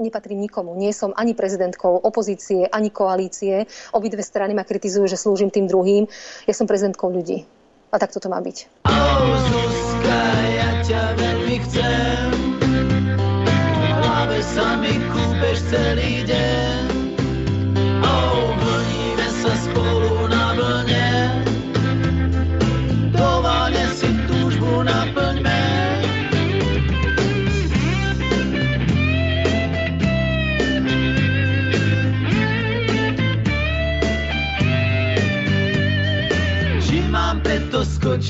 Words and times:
nepatrím 0.00 0.40
nikomu. 0.40 0.72
Nie 0.74 0.96
som 0.96 1.12
ani 1.12 1.36
prezidentkou 1.36 2.00
opozície, 2.00 2.66
ani 2.66 2.88
koalície. 2.88 3.68
Obidve 3.92 4.24
strany 4.24 4.56
ma 4.56 4.64
kritizujú, 4.64 5.06
že 5.06 5.20
slúžim 5.20 5.52
tým 5.52 5.68
druhým. 5.68 6.08
Ja 6.48 6.54
som 6.56 6.64
prezidentkou 6.64 7.12
ľudí. 7.12 7.44
A 7.90 7.98
tak 7.98 8.14
to 8.14 8.22
má 8.30 8.40
byť. 8.40 8.86
Zuzka, 9.50 10.22
ja 10.56 10.70
ťa 10.86 11.02
veľmi 11.18 11.56
chcem. 11.68 12.28
V 13.80 13.84
hlave 14.00 14.38
sa 14.40 14.78
mi 14.78 14.94
kúpeš 15.10 15.58
celý 15.68 16.22
deň. 16.24 16.59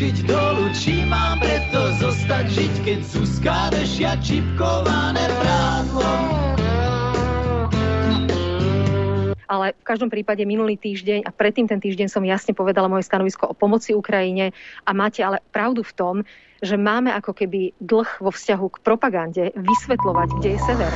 Skočiť 0.00 0.32
dolu, 0.32 0.72
či 0.72 1.04
mám 1.04 1.44
preto 1.44 1.92
zostať 2.00 2.48
žiť, 2.48 2.74
keď 2.88 2.98
Zuzka 3.04 3.68
vešia 3.68 4.16
čipkované 4.24 5.28
prádlo. 5.28 6.08
ale 9.50 9.76
v 9.76 9.84
každom 9.84 10.08
prípade 10.08 10.40
minulý 10.48 10.80
týždeň 10.80 11.28
a 11.28 11.34
predtým 11.34 11.68
ten 11.68 11.76
týždeň 11.76 12.08
som 12.08 12.24
jasne 12.24 12.56
povedala 12.56 12.88
moje 12.88 13.04
stanovisko 13.04 13.52
o 13.52 13.52
pomoci 13.52 13.92
Ukrajine 13.92 14.56
a 14.88 14.90
máte 14.96 15.20
ale 15.20 15.44
pravdu 15.52 15.84
v 15.84 15.92
tom, 15.92 16.14
že 16.64 16.80
máme 16.80 17.12
ako 17.12 17.36
keby 17.36 17.76
dlh 17.82 18.24
vo 18.24 18.32
vzťahu 18.32 18.66
k 18.72 18.80
propagande 18.80 19.44
vysvetľovať, 19.52 20.28
kde 20.40 20.48
je 20.56 20.60
sever. 20.64 20.92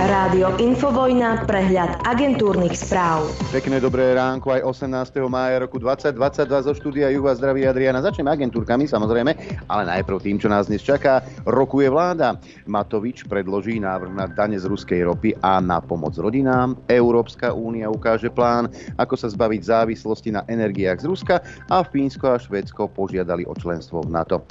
Rádio 0.00 0.56
Infovojna, 0.56 1.44
prehľad 1.44 2.08
agentúrnych 2.08 2.72
správ. 2.72 3.28
Pekné 3.52 3.84
dobré 3.84 4.16
ránko 4.16 4.48
aj 4.48 4.64
18. 4.88 5.28
mája 5.28 5.60
roku 5.60 5.76
2022 5.76 6.16
zo 6.64 6.72
štúdia 6.72 7.12
Juva 7.12 7.36
zdraví 7.36 7.68
Adriana. 7.68 8.00
Začneme 8.00 8.32
agentúrkami 8.32 8.88
samozrejme, 8.88 9.36
ale 9.68 9.82
najprv 9.84 10.24
tým, 10.24 10.40
čo 10.40 10.48
nás 10.48 10.72
dnes 10.72 10.80
čaká. 10.80 11.20
Rokuje 11.44 11.92
vláda. 11.92 12.40
Matovič 12.64 13.28
predloží 13.28 13.76
návrh 13.76 14.16
na 14.16 14.24
dane 14.24 14.56
z 14.56 14.64
ruskej 14.72 15.04
ropy 15.04 15.36
a 15.36 15.60
na 15.60 15.84
pomoc 15.84 16.16
rodinám. 16.16 16.80
Európska 16.88 17.52
únia 17.52 17.92
ukáže 17.92 18.32
plán, 18.32 18.72
ako 18.96 19.20
sa 19.20 19.28
zbaviť 19.28 19.68
závislosti 19.68 20.32
na 20.32 20.48
energiách 20.48 21.04
z 21.04 21.12
Ruska 21.12 21.44
a 21.68 21.84
Fínsko 21.84 22.32
a 22.32 22.40
Švédsko 22.40 22.88
požiadali 22.88 23.44
o 23.44 23.52
členstvo 23.52 24.00
v 24.00 24.16
NATO. 24.16 24.48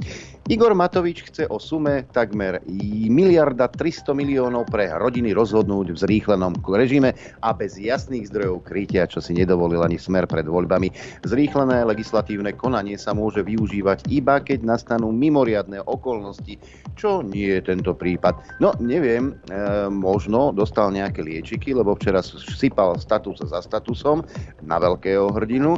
Igor 0.48 0.72
Matovič 0.72 1.28
chce 1.28 1.44
o 1.52 1.60
sume 1.60 2.08
takmer 2.16 2.64
miliarda 3.12 3.68
300 3.68 4.16
miliónov 4.16 4.72
pre 4.72 4.88
rodiny 4.88 5.36
rozhodnúť 5.36 5.92
v 5.92 5.98
zrýchlenom 6.00 6.56
režime 6.64 7.12
a 7.44 7.52
bez 7.52 7.76
jasných 7.76 8.32
zdrojov 8.32 8.64
krytia, 8.64 9.04
čo 9.10 9.20
si 9.20 9.36
nedovolil 9.36 9.84
ani 9.84 10.00
smer 10.00 10.26
pred 10.26 10.48
voľbami. 10.48 10.90
Zrýchlené 11.28 11.84
legislatívne 11.84 12.56
konanie 12.56 12.96
sa 12.96 13.12
môže 13.12 13.44
využívať 13.44 14.08
iba 14.08 14.40
keď 14.40 14.64
nastanú 14.64 15.12
mimoriadne 15.12 15.84
okolnosti, 15.84 16.56
čo 16.96 17.20
nie 17.20 17.60
je 17.60 17.62
tento 17.66 17.92
prípad. 17.92 18.62
No, 18.64 18.72
neviem, 18.80 19.36
e, 19.52 19.92
možno 19.92 20.56
dostal 20.56 20.96
nejaké 20.96 21.20
liečiky, 21.22 21.76
lebo 21.76 21.94
včera 22.00 22.24
sypal 22.24 22.96
status 22.98 23.44
za 23.44 23.60
statusom 23.60 24.24
na 24.64 24.80
veľkého 24.80 25.30
hrdinu 25.36 25.76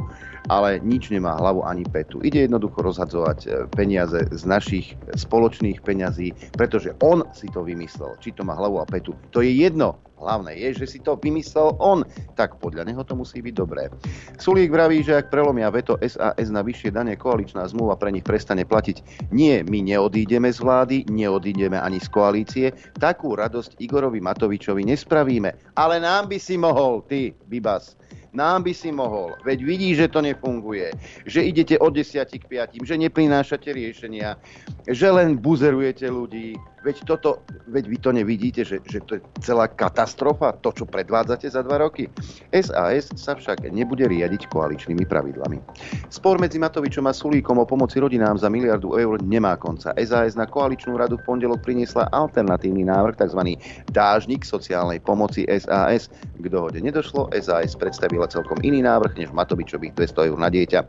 ale 0.50 0.82
nič 0.82 1.14
nemá 1.14 1.38
hlavu 1.38 1.62
ani 1.68 1.86
petu. 1.86 2.24
Ide 2.24 2.50
jednoducho 2.50 2.82
rozhadzovať 2.82 3.40
e, 3.46 3.48
peniaze 3.70 4.26
z 4.32 4.44
našich 4.48 4.98
spoločných 5.14 5.84
peňazí, 5.86 6.34
pretože 6.56 6.96
on 7.04 7.22
si 7.36 7.52
to 7.52 7.62
vymyslel. 7.62 8.18
Či 8.18 8.34
to 8.34 8.48
má 8.48 8.58
hlavu 8.58 8.82
a 8.82 8.86
petu, 8.88 9.14
to 9.30 9.46
je 9.46 9.52
jedno. 9.54 10.00
Hlavné 10.22 10.54
je, 10.54 10.86
že 10.86 10.86
si 10.86 11.00
to 11.02 11.18
vymyslel 11.18 11.82
on, 11.82 12.06
tak 12.38 12.62
podľa 12.62 12.86
neho 12.86 13.02
to 13.02 13.18
musí 13.18 13.42
byť 13.42 13.56
dobré. 13.58 13.90
Sulík 14.38 14.70
vraví, 14.70 15.02
že 15.02 15.18
ak 15.18 15.34
prelomia 15.34 15.74
veto 15.74 15.98
SAS 15.98 16.54
na 16.54 16.62
vyššie 16.62 16.94
dane, 16.94 17.18
koaličná 17.18 17.66
zmluva 17.66 17.98
pre 17.98 18.14
nich 18.14 18.22
prestane 18.22 18.62
platiť. 18.62 19.02
Nie, 19.34 19.66
my 19.66 19.82
neodídeme 19.82 20.54
z 20.54 20.62
vlády, 20.62 21.10
neodídeme 21.10 21.82
ani 21.82 21.98
z 21.98 22.08
koalície. 22.14 22.70
Takú 23.02 23.34
radosť 23.34 23.82
Igorovi 23.82 24.22
Matovičovi 24.22 24.86
nespravíme. 24.86 25.74
Ale 25.74 25.98
nám 25.98 26.30
by 26.30 26.38
si 26.38 26.54
mohol, 26.54 27.02
ty, 27.10 27.34
Bibas. 27.50 27.98
Nám 28.32 28.64
by 28.64 28.74
si 28.74 28.92
mohol. 28.96 29.36
Veď 29.44 29.60
vidí, 29.64 29.90
že 29.96 30.08
to 30.08 30.24
nefunguje. 30.24 30.92
Že 31.28 31.44
idete 31.44 31.76
od 31.80 31.92
10 31.92 32.32
k 32.32 32.44
5, 32.48 32.80
že 32.88 32.96
neprinášate 32.96 33.76
riešenia, 33.76 34.40
že 34.88 35.08
len 35.12 35.36
buzerujete 35.36 36.08
ľudí, 36.08 36.56
Veď, 36.82 37.06
toto, 37.06 37.46
veď 37.70 37.86
vy 37.86 37.98
to 38.02 38.10
nevidíte, 38.10 38.66
že, 38.66 38.82
že 38.82 39.06
to 39.06 39.12
je 39.18 39.22
celá 39.46 39.70
katastrofa, 39.70 40.58
to, 40.66 40.74
čo 40.74 40.90
predvádzate 40.90 41.46
za 41.46 41.62
dva 41.62 41.78
roky. 41.78 42.10
SAS 42.50 43.14
sa 43.14 43.38
však 43.38 43.70
nebude 43.70 44.10
riadiť 44.10 44.50
koaličnými 44.50 45.06
pravidlami. 45.06 45.62
Spor 46.10 46.42
medzi 46.42 46.58
Matovičom 46.58 47.06
a 47.06 47.14
Sulíkom 47.14 47.62
o 47.62 47.70
pomoci 47.70 48.02
rodinám 48.02 48.42
za 48.42 48.50
miliardu 48.50 48.98
eur 48.98 49.22
nemá 49.22 49.54
konca. 49.62 49.94
SAS 50.02 50.34
na 50.34 50.50
koaličnú 50.50 50.98
radu 50.98 51.22
v 51.22 51.26
pondelok 51.30 51.62
priniesla 51.62 52.10
alternatívny 52.10 52.90
návrh, 52.90 53.14
tzv. 53.14 53.62
dážnik 53.94 54.42
sociálnej 54.42 54.98
pomoci 55.06 55.46
SAS. 55.62 56.10
K 56.42 56.46
dohode 56.50 56.82
nedošlo, 56.82 57.30
SAS 57.38 57.78
predstavila 57.78 58.26
celkom 58.26 58.58
iný 58.66 58.82
návrh 58.82 59.22
než 59.22 59.30
Matovičových 59.30 59.94
200 59.94 60.34
eur 60.34 60.38
na 60.42 60.50
dieťa. 60.50 60.82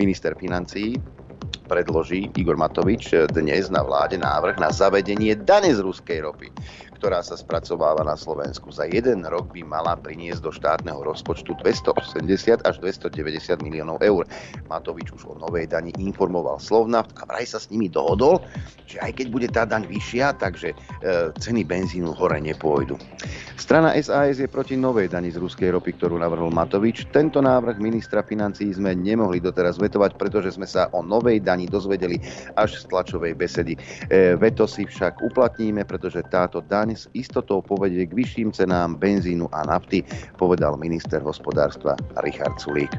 Minister 0.00 0.32
financií 0.40 0.96
predloží 1.64 2.30
Igor 2.36 2.60
Matovič 2.60 3.14
dnes 3.32 3.72
na 3.72 3.80
vláde 3.80 4.20
návrh 4.20 4.60
na 4.60 4.68
zavedenie 4.70 5.34
dane 5.34 5.72
z 5.72 5.80
ruskej 5.80 6.20
ropy 6.22 6.48
ktorá 6.96 7.20
sa 7.20 7.34
spracováva 7.34 8.06
na 8.06 8.14
Slovensku. 8.14 8.70
Za 8.70 8.86
jeden 8.86 9.26
rok 9.26 9.50
by 9.50 9.66
mala 9.66 9.98
priniesť 9.98 10.40
do 10.40 10.52
štátneho 10.54 11.02
rozpočtu 11.02 11.58
280 11.60 12.62
až 12.62 12.74
290 12.80 13.60
miliónov 13.64 13.98
eur. 14.00 14.24
Matovič 14.70 15.10
už 15.14 15.28
o 15.30 15.34
novej 15.38 15.66
dani 15.70 15.90
informoval 15.98 16.62
Slovna 16.62 17.02
a 17.02 17.22
vraj 17.26 17.46
sa 17.48 17.58
s 17.58 17.68
nimi 17.68 17.90
dohodol, 17.90 18.40
že 18.86 19.00
aj 19.00 19.18
keď 19.18 19.26
bude 19.32 19.48
tá 19.50 19.66
daň 19.66 19.88
vyššia, 19.88 20.36
takže 20.38 20.72
e, 20.72 20.76
ceny 21.34 21.66
benzínu 21.66 22.12
hore 22.14 22.38
nepôjdu. 22.38 23.00
Strana 23.56 23.96
SAS 23.96 24.38
je 24.38 24.48
proti 24.50 24.76
novej 24.76 25.08
dani 25.08 25.32
z 25.32 25.40
ruskej 25.40 25.72
ropy, 25.72 25.96
ktorú 25.96 26.20
navrhol 26.20 26.52
Matovič. 26.52 27.08
Tento 27.10 27.40
návrh 27.40 27.80
ministra 27.80 28.20
financií 28.20 28.68
sme 28.74 28.92
nemohli 28.92 29.40
doteraz 29.40 29.80
vetovať, 29.80 30.20
pretože 30.20 30.54
sme 30.54 30.68
sa 30.68 30.92
o 30.92 31.00
novej 31.00 31.40
dani 31.40 31.64
dozvedeli 31.64 32.20
až 32.60 32.76
z 32.82 32.84
tlačovej 32.92 33.32
besedy. 33.32 33.74
E, 34.12 34.36
veto 34.36 34.68
si 34.68 34.84
však 34.84 35.24
uplatníme, 35.24 35.88
pretože 35.88 36.20
táto 36.28 36.60
daň 36.60 36.83
s 36.92 37.08
istotou 37.16 37.64
povedie 37.64 38.04
k 38.04 38.12
vyšším 38.12 38.52
cenám 38.52 39.00
benzínu 39.00 39.48
a 39.48 39.64
nafty, 39.64 40.04
povedal 40.36 40.76
minister 40.76 41.24
hospodárstva 41.24 41.96
Richard 42.20 42.60
Sulík. 42.60 42.92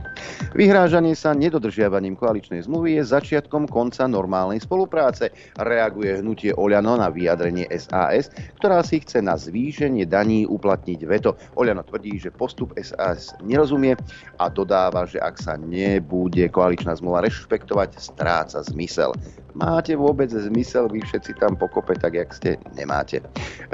Vyhrážanie 0.58 1.14
sa 1.14 1.38
nedodržiavaním 1.38 2.18
koaličnej 2.18 2.66
zmluvy 2.66 2.98
je 2.98 3.04
začiatkom 3.06 3.70
konca 3.70 4.10
normálnej 4.10 4.58
spolupráce, 4.66 5.30
reaguje 5.62 6.26
hnutie 6.26 6.58
Oľano 6.58 6.98
na 6.98 7.14
vyjadrenie 7.14 7.70
SAS, 7.78 8.34
ktorá 8.58 8.82
si 8.82 9.06
chce 9.06 9.22
na 9.22 9.38
zvýšenie 9.38 10.10
daní 10.10 10.50
uplatniť 10.50 11.00
veto. 11.06 11.38
Oľano 11.54 11.86
tvrdí, 11.86 12.18
že 12.18 12.34
postup 12.34 12.74
SAS 12.82 13.38
nerozumie 13.46 13.94
a 14.42 14.50
dodáva, 14.50 15.06
že 15.06 15.22
ak 15.22 15.36
sa 15.38 15.54
nebude 15.60 16.48
koaličná 16.50 16.96
zmluva 16.96 17.22
rešpektovať, 17.22 18.00
stráca 18.00 18.64
zmysel. 18.64 19.12
Máte 19.56 19.96
vôbec 19.96 20.28
zmysel 20.28 20.92
vy 20.92 21.00
všetci 21.00 21.40
tam 21.40 21.56
pokope, 21.56 21.96
tak 21.96 22.20
jak 22.20 22.30
ste 22.36 22.60
nemáte. 22.76 23.24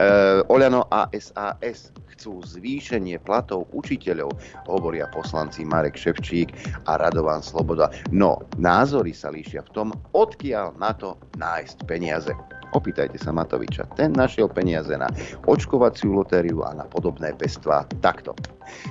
E, 0.02 0.42
Oľano 0.50 0.90
a 0.90 1.06
SAS 1.14 1.94
chcú 2.18 2.42
zvýšenie 2.42 3.22
platov 3.22 3.70
učiteľov, 3.70 4.34
hovoria 4.66 5.06
poslanci 5.14 5.62
Marek 5.62 5.94
Ševčík 5.94 6.54
a 6.90 6.98
Radovan 6.98 7.46
Sloboda. 7.46 7.94
No, 8.10 8.42
názory 8.58 9.14
sa 9.14 9.30
líšia 9.30 9.62
v 9.70 9.74
tom, 9.78 9.88
odkiaľ 10.18 10.74
na 10.82 10.98
to 10.98 11.18
nájsť 11.38 11.86
peniaze. 11.86 12.34
Opýtajte 12.72 13.20
sa 13.20 13.36
Matoviča. 13.36 13.88
Ten 14.00 14.16
našiel 14.16 14.48
peniaze 14.48 14.96
na 14.96 15.12
očkovaciu 15.44 16.16
lotériu 16.16 16.64
a 16.64 16.72
na 16.72 16.88
podobné 16.88 17.36
pestvá 17.36 17.84
takto. 18.00 18.32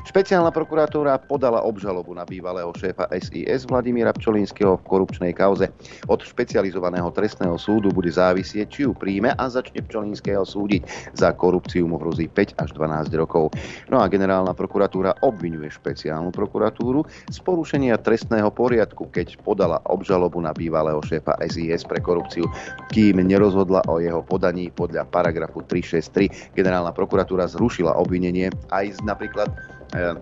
Špeciálna 0.05 0.53
prokuratúra 0.53 1.17
podala 1.25 1.65
obžalobu 1.65 2.12
na 2.12 2.29
bývalého 2.29 2.69
šéfa 2.77 3.09
SIS 3.17 3.65
Vladimíra 3.65 4.12
Pčolinského 4.12 4.77
v 4.77 4.85
korupčnej 4.85 5.32
kauze. 5.32 5.73
Od 6.11 6.21
špecializovaného 6.21 7.09
trestného 7.15 7.56
súdu 7.56 7.88
bude 7.88 8.12
závisieť, 8.12 8.67
či 8.69 8.81
ju 8.85 8.93
príjme 8.93 9.32
a 9.32 9.44
začne 9.49 9.81
Pčolinského 9.81 10.44
súdiť. 10.44 11.15
Za 11.17 11.32
korupciu 11.32 11.88
mu 11.88 11.97
hrozí 11.97 12.29
5 12.29 12.61
až 12.61 12.77
12 12.77 13.15
rokov. 13.17 13.56
No 13.88 14.05
a 14.05 14.11
generálna 14.11 14.53
prokuratúra 14.53 15.17
obvinuje 15.25 15.73
špeciálnu 15.73 16.29
prokuratúru 16.29 17.06
z 17.32 17.38
porušenia 17.41 17.97
trestného 18.00 18.53
poriadku, 18.53 19.09
keď 19.09 19.41
podala 19.41 19.81
obžalobu 19.88 20.43
na 20.44 20.53
bývalého 20.53 21.00
šéfa 21.00 21.41
SIS 21.47 21.87
pre 21.88 22.03
korupciu, 22.03 22.44
kým 22.93 23.23
nerozhodla 23.23 23.69
rozhodla 23.70 23.87
o 23.87 24.02
jeho 24.02 24.22
podaní 24.26 24.75
podľa 24.75 25.06
paragrafu 25.06 25.62
363. 25.62 26.58
Generálna 26.58 26.90
prokuratúra 26.90 27.46
zrušila 27.46 27.94
obvinenie 27.94 28.50
aj 28.75 28.99
z 28.99 29.00
napríklad 29.06 29.46
e, 29.94 30.19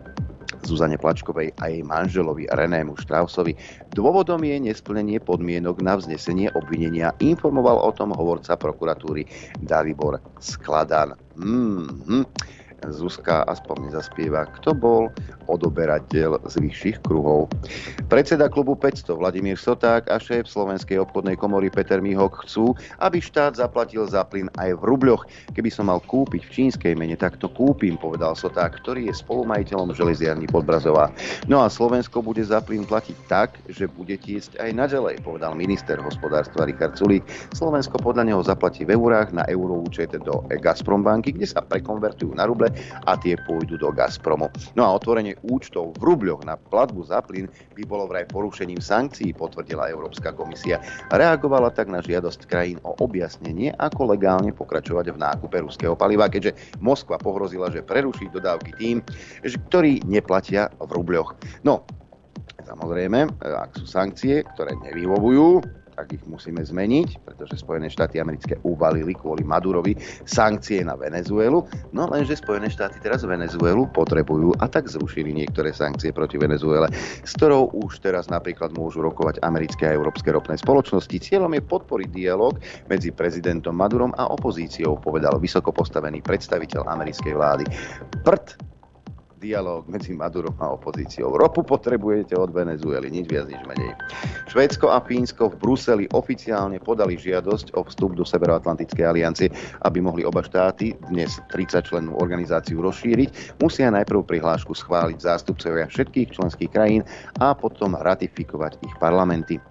Zuzane 0.68 1.00
Plačkovej 1.00 1.56
a 1.64 1.72
jej 1.72 1.80
manželovi 1.80 2.44
Renému 2.52 3.00
Štrausovi. 3.00 3.56
Dôvodom 3.96 4.44
je 4.44 4.68
nesplnenie 4.68 5.16
podmienok 5.24 5.80
na 5.80 5.96
vznesenie 5.96 6.52
obvinenia, 6.52 7.16
informoval 7.24 7.80
o 7.80 7.90
tom 7.96 8.12
hovorca 8.12 8.52
prokuratúry 8.60 9.24
Dalibor 9.64 10.20
Skladan. 10.44 11.16
Mm-hmm. 11.40 12.22
Zuzka 12.86 13.42
aspoň 13.50 13.90
nezaspieva, 13.90 14.46
kto 14.58 14.70
bol 14.70 15.10
odoberateľ 15.50 16.46
z 16.46 16.54
vyšších 16.62 17.02
kruhov. 17.02 17.50
Predseda 18.06 18.46
klubu 18.46 18.78
500 18.78 19.18
Vladimír 19.18 19.58
Soták 19.58 20.06
a 20.06 20.22
šéf 20.22 20.46
Slovenskej 20.46 21.02
obchodnej 21.02 21.34
komory 21.34 21.74
Peter 21.74 21.98
Mihok 21.98 22.46
chcú, 22.46 22.78
aby 23.02 23.18
štát 23.18 23.58
zaplatil 23.58 24.06
za 24.06 24.22
plyn 24.22 24.46
aj 24.62 24.78
v 24.78 24.82
rubľoch. 24.86 25.26
Keby 25.58 25.70
som 25.74 25.90
mal 25.90 25.98
kúpiť 26.04 26.46
v 26.46 26.52
čínskej 26.54 26.94
mene, 26.94 27.18
tak 27.18 27.42
to 27.42 27.50
kúpim, 27.50 27.98
povedal 27.98 28.38
Soták, 28.38 28.78
ktorý 28.78 29.10
je 29.10 29.14
spolumajiteľom 29.18 29.90
železiarny 29.96 30.46
Podbrazová. 30.46 31.10
No 31.50 31.64
a 31.64 31.72
Slovensko 31.72 32.22
bude 32.22 32.44
za 32.46 32.62
plyn 32.62 32.86
platiť 32.86 33.16
tak, 33.26 33.58
že 33.66 33.90
bude 33.90 34.14
tiesť 34.14 34.60
aj 34.62 34.70
naďalej, 34.76 35.26
povedal 35.26 35.58
minister 35.58 35.98
hospodárstva 35.98 36.68
Richard 36.68 36.94
Sulík. 36.94 37.26
Slovensko 37.56 37.98
podľa 37.98 38.28
neho 38.28 38.40
zaplatí 38.44 38.86
v 38.86 38.94
eurách 38.94 39.34
na 39.34 39.42
euroúčet 39.50 40.14
do 40.22 40.46
Gazprombanky, 40.46 41.34
kde 41.34 41.48
sa 41.48 41.64
prekonvertujú 41.64 42.36
na 42.36 42.46
ruble 42.46 42.67
a 43.04 43.16
tie 43.18 43.34
pôjdu 43.44 43.76
do 43.80 43.90
Gazpromu. 43.92 44.48
No 44.76 44.86
a 44.86 44.94
otvorenie 44.94 45.36
účtov 45.44 45.96
v 45.98 46.14
rubľoch 46.14 46.46
na 46.46 46.56
platbu 46.56 47.04
za 47.08 47.20
plyn 47.24 47.48
by 47.74 47.82
bolo 47.84 48.06
vraj 48.06 48.28
porušením 48.28 48.78
sankcií, 48.78 49.34
potvrdila 49.34 49.90
Európska 49.90 50.32
komisia. 50.32 50.80
Reagovala 51.12 51.72
tak 51.74 51.88
na 51.88 52.04
žiadosť 52.04 52.46
krajín 52.46 52.78
o 52.84 52.94
objasnenie, 53.00 53.74
ako 53.80 54.14
legálne 54.14 54.52
pokračovať 54.54 55.14
v 55.14 55.20
nákupe 55.20 55.56
ruského 55.62 55.94
paliva, 55.98 56.30
keďže 56.30 56.56
Moskva 56.78 57.18
pohrozila, 57.18 57.72
že 57.72 57.84
preruší 57.84 58.30
dodávky 58.30 58.76
tým, 58.78 58.96
ktorí 59.70 60.04
neplatia 60.06 60.70
v 60.78 60.90
rubľoch. 60.92 61.34
No, 61.64 61.84
Samozrejme, 62.68 63.40
ak 63.40 63.80
sú 63.80 63.88
sankcie, 63.88 64.44
ktoré 64.52 64.76
nevyhovujú, 64.84 65.64
tak 65.98 66.14
ich 66.14 66.22
musíme 66.30 66.62
zmeniť, 66.62 67.26
pretože 67.26 67.58
Spojené 67.58 67.90
štáty 67.90 68.22
americké 68.22 68.54
uvalili 68.62 69.18
kvôli 69.18 69.42
Madurovi 69.42 69.98
sankcie 70.30 70.86
na 70.86 70.94
Venezuelu, 70.94 71.66
no 71.90 72.02
lenže 72.06 72.38
Spojené 72.38 72.70
štáty 72.70 73.02
teraz 73.02 73.26
Venezuelu 73.26 73.82
potrebujú 73.90 74.54
a 74.62 74.70
tak 74.70 74.86
zrušili 74.86 75.34
niektoré 75.34 75.74
sankcie 75.74 76.14
proti 76.14 76.38
Venezuele, 76.38 76.86
s 77.26 77.34
ktorou 77.34 77.74
už 77.82 77.98
teraz 77.98 78.30
napríklad 78.30 78.78
môžu 78.78 79.02
rokovať 79.02 79.42
americké 79.42 79.90
a 79.90 79.98
európske 79.98 80.30
ropné 80.30 80.54
spoločnosti. 80.54 81.18
Cieľom 81.18 81.50
je 81.58 81.66
podporiť 81.66 82.08
dialog 82.14 82.54
medzi 82.86 83.10
prezidentom 83.10 83.74
Madurom 83.74 84.14
a 84.14 84.30
opozíciou, 84.30 85.02
povedal 85.02 85.34
vysoko 85.42 85.74
postavený 85.74 86.22
predstaviteľ 86.22 86.86
americkej 86.86 87.34
vlády. 87.34 87.64
Prd 88.22 88.77
dialog 89.38 89.86
medzi 89.86 90.12
Madurom 90.12 90.52
a 90.58 90.74
opozíciou. 90.74 91.38
Ropu 91.38 91.62
potrebujete 91.62 92.34
od 92.34 92.50
Venezuely, 92.50 93.06
nič 93.08 93.30
viac, 93.30 93.46
nič 93.46 93.62
menej. 93.64 93.94
Švédsko 94.50 94.90
a 94.90 94.98
Fínsko 94.98 95.54
v 95.54 95.58
Bruseli 95.62 96.04
oficiálne 96.10 96.82
podali 96.82 97.14
žiadosť 97.14 97.78
o 97.78 97.86
vstup 97.86 98.18
do 98.18 98.26
Severoatlantickej 98.26 99.04
aliancie, 99.06 99.48
aby 99.86 100.02
mohli 100.02 100.26
oba 100.26 100.42
štáty 100.42 100.98
dnes 101.08 101.38
30 101.54 101.86
člennú 101.86 102.18
organizáciu 102.18 102.82
rozšíriť. 102.82 103.62
Musia 103.62 103.88
najprv 103.94 104.26
prihlášku 104.26 104.74
schváliť 104.74 105.22
zástupcovia 105.22 105.86
všetkých 105.86 106.34
členských 106.34 106.70
krajín 106.74 107.06
a 107.38 107.54
potom 107.54 107.94
ratifikovať 107.94 108.82
ich 108.82 108.94
parlamenty. 108.98 109.62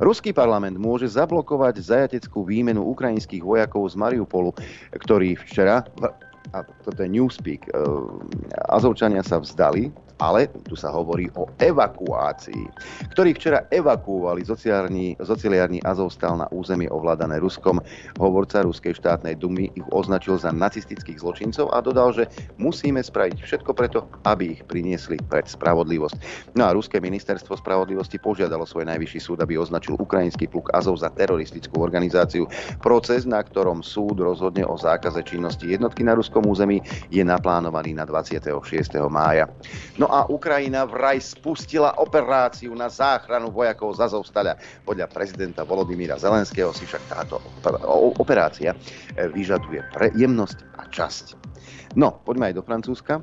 Ruský 0.00 0.32
parlament 0.32 0.80
môže 0.80 1.12
zablokovať 1.12 1.84
zajateckú 1.84 2.48
výmenu 2.48 2.80
ukrajinských 2.88 3.44
vojakov 3.44 3.84
z 3.92 4.00
Mariupolu, 4.00 4.56
ktorí 4.96 5.36
včera 5.36 5.84
a 6.52 6.62
toto 6.62 7.00
je 7.02 7.08
Newspeak, 7.08 7.68
e, 7.68 7.72
Azovčania 8.70 9.22
sa 9.22 9.38
vzdali 9.38 9.90
ale 10.20 10.52
tu 10.68 10.76
sa 10.76 10.92
hovorí 10.92 11.32
o 11.34 11.48
evakuácii, 11.56 12.64
ktorí 13.16 13.32
včera 13.34 13.64
evakuovali 13.72 14.44
sociálny 14.44 15.80
Azovstal 15.82 16.36
na 16.36 16.46
územie 16.52 16.92
ovládané 16.92 17.40
Ruskom. 17.40 17.80
Hovorca 18.20 18.60
Ruskej 18.60 19.00
štátnej 19.00 19.40
dumy 19.40 19.72
ich 19.72 19.86
označil 19.90 20.36
za 20.36 20.52
nacistických 20.52 21.24
zločincov 21.24 21.72
a 21.72 21.80
dodal, 21.80 22.12
že 22.12 22.28
musíme 22.60 23.00
spraviť 23.00 23.40
všetko 23.40 23.72
preto, 23.72 24.04
aby 24.28 24.60
ich 24.60 24.62
priniesli 24.68 25.16
pred 25.32 25.48
spravodlivosť. 25.48 26.16
No 26.52 26.68
a 26.68 26.76
Ruské 26.76 27.00
ministerstvo 27.00 27.56
spravodlivosti 27.56 28.20
požiadalo 28.20 28.68
svoj 28.68 28.84
najvyšší 28.92 29.20
súd, 29.24 29.38
aby 29.40 29.56
označil 29.56 29.96
ukrajinský 29.96 30.52
pluk 30.52 30.68
Azov 30.76 31.00
za 31.00 31.08
teroristickú 31.08 31.80
organizáciu. 31.80 32.44
Proces, 32.84 33.24
na 33.24 33.40
ktorom 33.40 33.80
súd 33.80 34.20
rozhodne 34.20 34.68
o 34.68 34.76
zákaze 34.76 35.24
činnosti 35.24 35.72
jednotky 35.72 36.04
na 36.04 36.12
ruskom 36.12 36.44
území, 36.44 36.84
je 37.08 37.24
naplánovaný 37.24 37.96
na 37.96 38.04
26. 38.04 38.52
mája. 39.08 39.48
No 39.96 40.09
a 40.10 40.26
Ukrajina 40.26 40.82
vraj 40.84 41.22
spustila 41.22 41.94
operáciu 42.02 42.74
na 42.74 42.90
záchranu 42.90 43.54
vojakov 43.54 43.94
z 43.94 44.10
Azovstaľa. 44.10 44.58
Podľa 44.82 45.06
prezidenta 45.06 45.62
Volodymyra 45.62 46.18
Zelenského 46.18 46.74
si 46.74 46.84
však 46.84 47.02
táto 47.06 47.38
operácia 48.18 48.74
vyžaduje 49.16 49.86
prejemnosť 49.94 50.58
a 50.76 50.82
časť. 50.90 51.38
No, 51.94 52.18
poďme 52.26 52.50
aj 52.50 52.54
do 52.58 52.62
Francúzska 52.66 53.22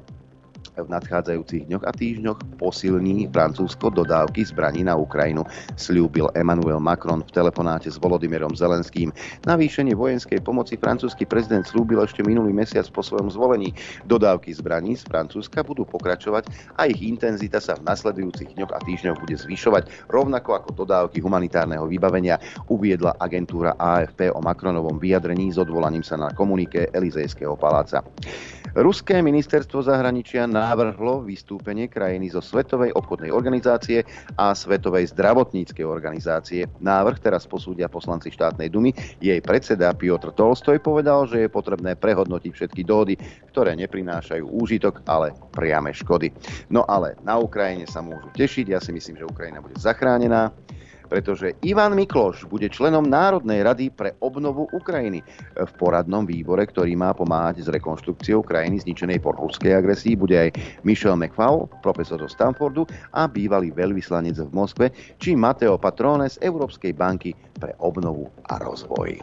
v 0.84 0.94
nadchádzajúcich 0.94 1.70
dňoch 1.70 1.84
a 1.86 1.92
týždňoch 1.94 2.40
posilní 2.62 3.30
Francúzsko 3.34 3.90
dodávky 3.90 4.46
zbraní 4.46 4.86
na 4.86 4.94
Ukrajinu, 4.94 5.46
slúbil 5.80 6.30
Emmanuel 6.38 6.78
Macron 6.82 7.26
v 7.26 7.32
telefonáte 7.34 7.90
s 7.90 7.98
Volodymyrom 7.98 8.54
Zelenským. 8.54 9.10
Navýšenie 9.50 9.98
vojenskej 9.98 10.42
pomoci 10.46 10.78
francúzsky 10.78 11.26
prezident 11.26 11.66
slúbil 11.66 12.02
ešte 12.02 12.22
minulý 12.22 12.54
mesiac 12.54 12.86
po 12.94 13.02
svojom 13.02 13.34
zvolení. 13.34 13.74
Dodávky 14.06 14.54
zbraní 14.54 14.98
z 14.98 15.06
Francúzska 15.06 15.66
budú 15.66 15.86
pokračovať 15.86 16.50
a 16.78 16.86
ich 16.86 17.02
intenzita 17.02 17.58
sa 17.58 17.78
v 17.78 17.86
nasledujúcich 17.86 18.54
dňoch 18.58 18.72
a 18.74 18.80
týždňoch 18.84 19.18
bude 19.22 19.36
zvyšovať, 19.38 20.10
rovnako 20.10 20.58
ako 20.58 20.70
dodávky 20.86 21.22
humanitárneho 21.22 21.86
vybavenia, 21.90 22.38
uviedla 22.70 23.18
agentúra 23.18 23.74
AFP 23.78 24.30
o 24.34 24.40
Macronovom 24.42 25.02
vyjadrení 25.02 25.50
s 25.54 25.58
odvolaním 25.58 26.06
sa 26.06 26.18
na 26.18 26.30
komunike 26.34 26.90
Elizejského 26.94 27.58
paláca. 27.58 28.04
Ruské 28.78 29.26
ministerstvo 29.26 29.82
zahraničia 29.82 30.46
navrhlo 30.46 31.26
vystúpenie 31.26 31.90
krajiny 31.90 32.30
zo 32.30 32.46
Svetovej 32.46 32.94
obchodnej 32.94 33.34
organizácie 33.34 34.06
a 34.38 34.54
Svetovej 34.54 35.18
zdravotníckej 35.18 35.82
organizácie. 35.82 36.70
Návrh 36.78 37.18
teraz 37.18 37.50
posúdia 37.50 37.90
poslanci 37.90 38.30
štátnej 38.30 38.70
dumy. 38.70 38.94
Jej 39.18 39.42
predseda 39.42 39.98
Piotr 39.98 40.30
Tolstoj 40.30 40.78
povedal, 40.78 41.26
že 41.26 41.42
je 41.42 41.50
potrebné 41.50 41.98
prehodnotiť 41.98 42.52
všetky 42.54 42.86
dohody, 42.86 43.18
ktoré 43.50 43.74
neprinášajú 43.74 44.46
úžitok, 44.46 45.02
ale 45.10 45.34
priame 45.58 45.90
škody. 45.90 46.30
No 46.70 46.86
ale 46.86 47.18
na 47.26 47.42
Ukrajine 47.42 47.90
sa 47.90 48.06
môžu 48.06 48.30
tešiť. 48.38 48.78
Ja 48.78 48.78
si 48.78 48.94
myslím, 48.94 49.18
že 49.18 49.26
Ukrajina 49.26 49.58
bude 49.58 49.74
zachránená 49.82 50.54
pretože 51.08 51.56
Ivan 51.64 51.96
Mikloš 51.96 52.46
bude 52.46 52.68
členom 52.68 53.08
Národnej 53.08 53.64
rady 53.64 53.90
pre 53.90 54.14
obnovu 54.20 54.68
Ukrajiny 54.76 55.24
v 55.56 55.72
poradnom 55.80 56.28
výbore, 56.28 56.68
ktorý 56.68 56.94
má 57.00 57.16
pomáhať 57.16 57.66
s 57.66 57.72
rekonštrukciou 57.72 58.44
krajiny 58.44 58.84
zničenej 58.84 59.24
po 59.24 59.32
ruskej 59.34 59.74
agresii. 59.74 60.20
Bude 60.20 60.36
aj 60.38 60.50
Michel 60.84 61.16
McFaul, 61.16 61.72
profesor 61.82 62.20
zo 62.20 62.30
Stanfordu 62.30 62.84
a 63.16 63.26
bývalý 63.26 63.72
veľvyslanec 63.72 64.38
v 64.38 64.52
Moskve, 64.52 64.86
či 65.18 65.34
Mateo 65.34 65.80
Patrone 65.80 66.28
z 66.28 66.44
Európskej 66.44 66.92
banky 66.92 67.32
pre 67.58 67.74
obnovu 67.80 68.28
a 68.52 68.60
rozvoj. 68.60 69.18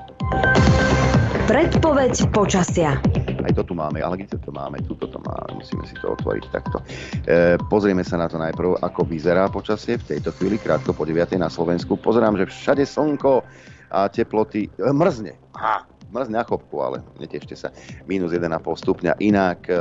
Predpoveď 1.45 2.14
počasia. 2.33 2.97
Aj 3.45 3.53
to 3.53 3.63
tu 3.63 3.77
máme, 3.77 4.01
ale 4.01 4.25
kde 4.25 4.41
to 4.41 4.49
máme? 4.49 4.81
Tuto 4.89 5.05
to 5.05 5.21
máme, 5.21 5.61
musíme 5.61 5.85
si 5.85 5.93
to 6.01 6.17
otvoriť 6.17 6.45
takto. 6.49 6.81
E, 7.29 7.61
pozrieme 7.69 8.01
sa 8.01 8.17
na 8.17 8.25
to 8.25 8.41
najprv, 8.41 8.81
ako 8.81 9.05
vyzerá 9.05 9.53
počasie 9.53 10.01
v 10.01 10.17
tejto 10.17 10.33
chvíli, 10.41 10.57
krátko 10.57 10.97
po 10.97 11.05
9. 11.05 11.37
na 11.37 11.53
Slovensku. 11.53 12.01
Pozerám, 12.01 12.41
že 12.41 12.49
všade 12.49 12.89
slnko 12.89 13.45
a 13.93 14.09
teploty 14.09 14.73
e, 14.73 14.89
mrzne. 14.89 15.37
Aha, 15.61 15.85
mrzne 16.14 16.38
na 16.38 16.47
chopku, 16.47 16.78
ale 16.78 17.02
netešte 17.18 17.59
sa. 17.59 17.75
Minus 18.06 18.30
1,5 18.30 18.54
stupňa. 18.62 19.18
Inak 19.18 19.66
e, 19.66 19.75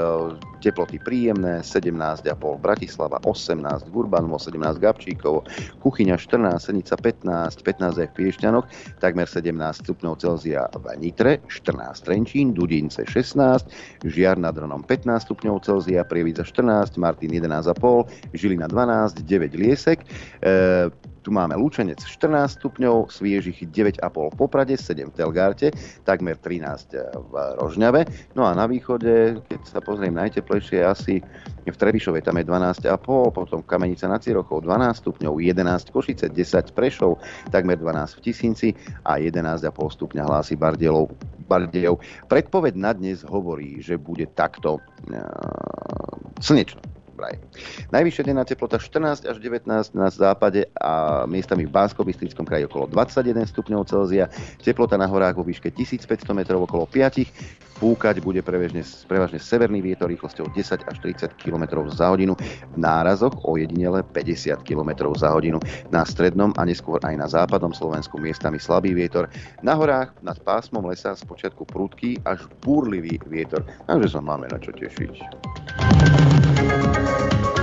teploty 0.66 0.98
príjemné, 0.98 1.62
17,5 1.62 2.26
Bratislava, 2.58 3.22
18 3.22 3.94
Gurbanovo, 3.94 4.42
17 4.42 4.82
Gabčíkovo, 4.82 5.46
Kuchyňa 5.86 6.18
14, 6.18 6.58
Senica 6.58 6.98
15, 6.98 7.62
15 7.62 8.02
aj 8.02 8.08
v 8.10 8.16
Piešťanoch, 8.18 8.66
takmer 8.98 9.30
17 9.30 9.54
stupňov 9.86 10.14
Celzia 10.18 10.66
v 10.74 10.86
Nitre, 10.98 11.38
14 11.46 12.02
Trenčín, 12.02 12.58
Dudince 12.58 13.06
16, 13.06 14.10
Žiar 14.10 14.42
nad 14.42 14.58
Ronom 14.58 14.82
15 14.82 15.30
stupňov 15.30 15.62
Celzia, 15.62 16.02
Prievidza 16.02 16.42
14, 16.42 16.98
Martin 16.98 17.30
11,5, 17.30 18.34
Žilina 18.34 18.66
12, 18.66 19.22
9 19.22 19.54
Liesek, 19.54 20.02
e, 20.42 20.90
tu 21.24 21.32
máme 21.32 21.56
Lučenec 21.56 22.04
14 22.04 22.60
stupňov, 22.60 23.08
Sviežich 23.08 23.64
9,5 23.72 24.04
v 24.04 24.36
Poprade, 24.36 24.76
7 24.76 25.08
v 25.08 25.16
Telgárte, 25.16 25.72
takmer 26.04 26.36
13 26.36 27.00
v 27.32 27.34
Rožňave. 27.64 28.04
No 28.36 28.44
a 28.44 28.52
na 28.52 28.68
východe, 28.68 29.40
keď 29.48 29.60
sa 29.64 29.80
pozriem 29.80 30.12
najteplejšie, 30.20 30.84
asi 30.84 31.24
v 31.64 31.76
Trebišove 31.80 32.20
tam 32.20 32.36
je 32.38 32.46
12,5, 32.46 32.92
potom 33.32 33.64
Kamenica 33.64 34.12
na 34.12 34.20
Cirochov 34.20 34.68
12 34.68 35.00
stupňov, 35.00 35.40
11 35.40 35.96
Košice, 35.96 36.28
10 36.28 36.76
Prešov, 36.76 37.24
takmer 37.56 37.80
12 37.80 38.20
v 38.20 38.22
Tisinci 38.22 38.70
a 39.08 39.16
11,5 39.16 39.72
stupňa 39.72 40.28
hlási 40.28 40.60
Bardielov. 40.60 41.16
Bardejov. 41.44 42.00
Predpoveď 42.32 42.74
na 42.80 42.96
dnes 42.96 43.20
hovorí, 43.28 43.84
že 43.84 44.00
bude 44.00 44.32
takto 44.32 44.80
uh, 44.80 45.20
slnečno 46.40 47.03
vraj. 47.16 47.38
Najvyššia 47.94 48.24
denná 48.28 48.44
teplota 48.44 48.78
14 48.82 49.30
až 49.30 49.38
19 49.38 49.70
na 49.96 50.08
západe 50.10 50.68
a 50.78 51.24
miestami 51.30 51.66
v 51.66 51.72
bánsko 51.72 52.04
kraji 52.44 52.68
okolo 52.68 52.90
21 52.90 53.48
stupňov 53.48 53.88
Celzia. 53.88 54.26
Teplota 54.60 55.00
na 55.00 55.08
horách 55.08 55.40
vo 55.40 55.46
výške 55.46 55.72
1500 55.72 56.34
metrov 56.36 56.66
okolo 56.66 56.90
5 56.90 57.64
Fúkať 57.84 58.22
bude 58.22 58.40
prevažne, 58.46 58.86
prevažne 59.10 59.42
severný 59.42 59.82
vietor 59.82 60.08
rýchlosťou 60.08 60.56
10 60.56 60.88
až 60.88 60.98
30 61.04 61.36
km 61.42 61.84
za 61.90 62.14
hodinu, 62.14 62.38
v 62.72 62.78
nárazoch 62.78 63.34
o 63.44 63.58
jedinele 63.58 64.06
50 64.14 64.62
km 64.62 65.12
za 65.18 65.34
hodinu. 65.34 65.60
Na 65.90 66.06
strednom 66.06 66.54
a 66.56 66.64
neskôr 66.64 67.04
aj 67.04 67.16
na 67.18 67.28
západnom 67.28 67.74
Slovensku 67.74 68.22
miestami 68.22 68.62
slabý 68.62 68.94
vietor. 68.96 69.28
Na 69.66 69.76
horách 69.76 70.14
nad 70.22 70.38
pásmom 70.46 70.86
lesa 70.86 71.18
z 71.18 71.28
počiatku 71.28 71.68
prudký 71.68 72.22
až 72.24 72.46
búrlivý 72.62 73.20
vietor. 73.26 73.66
Takže 73.90 74.16
sa 74.16 74.22
máme 74.22 74.48
na 74.48 74.62
čo 74.64 74.72
tešiť. 74.72 76.63
Música 76.74 77.63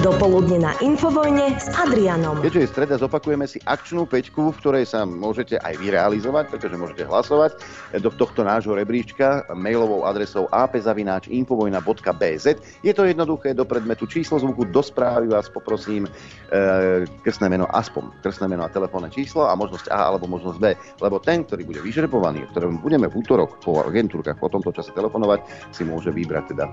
Dopoludne 0.00 0.64
na 0.64 0.72
Infovojne 0.80 1.60
s 1.60 1.68
Adrianom. 1.76 2.40
Keďže 2.40 2.60
je 2.64 2.68
streda, 2.72 2.96
zopakujeme 2.96 3.44
si 3.44 3.60
akčnú 3.68 4.08
peťku, 4.08 4.48
v 4.52 4.56
ktorej 4.56 4.84
sa 4.88 5.04
môžete 5.04 5.60
aj 5.60 5.76
vyrealizovať, 5.76 6.48
pretože 6.48 6.80
môžete 6.80 7.04
hlasovať 7.04 7.60
do 8.00 8.08
tohto 8.08 8.40
nášho 8.40 8.72
rebríčka 8.72 9.44
mailovou 9.52 10.08
adresou 10.08 10.48
apzavináčinfovojna.bz. 10.48 12.46
Je 12.80 12.92
to 12.96 13.02
jednoduché 13.04 13.52
do 13.52 13.68
predmetu 13.68 14.08
číslo 14.08 14.40
zvuku, 14.40 14.72
do 14.72 14.80
správy 14.80 15.28
vás 15.28 15.52
poprosím 15.52 16.08
e, 16.08 17.04
krstné 17.20 17.52
meno 17.52 17.68
aspoň, 17.68 18.24
krstné 18.24 18.48
meno 18.48 18.64
a 18.64 18.72
telefónne 18.72 19.12
číslo 19.12 19.46
a 19.48 19.52
možnosť 19.52 19.92
A 19.92 20.08
alebo 20.12 20.32
možnosť 20.32 20.58
B, 20.60 20.72
lebo 21.00 21.20
ten, 21.20 21.44
ktorý 21.44 21.68
bude 21.68 21.80
vyžrebovaný, 21.84 22.48
ktorom 22.50 22.80
budeme 22.80 23.04
v 23.04 23.20
útorok 23.20 23.60
po 23.60 23.84
agentúrkach 23.84 24.40
po 24.40 24.48
tomto 24.48 24.72
čase 24.72 24.96
telefonovať, 24.96 25.70
si 25.76 25.84
môže 25.84 26.08
vybrať 26.08 26.44
teda, 26.56 26.64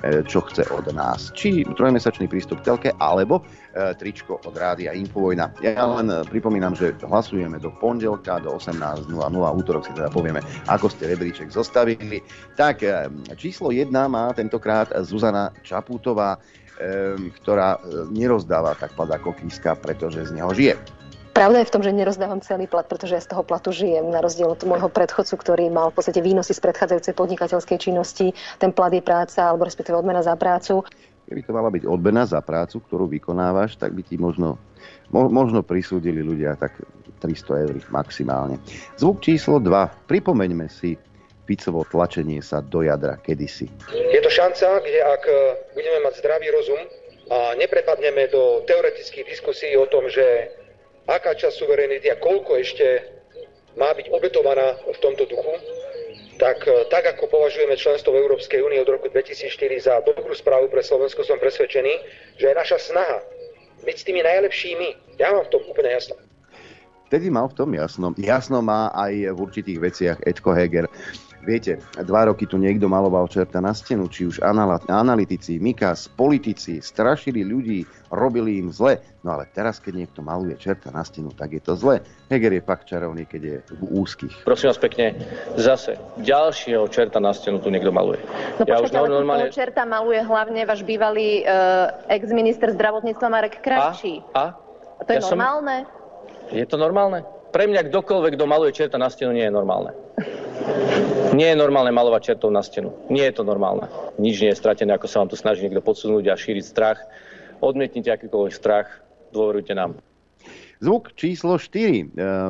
e, 0.00 0.24
čo 0.24 0.40
chce 0.48 0.64
od 0.72 0.88
nás. 0.96 1.28
Či 1.36 1.68
trojmesačný 1.76 2.09
prístup 2.10 2.64
k 2.64 2.72
telke, 2.72 2.90
alebo 2.98 3.44
e, 3.74 3.94
tričko 3.94 4.42
od 4.42 4.54
Rádia 4.56 4.96
Infovojna. 4.96 5.54
Ja 5.62 5.86
len 5.86 6.10
e, 6.10 6.24
pripomínam, 6.26 6.74
že 6.74 6.96
hlasujeme 7.04 7.60
do 7.62 7.70
pondelka 7.78 8.42
do 8.42 8.56
18.00, 8.56 9.06
útorok 9.30 9.86
si 9.86 9.92
teda 9.94 10.10
povieme, 10.10 10.40
ako 10.66 10.90
ste 10.90 11.12
rebríček 11.12 11.52
zostavili. 11.52 12.24
Tak, 12.58 12.82
e, 12.82 13.06
číslo 13.36 13.70
1 13.70 13.92
má 14.10 14.34
tentokrát 14.34 14.90
Zuzana 15.06 15.54
Čaputová, 15.62 16.40
e, 16.80 17.30
ktorá 17.40 17.78
e, 17.78 18.08
nerozdáva 18.10 18.74
tak 18.74 18.96
plat 18.96 19.12
ako 19.14 19.36
kíska, 19.36 19.76
pretože 19.78 20.26
z 20.26 20.34
neho 20.34 20.50
žije. 20.50 20.74
Pravda 21.30 21.62
je 21.62 21.68
v 21.70 21.74
tom, 21.78 21.82
že 21.86 21.94
nerozdávam 21.94 22.42
celý 22.42 22.66
plat, 22.66 22.90
pretože 22.90 23.14
ja 23.14 23.22
z 23.22 23.30
toho 23.30 23.46
platu 23.46 23.70
žijem, 23.70 24.10
na 24.10 24.18
rozdiel 24.18 24.50
od 24.50 24.66
môjho 24.66 24.90
predchodcu, 24.90 25.38
ktorý 25.38 25.70
mal 25.70 25.94
v 25.94 26.02
podstate 26.02 26.18
výnosy 26.18 26.52
z 26.52 26.60
predchádzajúcej 26.60 27.14
podnikateľskej 27.14 27.78
činnosti. 27.78 28.34
Ten 28.58 28.74
plat 28.74 28.90
je 28.90 28.98
práca, 28.98 29.46
alebo 29.46 29.62
respektíve 29.62 29.94
odmena 29.94 30.26
za 30.26 30.34
prácu. 30.34 30.82
Keby 31.28 31.40
to 31.46 31.52
mala 31.54 31.70
byť 31.70 31.84
odmena 31.86 32.26
za 32.26 32.40
prácu, 32.42 32.82
ktorú 32.84 33.06
vykonávaš, 33.06 33.78
tak 33.78 33.94
by 33.94 34.02
ti 34.02 34.18
možno, 34.18 34.58
mo, 35.14 35.30
možno 35.30 35.62
prisúdili 35.62 36.24
ľudia 36.24 36.58
tak 36.58 36.80
300 37.22 37.64
eur 37.68 37.74
maximálne. 37.92 38.58
Zvuk 38.98 39.22
číslo 39.22 39.62
2. 39.62 40.08
Pripomeňme 40.10 40.66
si 40.66 40.98
Ficovo 41.50 41.82
tlačenie 41.82 42.38
sa 42.46 42.62
do 42.62 42.86
jadra 42.86 43.18
kedysi. 43.18 43.66
Je 43.90 44.20
to 44.22 44.30
šanca, 44.30 44.86
kde 44.86 45.00
ak 45.02 45.22
e, 45.26 45.34
budeme 45.74 45.98
mať 46.06 46.22
zdravý 46.22 46.46
rozum 46.54 46.78
a 47.26 47.58
neprepadneme 47.58 48.30
do 48.30 48.62
teoretických 48.70 49.26
diskusí 49.26 49.74
o 49.74 49.82
tom, 49.90 50.06
že 50.06 50.22
aká 51.10 51.34
časť 51.34 51.58
suverenity 51.58 52.06
a 52.06 52.22
koľko 52.22 52.54
ešte 52.54 53.02
má 53.74 53.90
byť 53.98 54.14
obetovaná 54.14 54.78
v 54.78 54.98
tomto 55.02 55.26
duchu, 55.26 55.54
tak, 56.40 56.64
e, 56.64 56.88
tak 56.88 57.04
ako 57.04 57.28
považujeme 57.28 57.76
členstvo 57.76 58.16
v 58.16 58.24
Európskej 58.24 58.64
únii 58.64 58.80
od 58.80 58.88
roku 58.88 59.12
2004 59.12 59.76
za 59.76 60.00
dobrú 60.00 60.32
správu 60.32 60.72
pre 60.72 60.80
Slovensko, 60.80 61.20
som 61.22 61.36
presvedčený, 61.36 61.92
že 62.40 62.48
je 62.48 62.54
naša 62.56 62.80
snaha 62.80 63.20
byť 63.84 63.96
s 63.96 64.04
tými 64.08 64.24
najlepšími. 64.24 65.20
Ja 65.20 65.36
mám 65.36 65.44
v 65.44 65.52
tom 65.52 65.62
úplne 65.68 65.92
jasno. 65.92 66.16
Vtedy 67.12 67.26
mal 67.28 67.50
v 67.50 67.54
tom 67.58 67.70
jasno. 67.74 68.14
Jasno 68.16 68.64
má 68.64 68.88
aj 68.94 69.34
v 69.34 69.38
určitých 69.38 69.78
veciach 69.82 70.18
Edko 70.24 70.54
Heger. 70.56 70.86
Viete, 71.40 71.80
dva 72.04 72.28
roky 72.28 72.44
tu 72.44 72.60
niekto 72.60 72.84
maloval 72.84 73.24
čerta 73.24 73.64
na 73.64 73.72
stenu, 73.72 74.12
či 74.12 74.28
už 74.28 74.44
analytici, 74.92 75.56
Mikas, 75.56 76.12
politici, 76.12 76.84
strašili 76.84 77.40
ľudí, 77.40 77.88
robili 78.12 78.60
im 78.60 78.68
zle. 78.68 79.00
No 79.24 79.32
ale 79.36 79.48
teraz, 79.48 79.80
keď 79.80 80.04
niekto 80.04 80.20
maluje 80.20 80.52
čerta 80.60 80.92
na 80.92 81.00
stenu, 81.00 81.32
tak 81.32 81.56
je 81.56 81.62
to 81.64 81.80
zle. 81.80 82.04
Heger 82.28 82.52
je 82.52 82.60
fakt 82.60 82.84
čarovný, 82.92 83.24
keď 83.24 83.40
je 83.40 83.56
v 83.72 83.82
úzkých. 83.88 84.44
Prosím 84.44 84.68
vás 84.68 84.80
pekne, 84.80 85.16
zase 85.56 85.96
ďalšieho 86.20 86.84
čerta 86.92 87.16
na 87.24 87.32
stenu 87.32 87.56
tu 87.56 87.72
niekto 87.72 87.88
maluje. 87.88 88.20
No 88.60 88.68
ja 88.68 88.76
počkajte, 88.76 88.92
už 88.92 88.92
ale 89.00 89.08
normálne... 89.08 89.48
čerta 89.48 89.88
maluje 89.88 90.20
hlavne 90.20 90.60
váš 90.68 90.84
bývalý 90.84 91.44
uh, 91.48 92.04
ex-minister 92.12 92.68
zdravotníctva 92.76 93.26
Marek 93.32 93.64
Kravčí. 93.64 94.20
A? 94.36 94.52
A 95.00 95.02
to 95.08 95.10
je 95.16 95.20
ja 95.20 95.28
normálne? 95.32 95.88
Som... 95.88 96.52
Je 96.52 96.64
to 96.68 96.76
normálne? 96.76 97.24
Pre 97.50 97.64
mňa 97.64 97.88
kdokoľvek, 97.88 98.36
kto 98.36 98.44
maluje 98.44 98.76
čerta 98.76 99.00
na 99.00 99.08
stenu, 99.08 99.32
nie 99.32 99.48
je 99.48 99.52
normálne. 99.52 99.96
Nie 101.30 101.54
je 101.54 101.60
normálne 101.62 101.94
malovať 101.94 102.34
čertov 102.34 102.50
na 102.50 102.60
stenu. 102.60 102.90
Nie 103.08 103.30
je 103.30 103.40
to 103.40 103.44
normálne. 103.46 103.86
Nič 104.18 104.42
nie 104.42 104.50
je 104.50 104.60
stratené, 104.60 104.92
ako 104.92 105.06
sa 105.06 105.22
vám 105.22 105.30
tu 105.30 105.36
snaží 105.38 105.62
niekto 105.62 105.80
podsunúť 105.80 106.26
a 106.28 106.34
šíriť 106.34 106.64
strach. 106.66 106.98
Odmietnite 107.62 108.10
akýkoľvek 108.10 108.54
strach, 108.56 108.88
dôverujte 109.30 109.72
nám. 109.76 109.96
Zvuk 110.80 111.12
číslo 111.12 111.60
4. 111.60 111.76
E, 111.76 112.04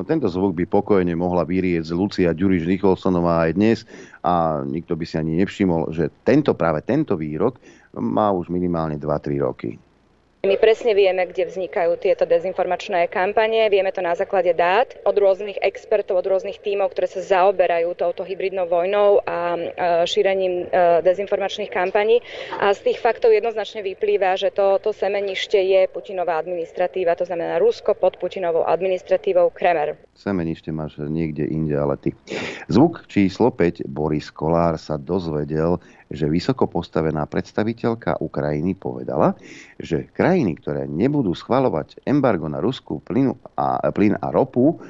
tento 0.06 0.30
zvuk 0.30 0.54
by 0.54 0.64
pokojne 0.70 1.18
mohla 1.18 1.42
vyrieť 1.42 1.90
Lucia 1.90 2.30
Ďuriš 2.30 2.62
Nicholsonová 2.62 3.50
aj 3.50 3.58
dnes 3.58 3.78
a 4.22 4.62
nikto 4.62 4.94
by 4.94 5.02
si 5.02 5.18
ani 5.18 5.42
nevšimol, 5.42 5.90
že 5.90 6.14
tento 6.22 6.54
práve 6.54 6.86
tento 6.86 7.18
výrok 7.18 7.58
má 7.98 8.30
už 8.30 8.54
minimálne 8.54 9.02
2-3 9.02 9.42
roky. 9.42 9.74
My 10.40 10.56
presne 10.56 10.96
vieme, 10.96 11.28
kde 11.28 11.52
vznikajú 11.52 12.00
tieto 12.00 12.24
dezinformačné 12.24 13.12
kampanie, 13.12 13.68
vieme 13.68 13.92
to 13.92 14.00
na 14.00 14.16
základe 14.16 14.56
dát 14.56 14.88
od 15.04 15.12
rôznych 15.12 15.60
expertov, 15.60 16.16
od 16.16 16.24
rôznych 16.24 16.64
tímov, 16.64 16.96
ktoré 16.96 17.12
sa 17.12 17.20
zaoberajú 17.20 17.92
touto 17.92 18.24
hybridnou 18.24 18.64
vojnou 18.64 19.20
a 19.28 19.60
šírením 20.08 20.64
e, 20.64 21.04
dezinformačných 21.04 21.68
kampaní. 21.68 22.24
A 22.56 22.72
z 22.72 22.88
tých 22.88 23.04
faktov 23.04 23.36
jednoznačne 23.36 23.84
vyplýva, 23.84 24.40
že 24.40 24.48
to, 24.48 24.80
to 24.80 24.96
semenište 24.96 25.60
je 25.60 25.84
Putinová 25.92 26.40
administratíva, 26.40 27.20
to 27.20 27.28
znamená 27.28 27.60
Rusko 27.60 27.92
pod 27.92 28.16
Putinovou 28.16 28.64
administratívou 28.64 29.52
Kremer. 29.52 30.00
Semenište 30.16 30.72
máš 30.72 30.96
niekde 31.04 31.44
inde, 31.52 31.76
ale 31.76 32.00
ty. 32.00 32.16
Zvuk 32.72 33.04
číslo 33.12 33.52
5. 33.52 33.84
Boris 33.84 34.32
Kolár 34.32 34.80
sa 34.80 34.96
dozvedel, 34.96 35.76
že 36.10 36.26
vysoko 36.26 36.66
postavená 36.66 37.22
predstaviteľka 37.30 38.18
Ukrajiny 38.18 38.74
povedala, 38.74 39.38
že 39.78 40.10
krajiny, 40.10 40.58
ktoré 40.58 40.90
nebudú 40.90 41.30
schvalovať 41.32 42.02
embargo 42.02 42.50
na 42.50 42.58
Rusku 42.58 42.98
plyn 42.98 43.30
a, 43.54 43.78
plyn 43.94 44.18
a 44.18 44.28
ropu, 44.34 44.82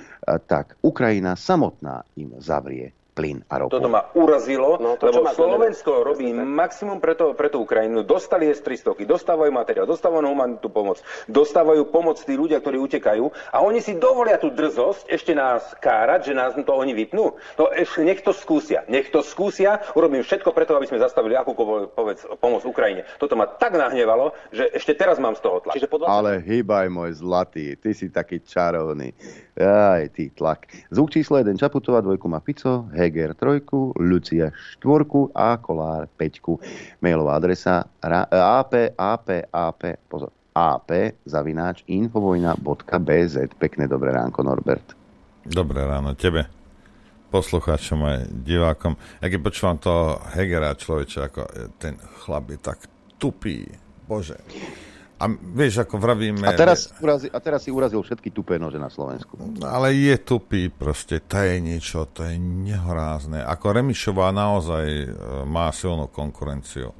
tak 0.48 0.80
Ukrajina 0.80 1.36
samotná 1.36 2.08
im 2.16 2.40
zavrie 2.40 2.96
plyn 3.20 3.44
a 3.52 3.60
ropu. 3.60 3.76
Toto 3.76 3.92
ma 3.92 4.08
urazilo, 4.16 4.80
no, 4.80 4.96
to, 4.96 5.12
lebo 5.12 5.28
Slovensko 5.28 6.00
robí 6.00 6.32
maximum 6.32 7.04
pre, 7.04 7.12
to, 7.12 7.36
pre 7.36 7.52
tú 7.52 7.68
Ukrajinu. 7.68 8.00
Dostali 8.00 8.48
S-300, 8.48 8.96
dostávajú 9.04 9.52
materiál, 9.52 9.84
dostávajú 9.84 10.24
humanitú 10.24 10.72
pomoc, 10.72 11.04
dostávajú 11.28 11.92
pomoc 11.92 12.16
tí 12.24 12.32
ľudia, 12.32 12.64
ktorí 12.64 12.80
utekajú 12.80 13.28
a 13.52 13.60
oni 13.60 13.84
si 13.84 14.00
dovolia 14.00 14.40
tú 14.40 14.48
drzosť 14.48 15.12
ešte 15.12 15.36
nás 15.36 15.76
kárať, 15.84 16.32
že 16.32 16.32
nás 16.32 16.56
to 16.56 16.72
oni 16.72 16.96
vypnú. 16.96 17.36
No 17.60 17.68
ešte 17.76 18.00
nech 18.00 18.24
to 18.24 18.32
skúsia. 18.32 18.88
Nech 18.88 19.12
to 19.12 19.20
skúsia. 19.20 19.84
Urobím 19.92 20.24
všetko 20.24 20.56
preto, 20.56 20.72
aby 20.78 20.88
sme 20.88 21.02
zastavili 21.02 21.36
akúkoľvek 21.36 22.40
pomoc 22.40 22.62
Ukrajine. 22.64 23.04
Toto 23.20 23.36
ma 23.36 23.44
tak 23.44 23.76
nahnevalo, 23.76 24.32
že 24.48 24.72
ešte 24.72 24.96
teraz 24.96 25.20
mám 25.20 25.36
z 25.36 25.44
toho 25.44 25.60
tlak. 25.60 25.76
Podľa... 25.76 26.06
Ale 26.06 26.32
hýbaj 26.40 26.86
môj 26.88 27.20
zlatý, 27.20 27.74
ty 27.74 27.90
si 27.92 28.08
taký 28.08 28.40
čarovný. 28.40 29.10
Aj, 29.60 30.06
ty 30.14 30.30
tlak. 30.32 30.70
Zvuk 30.88 31.10
číslo 31.12 31.36
1 31.42 31.58
Čaputová, 31.58 32.00
dvojku 32.00 32.30
má 32.30 32.40
Fico, 32.40 32.88
Heger 33.10 33.34
trojku, 33.34 33.90
Lucia 33.98 34.54
štvorku 34.78 35.34
a 35.34 35.58
Kolár 35.58 36.06
peťku. 36.14 36.62
Mailová 37.02 37.42
adresa 37.42 37.90
ap, 37.98 38.70
ap, 38.94 39.26
ap, 39.50 39.80
pozor, 40.06 40.30
ap, 40.54 40.94
zavináč, 41.26 41.82
infovojna.bz. 41.90 43.34
Pekné 43.58 43.90
dobré 43.90 44.14
ránko, 44.14 44.46
Norbert. 44.46 44.94
Dobré 45.42 45.82
ráno 45.82 46.14
tebe, 46.14 46.46
poslucháčom 47.34 47.98
aj 48.06 48.18
divákom. 48.46 48.94
Ja 49.18 49.26
keď 49.26 49.40
počúvam 49.42 49.76
to 49.82 50.14
Hegera 50.30 50.78
človeče, 50.78 51.18
ako 51.26 51.40
ten 51.82 51.98
chlap 52.22 52.46
je 52.54 52.58
tak 52.62 52.78
tupý, 53.18 53.66
bože. 54.06 54.38
A 55.20 55.28
vieš, 55.28 55.84
ako 55.84 56.00
vravíme... 56.00 56.48
A 56.48 56.56
teraz, 56.56 56.88
urazil, 56.96 57.28
a 57.28 57.38
teraz 57.44 57.68
si 57.68 57.68
urazil 57.68 58.00
všetky 58.00 58.32
tupé 58.32 58.56
nože 58.56 58.80
na 58.80 58.88
Slovensku. 58.88 59.36
Ale 59.60 59.92
je 59.92 60.16
tupý 60.16 60.72
proste, 60.72 61.20
to 61.20 61.44
je 61.44 61.60
niečo, 61.60 62.08
to 62.08 62.24
je 62.24 62.40
nehorázne. 62.40 63.44
Ako 63.44 63.76
Remišová 63.76 64.32
naozaj 64.32 64.86
e, 64.88 65.06
má 65.44 65.68
silnú 65.76 66.08
konkurenciu 66.08 66.96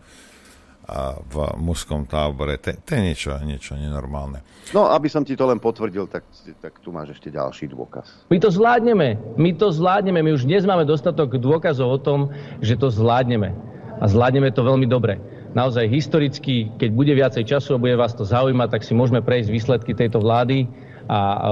a 0.90 1.16
v 1.16 1.34
mužskom 1.62 2.04
tábore. 2.04 2.58
To, 2.60 2.74
to 2.76 2.90
je 2.98 3.00
niečo, 3.00 3.30
niečo 3.46 3.78
nenormálne. 3.78 4.42
No, 4.74 4.90
aby 4.90 5.06
som 5.06 5.22
ti 5.22 5.38
to 5.38 5.46
len 5.46 5.62
potvrdil, 5.62 6.10
tak, 6.10 6.26
tak 6.58 6.82
tu 6.82 6.90
máš 6.90 7.16
ešte 7.16 7.30
ďalší 7.30 7.70
dôkaz. 7.70 8.26
My 8.28 8.42
to 8.42 8.50
zvládneme. 8.50 9.16
My 9.38 9.54
to 9.54 9.70
zvládneme. 9.70 10.20
My 10.20 10.34
už 10.34 10.44
dnes 10.44 10.66
máme 10.66 10.82
dostatok 10.84 11.38
dôkazov 11.38 11.88
o 11.88 11.98
tom, 12.02 12.20
že 12.60 12.74
to 12.74 12.90
zvládneme. 12.90 13.54
A 13.96 14.04
zvládneme 14.10 14.50
to 14.50 14.66
veľmi 14.66 14.84
dobre. 14.90 15.39
Naozaj 15.52 15.90
historicky, 15.90 16.70
keď 16.78 16.90
bude 16.94 17.12
viacej 17.14 17.44
času 17.46 17.76
a 17.76 17.82
bude 17.82 17.98
vás 17.98 18.14
to 18.14 18.22
zaujímať, 18.22 18.68
tak 18.70 18.82
si 18.86 18.94
môžeme 18.94 19.22
prejsť 19.24 19.48
výsledky 19.50 19.92
tejto 19.94 20.22
vlády 20.22 20.70
a, 21.10 21.50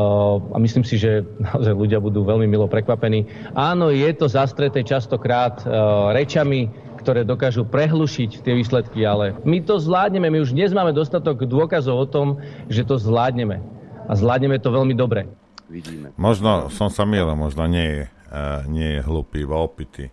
a 0.55 0.57
myslím 0.63 0.87
si, 0.87 1.03
že 1.03 1.27
naozaj 1.43 1.75
ľudia 1.75 1.99
budú 1.99 2.23
veľmi 2.23 2.47
milo 2.47 2.71
prekvapení. 2.71 3.27
Áno, 3.59 3.91
je 3.91 4.07
to 4.15 4.31
zastreté 4.31 4.87
častokrát 4.87 5.67
rečami, 6.15 6.71
ktoré 7.03 7.27
dokážu 7.27 7.67
prehlušiť 7.67 8.43
tie 8.43 8.55
výsledky, 8.55 9.03
ale 9.03 9.35
my 9.43 9.63
to 9.63 9.83
zvládneme. 9.83 10.31
My 10.31 10.39
už 10.43 10.55
dnes 10.55 10.71
máme 10.71 10.95
dostatok 10.95 11.47
dôkazov 11.47 11.97
o 11.97 12.07
tom, 12.07 12.29
že 12.71 12.87
to 12.87 12.99
zvládneme. 12.99 13.59
A 14.07 14.13
zvládneme 14.15 14.63
to 14.63 14.71
veľmi 14.71 14.95
dobre. 14.95 15.27
Vidíme. 15.69 16.15
Možno 16.17 16.73
som 16.73 16.89
sa 16.89 17.05
milil, 17.05 17.29
možno 17.37 17.69
nie 17.69 17.85
je, 17.85 18.03
uh, 18.33 18.65
nie 18.71 18.99
je 18.99 19.01
hlupý, 19.05 19.45
iba 19.45 19.57
opitý. 19.59 20.09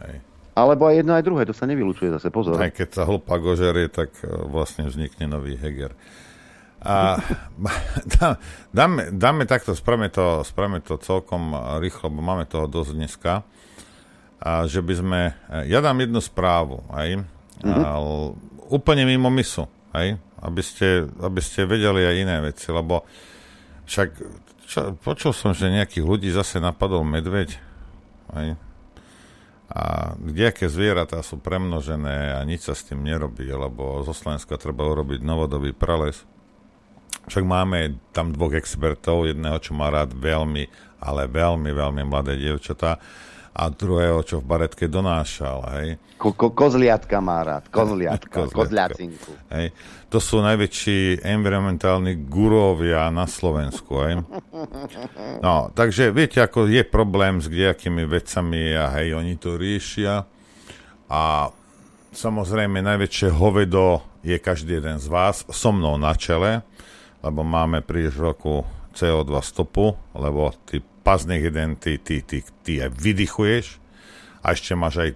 Hej. 0.00 0.16
Alebo 0.54 0.86
aj 0.86 1.02
jedno, 1.02 1.12
aj 1.18 1.26
druhé, 1.26 1.42
to 1.44 1.54
sa 1.54 1.66
nevylučuje 1.66 2.14
zase, 2.14 2.30
pozor. 2.30 2.54
Aj 2.62 2.70
keď 2.70 2.88
sa 2.94 3.02
hlupá 3.02 3.42
gožerie, 3.42 3.90
tak 3.90 4.14
uh, 4.22 4.46
vlastne 4.46 4.86
vznikne 4.86 5.26
nový 5.26 5.58
Heger. 5.58 5.94
A 6.84 7.18
dáme, 8.76 9.10
dáme 9.10 9.48
takto, 9.50 9.74
spravme 9.74 10.12
to, 10.12 10.46
spravme 10.46 10.78
to 10.84 11.00
celkom 11.00 11.56
rýchlo, 11.80 12.12
bo 12.12 12.20
máme 12.22 12.46
toho 12.46 12.68
dosť 12.68 12.92
dneska 12.94 13.42
a 14.44 14.68
že 14.68 14.84
by 14.84 14.94
sme... 14.94 15.20
Ja 15.64 15.80
dám 15.80 16.04
jednu 16.04 16.20
správu, 16.20 16.84
aj, 16.92 17.24
mm-hmm. 17.64 17.80
a, 17.80 17.96
úplne 18.68 19.08
mimo 19.08 19.32
misu, 19.32 19.64
aj, 19.96 20.20
aby 20.44 20.60
ste, 20.60 21.08
aby 21.08 21.40
ste 21.40 21.64
vedeli 21.64 22.04
aj 22.04 22.16
iné 22.20 22.36
veci, 22.44 22.68
lebo 22.68 23.08
však 23.88 24.08
čo, 24.68 24.92
počul 25.00 25.32
som, 25.32 25.56
že 25.56 25.72
nejakých 25.72 26.04
ľudí 26.04 26.28
zase 26.28 26.60
napadol 26.60 27.00
medveď, 27.08 27.56
aj, 28.36 28.60
a 29.72 30.12
kdejaké 30.20 30.68
zvieratá 30.68 31.24
sú 31.24 31.40
premnožené 31.40 32.36
a 32.36 32.44
nič 32.44 32.68
sa 32.68 32.76
s 32.76 32.84
tým 32.84 33.00
nerobí, 33.00 33.48
lebo 33.48 34.04
zo 34.04 34.12
Slovenska 34.12 34.60
treba 34.60 34.84
urobiť 34.84 35.24
novodobý 35.24 35.72
prales. 35.72 36.28
Však 37.24 37.44
máme 37.48 37.96
tam 38.12 38.36
dvoch 38.36 38.52
expertov, 38.52 39.24
jedného, 39.24 39.56
čo 39.56 39.72
má 39.72 39.88
rád 39.88 40.12
veľmi, 40.12 40.68
ale 41.00 41.24
veľmi, 41.24 41.70
veľmi 41.72 42.02
mladé 42.04 42.36
dievčatá 42.36 43.00
a 43.54 43.70
druhého, 43.70 44.18
čo 44.26 44.42
v 44.42 44.50
baretke 44.50 44.90
donášal, 44.90 45.58
hej. 45.78 45.88
Ko, 46.18 46.34
ko, 46.34 46.50
kozliatka 46.50 47.22
má 47.22 47.46
rád, 47.46 47.70
kozliatka, 47.70 48.50
kozliacinku. 48.50 49.30
Hej. 49.54 49.70
To 50.10 50.18
sú 50.18 50.42
najväčší 50.42 51.22
environmentálni 51.22 52.26
gurovia 52.26 53.06
na 53.14 53.30
Slovensku, 53.30 53.92
hej. 54.02 54.26
No, 55.38 55.70
takže 55.70 56.10
viete, 56.10 56.42
ako 56.42 56.66
je 56.66 56.82
problém 56.82 57.38
s 57.38 57.46
kdejakými 57.46 58.02
vecami 58.10 58.74
a 58.74 58.90
hej, 58.98 59.14
oni 59.14 59.38
to 59.38 59.54
riešia 59.54 60.26
a 61.06 61.46
samozrejme 62.10 62.82
najväčšie 62.82 63.30
hovedo 63.38 64.02
je 64.26 64.34
každý 64.42 64.82
jeden 64.82 64.98
z 64.98 65.06
vás 65.06 65.46
so 65.46 65.70
mnou 65.70 65.94
na 65.94 66.18
čele, 66.18 66.66
lebo 67.22 67.46
máme 67.46 67.86
príliš 67.86 68.18
roku 68.18 68.66
CO2 68.94 69.30
stopu, 69.42 69.94
lebo 70.14 70.50
ty 70.66 70.82
pazných 71.04 71.52
jeden 71.52 71.76
ty, 71.76 72.00
ty, 72.00 72.24
ty, 72.24 72.40
ty 72.64 72.80
aj 72.80 72.90
vydychuješ 72.96 73.78
a 74.40 74.56
ešte 74.56 74.72
máš 74.72 74.94
aj 75.04 75.10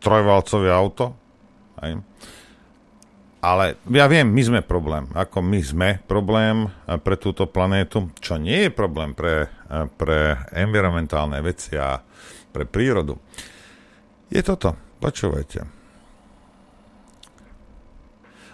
trojvalcové 0.00 0.70
auto. 0.70 1.12
Aj. 1.76 1.98
Ale 3.40 3.80
ja 3.88 4.04
viem, 4.04 4.28
my 4.28 4.42
sme 4.44 4.60
problém. 4.60 5.08
Ako 5.16 5.40
my 5.40 5.60
sme 5.64 5.88
problém 6.04 6.68
eh, 6.68 6.96
pre 7.00 7.16
túto 7.16 7.48
planétu, 7.50 8.12
čo 8.22 8.38
nie 8.38 8.68
je 8.68 8.70
problém 8.70 9.16
pre, 9.16 9.48
eh, 9.48 9.86
pre 9.96 10.48
environmentálne 10.54 11.40
veci 11.42 11.74
a 11.74 12.00
pre 12.54 12.64
prírodu. 12.68 13.18
Je 14.30 14.40
toto. 14.44 14.76
Počúvajte. 15.00 15.64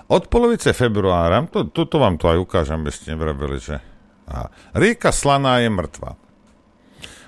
Od 0.07 0.23
polovice 0.31 0.71
februára, 0.71 1.43
to, 1.51 1.67
tuto 1.67 1.99
vám 1.99 2.15
to 2.15 2.31
aj 2.31 2.39
ukážem, 2.39 2.79
aby 2.79 2.95
ste 2.95 3.19
nevravili, 3.19 3.59
že 3.59 3.83
a 4.27 4.51
rieka 4.75 5.15
Slaná 5.15 5.63
je 5.63 5.71
mŕtva. 5.71 6.19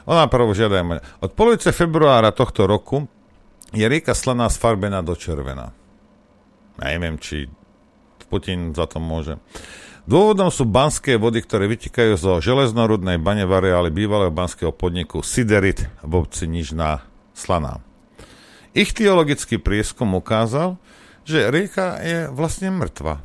Ona 0.09 0.25
prvo 0.27 0.57
žiada 0.57 0.83
Od 1.23 1.31
polovice 1.33 1.71
februára 1.71 2.33
tohto 2.35 2.67
roku 2.67 3.07
je 3.73 3.85
rieka 3.85 4.17
Slaná 4.17 4.51
sfarbená 4.51 5.05
do 5.05 5.15
červená. 5.15 5.71
Ja 6.79 6.87
neviem, 6.95 7.19
či 7.19 7.51
Putin 8.29 8.77
za 8.77 8.85
to 8.85 9.01
môže. 9.01 9.41
Dôvodom 10.09 10.49
sú 10.49 10.65
banské 10.65 11.21
vody, 11.21 11.45
ktoré 11.45 11.69
vytekajú 11.69 12.17
zo 12.17 12.33
železnorudnej 12.41 13.21
bane 13.21 13.45
v 13.45 13.53
bývalého 13.93 14.33
banského 14.33 14.73
podniku 14.73 15.21
Siderit 15.21 15.85
v 16.01 16.13
obci 16.17 16.49
Nižná 16.49 17.05
Slaná. 17.37 17.85
Ich 18.73 18.97
teologický 18.97 19.61
prieskum 19.61 20.17
ukázal, 20.17 20.81
že 21.29 21.53
rieka 21.53 22.01
je 22.01 22.19
vlastne 22.33 22.73
mŕtva. 22.73 23.21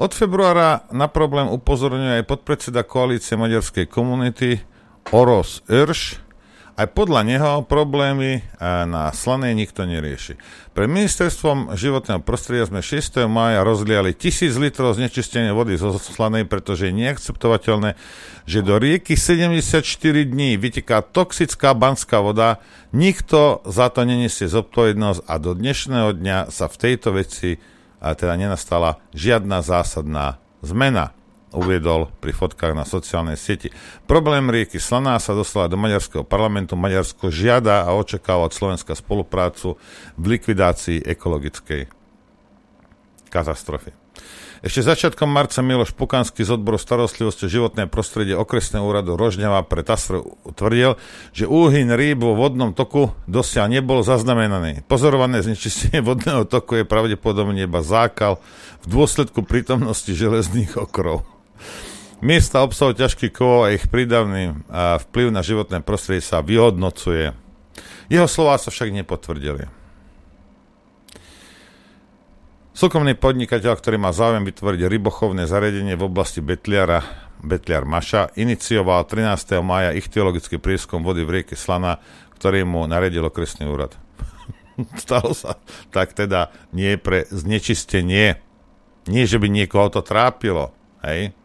Od 0.00 0.12
februára 0.14 0.88
na 0.90 1.06
problém 1.06 1.48
upozorňuje 1.48 2.22
aj 2.22 2.28
podpredseda 2.28 2.82
koalície 2.86 3.36
maďarskej 3.36 3.86
komunity 3.88 4.64
Oros 5.12 5.60
Irš. 5.68 6.22
Aj 6.72 6.88
podľa 6.88 7.20
neho 7.28 7.52
problémy 7.68 8.40
na 8.88 9.12
slanej 9.12 9.52
nikto 9.52 9.84
nerieši. 9.84 10.40
Pre 10.72 10.88
ministerstvom 10.88 11.76
životného 11.76 12.24
prostredia 12.24 12.64
sme 12.64 12.80
6. 12.80 13.28
mája 13.28 13.60
rozliali 13.60 14.16
tisíc 14.16 14.56
litrov 14.56 14.96
znečistenia 14.96 15.52
vody 15.52 15.76
zo 15.76 15.92
slanej, 16.00 16.48
pretože 16.48 16.88
je 16.88 16.96
neakceptovateľné, 16.96 17.92
že 18.48 18.64
do 18.64 18.80
rieky 18.80 19.20
74 19.20 19.84
dní 20.24 20.56
vyteká 20.56 21.04
toxická 21.04 21.76
banská 21.76 22.24
voda, 22.24 22.56
nikto 22.96 23.60
za 23.68 23.92
to 23.92 24.08
nenesie 24.08 24.48
zodpovednosť 24.48 25.28
a 25.28 25.34
do 25.36 25.52
dnešného 25.52 26.16
dňa 26.16 26.48
sa 26.48 26.72
v 26.72 26.76
tejto 26.88 27.12
veci 27.12 27.60
teda 28.18 28.34
nenastala 28.34 28.98
žiadna 29.14 29.62
zásadná 29.62 30.42
zmena 30.58 31.14
uviedol 31.54 32.08
pri 32.18 32.32
fotkách 32.32 32.72
na 32.74 32.88
sociálnej 32.88 33.36
sieti. 33.38 33.70
Problém 34.08 34.48
rieky 34.48 34.80
Slaná 34.80 35.20
sa 35.20 35.36
dostala 35.36 35.68
do 35.68 35.78
maďarského 35.78 36.24
parlamentu. 36.24 36.74
Maďarsko 36.74 37.28
žiada 37.28 37.84
a 37.84 37.94
očakáva 37.94 38.48
od 38.48 38.56
Slovenska 38.56 38.96
spoluprácu 38.96 39.76
v 40.16 40.24
likvidácii 40.36 41.04
ekologickej 41.04 41.92
katastrofy. 43.28 44.01
Ešte 44.62 44.86
začiatkom 44.86 45.26
marca 45.26 45.58
Miloš 45.58 45.90
Pukanský 45.90 46.46
z 46.46 46.54
odboru 46.54 46.78
starostlivosti 46.78 47.50
životné 47.50 47.90
prostredie 47.90 48.38
okresného 48.38 48.86
úradu 48.86 49.18
Rožňava 49.18 49.66
pre 49.66 49.82
TASR 49.82 50.22
tvrdil, 50.54 50.94
že 51.34 51.50
úhyn 51.50 51.90
rýb 51.90 52.22
vo 52.22 52.38
vodnom 52.38 52.70
toku 52.70 53.10
dosiaľ 53.26 53.74
nebol 53.74 54.06
zaznamenaný. 54.06 54.86
Pozorované 54.86 55.42
znečistenie 55.42 55.98
vodného 55.98 56.46
toku 56.46 56.78
je 56.78 56.86
pravdepodobne 56.86 57.66
iba 57.66 57.82
zákal 57.82 58.38
v 58.80 58.86
dôsledku 58.86 59.42
prítomnosti 59.42 60.14
železných 60.14 60.78
okrov. 60.78 61.26
Miesta 62.22 62.62
obsahu 62.62 62.94
ťažkých 62.94 63.34
kovov 63.34 63.66
a 63.66 63.74
ich 63.74 63.90
prídavný 63.90 64.62
vplyv 65.10 65.34
na 65.34 65.42
životné 65.42 65.82
prostredie 65.82 66.22
sa 66.22 66.38
vyhodnocuje. 66.38 67.34
Jeho 68.06 68.30
slova 68.30 68.62
sa 68.62 68.70
však 68.70 68.94
nepotvrdili. 68.94 69.81
Súkromný 72.72 73.12
podnikateľ, 73.12 73.76
ktorý 73.76 74.00
má 74.00 74.16
záujem 74.16 74.48
vytvoriť 74.48 74.88
rybochovné 74.88 75.44
zariadenie 75.44 75.92
v 75.92 76.08
oblasti 76.08 76.40
Betliara, 76.40 77.04
Betliar 77.44 77.84
Maša, 77.84 78.32
inicioval 78.32 79.04
13. 79.04 79.60
maja 79.60 79.92
ich 79.92 80.08
teologický 80.08 80.56
prieskum 80.56 81.04
vody 81.04 81.20
v 81.20 81.36
rieke 81.36 81.52
Slana, 81.52 82.00
ktorý 82.32 82.64
mu 82.64 82.88
naredil 82.88 83.28
okresný 83.28 83.68
úrad. 83.68 83.92
Stalo 85.04 85.36
sa 85.36 85.60
tak 85.92 86.16
teda 86.16 86.48
nie 86.72 86.96
pre 86.96 87.28
znečistenie. 87.28 88.40
Nie, 89.04 89.24
že 89.28 89.36
by 89.36 89.52
niekoho 89.52 89.92
to 89.92 90.00
trápilo, 90.00 90.72
hej? 91.04 91.36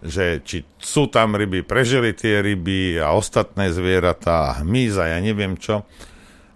že 0.00 0.40
či 0.48 0.64
sú 0.80 1.12
tam 1.12 1.36
ryby, 1.36 1.60
prežili 1.60 2.16
tie 2.16 2.40
ryby 2.40 2.96
a 2.96 3.12
ostatné 3.12 3.68
zvieratá, 3.68 4.64
hmyz 4.64 4.96
a 4.96 5.12
ja 5.12 5.18
neviem 5.20 5.60
čo 5.60 5.84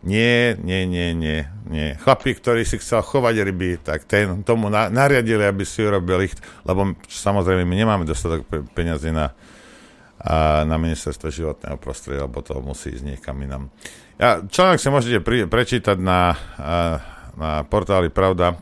nie, 0.03 0.59
nie, 0.59 0.83
nie, 0.87 1.15
nie, 1.15 1.47
nie. 1.71 1.95
Chlapík, 2.03 2.43
ktorý 2.43 2.67
si 2.67 2.83
chcel 2.83 3.07
chovať 3.07 3.35
ryby, 3.47 3.79
tak 3.79 4.03
ten, 4.03 4.43
tomu 4.43 4.67
na, 4.67 4.91
nariadili, 4.91 5.47
aby 5.47 5.63
si 5.63 5.79
urobil 5.87 6.27
ich, 6.27 6.35
lebo 6.67 6.99
samozrejme 7.07 7.63
my 7.63 7.77
nemáme 7.79 8.03
dostatok 8.03 8.43
pe- 8.51 8.67
peniazy 8.67 9.15
na, 9.15 9.31
a, 10.19 10.67
na 10.67 10.75
ministerstvo 10.75 11.31
životného 11.31 11.79
prostredia, 11.79 12.27
lebo 12.27 12.43
to 12.43 12.59
musí 12.59 12.91
ísť 12.91 13.15
niekam 13.15 13.39
inam. 13.47 13.71
Ja, 14.19 14.43
článok 14.43 14.83
si 14.83 14.91
môžete 14.91 15.19
pri, 15.23 15.47
prečítať 15.47 15.95
na, 16.03 16.35
a, 16.59 16.99
na 17.39 17.51
portáli 17.63 18.11
Pravda. 18.11 18.59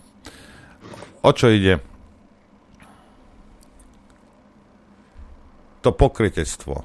O 1.25 1.33
čo 1.33 1.49
ide? 1.49 1.81
To 5.81 5.97
pokrytectvo. 5.97 6.85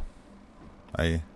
Aj 0.95 1.34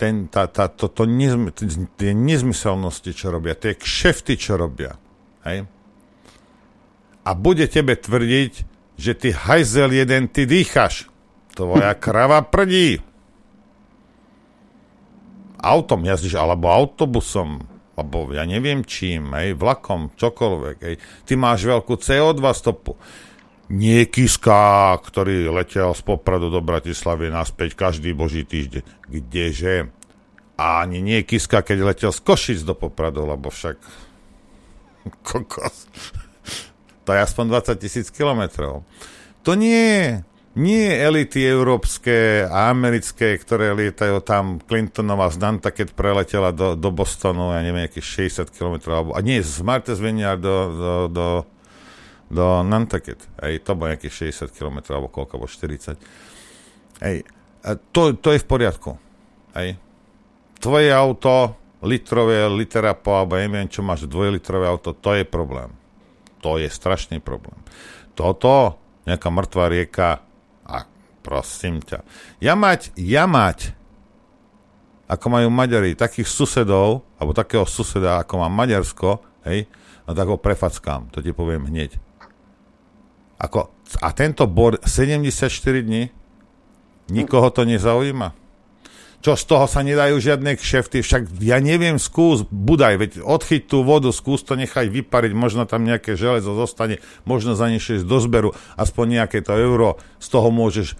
ten, 0.00 0.32
tá, 0.32 0.48
tá, 0.48 0.72
to, 0.72 0.88
to 0.88 1.04
nezm, 1.04 1.52
tie 2.00 2.16
nezmyselnosti, 2.16 3.12
čo 3.12 3.28
robia, 3.28 3.52
tie 3.52 3.76
kšefty, 3.76 4.40
čo 4.40 4.56
robia. 4.56 4.96
Hej? 5.44 5.68
A 7.20 7.30
bude 7.36 7.68
tebe 7.68 8.00
tvrdiť, 8.00 8.52
že 8.96 9.12
ty 9.12 9.28
hajzel 9.36 9.92
jeden, 9.92 10.32
ty 10.32 10.48
dýchaš. 10.48 11.12
Tvoja 11.52 11.92
krava 12.04 12.40
prdí. 12.40 13.04
Autom 15.60 16.08
jazdíš, 16.08 16.40
alebo 16.40 16.72
autobusom. 16.72 17.68
alebo 17.92 18.32
ja 18.32 18.48
neviem 18.48 18.80
čím, 18.80 19.36
hej, 19.36 19.52
vlakom, 19.52 20.16
čokoľvek, 20.16 20.76
hej. 20.80 20.96
Ty 21.28 21.32
máš 21.36 21.68
veľkú 21.68 22.00
CO2 22.00 22.40
stopu. 22.56 22.96
Nie 23.70 24.10
Kiska, 24.10 24.98
ktorý 24.98 25.46
letel 25.54 25.94
z 25.94 26.02
Popradu 26.02 26.50
do 26.50 26.58
Bratislavy 26.58 27.30
naspäť 27.30 27.78
každý 27.78 28.10
boží 28.10 28.42
týždeň. 28.42 28.82
Kdeže? 29.06 29.94
A 30.58 30.82
ani 30.82 30.98
nie 30.98 31.22
Kiska, 31.22 31.62
keď 31.62 31.94
letel 31.94 32.10
z 32.10 32.18
Košic 32.18 32.66
do 32.66 32.74
Popradu, 32.74 33.22
lebo 33.30 33.46
však 33.46 33.78
kokos. 35.26 35.86
To 37.06 37.14
je 37.14 37.20
aspoň 37.22 37.44
20 37.46 37.78
tisíc 37.78 38.06
kilometrov. 38.10 38.82
To 39.46 39.54
nie 39.54 40.18
nie 40.58 40.90
elity 40.90 41.46
európske 41.46 42.42
a 42.42 42.74
americké, 42.74 43.38
ktoré 43.38 43.70
lietajú 43.70 44.18
tam 44.26 44.58
Clintonová 44.58 45.30
z 45.30 45.38
Nantucket 45.38 45.94
preletela 45.94 46.50
do, 46.50 46.74
do 46.74 46.90
Bostonu, 46.90 47.54
ja 47.54 47.62
neviem, 47.62 47.86
nejakých 47.86 48.34
60 48.50 48.50
km, 48.50 48.90
alebo, 48.90 49.14
a 49.14 49.22
nie, 49.22 49.38
z 49.46 49.62
Martha's 49.62 50.02
Vineyard 50.02 50.42
do, 50.42 50.56
do, 50.74 50.92
do, 51.06 51.26
do 52.30 52.62
Nantucket. 52.62 53.20
Hej, 53.42 53.66
to 53.66 53.74
bolo 53.74 53.92
nejakých 53.92 54.32
60 54.32 54.54
km, 54.54 54.94
alebo 54.94 55.10
koľko, 55.10 55.36
alebo 55.36 55.50
40. 55.50 55.98
Hej, 57.02 57.26
a 57.66 57.70
to, 57.76 58.14
to 58.16 58.32
je 58.32 58.40
v 58.40 58.46
poriadku. 58.46 58.96
Hej. 59.58 59.76
Tvoje 60.62 60.94
auto, 60.94 61.58
litrové, 61.82 62.46
litera 62.48 62.94
po, 62.94 63.18
alebo 63.18 63.36
neviem, 63.36 63.66
čo 63.66 63.82
máš, 63.82 64.06
dvojlitrové 64.06 64.64
auto, 64.70 64.94
to 64.94 65.18
je 65.18 65.26
problém. 65.26 65.74
To 66.40 66.56
je 66.56 66.70
strašný 66.70 67.20
problém. 67.20 67.58
Toto, 68.14 68.80
nejaká 69.04 69.28
mŕtva 69.28 69.68
rieka, 69.68 70.30
Prosím 71.20 71.84
ťa. 71.84 72.00
Ja 72.40 72.56
mať, 72.56 72.96
ja 72.96 73.28
mať, 73.28 73.76
ako 75.04 75.26
majú 75.28 75.48
Maďari, 75.52 75.92
takých 75.92 76.26
susedov, 76.26 77.04
alebo 77.20 77.36
takého 77.36 77.68
suseda, 77.68 78.24
ako 78.24 78.40
má 78.40 78.48
Maďarsko, 78.48 79.20
hej, 79.44 79.68
no 80.08 80.16
tak 80.16 80.26
ho 80.32 80.40
prefackám, 80.40 81.12
to 81.12 81.20
ti 81.20 81.36
poviem 81.36 81.68
hneď. 81.68 82.00
Ako, 83.40 83.72
a 84.04 84.08
tento 84.12 84.44
bor 84.44 84.76
74 84.84 85.48
dní, 85.80 86.12
nikoho 87.08 87.48
to 87.48 87.64
nezaujíma. 87.64 88.36
Čo 89.20 89.36
z 89.36 89.44
toho 89.52 89.68
sa 89.68 89.84
nedajú 89.84 90.16
žiadne 90.16 90.56
kšefty, 90.56 91.04
však 91.04 91.28
ja 91.44 91.60
neviem, 91.60 92.00
skús, 92.00 92.44
budaj, 92.48 92.94
veď 92.96 93.10
odchyť 93.20 93.68
tú 93.68 93.84
vodu, 93.84 94.08
skús 94.16 94.40
to 94.40 94.56
nechaj 94.56 94.88
vypariť, 94.88 95.36
možno 95.36 95.68
tam 95.68 95.84
nejaké 95.84 96.16
železo 96.16 96.56
zostane, 96.56 97.04
možno 97.28 97.52
zanesieš 97.52 98.08
do 98.08 98.16
zberu, 98.16 98.56
aspoň 98.80 99.20
nejaké 99.20 99.44
to 99.44 99.52
euro, 99.60 100.00
z 100.16 100.26
toho 100.32 100.48
môžeš 100.48 100.96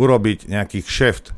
urobiť 0.00 0.48
nejaký 0.48 0.80
kšeft. 0.80 1.36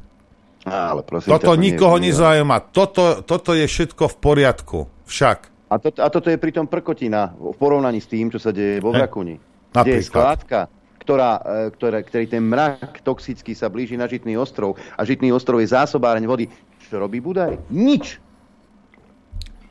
Ale 0.70 1.03
prosím 1.03 1.35
toto 1.35 1.51
ťa, 1.51 1.59
to 1.59 1.62
nikoho 1.62 1.97
nie, 1.99 2.14
nezaujíma. 2.14 2.57
Toto, 2.70 3.27
toto 3.27 3.51
je 3.53 3.66
všetko 3.66 4.07
v 4.07 4.16
poriadku. 4.16 4.79
Však. 5.11 5.38
A, 5.68 5.77
to, 5.83 5.90
a 5.99 6.09
toto 6.09 6.31
je 6.31 6.38
pritom 6.38 6.70
prkotina 6.70 7.35
v 7.35 7.59
porovnaní 7.59 7.99
s 7.99 8.07
tým, 8.07 8.31
čo 8.31 8.38
sa 8.38 8.55
deje 8.55 8.79
vo 8.79 8.94
Vrakuni. 8.94 9.54
Kde 9.75 9.99
je 9.99 10.07
skládka, 10.07 10.71
ktorá, 11.03 11.43
e, 11.43 11.75
ktorá, 11.75 11.99
ktorý 12.07 12.25
ten 12.31 12.47
mrak 12.47 13.03
toxický 13.03 13.59
sa 13.59 13.67
blíži 13.67 13.99
na 13.99 14.07
Žitný 14.07 14.39
ostrov 14.39 14.79
a 14.95 15.03
Žitný 15.03 15.35
ostrov 15.35 15.59
je 15.59 15.75
zásobáreň 15.75 16.25
vody. 16.31 16.47
Čo 16.87 17.03
robí 17.03 17.19
Budaj? 17.19 17.59
Nič. 17.75 18.23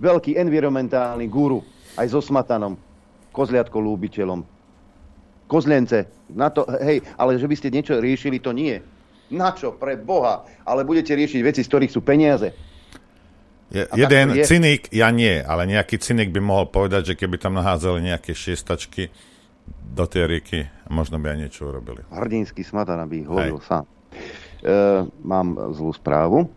Veľký 0.04 0.36
environmentálny 0.36 1.32
guru, 1.32 1.64
aj 1.96 2.12
so 2.12 2.20
Smatanom, 2.20 2.76
kozliatko 3.32 3.80
lúbiteľom, 3.80 4.44
kozlence. 5.48 6.28
Na 6.28 6.52
to, 6.52 6.68
hej, 6.84 7.00
ale 7.16 7.40
že 7.40 7.48
by 7.48 7.56
ste 7.56 7.72
niečo 7.72 7.96
riešili, 8.04 8.44
to 8.44 8.52
nie. 8.52 8.76
Na 9.32 9.56
čo? 9.56 9.72
Pre 9.72 9.96
Boha. 9.96 10.44
Ale 10.68 10.84
budete 10.84 11.16
riešiť 11.16 11.40
veci, 11.40 11.62
z 11.64 11.70
ktorých 11.72 11.94
sú 11.94 12.04
peniaze. 12.04 12.52
Je, 13.74 13.88
jeden 13.96 14.38
je. 14.38 14.44
cynik, 14.46 14.92
ja 14.94 15.10
nie, 15.10 15.40
ale 15.42 15.66
nejaký 15.66 15.98
cynik 15.98 16.30
by 16.30 16.42
mohol 16.44 16.70
povedať, 16.70 17.16
že 17.16 17.18
keby 17.18 17.42
tam 17.42 17.58
nahádzali 17.58 18.06
nejaké 18.06 18.36
šiestačky 18.36 19.10
do 19.94 20.06
tej 20.10 20.26
rieky, 20.26 20.60
možno 20.90 21.22
by 21.22 21.34
aj 21.34 21.38
niečo 21.38 21.70
urobili. 21.70 22.02
Hrdinský 22.10 22.66
smatana 22.66 23.06
by 23.06 23.16
ich 23.22 23.30
hodil 23.30 23.62
sám. 23.62 23.86
E, 23.86 25.06
mám 25.22 25.54
zlú 25.76 25.94
správu 25.94 26.50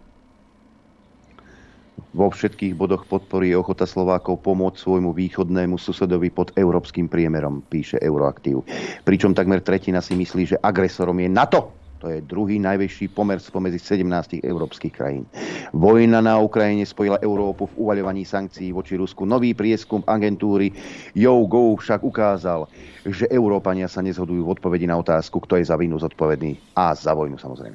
vo 2.16 2.32
všetkých 2.32 2.72
bodoch 2.72 3.04
podpory 3.04 3.52
je 3.52 3.60
ochota 3.60 3.84
Slovákov 3.84 4.40
pomôcť 4.40 4.80
svojmu 4.80 5.12
východnému 5.12 5.76
susedovi 5.76 6.32
pod 6.32 6.48
európskym 6.56 7.12
priemerom, 7.12 7.60
píše 7.68 8.00
Euroaktív. 8.00 8.64
Pričom 9.04 9.36
takmer 9.36 9.60
tretina 9.60 10.00
si 10.00 10.16
myslí, 10.16 10.56
že 10.56 10.60
agresorom 10.64 11.20
je 11.20 11.28
NATO 11.28 11.76
to 12.06 12.14
je 12.14 12.22
druhý 12.22 12.62
najväčší 12.62 13.10
pomer 13.10 13.42
spomedzi 13.42 13.82
17 13.98 14.38
európskych 14.38 14.94
krajín. 14.94 15.26
Vojna 15.74 16.22
na 16.22 16.38
Ukrajine 16.38 16.86
spojila 16.86 17.18
Európu 17.18 17.66
v 17.66 17.82
uvaľovaní 17.82 18.22
sankcií 18.22 18.70
voči 18.70 18.94
Rusku. 18.94 19.26
Nový 19.26 19.58
prieskum 19.58 20.06
agentúry 20.06 20.70
YouGo 21.18 21.74
však 21.74 22.06
ukázal, 22.06 22.70
že 23.02 23.26
Európania 23.26 23.90
sa 23.90 24.06
nezhodujú 24.06 24.38
v 24.46 24.54
odpovedi 24.54 24.86
na 24.86 24.94
otázku, 25.02 25.42
kto 25.42 25.58
je 25.58 25.66
za 25.66 25.74
vinu 25.74 25.98
zodpovedný 25.98 26.78
a 26.78 26.94
za 26.94 27.10
vojnu 27.10 27.42
samozrejme. 27.42 27.74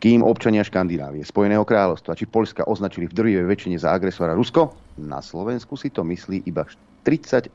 Kým 0.00 0.24
občania 0.24 0.64
Škandinávie, 0.64 1.20
Spojeného 1.20 1.68
kráľovstva 1.68 2.16
či 2.16 2.24
Polska 2.24 2.64
označili 2.64 3.04
v 3.04 3.12
drvivej 3.12 3.44
väčšine 3.44 3.76
za 3.76 3.92
agresora 3.92 4.32
Rusko, 4.32 4.72
na 5.04 5.20
Slovensku 5.20 5.76
si 5.76 5.92
to 5.92 6.00
myslí 6.00 6.48
iba 6.48 6.64
38% 7.06 7.54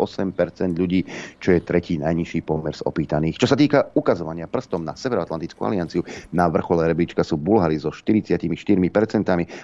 ľudí, 0.79 1.03
čo 1.43 1.51
je 1.51 1.59
tretí 1.59 1.99
najnižší 1.99 2.47
pomer 2.47 2.71
z 2.71 2.87
opýtaných. 2.87 3.35
Čo 3.35 3.51
sa 3.51 3.59
týka 3.59 3.91
ukazovania 3.99 4.47
prstom 4.47 4.87
na 4.87 4.95
Severoatlantickú 4.95 5.67
alianciu, 5.67 6.07
na 6.31 6.47
vrchole 6.47 6.87
rebríčka 6.87 7.27
sú 7.27 7.35
Bulhari 7.35 7.75
so 7.75 7.91
44% 7.91 8.31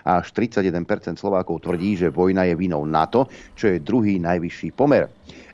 a 0.03 0.11
až 0.19 0.27
31% 0.35 1.15
Slovákov 1.15 1.63
tvrdí, 1.63 1.95
že 1.95 2.11
vojna 2.11 2.43
je 2.51 2.59
vinou 2.59 2.83
NATO, 2.83 3.31
čo 3.55 3.71
je 3.71 3.79
druhý 3.79 4.19
najvyšší 4.19 4.75
pomer. 4.75 5.07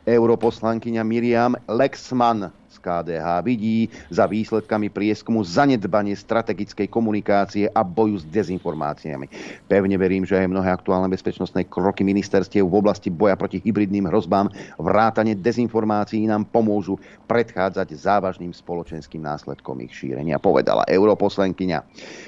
Europoslankyňa 0.03 1.03
Miriam 1.05 1.53
Lexman 1.69 2.62
KDH 2.77 3.27
vidí 3.45 3.89
za 4.09 4.29
výsledkami 4.29 4.93
prieskumu 4.93 5.41
zanedbanie 5.41 6.13
strategickej 6.13 6.89
komunikácie 6.89 7.69
a 7.69 7.81
boju 7.81 8.21
s 8.21 8.25
dezinformáciami. 8.29 9.29
Pevne 9.65 9.97
verím, 9.97 10.23
že 10.25 10.37
aj 10.37 10.51
mnohé 10.51 10.69
aktuálne 10.69 11.09
bezpečnostné 11.09 11.65
kroky 11.69 12.05
ministerstiev 12.05 12.65
v 12.65 12.77
oblasti 12.77 13.09
boja 13.09 13.33
proti 13.33 13.61
hybridným 13.63 14.09
hrozbám 14.09 14.49
vrátane 14.77 15.33
dezinformácií 15.37 16.25
nám 16.29 16.49
pomôžu 16.49 16.97
predchádzať 17.25 17.97
závažným 17.97 18.53
spoločenským 18.53 19.23
následkom 19.23 19.79
ich 19.81 19.93
šírenia, 19.93 20.37
povedala 20.37 20.85
europoslenkyňa. 20.85 21.79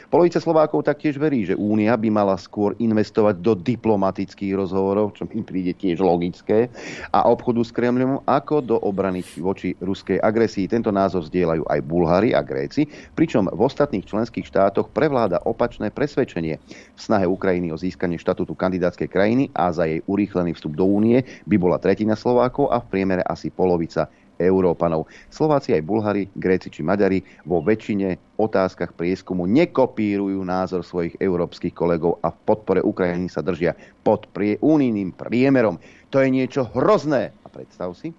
Polovica 0.10 0.40
Slovákov 0.40 0.88
taktiež 0.88 1.20
verí, 1.20 1.44
že 1.44 1.60
Únia 1.60 1.98
by 2.00 2.10
mala 2.10 2.40
skôr 2.40 2.74
investovať 2.80 3.42
do 3.42 3.54
diplomatických 3.58 4.54
rozhovorov, 4.56 5.18
čo 5.18 5.28
mi 5.28 5.44
príde 5.44 5.76
tiež 5.76 6.00
logické, 6.00 6.72
a 7.12 7.28
obchodu 7.28 7.62
s 7.66 7.72
Kremľom 7.76 8.24
ako 8.24 8.56
do 8.64 8.76
obrany 8.80 9.26
voči 9.42 9.76
ruskej 9.82 10.22
agresii 10.22 10.35
agresii 10.36 10.68
tento 10.68 10.92
názor 10.92 11.24
zdieľajú 11.24 11.64
aj 11.64 11.80
Bulhári 11.88 12.36
a 12.36 12.44
Gréci, 12.44 12.92
pričom 13.16 13.48
v 13.48 13.56
ostatných 13.64 14.04
členských 14.04 14.44
štátoch 14.44 14.92
prevláda 14.92 15.40
opačné 15.48 15.96
presvedčenie. 15.96 16.60
V 16.60 17.00
snahe 17.00 17.24
Ukrajiny 17.24 17.72
o 17.72 17.80
získanie 17.80 18.20
štatútu 18.20 18.52
kandidátskej 18.52 19.08
krajiny 19.08 19.48
a 19.56 19.72
za 19.72 19.88
jej 19.88 20.04
urýchlený 20.04 20.52
vstup 20.60 20.76
do 20.76 20.84
únie 20.84 21.24
by 21.48 21.56
bola 21.56 21.80
tretina 21.80 22.20
Slovákov 22.20 22.68
a 22.68 22.84
v 22.84 22.92
priemere 22.92 23.24
asi 23.24 23.48
polovica 23.48 24.12
Európanov. 24.36 25.08
Slováci 25.32 25.72
aj 25.72 25.88
Bulhári, 25.88 26.28
Gréci 26.36 26.68
či 26.68 26.84
Maďari 26.84 27.24
vo 27.48 27.64
väčšine 27.64 28.36
otázkach 28.36 28.92
prieskumu 28.92 29.48
nekopírujú 29.48 30.44
názor 30.44 30.84
svojich 30.84 31.16
európskych 31.24 31.72
kolegov 31.72 32.20
a 32.20 32.36
v 32.36 32.42
podpore 32.44 32.84
Ukrajiny 32.84 33.32
sa 33.32 33.40
držia 33.40 33.72
pod 34.04 34.28
prie, 34.36 34.60
unijným 34.60 35.16
priemerom. 35.16 35.80
To 36.12 36.20
je 36.20 36.28
niečo 36.28 36.68
hrozné. 36.76 37.32
A 37.32 37.48
predstav 37.48 37.96
si, 37.96 38.12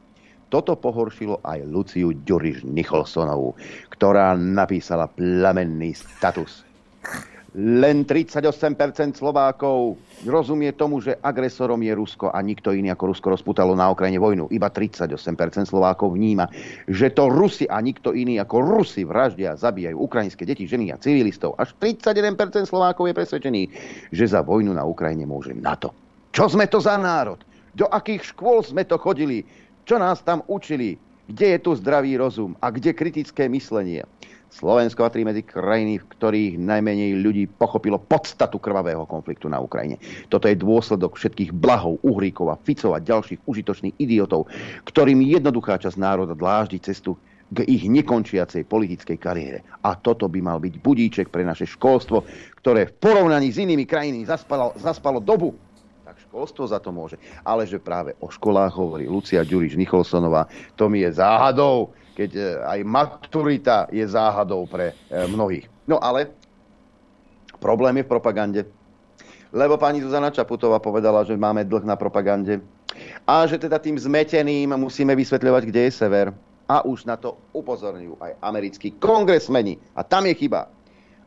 toto 0.46 0.78
pohoršilo 0.78 1.42
aj 1.42 1.66
Luciu 1.66 2.14
Ďuriš 2.14 2.62
Nicholsonovú, 2.62 3.58
ktorá 3.90 4.38
napísala 4.38 5.10
plamenný 5.10 5.94
status. 5.96 6.66
Len 7.56 8.04
38% 8.04 9.16
Slovákov 9.16 9.96
rozumie 10.28 10.76
tomu, 10.76 11.00
že 11.00 11.16
agresorom 11.24 11.80
je 11.80 11.96
Rusko 11.96 12.28
a 12.28 12.44
nikto 12.44 12.76
iný 12.76 12.92
ako 12.92 13.16
Rusko 13.16 13.32
rozputalo 13.32 13.72
na 13.72 13.88
Ukrajine 13.88 14.20
vojnu. 14.20 14.52
Iba 14.52 14.68
38% 14.68 15.64
Slovákov 15.64 16.20
vníma, 16.20 16.52
že 16.84 17.08
to 17.16 17.32
Rusi 17.32 17.64
a 17.64 17.80
nikto 17.80 18.12
iný 18.12 18.36
ako 18.44 18.60
Rusi 18.60 19.08
vraždia, 19.08 19.56
zabíjajú 19.56 19.96
ukrajinské 19.96 20.44
deti, 20.44 20.68
ženy 20.68 20.92
a 20.92 21.00
civilistov. 21.00 21.56
Až 21.56 21.72
31% 21.80 22.68
Slovákov 22.68 23.08
je 23.08 23.16
presvedčený, 23.16 23.62
že 24.12 24.24
za 24.28 24.44
vojnu 24.44 24.76
na 24.76 24.84
Ukrajine 24.84 25.24
môže 25.24 25.56
NATO. 25.56 25.96
Čo 26.36 26.52
sme 26.52 26.68
to 26.68 26.76
za 26.76 27.00
národ? 27.00 27.40
Do 27.72 27.88
akých 27.88 28.36
škôl 28.36 28.60
sme 28.68 28.84
to 28.84 29.00
chodili? 29.00 29.48
Čo 29.86 30.02
nás 30.02 30.18
tam 30.18 30.42
učili? 30.50 30.98
Kde 31.30 31.54
je 31.54 31.58
tu 31.62 31.70
zdravý 31.78 32.18
rozum 32.18 32.58
a 32.58 32.74
kde 32.74 32.90
kritické 32.90 33.46
myslenie? 33.46 34.02
Slovensko 34.50 35.06
patrí 35.06 35.22
medzi 35.22 35.46
krajiny, 35.46 36.02
v 36.02 36.10
ktorých 36.10 36.58
najmenej 36.58 37.22
ľudí 37.22 37.46
pochopilo 37.46 38.02
podstatu 38.02 38.58
krvavého 38.58 39.06
konfliktu 39.06 39.46
na 39.46 39.62
Ukrajine. 39.62 40.02
Toto 40.26 40.50
je 40.50 40.58
dôsledok 40.58 41.14
všetkých 41.14 41.54
blahov, 41.54 42.02
Uhríkov 42.02 42.50
a 42.50 42.58
Ficov 42.58 42.98
a 42.98 43.04
ďalších 43.04 43.46
užitočných 43.46 43.94
idiotov, 44.02 44.50
ktorým 44.90 45.22
jednoduchá 45.22 45.78
časť 45.78 46.02
národa 46.02 46.34
dláždi 46.34 46.82
cestu 46.82 47.14
k 47.54 47.62
ich 47.70 47.86
nekončiacej 47.86 48.66
politickej 48.66 49.18
kariére. 49.22 49.62
A 49.86 49.94
toto 49.94 50.26
by 50.26 50.42
mal 50.42 50.58
byť 50.58 50.82
budíček 50.82 51.30
pre 51.30 51.46
naše 51.46 51.62
školstvo, 51.62 52.26
ktoré 52.58 52.90
v 52.90 52.96
porovnaní 52.98 53.54
s 53.54 53.62
inými 53.62 53.86
krajinami 53.86 54.26
zaspalo, 54.26 54.74
zaspalo 54.82 55.22
dobu 55.22 55.54
školstvo 56.36 56.68
za 56.68 56.76
to 56.84 56.92
môže. 56.92 57.16
Ale 57.40 57.64
že 57.64 57.80
práve 57.80 58.12
o 58.20 58.28
školách 58.28 58.76
hovorí 58.76 59.08
Lucia 59.08 59.40
Ďuriš 59.40 59.80
Nicholsonová, 59.80 60.44
to 60.76 60.92
mi 60.92 61.00
je 61.00 61.16
záhadou, 61.16 61.96
keď 62.12 62.30
e, 62.36 62.40
aj 62.60 62.80
maturita 62.84 63.88
je 63.88 64.04
záhadou 64.04 64.68
pre 64.68 64.92
e, 64.92 65.24
mnohých. 65.32 65.64
No 65.88 65.96
ale 65.96 66.28
problém 67.56 67.96
je 67.96 68.04
v 68.04 68.12
propagande. 68.12 68.60
Lebo 69.48 69.80
pani 69.80 70.04
Zuzana 70.04 70.28
Čaputová 70.28 70.76
povedala, 70.76 71.24
že 71.24 71.32
máme 71.40 71.64
dlh 71.64 71.88
na 71.88 71.96
propagande 71.96 72.60
a 73.24 73.48
že 73.48 73.56
teda 73.56 73.80
tým 73.80 73.96
zmeteným 73.96 74.76
musíme 74.76 75.16
vysvetľovať, 75.16 75.62
kde 75.72 75.88
je 75.88 75.92
sever. 75.96 76.36
A 76.68 76.84
už 76.84 77.08
na 77.08 77.16
to 77.16 77.40
upozorňujú 77.56 78.20
aj 78.20 78.36
americkí 78.44 78.92
kongresmeni. 79.00 79.80
A 79.96 80.04
tam 80.04 80.28
je 80.28 80.36
chyba 80.36 80.68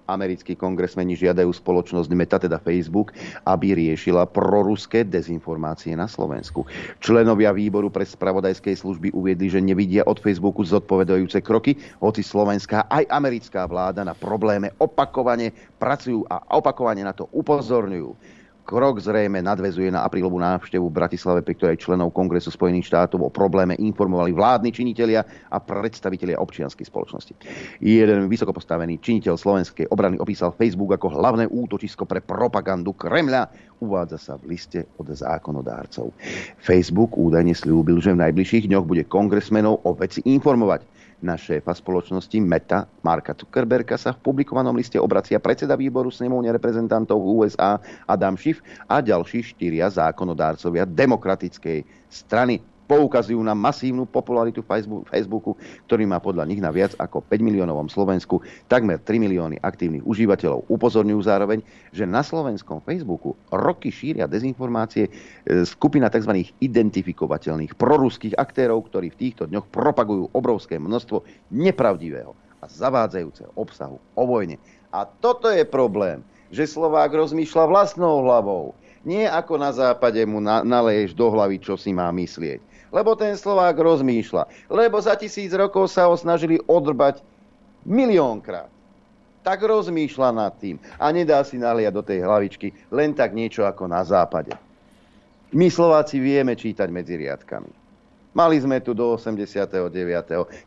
americkí 0.10 0.58
kongresmeni 0.58 1.14
žiadajú 1.14 1.54
spoločnosť 1.54 2.10
Meta, 2.18 2.42
teda 2.42 2.58
Facebook, 2.58 3.14
aby 3.46 3.78
riešila 3.78 4.26
proruské 4.26 5.06
dezinformácie 5.06 5.94
na 5.94 6.10
Slovensku. 6.10 6.66
Členovia 7.00 7.54
výboru 7.54 7.94
pre 7.94 8.04
spravodajskej 8.04 8.82
služby 8.82 9.14
uviedli, 9.14 9.48
že 9.54 9.62
nevidia 9.62 10.02
od 10.10 10.18
Facebooku 10.18 10.66
zodpovedajúce 10.66 11.46
kroky, 11.46 11.78
hoci 12.02 12.26
slovenská 12.26 12.90
aj 12.90 13.06
americká 13.14 13.70
vláda 13.70 14.02
na 14.02 14.18
probléme 14.18 14.74
opakovane 14.82 15.54
pracujú 15.78 16.26
a 16.26 16.42
opakovane 16.58 17.06
na 17.06 17.14
to 17.14 17.30
upozorňujú. 17.30 18.39
Krok 18.70 19.02
zrejme 19.02 19.42
nadvezuje 19.42 19.90
na 19.90 20.06
aprílovú 20.06 20.38
návštevu 20.38 20.94
v 20.94 20.98
Bratislave, 21.02 21.42
pri 21.42 21.58
ktorej 21.58 21.82
členov 21.82 22.14
Kongresu 22.14 22.54
Spojených 22.54 22.94
štátov 22.94 23.26
o 23.26 23.34
probléme 23.34 23.74
informovali 23.82 24.30
vládni 24.30 24.70
činitelia 24.70 25.26
a 25.50 25.58
predstavitelia 25.58 26.38
občianskej 26.38 26.86
spoločnosti. 26.86 27.34
Jeden 27.82 28.30
vysoko 28.30 28.54
postavený 28.54 29.02
činiteľ 29.02 29.42
slovenskej 29.42 29.90
obrany 29.90 30.22
opísal 30.22 30.54
Facebook 30.54 30.94
ako 30.94 31.18
hlavné 31.18 31.50
útočisko 31.50 32.06
pre 32.06 32.22
propagandu 32.22 32.94
Kremľa. 32.94 33.50
Uvádza 33.82 34.22
sa 34.22 34.34
v 34.38 34.54
liste 34.54 34.86
od 35.02 35.10
zákonodárcov. 35.10 36.14
Facebook 36.62 37.18
údajne 37.18 37.58
slúbil, 37.58 37.98
že 37.98 38.14
v 38.14 38.22
najbližších 38.22 38.70
dňoch 38.70 38.86
bude 38.86 39.02
kongresmenov 39.10 39.82
o 39.82 39.98
veci 39.98 40.22
informovať 40.30 40.99
na 41.20 41.36
šéfa 41.36 41.76
spoločnosti 41.76 42.40
Meta 42.40 42.88
Marka 43.04 43.36
Zuckerberga 43.36 44.00
sa 44.00 44.16
v 44.16 44.24
publikovanom 44.24 44.76
liste 44.76 44.96
obracia 44.96 45.40
predseda 45.40 45.76
výboru 45.76 46.08
snemovne 46.08 46.52
reprezentantov 46.56 47.20
USA 47.20 47.80
Adam 48.08 48.40
Schiff 48.40 48.64
a 48.88 49.04
ďalší 49.04 49.44
štyria 49.44 49.92
zákonodárcovia 49.92 50.88
demokratickej 50.88 51.84
strany 52.08 52.64
poukazujú 52.90 53.38
na 53.46 53.54
masívnu 53.54 54.10
popularitu 54.10 54.66
Facebooku, 55.06 55.54
ktorý 55.86 56.10
má 56.10 56.18
podľa 56.18 56.50
nich 56.50 56.58
na 56.58 56.74
viac 56.74 56.98
ako 56.98 57.22
5 57.22 57.38
miliónovom 57.38 57.86
Slovensku 57.86 58.42
takmer 58.66 58.98
3 58.98 59.22
milióny 59.22 59.62
aktívnych 59.62 60.02
užívateľov. 60.02 60.66
Upozorňujú 60.66 61.22
zároveň, 61.22 61.62
že 61.94 62.10
na 62.10 62.26
slovenskom 62.26 62.82
Facebooku 62.82 63.38
roky 63.54 63.94
šíria 63.94 64.26
dezinformácie 64.26 65.06
e, 65.06 65.12
skupina 65.70 66.10
tzv. 66.10 66.50
identifikovateľných 66.58 67.78
proruských 67.78 68.34
aktérov, 68.34 68.90
ktorí 68.90 69.14
v 69.14 69.20
týchto 69.22 69.46
dňoch 69.46 69.70
propagujú 69.70 70.34
obrovské 70.34 70.82
množstvo 70.82 71.22
nepravdivého 71.54 72.34
a 72.60 72.66
zavádzajúceho 72.66 73.54
obsahu 73.54 74.02
o 74.18 74.24
vojne. 74.26 74.58
A 74.90 75.06
toto 75.06 75.54
je 75.54 75.62
problém, 75.62 76.26
že 76.50 76.66
Slovák 76.66 77.14
rozmýšľa 77.14 77.70
vlastnou 77.70 78.26
hlavou. 78.26 78.74
Nie 79.06 79.30
ako 79.30 79.62
na 79.62 79.72
západe 79.72 80.20
mu 80.26 80.42
naleješ 80.44 81.14
do 81.14 81.30
hlavy, 81.30 81.62
čo 81.62 81.78
si 81.78 81.94
má 81.94 82.10
myslieť 82.10 82.69
lebo 82.90 83.14
ten 83.16 83.38
Slovák 83.38 83.78
rozmýšľa. 83.78 84.70
Lebo 84.70 84.98
za 85.02 85.16
tisíc 85.16 85.50
rokov 85.54 85.90
sa 85.94 86.10
ho 86.10 86.16
snažili 86.18 86.62
odrbať 86.66 87.22
miliónkrát. 87.86 88.70
Tak 89.40 89.64
rozmýšľa 89.64 90.30
nad 90.36 90.54
tým 90.60 90.78
a 91.00 91.10
nedá 91.16 91.40
si 91.48 91.56
naliať 91.56 91.94
do 91.96 92.04
tej 92.04 92.20
hlavičky 92.28 92.76
len 92.92 93.16
tak 93.16 93.32
niečo 93.32 93.64
ako 93.64 93.88
na 93.88 94.04
západe. 94.04 94.52
My 95.50 95.72
Slováci 95.72 96.22
vieme 96.22 96.54
čítať 96.54 96.86
medzi 96.94 97.18
riadkami. 97.18 97.72
Mali 98.38 98.62
sme 98.62 98.78
tu 98.78 98.94
do 98.94 99.18
89. 99.18 99.90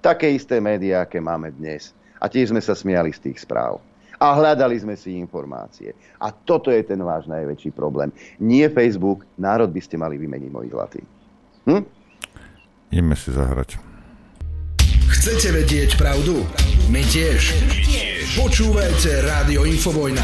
také 0.03 0.35
isté 0.35 0.59
médiá, 0.59 1.07
aké 1.07 1.23
máme 1.23 1.55
dnes. 1.55 1.95
A 2.19 2.27
tiež 2.27 2.51
sme 2.51 2.59
sa 2.59 2.75
smiali 2.75 3.15
z 3.15 3.31
tých 3.31 3.47
správ. 3.47 3.79
A 4.19 4.35
hľadali 4.35 4.79
sme 4.79 4.99
si 4.99 5.15
informácie. 5.19 5.95
A 6.19 6.35
toto 6.35 6.71
je 6.75 6.83
ten 6.83 6.99
váš 7.03 7.31
najväčší 7.31 7.71
problém. 7.75 8.11
Nie 8.43 8.71
Facebook, 8.71 9.23
národ 9.39 9.71
by 9.71 9.83
ste 9.83 9.99
mali 9.99 10.19
vymeniť, 10.19 10.51
moji 10.51 10.69
zlatí. 10.75 11.03
Hm? 11.71 12.02
Ideme 12.93 13.17
si 13.17 13.33
zahrať. 13.33 13.81
Chcete 15.09 15.49
vedieť 15.49 15.97
pravdu? 15.97 16.45
My 16.93 17.01
tiež. 17.01 17.57
My 17.65 17.81
tiež. 17.89 18.37
Počúvajte 18.37 19.25
Rádio 19.25 19.65
Infovojna. 19.65 20.21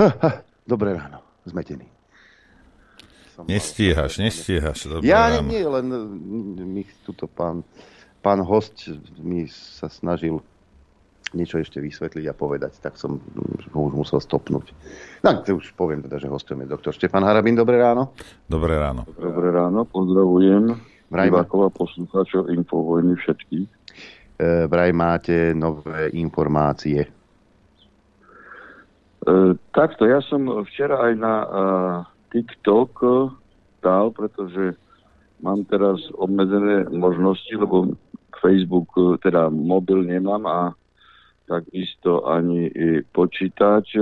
Ha, 0.00 0.08
ha, 0.08 0.30
dobré 0.64 0.96
ráno, 0.96 1.20
zmetený. 1.44 1.84
Nestíhaš, 3.44 4.24
nestíhaš. 4.24 4.88
Dobré 4.88 5.04
ja 5.04 5.36
ráno. 5.36 5.52
nie, 5.52 5.60
len 5.60 5.86
mi 6.56 6.88
tuto 7.04 7.28
pán, 7.28 7.60
pán 8.24 8.40
host 8.40 8.88
mi 9.20 9.52
sa 9.52 9.92
snažil 9.92 10.40
niečo 11.34 11.58
ešte 11.58 11.82
vysvetliť 11.82 12.24
a 12.30 12.34
povedať, 12.36 12.78
tak 12.78 12.94
som 12.94 13.18
ho 13.74 13.80
už 13.90 13.94
musel 13.98 14.22
stopnúť. 14.22 14.70
No, 15.26 15.42
to 15.42 15.58
už 15.58 15.74
poviem 15.74 16.04
teda, 16.04 16.22
že 16.22 16.30
hostom 16.30 16.62
je 16.62 16.70
doktor 16.70 16.94
Štefan 16.94 17.26
Harabin. 17.26 17.58
Dobré 17.58 17.80
ráno. 17.80 18.14
Dobré 18.46 18.78
ráno. 18.78 19.02
Dobré 19.18 19.50
ráno, 19.50 19.82
pozdravujem 19.88 20.76
divákov 21.10 21.60
a 21.66 21.70
poslucháčov 21.70 22.50
Infovojny 22.50 23.14
všetkých. 23.18 23.68
E, 24.36 24.66
vraj 24.66 24.90
máte 24.90 25.54
nové 25.54 26.10
informácie. 26.18 27.06
E, 27.06 27.10
takto, 29.70 30.06
ja 30.06 30.22
som 30.26 30.46
včera 30.66 31.10
aj 31.10 31.12
na 31.18 31.34
uh, 31.42 31.48
TikTok 32.30 32.90
dal, 33.82 34.10
pretože 34.14 34.74
mám 35.42 35.62
teraz 35.66 35.98
obmedzené 36.18 36.90
možnosti, 36.90 37.50
lebo 37.54 37.94
Facebook, 38.42 38.90
teda 39.22 39.48
mobil 39.50 40.04
nemám 40.04 40.42
a 40.46 40.58
takisto 41.46 42.26
ani 42.26 42.68
počítač. 43.14 43.96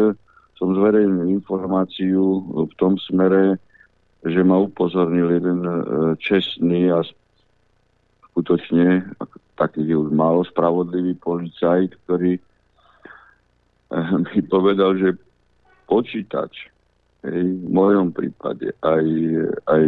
Som 0.56 0.74
zverejnil 0.74 1.28
informáciu 1.30 2.40
v 2.68 2.72
tom 2.80 2.96
smere, 2.96 3.60
že 4.24 4.40
ma 4.40 4.56
upozornil 4.56 5.36
jeden 5.36 5.60
e, 5.60 5.72
čestný 6.16 6.88
a 6.88 7.04
skutočne 8.32 9.04
taký 9.54 9.84
už 9.92 10.08
málo 10.10 10.42
spravodlivý 10.48 11.14
policajt, 11.20 11.92
ktorý 12.08 12.40
e, 12.40 12.42
mi 14.32 14.40
povedal, 14.48 14.96
že 14.96 15.20
počítač 15.84 16.72
hej, 17.28 17.44
v 17.52 17.68
mojom 17.68 18.16
prípade 18.16 18.72
aj, 18.80 19.06
aj 19.68 19.86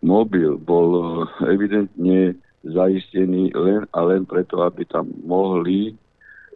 mobil 0.00 0.56
bol 0.56 1.22
evidentne 1.44 2.40
zaistený 2.64 3.52
len 3.52 3.84
a 3.92 3.98
len 4.00 4.24
preto, 4.24 4.64
aby 4.64 4.88
tam 4.88 5.12
mohli 5.22 5.92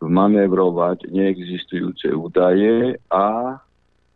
manévrovať 0.00 1.12
neexistujúce 1.12 2.08
údaje 2.16 2.96
a 3.12 3.56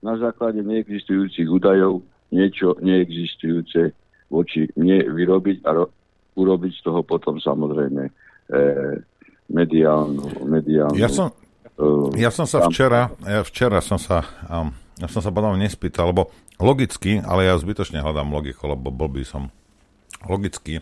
na 0.00 0.14
základe 0.16 0.64
neexistujúcich 0.64 1.48
údajov 1.48 2.00
niečo 2.32 2.76
neexistujúce 2.80 3.92
voči 4.32 4.68
mne 4.80 5.04
vyrobiť 5.12 5.64
a 5.68 5.70
ro- 5.76 5.92
urobiť 6.34 6.72
z 6.72 6.80
toho 6.82 7.00
potom 7.04 7.36
samozrejme 7.36 8.02
e, 8.08 8.12
mediálnu, 9.52 10.44
mediálnu 10.48 10.96
ja 10.96 11.12
som, 11.12 11.30
e, 11.76 12.16
ja 12.16 12.32
som 12.32 12.48
sa 12.48 12.64
včera, 12.64 13.12
ja 13.22 13.44
včera 13.44 13.78
som 13.84 14.00
sa, 14.00 14.24
um, 14.48 14.72
ja 14.96 15.08
som 15.08 15.20
sa 15.20 15.28
potom 15.28 15.60
nespýtal, 15.60 16.10
lebo 16.10 16.32
logicky, 16.56 17.20
ale 17.20 17.48
ja 17.48 17.60
zbytočne 17.60 18.00
hľadám 18.00 18.32
logiku, 18.32 18.72
lebo 18.72 18.88
bol 18.88 19.12
by 19.12 19.22
som 19.22 19.52
logicky, 20.24 20.80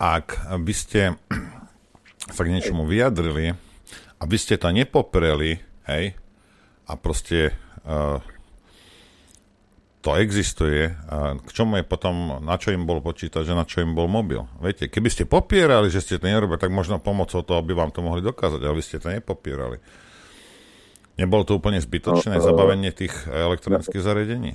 ak 0.00 0.56
by 0.60 0.74
ste 0.74 1.14
sa 2.34 2.40
k 2.42 2.52
niečomu 2.52 2.88
vyjadrili, 2.88 3.65
aby 4.20 4.36
ste 4.36 4.56
to 4.56 4.72
nepopreli, 4.72 5.60
hej, 5.88 6.16
a 6.86 6.92
proste 6.96 7.52
uh, 7.84 8.22
to 10.06 10.14
existuje, 10.22 10.86
a 10.86 11.34
k 11.34 11.50
čomu 11.50 11.82
je 11.82 11.84
potom, 11.84 12.38
na 12.38 12.54
čo 12.54 12.70
im 12.70 12.86
bol 12.86 13.02
počítač 13.02 13.50
a 13.50 13.58
na 13.58 13.66
čo 13.66 13.82
im 13.82 13.90
bol 13.90 14.06
mobil. 14.06 14.46
Viete, 14.62 14.86
keby 14.86 15.10
ste 15.10 15.26
popierali, 15.26 15.90
že 15.90 15.98
ste 15.98 16.22
to 16.22 16.30
nerobili, 16.30 16.62
tak 16.62 16.70
možno 16.70 17.02
pomocou 17.02 17.42
toho 17.42 17.58
by 17.58 17.74
vám 17.74 17.90
to 17.90 18.06
mohli 18.06 18.22
dokázať, 18.22 18.62
ale 18.62 18.78
vy 18.78 18.84
ste 18.86 19.02
to 19.02 19.10
nepopierali. 19.10 19.82
Nebolo 21.18 21.42
to 21.42 21.58
úplne 21.58 21.82
zbytočné 21.82 22.38
no, 22.38 22.44
zabavenie 22.44 22.94
tých 22.94 23.10
elektronických 23.26 24.04
zariadení? 24.04 24.52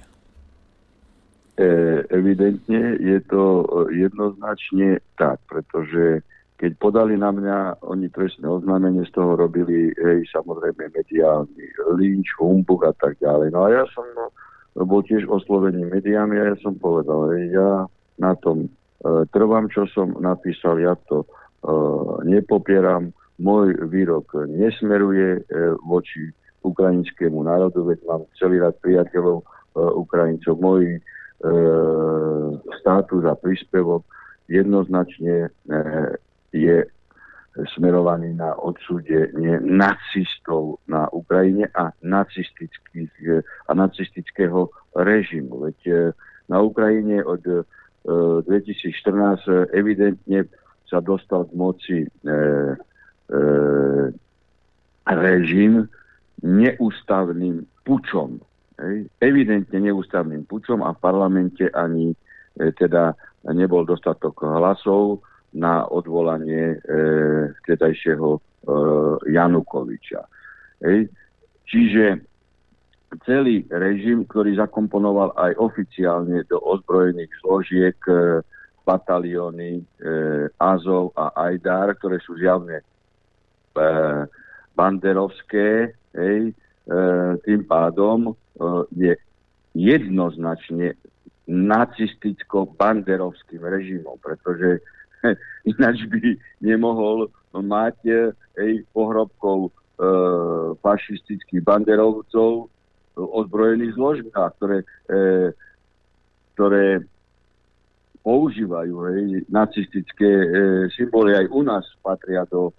E, 1.59 1.65
evidentne 2.07 2.95
je 3.01 3.19
to 3.27 3.65
jednoznačne 3.91 5.03
tak, 5.19 5.43
pretože 5.51 6.23
keď 6.61 6.77
podali 6.77 7.17
na 7.17 7.33
mňa, 7.33 7.81
oni 7.89 8.13
trestné 8.13 8.45
oznámenie 8.45 9.01
z 9.09 9.17
toho 9.17 9.33
robili, 9.33 9.89
hej, 9.97 10.29
samozrejme 10.29 10.93
mediálny 10.93 11.65
lynč, 11.97 12.37
humbug 12.37 12.85
a 12.85 12.93
tak 12.93 13.17
ďalej. 13.17 13.49
No 13.49 13.65
a 13.65 13.81
ja 13.81 13.83
som 13.89 14.05
no, 14.13 14.29
bol 14.85 15.01
tiež 15.01 15.25
oslovený 15.25 15.89
mediami 15.89 16.37
a 16.37 16.53
ja 16.53 16.55
som 16.61 16.77
povedal, 16.77 17.33
hej, 17.33 17.57
ja 17.57 17.89
na 18.21 18.37
tom 18.37 18.69
e, 18.69 19.25
trvám, 19.33 19.73
čo 19.73 19.89
som 19.89 20.13
napísal, 20.21 20.77
ja 20.77 20.93
to 21.09 21.25
e, 21.25 21.27
nepopieram, 22.29 23.09
môj 23.41 23.73
výrok 23.89 24.45
nesmeruje 24.45 25.41
e, 25.41 25.73
voči 25.81 26.29
ukrajinskému 26.61 27.41
národu, 27.41 27.89
veď 27.89 28.05
mám 28.05 28.21
celý 28.37 28.61
rad 28.61 28.77
priateľov 28.85 29.41
Ukrajincov. 29.73 30.61
Môj 30.61 31.01
státus 32.77 33.25
a 33.25 33.33
príspevok 33.33 34.05
jednoznačne 34.45 35.49
je 36.51 36.83
smerovaný 37.75 38.35
na 38.35 38.55
odsúdenie 38.55 39.59
nacistov 39.59 40.79
na 40.87 41.11
Ukrajine 41.11 41.67
a, 41.75 41.91
nacistických, 41.99 43.43
a 43.67 43.71
nacistického 43.75 44.71
režimu. 44.95 45.67
Veď 45.67 45.79
e, 45.83 45.95
na 46.47 46.63
Ukrajine 46.63 47.19
od 47.27 47.43
2014 47.43 49.47
e, 49.47 49.51
evidentne 49.75 50.47
sa 50.89 50.99
dostal 50.99 51.45
k 51.47 51.51
moci 51.55 51.97
e, 52.03 52.07
e, 52.07 52.09
režim 55.07 55.87
neústavným 56.41 57.63
pučom. 57.85 58.41
Hej. 58.81 59.05
Evidentne 59.21 59.77
neústavným 59.77 60.49
pučom 60.49 60.81
a 60.81 60.97
v 60.97 60.99
parlamente 60.99 61.69
ani 61.71 62.11
e, 62.11 62.15
teda 62.73 63.13
nebol 63.53 63.85
dostatok 63.85 64.41
hlasov 64.41 65.21
na 65.53 65.87
odvolanie 65.87 66.75
e, 66.75 66.77
vtedajšieho 67.63 68.29
e, 68.35 68.39
Janukoviča. 69.31 70.21
Hej. 70.81 71.09
Čiže 71.67 72.19
celý 73.25 73.65
režim, 73.67 74.23
ktorý 74.23 74.55
zakomponoval 74.55 75.35
aj 75.35 75.59
oficiálne 75.59 76.47
do 76.47 76.63
ozbrojených 76.63 77.27
zložiek 77.43 77.99
e, 78.07 78.39
batalióny 78.87 79.71
e, 79.79 79.83
Azov 80.55 81.11
a 81.19 81.35
Ajdar, 81.35 81.91
ktoré 81.99 82.23
sú 82.23 82.39
zjavne 82.39 82.79
e, 82.79 82.83
banderovské, 84.71 85.91
hej, 86.15 86.55
tým 87.45 87.61
pádom 87.69 88.33
je 88.97 89.13
jednoznačne 89.77 90.97
nacisticko-banderovským 91.45 93.61
režimom, 93.61 94.17
pretože 94.17 94.81
ináč 95.71 96.05
by 96.09 96.37
nemohol 96.61 97.29
mať 97.53 97.97
ej, 98.57 98.83
pohrobkov 98.95 99.67
e, 99.67 99.71
fašistických 100.79 101.61
banderovcov 101.61 102.71
ozbrojených 103.15 103.95
zložkách, 103.99 104.51
ktoré, 104.57 104.77
e, 105.11 105.25
ktoré 106.55 106.85
používajú 108.23 108.95
hej, 109.11 109.25
nacistické 109.49 110.29
e, 110.29 110.47
symboly. 110.95 111.35
Aj 111.35 111.47
u 111.49 111.61
nás 111.65 111.85
patria 111.99 112.45
do 112.47 112.69
e, 112.69 112.73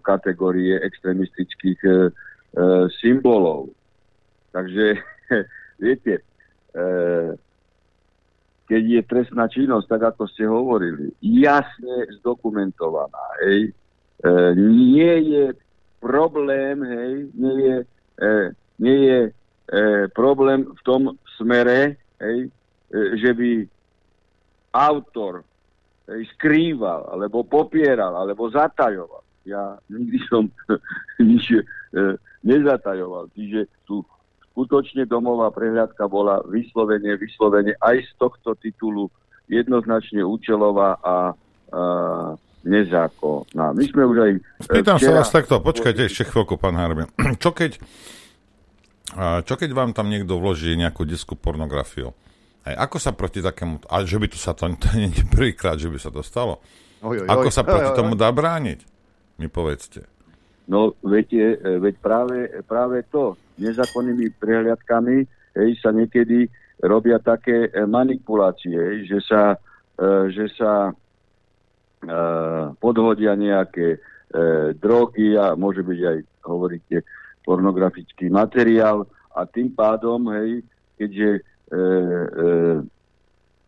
kategórie 0.00 0.78
extremistických 0.80 1.80
e, 1.82 1.90
e, 1.90 1.98
symbolov. 3.00 3.72
Takže, 4.52 5.00
viete, 5.82 6.20
e, 6.76 6.84
keď 8.72 8.84
je 8.88 9.02
trestná 9.04 9.44
činnosť, 9.52 9.84
tak 9.84 10.16
ako 10.16 10.24
ste 10.32 10.48
hovorili, 10.48 11.12
jasne 11.20 12.08
zdokumentovaná, 12.16 13.44
hej, 13.44 13.68
e, 13.68 14.32
nie 14.56 15.12
je 15.28 15.44
problém, 16.00 16.80
hej, 16.80 17.12
nie 17.36 17.56
je, 17.60 17.76
e, 18.16 18.32
nie 18.80 18.98
je 19.04 19.20
e, 19.28 19.30
problém 20.16 20.64
v 20.64 20.80
tom 20.88 21.12
smere, 21.36 22.00
hej, 22.16 22.48
e, 22.48 22.98
že 23.20 23.36
by 23.36 23.50
autor 24.72 25.44
hej, 26.08 26.24
skrýval, 26.32 27.12
alebo 27.12 27.44
popieral, 27.44 28.16
alebo 28.16 28.48
zatajoval. 28.48 29.20
Ja 29.44 29.76
nikdy 29.92 30.16
som 30.32 30.48
nič 31.20 31.60
e, 31.60 31.60
nezatajoval. 32.40 33.28
Čiže 33.36 33.68
tu 33.84 34.00
skutočne 34.52 35.08
domová 35.08 35.48
prehľadka 35.50 36.04
bola 36.06 36.44
vyslovene, 36.44 37.16
vyslovene 37.16 37.72
aj 37.80 38.04
z 38.04 38.12
tohto 38.20 38.52
titulu 38.60 39.08
jednoznačne 39.48 40.20
účelová 40.22 41.00
a, 41.00 41.00
a 41.02 41.16
nezákonná. 42.62 43.74
My 43.74 43.84
sme 43.88 44.02
už 44.06 44.16
aj... 44.22 44.32
Spýtam 44.68 44.96
včera... 45.00 45.08
sa 45.08 45.18
vás 45.24 45.30
takto, 45.32 45.58
počkajte 45.58 46.06
ešte 46.06 46.28
chvíľku, 46.30 46.60
pán 46.60 46.78
Harbin. 46.78 47.10
Čo 47.42 47.50
keď, 47.52 47.80
čo 49.44 49.54
keď 49.60 49.70
vám 49.76 49.92
tam 49.92 50.08
niekto 50.08 50.40
vloží 50.40 50.72
nejakú 50.72 51.04
diskú 51.04 51.36
pornografiu? 51.36 52.16
Hej, 52.62 52.74
ako 52.78 52.96
sa 53.02 53.10
proti 53.12 53.42
takému... 53.42 53.82
A 53.90 54.06
že 54.06 54.16
by 54.16 54.26
tu 54.30 54.38
sa 54.38 54.54
to, 54.54 54.70
to 54.82 54.88
nie 54.94 55.10
je 55.10 55.26
prvýkrát, 55.26 55.76
že 55.76 55.90
by 55.90 55.98
sa 55.98 56.14
to 56.14 56.22
stalo. 56.22 56.62
Oj, 57.02 57.26
oj, 57.26 57.28
ako 57.28 57.48
sa 57.50 57.66
proti 57.66 57.90
oj, 57.90 57.94
oj, 57.94 57.98
tomu 57.98 58.14
dá 58.14 58.30
brániť? 58.30 58.86
Mi 59.42 59.50
povedzte. 59.50 60.06
No, 60.70 60.94
viete, 61.02 61.58
veď 61.58 61.94
práve, 61.98 62.38
práve 62.64 63.02
to, 63.10 63.34
nezákonnými 63.58 64.30
prehliadkami 64.38 65.26
hej, 65.58 65.70
sa 65.82 65.90
niekedy 65.92 66.48
robia 66.82 67.22
také 67.22 67.70
e, 67.70 67.86
manipulácie, 67.86 68.74
hej, 68.74 68.98
že 69.06 69.18
sa, 69.22 69.42
e, 69.94 70.06
že 70.34 70.46
sa 70.58 70.90
e, 70.90 70.92
podhodia 72.82 73.38
nejaké 73.38 73.96
e, 73.96 73.98
drogy 74.74 75.38
a 75.38 75.54
môže 75.54 75.86
byť 75.86 76.00
aj, 76.02 76.18
hovoríte, 76.48 76.96
pornografický 77.46 78.30
materiál 78.30 79.06
a 79.34 79.46
tým 79.46 79.70
pádom, 79.70 80.26
hej, 80.34 80.66
keďže 80.98 81.28
e, 81.38 81.40
e, 81.70 81.78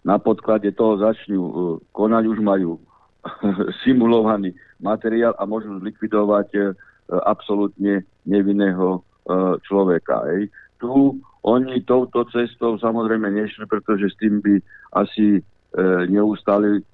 na 0.04 0.16
podklade 0.18 0.74
toho 0.74 0.98
začnú 0.98 1.40
e, 1.40 1.52
konať, 1.94 2.24
už 2.26 2.38
majú 2.42 2.82
simulovaný 3.84 4.52
materiál 4.80 5.32
a 5.38 5.48
môžu 5.48 5.80
zlikvidovať 5.80 6.48
e, 6.54 6.60
absolútne 7.24 8.04
nevinného 8.24 9.04
E, 9.24 9.56
človeka. 9.64 10.20
Tu 10.76 10.92
oni 11.48 11.80
touto 11.88 12.28
cestou 12.28 12.76
samozrejme 12.76 13.32
nešli, 13.32 13.64
pretože 13.64 14.12
s 14.12 14.16
tým 14.20 14.44
by 14.44 14.60
asi 14.92 15.40
e, 15.40 15.42
neustali, 16.12 16.84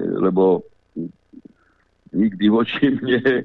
lebo 0.00 0.64
nikdy 2.16 2.46
voči 2.48 2.88
mne 2.88 3.44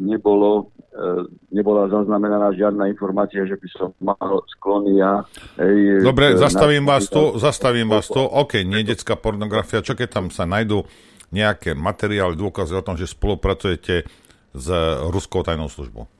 nebolo, 0.00 0.74
e, 0.90 1.30
nebola 1.54 1.86
zaznamenaná 1.86 2.50
žiadna 2.50 2.90
informácia, 2.90 3.46
že 3.46 3.54
by 3.54 3.68
som 3.70 3.88
mal 4.02 4.42
sklony 4.58 4.98
ja. 4.98 5.22
Hej, 5.54 6.02
Dobre, 6.02 6.34
e, 6.34 6.38
zastavím 6.38 6.82
vás 6.82 7.06
tu, 7.06 7.38
zastavím 7.38 7.86
vás 7.86 8.10
tu. 8.10 8.18
OK, 8.18 8.66
nie 8.66 8.82
detská 8.82 9.14
pornografia. 9.14 9.86
Čo 9.86 9.94
keď 9.94 10.08
tam 10.10 10.26
sa 10.34 10.50
nájdú 10.50 10.82
nejaké 11.30 11.78
materiály, 11.78 12.34
dôkazy 12.34 12.74
o 12.74 12.82
tom, 12.82 12.98
že 12.98 13.06
spolupracujete 13.06 14.02
s 14.50 14.66
ruskou 15.14 15.46
tajnou 15.46 15.70
službou. 15.70 16.10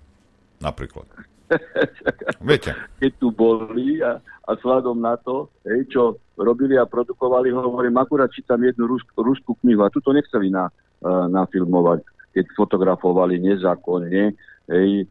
Napríklad. 0.63 1.11
Viete. 2.47 2.79
Keď 3.03 3.13
tu 3.19 3.35
boli 3.35 3.99
a, 3.99 4.23
a 4.23 4.51
sladom 4.63 5.03
na 5.03 5.19
to, 5.19 5.51
hej, 5.67 5.83
čo 5.91 6.03
robili 6.39 6.79
a 6.79 6.87
produkovali, 6.87 7.51
hovorím, 7.51 7.99
akurát 7.99 8.31
čítam 8.31 8.63
jednu 8.63 8.87
rusk, 8.87 9.11
ruskú 9.19 9.59
knihu 9.67 9.83
a 9.83 9.91
tu 9.91 9.99
to 9.99 10.15
nechceli 10.15 10.47
na, 10.47 10.71
uh, 10.71 11.27
nafilmovať, 11.27 12.07
keď 12.41 12.57
fotografovali 12.57 13.37
nezákonne 13.45 14.25
hej, 14.73 14.91
e, 15.03 15.07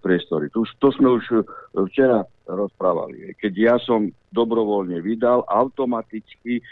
priestory. 0.00 0.48
Tu, 0.48 0.64
to 0.80 0.88
sme 0.96 1.20
už 1.20 1.44
včera 1.92 2.24
rozprávali. 2.48 3.36
Keď 3.36 3.52
ja 3.52 3.76
som 3.76 4.08
dobrovoľne 4.32 5.04
vydal, 5.04 5.44
automaticky 5.44 6.58
e, 6.58 6.62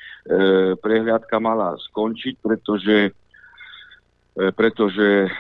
prehliadka 0.81 1.37
mala 1.37 1.77
skončiť, 1.77 2.35
pretože 2.41 3.13
E, 4.39 4.55
pretože 4.55 5.27
e, 5.27 5.31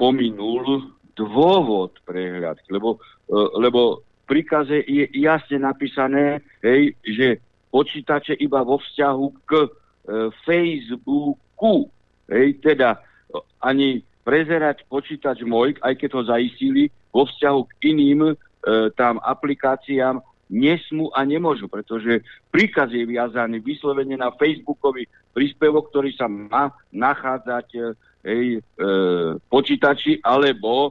pominul 0.00 0.96
dôvod 1.12 1.92
prehľadky, 2.08 2.72
lebo, 2.72 2.96
e, 3.28 3.36
lebo 3.60 4.00
v 4.00 4.24
príkaze 4.24 4.80
je 4.88 5.04
jasne 5.20 5.60
napísané, 5.60 6.40
hej, 6.64 6.96
že 7.04 7.36
počítače 7.68 8.40
iba 8.40 8.64
vo 8.64 8.80
vzťahu 8.80 9.26
k 9.44 9.52
e, 9.60 9.68
Facebooku. 10.48 11.92
Hej, 12.26 12.58
teda 12.58 12.98
ani 13.62 14.02
prezerať 14.26 14.82
počítač 14.90 15.46
môj, 15.46 15.78
aj 15.78 15.94
keď 15.94 16.10
ho 16.18 16.22
zaistili, 16.26 16.90
vo 17.14 17.24
vzťahu 17.24 17.60
k 17.64 17.72
iným 17.94 18.20
e, 18.28 18.34
tam 18.98 19.22
aplikáciám 19.22 20.20
nesmú 20.50 21.10
a 21.14 21.22
nemôžu, 21.22 21.70
pretože 21.70 22.22
príkaz 22.50 22.90
je 22.90 23.06
viazaný 23.06 23.62
vyslovene 23.62 24.18
na 24.18 24.34
Facebookový 24.34 25.06
príspevok, 25.30 25.90
ktorý 25.90 26.10
sa 26.14 26.26
má 26.26 26.74
nachádzať 26.90 27.66
e, 27.72 27.80
e, 27.80 28.58
počítači 29.46 30.18
alebo 30.22 30.90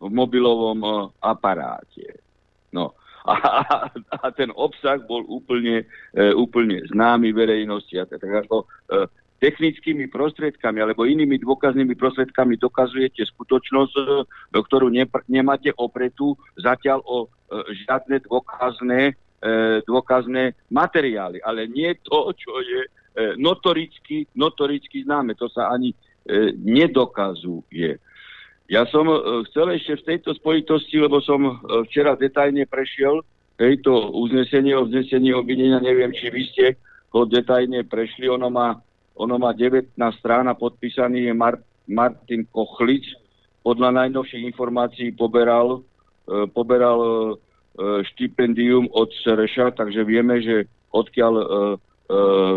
v 0.00 0.10
mobilovom 0.12 0.80
e, 0.80 0.90
aparáte. 1.20 2.24
No. 2.72 2.96
A, 3.28 3.36
a 3.92 4.32
ten 4.32 4.48
obsah 4.56 4.96
bol 5.04 5.20
úplne, 5.28 5.84
e, 6.16 6.32
úplne 6.32 6.80
známy 6.88 7.36
verejnosti. 7.36 7.92
A 8.00 8.08
tak 8.08 8.24
ako 8.24 8.64
e, 8.64 8.66
technickými 9.38 10.10
prostriedkami 10.10 10.82
alebo 10.82 11.06
inými 11.06 11.38
dôkaznými 11.38 11.94
prostriedkami 11.94 12.58
dokazujete 12.58 13.22
skutočnosť, 13.22 13.94
e, 13.94 14.04
ktorú 14.54 14.90
ne, 14.90 15.06
nemáte 15.30 15.70
opretú 15.78 16.34
zatiaľ 16.58 17.02
o 17.06 17.16
e, 17.24 17.26
žiadne 17.86 18.18
dôkazné, 18.26 19.14
e, 19.14 19.82
dôkazné 19.86 20.58
materiály. 20.70 21.38
Ale 21.46 21.70
nie 21.70 21.94
to, 22.02 22.34
čo 22.34 22.52
je 22.62 22.80
e, 22.82 22.88
notoricky, 23.38 24.26
notoricky 24.34 25.06
známe. 25.06 25.38
To 25.38 25.46
sa 25.46 25.70
ani 25.70 25.94
e, 25.94 25.96
nedokazuje. 26.58 27.98
Ja 28.68 28.84
som 28.84 29.08
chcel 29.48 29.80
ešte 29.80 29.96
v 29.96 30.06
tejto 30.12 30.36
spojitosti, 30.36 31.00
lebo 31.00 31.24
som 31.24 31.56
včera 31.88 32.20
detajne 32.20 32.68
prešiel 32.68 33.24
tejto 33.58 34.14
uznesenie 34.14 34.76
o 34.78 34.86
vznesení 34.86 35.34
obvinenia, 35.34 35.82
neviem, 35.82 36.14
či 36.14 36.30
vy 36.30 36.42
ste 36.52 36.66
ho 37.10 37.26
detajne 37.26 37.82
prešli, 37.84 38.30
ono 38.30 38.48
má, 38.48 38.78
ono 39.18 39.34
má 39.36 39.50
19 39.50 39.98
strán 40.14 40.46
a 40.46 40.54
podpísaný 40.54 41.26
je 41.26 41.34
Mar- 41.34 41.64
Martin 41.90 42.46
Kochlic, 42.46 43.02
podľa 43.66 44.06
najnovších 44.06 44.46
informácií 44.54 45.10
poberal, 45.12 45.82
e, 46.24 46.46
poberal 46.48 47.00
e, 47.02 47.34
štipendium 48.14 48.86
od 48.94 49.10
Sereša, 49.26 49.74
takže 49.74 50.06
vieme, 50.06 50.38
že 50.38 50.70
odkiaľ 50.94 51.32
e, 51.34 51.44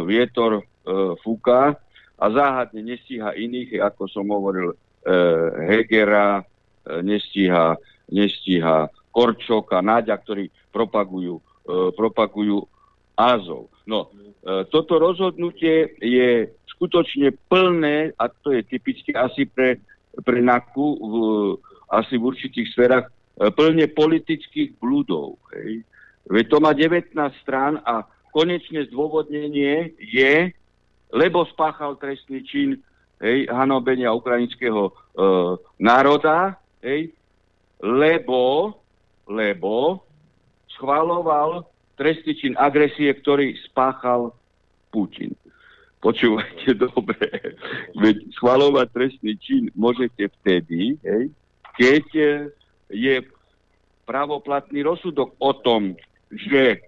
vietor 0.08 0.64
fúka 1.20 1.76
a 2.16 2.26
záhadne 2.32 2.80
nestíha 2.88 3.36
iných, 3.36 3.84
ako 3.84 4.08
som 4.08 4.24
hovoril, 4.32 4.72
Hegera, 5.68 6.40
nestíha, 7.04 7.76
nestíha 8.08 8.88
Korčoka, 9.12 9.84
Náďa, 9.84 10.16
ktorí 10.24 10.48
propagujú, 10.72 11.44
propagujú 12.00 12.64
Azov. 13.22 13.70
No, 13.86 14.10
toto 14.74 14.98
rozhodnutie 14.98 15.94
je 16.02 16.50
skutočne 16.74 17.30
plné, 17.46 18.10
a 18.18 18.26
to 18.30 18.56
je 18.58 18.66
typické 18.66 19.14
asi 19.14 19.46
pre 19.46 19.78
pre 20.20 20.44
NAKU 20.44 20.88
v, 21.00 21.14
asi 21.88 22.20
v 22.20 22.28
určitých 22.28 22.68
sférach 22.76 23.08
e, 23.08 23.12
plne 23.52 23.88
politických 23.88 24.76
blúdov. 24.76 25.40
Hej. 25.56 25.88
Veď 26.28 26.46
to 26.52 26.58
má 26.60 26.72
19 26.76 27.16
strán 27.40 27.80
a 27.88 28.04
konečné 28.36 28.92
zdôvodnenie 28.92 29.96
je, 30.00 30.52
lebo 31.12 31.48
spáchal 31.48 31.96
trestný 31.96 32.44
čin 32.44 32.80
hej, 33.24 33.48
hanobenia 33.48 34.12
ukrajinského 34.12 34.92
e, 34.92 34.94
národa, 35.80 36.60
hej, 36.84 37.16
lebo, 37.80 38.76
lebo 39.28 40.04
schvaloval 40.76 41.71
trestný 42.02 42.34
čin 42.34 42.54
agresie, 42.58 43.14
ktorý 43.14 43.54
spáchal 43.70 44.34
Putin. 44.90 45.38
Počúvajte 46.02 46.74
dobre. 46.90 47.30
Veď 47.94 48.26
schvalovať 48.34 48.88
trestný 48.90 49.38
čin 49.38 49.70
môžete 49.78 50.34
vtedy, 50.42 50.98
hej, 51.06 51.30
keď 51.78 52.06
e, 52.18 52.26
je 52.90 53.16
pravoplatný 54.10 54.82
rozsudok 54.82 55.38
o 55.38 55.54
tom, 55.62 55.94
že 56.34 56.82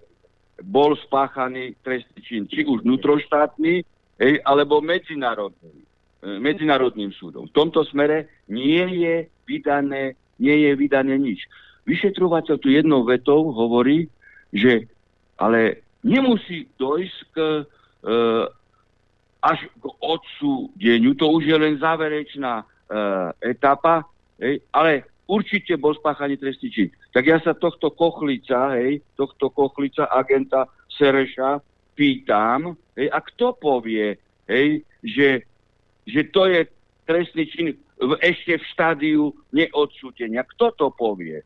bol 0.66 0.98
spáchaný 0.98 1.78
trestný 1.86 2.18
čin, 2.26 2.42
či 2.50 2.66
už 2.66 2.82
vnútroštátny, 2.82 3.86
hej, 4.18 4.34
alebo 4.42 4.82
medzinárodný, 4.82 5.86
e, 6.26 6.42
medzinárodným 6.42 7.14
súdom. 7.14 7.46
V 7.46 7.54
tomto 7.54 7.86
smere 7.86 8.26
nie 8.50 8.82
je 8.98 9.30
vydané, 9.46 10.18
nie 10.42 10.66
je 10.66 10.70
vydané 10.74 11.14
nič. 11.22 11.46
Vyšetrovateľ 11.86 12.58
tu 12.58 12.74
jednou 12.74 13.06
vetou 13.06 13.54
hovorí, 13.54 14.10
že 14.50 14.90
ale 15.38 15.84
nemusí 16.04 16.68
dojsť 16.78 17.18
k 17.32 17.36
e, 17.38 17.62
až 19.44 19.58
k 19.68 19.84
odsúdeniu. 20.00 21.12
To 21.20 21.36
už 21.36 21.44
je 21.44 21.56
len 21.56 21.76
záverečná 21.76 22.62
e, 22.62 22.64
etapa, 23.52 24.08
hej, 24.40 24.64
ale 24.72 25.04
určite 25.28 25.76
bol 25.76 25.92
spáchaný 25.96 26.40
trestný 26.40 26.68
čin. 26.72 26.88
Tak 27.12 27.24
ja 27.24 27.38
sa 27.44 27.52
tohto 27.52 27.92
kochlica, 27.92 28.72
hej, 28.80 29.04
tohto 29.16 29.52
kochlica 29.52 30.08
agenta 30.08 30.64
Sereša 30.88 31.60
pýtam, 31.92 32.72
hej, 32.96 33.12
a 33.12 33.18
kto 33.20 33.52
povie, 33.60 34.16
hej, 34.48 34.80
že, 35.04 35.44
že 36.08 36.20
to 36.32 36.48
je 36.48 36.64
trestný 37.04 37.44
čin 37.52 37.66
v, 38.00 38.12
ešte 38.24 38.58
v 38.58 38.64
štádiu 38.72 39.22
neodsúdenia. 39.52 40.44
Kto 40.56 40.72
to 40.72 40.86
povie? 40.96 41.44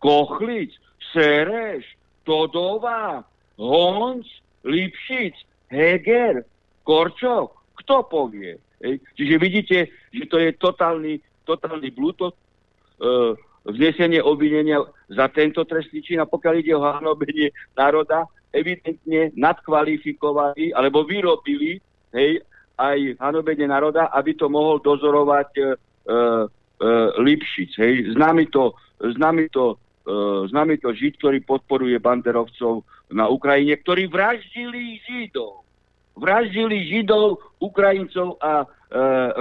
Kochlic, 0.00 0.72
Sereš, 1.12 1.84
Todová, 2.26 3.22
Honc, 3.56 4.26
Lipšic, 4.66 5.38
Heger, 5.70 6.42
Korčok? 6.82 7.54
Kto 7.78 8.02
povie? 8.10 8.58
Ej? 8.82 8.98
Čiže 9.14 9.34
vidíte, 9.38 9.76
že 10.10 10.24
to 10.26 10.42
je 10.42 10.50
totálny, 10.58 11.22
totálny 11.46 11.94
blúto, 11.94 12.34
e, 12.34 12.34
vznesenie 13.66 14.22
obvinenia 14.22 14.82
za 15.10 15.30
tento 15.30 15.62
trestný 15.66 16.02
čin 16.02 16.18
a 16.22 16.26
pokiaľ 16.26 16.54
ide 16.58 16.74
o 16.74 16.82
hanobenie 16.82 17.50
národa, 17.74 18.26
evidentne 18.54 19.34
nadkvalifikovali 19.36 20.72
alebo 20.72 21.04
vyrobili 21.04 21.82
hej, 22.14 22.40
aj 22.78 23.20
hanobenie 23.20 23.68
národa, 23.68 24.08
aby 24.14 24.32
to 24.36 24.48
mohol 24.48 24.80
dozorovať 24.80 25.50
e, 25.56 25.62
e, 25.62 25.66
Lipšic. 27.20 27.70
Hej. 27.76 27.94
Známy 28.16 28.48
to, 28.48 28.72
známy 29.00 29.48
to 29.52 29.74
e, 29.74 29.76
známy 30.46 30.78
to 30.78 30.94
Žid, 30.94 31.18
ktorý 31.18 31.38
podporuje 31.42 31.98
banderovcov 31.98 32.86
na 33.10 33.26
Ukrajine, 33.26 33.74
ktorí 33.74 34.06
vraždili 34.06 35.02
Židov 35.02 35.66
vraždili 36.16 36.88
Židov, 36.88 37.38
Ukrajincov 37.60 38.40
a 38.40 38.64
e, 38.64 38.66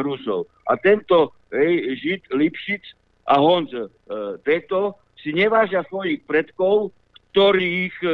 Rusov. 0.03 0.51
A 0.68 0.76
tento 0.76 1.34
hej, 1.49 1.95
Žid 2.03 2.22
Lipšic 2.36 2.84
a 3.32 3.39
Honz 3.39 3.72
e, 3.72 3.88
Deto 4.43 4.99
si 5.24 5.32
nevážia 5.32 5.88
svojich 5.88 6.22
predkov, 6.28 6.91
ktorých 7.32 7.95
e, 8.03 8.09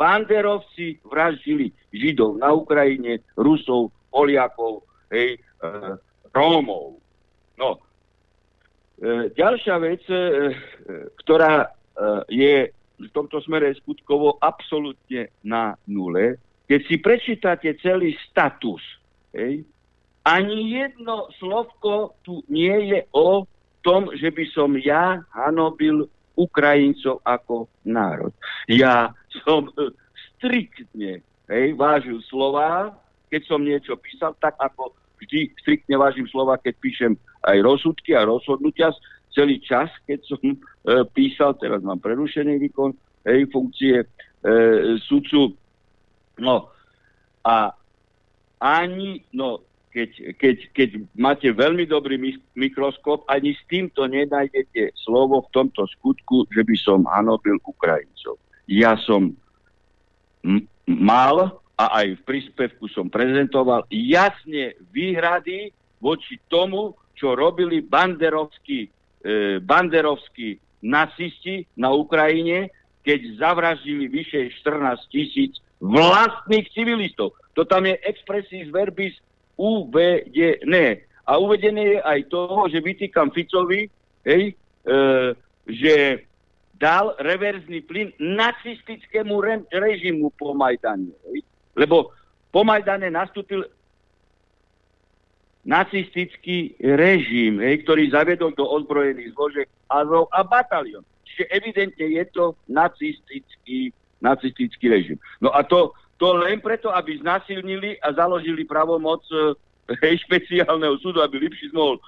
banderovci 0.00 0.98
vraždili 1.04 1.70
Židov 1.92 2.40
na 2.40 2.56
Ukrajine, 2.56 3.20
Rusov, 3.36 3.92
Poliakov, 4.08 4.82
hej, 5.12 5.36
e, 5.36 5.40
Rómov. 6.32 6.96
No. 7.60 7.70
E, 7.76 9.28
ďalšia 9.36 9.76
vec, 9.76 10.02
e, 10.08 10.56
ktorá 11.20 11.68
e, 11.68 11.79
je 12.28 12.68
v 13.00 13.08
tomto 13.16 13.40
smere 13.40 13.72
skutkovo 13.80 14.36
absolútne 14.40 15.32
na 15.40 15.74
nule, 15.88 16.36
keď 16.68 16.80
si 16.86 16.96
prečítate 17.00 17.68
celý 17.80 18.14
status, 18.28 18.84
hej, 19.34 19.64
ani 20.22 20.76
jedno 20.76 21.32
slovko 21.40 22.20
tu 22.20 22.44
nie 22.52 22.92
je 22.92 23.00
o 23.16 23.48
tom, 23.80 24.12
že 24.12 24.28
by 24.28 24.44
som 24.52 24.76
ja 24.76 25.24
hanobil 25.32 26.04
Ukrajincov 26.36 27.24
ako 27.24 27.66
národ. 27.88 28.32
Ja 28.68 29.16
som 29.42 29.72
striktne 30.36 31.24
hej, 31.48 31.66
vážil 31.74 32.20
slova, 32.28 32.92
keď 33.32 33.42
som 33.48 33.64
niečo 33.64 33.96
písal, 33.96 34.36
tak 34.38 34.56
ako 34.60 34.92
vždy 35.20 35.52
striktne 35.60 35.96
vážim 35.96 36.28
slova, 36.28 36.60
keď 36.60 36.74
píšem 36.80 37.12
aj 37.44 37.56
rozsudky 37.64 38.12
a 38.12 38.28
rozhodnutia 38.28 38.92
celý 39.30 39.62
čas, 39.62 39.90
keď 40.06 40.18
som 40.26 40.40
e, 40.42 40.56
písal, 41.14 41.54
teraz 41.58 41.80
mám 41.82 42.02
prerušený 42.02 42.58
výkon 42.68 42.90
hej, 43.26 43.46
funkcie 43.50 44.02
e, 44.02 44.06
sudcu 45.06 45.60
No 46.40 46.72
a 47.44 47.76
ani, 48.60 49.24
no 49.36 49.60
keď, 49.92 50.10
keď, 50.40 50.56
keď 50.72 50.88
máte 51.18 51.48
veľmi 51.52 51.84
dobrý 51.84 52.16
mikroskop, 52.56 53.28
ani 53.28 53.52
s 53.52 53.62
týmto 53.68 54.08
nenájdete 54.08 54.96
slovo 54.96 55.44
v 55.44 55.52
tomto 55.52 55.84
skutku, 55.98 56.48
že 56.48 56.64
by 56.64 56.76
som 56.80 57.04
hanobil 57.10 57.58
Ukrajincov. 57.66 58.40
Ja 58.70 58.96
som 59.02 59.34
m- 60.46 60.64
mal 60.86 61.60
a 61.74 61.84
aj 62.04 62.22
v 62.22 62.22
príspevku 62.22 62.86
som 62.92 63.10
prezentoval 63.10 63.88
jasne 63.90 64.78
výhrady 64.94 65.74
voči 65.98 66.38
tomu, 66.46 66.94
čo 67.18 67.34
robili 67.34 67.82
banderovskí, 67.82 68.88
banderovskí 69.60 70.56
nacisti 70.80 71.68
na 71.76 71.92
Ukrajine, 71.92 72.72
keď 73.04 73.20
zavraždili 73.40 74.08
vyše 74.08 74.52
14 74.64 75.12
tisíc 75.12 75.60
vlastných 75.80 76.68
civilistov. 76.72 77.36
To 77.56 77.64
tam 77.64 77.88
je 77.88 77.96
expressis 78.04 78.68
verbis 78.68 79.16
uvedené. 79.56 81.04
A 81.24 81.36
uvedené 81.36 81.96
je 81.96 82.00
aj 82.00 82.20
toho, 82.32 82.68
že 82.68 82.80
vytýkam 82.80 83.32
Ficovi, 83.32 83.88
hej, 84.24 84.52
e, 84.52 84.92
že 85.68 86.24
dal 86.80 87.12
reverzný 87.20 87.84
plyn 87.84 88.12
nacistickému 88.16 89.36
re- 89.40 89.68
režimu 89.68 90.32
po 90.36 90.56
Majdane. 90.56 91.12
Hej. 91.28 91.44
Lebo 91.76 92.16
po 92.48 92.64
Majdane 92.64 93.12
nastúpil 93.12 93.68
nacistický 95.64 96.72
režim, 96.80 97.60
hej, 97.60 97.84
ktorý 97.84 98.08
zaviedol 98.08 98.56
do 98.56 98.64
ozbrojených 98.64 99.36
zložiek 99.36 99.68
Azov 99.92 100.32
a 100.32 100.40
batalion. 100.40 101.04
Čiže 101.28 101.44
evidentne 101.52 102.06
je 102.10 102.24
to 102.32 102.56
nacistický 102.66 103.92
nacistický 104.20 104.92
režim. 104.92 105.18
No 105.40 105.50
a 105.50 105.64
to, 105.64 105.96
to 106.20 106.36
len 106.36 106.60
preto, 106.60 106.92
aby 106.92 107.18
znasilnili 107.18 107.96
a 108.04 108.12
založili 108.12 108.68
pravomoc 108.68 109.24
e, 109.32 109.56
hej, 110.04 110.20
špeciálneho 110.28 111.00
súdu, 111.00 111.24
aby 111.24 111.40
Lipšic 111.40 111.72
mohol 111.72 111.96
e, 111.96 112.02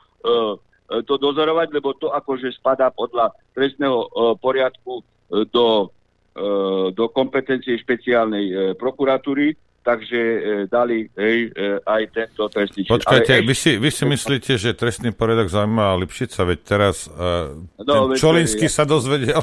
to 1.09 1.15
dozorovať, 1.17 1.73
lebo 1.73 1.97
to 1.97 2.13
akože 2.13 2.53
spadá 2.53 2.93
podľa 2.93 3.33
trestného 3.57 4.05
e, 4.05 4.09
poriadku 4.37 5.01
e, 5.01 5.03
do, 5.49 5.89
e, 6.37 6.45
do 6.93 7.05
kompetencie 7.09 7.81
špeciálnej 7.81 8.45
e, 8.53 8.55
prokuratúry 8.77 9.57
takže 9.83 10.19
e, 10.19 10.41
dali 10.71 11.11
hej, 11.19 11.51
e, 11.51 11.83
aj 11.83 12.03
tento 12.15 12.47
trestný 12.47 12.87
čin. 12.87 12.95
Počkajte, 12.95 13.43
Ale 13.43 13.47
vy, 13.47 13.55
si, 13.59 13.71
vy 13.77 13.91
si 13.91 14.05
myslíte, 14.07 14.55
že 14.55 14.79
trestný 14.79 15.11
poriadok 15.11 15.51
zaujímavá 15.51 15.99
Lipšica, 15.99 16.47
veď 16.47 16.59
teraz 16.63 17.11
e, 17.11 17.67
no, 17.83 18.15
Čolinský 18.15 18.71
ja. 18.71 18.75
sa 18.79 18.85
dozvedel 18.87 19.43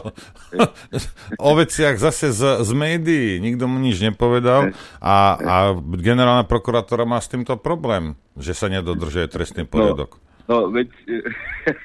o 1.48 1.52
veciach 1.60 2.00
zase 2.00 2.32
z, 2.32 2.64
z 2.64 2.72
médií, 2.72 3.44
nikto 3.44 3.68
mu 3.68 3.84
nič 3.84 4.00
nepovedal 4.00 4.72
a, 5.04 5.16
a 5.36 5.56
generálna 6.00 6.48
prokurátora 6.48 7.04
má 7.04 7.20
s 7.20 7.28
týmto 7.28 7.60
problém, 7.60 8.16
že 8.40 8.56
sa 8.56 8.72
nedodržuje 8.72 9.28
trestný 9.28 9.68
no, 9.68 9.72
poriadok. 9.72 10.16
No, 10.16 10.29
no 10.50 10.74
veď, 10.74 10.90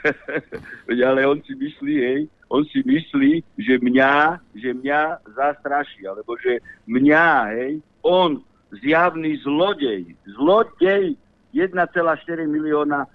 veď 0.89 0.99
ale 1.05 1.21
on 1.29 1.39
si 1.45 1.53
myslí, 1.53 1.95
hej, 2.01 2.21
on 2.49 2.65
si 2.73 2.81
myslí, 2.81 3.45
že 3.61 3.77
mňa, 3.79 4.41
že 4.57 4.73
mňa 4.73 5.01
zastraší, 5.37 6.09
alebo 6.09 6.33
že 6.41 6.65
mňa, 6.89 7.29
hej, 7.53 7.73
on, 8.01 8.41
zjavný 8.81 9.37
zlodej, 9.45 10.17
zlodej 10.41 11.15
1,4 11.55 11.95
milióna 12.49 13.07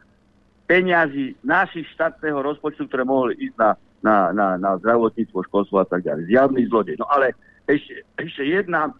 peňazí 0.69 1.35
našich 1.41 1.89
štátneho 1.97 2.45
rozpočtu, 2.45 2.85
ktoré 2.85 3.03
mohli 3.03 3.33
ísť 3.41 3.57
na, 3.57 3.69
na, 4.05 4.15
na, 4.31 4.47
na 4.55 4.71
zdravotníctvo, 4.79 5.43
školstvo 5.49 5.81
a 5.81 5.87
tak 5.89 6.05
ďalej. 6.05 6.29
Zjavný 6.29 6.69
zlodej. 6.69 6.95
No 7.01 7.09
ale 7.09 7.33
ešte, 7.65 8.05
ešte 8.21 8.45
jedna, 8.45 8.93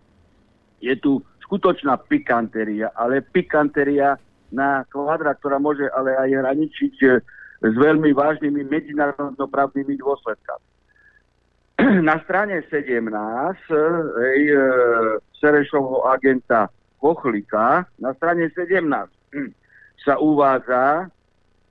je 0.82 0.97
tu 0.97 1.22
skutočná 1.45 2.02
pikanteria, 2.10 2.89
ale 2.97 3.22
pikanteria 3.22 4.18
na 4.50 4.84
kvadra, 4.89 5.38
ktorá 5.38 5.62
môže 5.62 5.86
ale 5.93 6.18
aj 6.18 6.30
hraničiť 6.34 6.95
eh, 7.06 7.22
s 7.60 7.76
veľmi 7.76 8.16
vážnymi 8.16 8.62
medzinárodnoprávnymi 8.66 9.93
dôsledkami. 10.00 10.68
Na 12.08 12.20
strane 12.24 12.64
17 12.68 13.08
hej, 13.08 14.41
e, 14.52 14.60
Serešovho 15.39 16.04
agenta 16.12 16.68
Kochlika, 17.00 17.88
na 17.95 18.12
strane 18.20 18.52
17 18.52 18.84
hm, 19.32 19.52
sa 20.04 20.20
uvádza, 20.20 21.08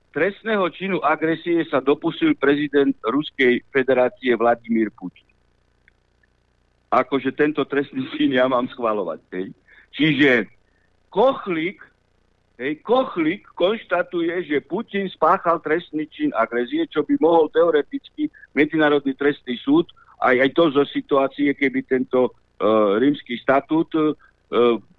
trestného 0.09 0.65
činu 0.73 0.97
agresie 1.05 1.61
sa 1.69 1.77
dopustil 1.77 2.33
prezident 2.33 2.97
Ruskej 3.05 3.61
federácie 3.69 4.33
Vladimír 4.33 4.89
Putin. 4.89 5.29
Akože 6.89 7.29
tento 7.37 7.61
trestný 7.69 8.09
čin 8.17 8.33
ja 8.33 8.49
mám 8.49 8.65
schvalovať. 8.73 9.21
Hej. 9.37 9.47
Čiže 9.93 10.31
Kochlik 11.13 11.81
Hej, 12.59 12.83
Kochlik 12.83 13.47
konštatuje, 13.55 14.43
že 14.43 14.59
Putin 14.59 15.07
spáchal 15.07 15.63
trestný 15.63 16.11
čin 16.11 16.35
agresie, 16.35 16.83
čo 16.91 17.07
by 17.07 17.15
mohol 17.23 17.47
teoreticky 17.47 18.27
Medzinárodný 18.51 19.15
trestný 19.15 19.55
súd, 19.55 19.87
aj, 20.19 20.35
aj 20.43 20.49
to 20.51 20.63
zo 20.75 20.83
situácie, 20.83 21.55
keby 21.55 21.87
tento 21.87 22.27
uh, 22.27 22.99
rímsky 22.99 23.39
statút 23.39 23.95
uh, 23.95 24.11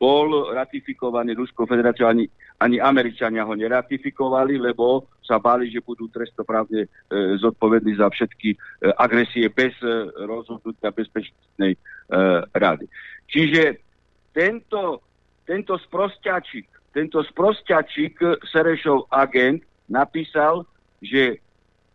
bol 0.00 0.56
ratifikovaný 0.56 1.36
Ruskou 1.36 1.68
federáciou, 1.68 2.08
ani, 2.08 2.24
ani 2.56 2.80
Američania 2.80 3.44
ho 3.44 3.52
neratifikovali, 3.52 4.56
lebo 4.56 5.12
sa 5.20 5.36
báli, 5.36 5.68
že 5.68 5.84
budú 5.84 6.08
trestoprávne 6.08 6.88
uh, 6.88 7.36
zodpovední 7.44 8.00
za 8.00 8.08
všetky 8.08 8.56
uh, 8.56 8.96
agresie 8.96 9.52
bez 9.52 9.76
uh, 9.84 10.08
rozhodnutia 10.24 10.96
Bezpečnostnej 10.96 11.76
uh, 11.76 12.40
rady. 12.56 12.88
Čiže 13.28 13.84
tento, 14.32 15.04
tento 15.44 15.76
sprosťačik 15.76 16.79
tento 16.90 17.22
sprosťačik 17.22 18.42
Serešov 18.50 19.10
agent 19.14 19.62
napísal, 19.86 20.66
že 20.98 21.38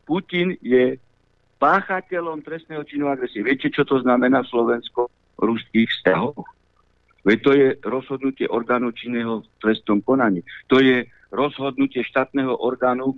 Putin 0.08 0.56
je 0.62 0.96
páchateľom 1.60 2.44
trestného 2.46 2.84
činu 2.86 3.10
agresie. 3.10 3.42
Viete, 3.42 3.72
čo 3.72 3.88
to 3.88 4.00
znamená 4.04 4.44
v 4.44 4.52
slovensko-ruských 4.52 5.90
vzťahoch? 6.00 6.48
Veď 7.26 7.38
to 7.42 7.52
je 7.58 7.68
rozhodnutie 7.82 8.46
orgánu 8.46 8.94
činného 8.94 9.42
v 9.42 9.48
trestnom 9.58 9.98
konaní. 10.06 10.46
To 10.70 10.78
je 10.78 11.10
rozhodnutie 11.34 12.06
štátneho 12.06 12.54
orgánu 12.54 13.18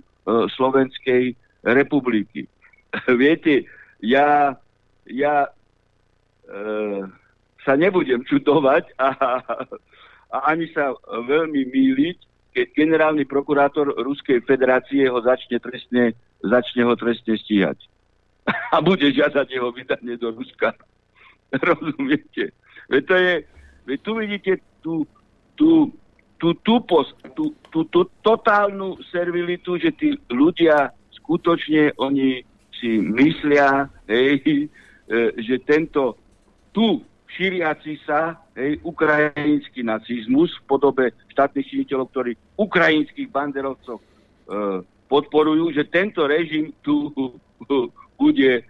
Slovenskej 0.56 1.36
republiky. 1.60 2.48
Viete, 3.20 3.68
ja, 4.00 4.56
ja 5.04 5.34
e, 5.44 5.50
sa 7.68 7.76
nebudem 7.76 8.24
čudovať 8.24 8.96
a 8.96 9.08
a 10.28 10.52
ani 10.52 10.68
sa 10.76 10.92
veľmi 11.08 11.72
míliť, 11.72 12.18
keď 12.52 12.66
generálny 12.74 13.24
prokurátor 13.24 13.96
Ruskej 13.96 14.44
federácie 14.44 15.08
ho 15.08 15.20
začne, 15.24 15.56
trestne, 15.62 16.12
začne 16.44 16.82
ho 16.84 16.94
trestne 16.96 17.38
stíhať. 17.38 17.78
A 18.74 18.80
bude 18.80 19.08
žiadať 19.08 19.46
jeho 19.48 19.70
vydanie 19.72 20.16
do 20.20 20.32
Ruska. 20.32 20.74
Rozumiete? 21.68 22.52
Veď 22.88 23.02
to 23.04 23.14
je, 23.14 23.34
veď 23.84 23.98
tu 24.00 24.10
vidíte 24.16 24.52
tú, 24.80 24.94
tú, 25.56 25.70
tú 26.40 26.56
tuposť, 26.60 27.36
tú, 27.36 27.52
tú, 27.68 27.84
tú 27.88 28.08
totálnu 28.24 29.00
servilitu, 29.12 29.76
že 29.76 29.92
tí 29.92 30.16
ľudia 30.32 30.92
skutočne 31.20 31.96
oni 32.00 32.44
si 32.76 33.00
myslia, 33.00 33.88
hej, 34.12 34.40
e, 34.44 35.16
že 35.40 35.60
tento 35.64 36.16
tu 36.72 37.00
šíriaci 37.28 38.00
sa 38.08 38.40
hej, 38.56 38.80
ukrajinský 38.80 39.84
nacizmus 39.84 40.52
v 40.58 40.64
podobe 40.64 41.04
štátnych 41.32 41.68
činiteľov, 41.68 42.08
ktorí 42.12 42.32
ukrajinských 42.56 43.28
banderovcov 43.28 44.00
e, 44.00 44.04
podporujú, 45.06 45.72
že 45.76 45.84
tento 45.88 46.24
režim 46.24 46.72
tu 46.80 47.12
bude 48.20 48.52
e, 48.58 48.62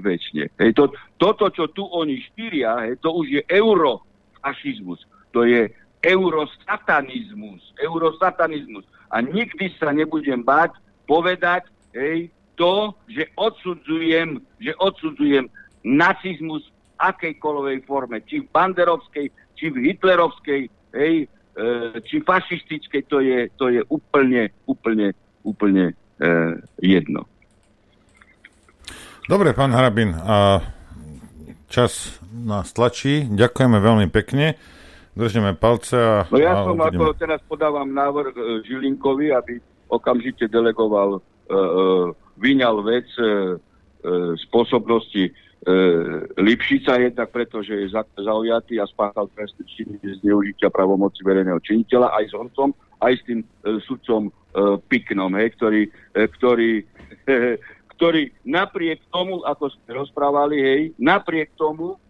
väčšine. 0.00 0.50
To, 0.72 0.88
toto, 1.20 1.52
čo 1.52 1.68
tu 1.70 1.84
oni 1.84 2.24
štyria, 2.32 2.88
hej, 2.88 2.96
to 3.04 3.12
už 3.12 3.26
je 3.28 3.42
eurofašizmus. 3.52 5.04
To 5.36 5.44
je 5.44 5.68
eurosatanizmus. 6.00 7.60
Eurosatanizmus. 7.76 8.88
A 9.12 9.20
nikdy 9.20 9.68
sa 9.76 9.92
nebudem 9.92 10.40
báť 10.40 10.74
povedať 11.04 11.68
hej, 11.92 12.32
to, 12.56 12.96
že 13.08 13.28
odsudzujem, 13.36 14.40
že 14.60 14.72
odsudzujem 14.80 15.48
nacizmus 15.84 16.64
akejkoľvej 17.00 17.88
forme, 17.88 18.20
či 18.28 18.44
v 18.44 18.48
banderovskej, 18.52 19.26
či 19.56 19.64
v 19.72 19.76
hitlerovskej, 19.88 20.60
hej, 20.92 21.14
e, 21.24 21.66
či 22.04 22.20
fašistickej, 22.20 23.02
to 23.08 23.24
je, 23.24 23.48
to 23.56 23.72
je 23.72 23.80
úplne, 23.88 24.52
úplne, 24.68 25.16
úplne 25.40 25.96
e, 26.20 26.34
jedno. 26.84 27.24
Dobre, 29.24 29.56
pán 29.56 29.72
Harabin, 29.72 30.12
a 30.12 30.60
čas 31.70 32.18
nás 32.34 32.74
tlačí. 32.74 33.30
Ďakujeme 33.30 33.78
veľmi 33.78 34.06
pekne. 34.10 34.58
Držíme 35.14 35.54
palce 35.58 35.96
a... 35.96 36.16
No 36.30 36.38
ja 36.38 36.54
a 36.54 36.66
som 36.66 36.78
uvidíme. 36.78 37.02
ako 37.02 37.14
teraz 37.18 37.40
podávam 37.46 37.90
návrh 37.90 38.34
e, 38.34 38.42
Žilinkovi, 38.66 39.34
aby 39.34 39.58
okamžite 39.90 40.46
delegoval, 40.46 41.18
e, 41.18 41.20
e, 41.20 41.60
vyňal 42.38 42.76
vec 42.86 43.06
e, 43.18 43.22
e, 43.22 43.28
spôsobnosti 44.46 45.34
Lipšica 46.40 46.96
jednak 46.96 47.28
preto, 47.28 47.60
že 47.60 47.84
je 47.84 47.92
za, 47.92 48.00
zaujatý 48.16 48.80
a 48.80 48.88
spáchal 48.88 49.28
trestný 49.36 49.64
čin 49.68 49.88
zneužitia 50.00 50.72
pravomoci 50.72 51.20
verejného 51.20 51.60
činiteľa 51.60 52.16
aj 52.16 52.24
s 52.24 52.32
horcom, 52.32 52.72
aj 53.04 53.12
s 53.20 53.22
tým 53.28 53.40
e, 53.44 53.46
sudcom 53.84 54.22
e, 54.28 54.32
Piknom, 54.88 55.36
hej, 55.36 55.52
ktorý, 55.60 55.82
e, 56.16 56.20
ktorý, 56.32 56.70
e, 57.28 57.36
ktorý 57.92 58.22
napriek 58.48 59.04
tomu, 59.12 59.44
ako 59.44 59.68
sme 59.68 60.00
rozprávali, 60.00 60.56
hej, 60.64 60.80
napriek 60.96 61.52
tomu, 61.60 62.00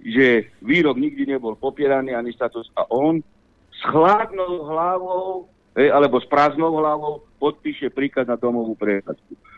že 0.00 0.48
výrok 0.64 0.96
nikdy 0.96 1.28
nebol 1.28 1.52
popieraný 1.60 2.16
ani 2.16 2.32
status 2.32 2.72
a 2.72 2.88
on 2.88 3.20
s 3.68 3.80
chladnou 3.84 4.64
hlavou 4.64 5.50
hej, 5.76 5.92
alebo 5.92 6.22
s 6.22 6.26
prázdnou 6.30 6.72
hlavou 6.78 7.20
podpíše 7.36 7.90
príkaz 7.92 8.24
na 8.24 8.38
domovú 8.38 8.78
prechádzku 8.78 9.51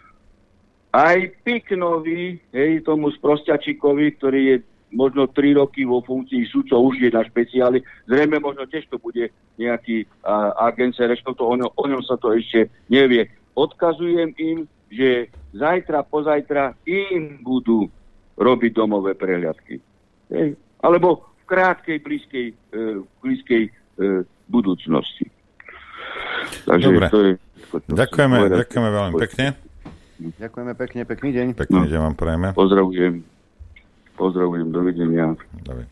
aj 0.95 1.42
Piknovi, 1.42 2.38
hej, 2.55 2.86
tomu 2.86 3.11
sprostiačikovi, 3.11 4.14
ktorý 4.14 4.40
je 4.47 4.57
možno 4.95 5.26
3 5.26 5.59
roky 5.59 5.82
vo 5.82 5.99
funkcii 6.07 6.47
sudcov, 6.47 6.95
už 6.95 7.03
je 7.03 7.11
na 7.11 7.26
špeciáli. 7.26 7.82
Zrejme 8.07 8.38
možno 8.38 8.62
tiež 8.70 8.86
to 8.86 9.03
bude 9.03 9.26
nejaký 9.59 10.07
a, 10.22 10.55
agent 10.70 10.95
to 10.95 11.42
o, 11.42 11.55
ňom, 11.59 11.66
o 11.74 11.84
ňom 11.90 12.03
sa 12.07 12.14
to 12.14 12.30
ešte 12.30 12.70
nevie. 12.86 13.26
Odkazujem 13.59 14.38
im, 14.38 14.70
že 14.86 15.34
zajtra, 15.51 16.07
pozajtra 16.07 16.78
im 16.86 17.42
budú 17.42 17.90
robiť 18.38 18.70
domové 18.70 19.18
prehľadky. 19.18 19.82
Hej. 20.30 20.55
Alebo 20.78 21.26
v 21.42 21.45
krátkej, 21.51 21.99
blízkej, 21.99 22.47
e, 22.55 22.55
blízkej 23.18 23.62
e, 23.66 23.70
budúcnosti. 24.47 25.26
Takže 26.70 26.86
Dobre. 26.86 27.07
To 27.11 27.18
je, 27.18 27.32
to 27.82 27.95
ďakujeme, 27.99 28.36
ďakujeme 28.47 28.90
veľmi 28.95 29.14
pekne. 29.18 29.47
Ďakujeme 30.18 30.72
pekne, 30.78 31.00
pekný 31.02 31.30
deň. 31.34 31.46
Pekný 31.58 31.86
no. 31.86 31.90
deň 31.90 32.00
vám 32.10 32.14
prajeme. 32.14 32.48
Pozdravujem. 32.54 33.26
Pozdravujem, 34.14 34.70
dovidenia. 34.70 35.34
Dobre. 35.66 35.90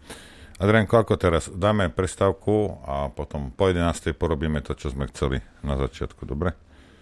Adrianko, 0.63 0.95
ako 1.03 1.19
teraz? 1.19 1.51
Dáme 1.51 1.91
prestávku 1.91 2.79
a 2.87 3.11
potom 3.11 3.51
po 3.51 3.67
11. 3.67 4.15
porobíme 4.15 4.63
to, 4.63 4.79
čo 4.79 4.95
sme 4.95 5.11
chceli 5.11 5.43
na 5.67 5.75
začiatku, 5.75 6.23
dobre? 6.23 6.55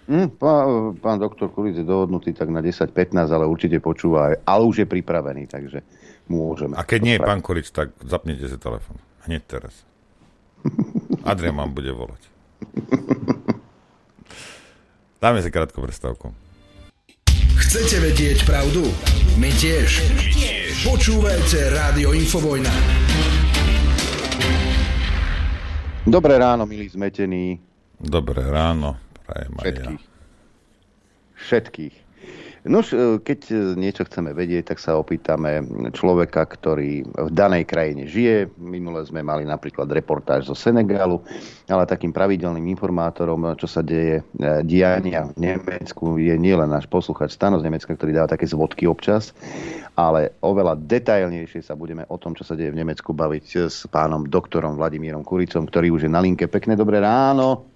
Mm, 0.09 0.33
pán, 0.41 0.97
pán 0.97 1.21
doktor 1.21 1.53
Kulic 1.53 1.77
je 1.77 1.85
dohodnutý 1.85 2.33
tak 2.33 2.49
na 2.49 2.65
10-15, 2.65 3.21
ale 3.29 3.45
určite 3.45 3.77
počúva, 3.85 4.33
ale 4.49 4.63
už 4.65 4.83
je 4.83 4.87
pripravený, 4.89 5.45
takže 5.45 5.85
môžeme. 6.25 6.73
A 6.73 6.89
keď 6.89 7.01
nie 7.05 7.15
je 7.15 7.23
pán 7.23 7.45
Kulic, 7.45 7.69
tak 7.69 7.93
zapnite 8.01 8.49
si 8.49 8.57
telefon. 8.57 8.97
Hneď 9.29 9.45
teraz. 9.45 9.85
Adrian 11.29 11.55
vám 11.55 11.77
bude 11.77 11.93
volať. 11.93 12.23
Dáme 15.21 15.45
si 15.45 15.53
krátku 15.53 15.85
prestávku. 15.85 16.33
Chcete 17.61 18.01
vedieť 18.01 18.49
pravdu? 18.49 18.89
My 19.37 19.53
tiež. 19.53 20.01
My 20.17 20.33
tiež. 20.33 20.81
Počúvajte 20.81 21.69
Rádio 21.69 22.17
Infovojna. 22.17 22.73
Dobré 26.09 26.41
ráno, 26.41 26.65
milí 26.65 26.89
zmetení. 26.89 27.61
Dobré 28.01 28.49
ráno, 28.49 28.97
prajem 29.29 29.53
Všetkých. 29.61 30.03
Všetkých. 31.37 31.95
No 32.69 32.85
keď 33.25 33.41
niečo 33.81 34.05
chceme 34.05 34.37
vedieť, 34.37 34.77
tak 34.77 34.79
sa 34.85 35.01
opýtame 35.01 35.65
človeka, 35.97 36.45
ktorý 36.45 37.09
v 37.09 37.31
danej 37.33 37.65
krajine 37.65 38.05
žije. 38.05 38.53
Minule 38.61 39.01
sme 39.09 39.25
mali 39.25 39.49
napríklad 39.49 39.89
reportáž 39.89 40.45
zo 40.45 40.53
Senegalu, 40.53 41.25
ale 41.73 41.89
takým 41.89 42.13
pravidelným 42.13 42.69
informátorom, 42.77 43.57
čo 43.57 43.65
sa 43.65 43.81
deje 43.81 44.21
e, 44.21 44.25
diania 44.69 45.33
v 45.33 45.41
Nemecku, 45.41 46.21
je 46.21 46.37
nielen 46.37 46.69
náš 46.69 46.85
posluchač 46.85 47.33
Stano 47.33 47.57
z 47.57 47.65
Nemecka, 47.65 47.97
ktorý 47.97 48.13
dáva 48.13 48.29
také 48.29 48.45
zvodky 48.45 48.85
občas, 48.85 49.33
ale 49.97 50.37
oveľa 50.45 50.77
detailnejšie 50.85 51.65
sa 51.65 51.73
budeme 51.73 52.05
o 52.13 52.21
tom, 52.21 52.37
čo 52.37 52.45
sa 52.45 52.53
deje 52.53 52.77
v 52.77 52.81
Nemecku, 52.85 53.17
baviť 53.17 53.73
s 53.73 53.89
pánom 53.89 54.29
doktorom 54.29 54.77
Vladimírom 54.77 55.25
Kuricom, 55.25 55.65
ktorý 55.65 55.97
už 55.97 56.05
je 56.05 56.11
na 56.13 56.21
linke. 56.21 56.45
Pekné 56.45 56.77
dobré 56.77 57.01
ráno. 57.01 57.70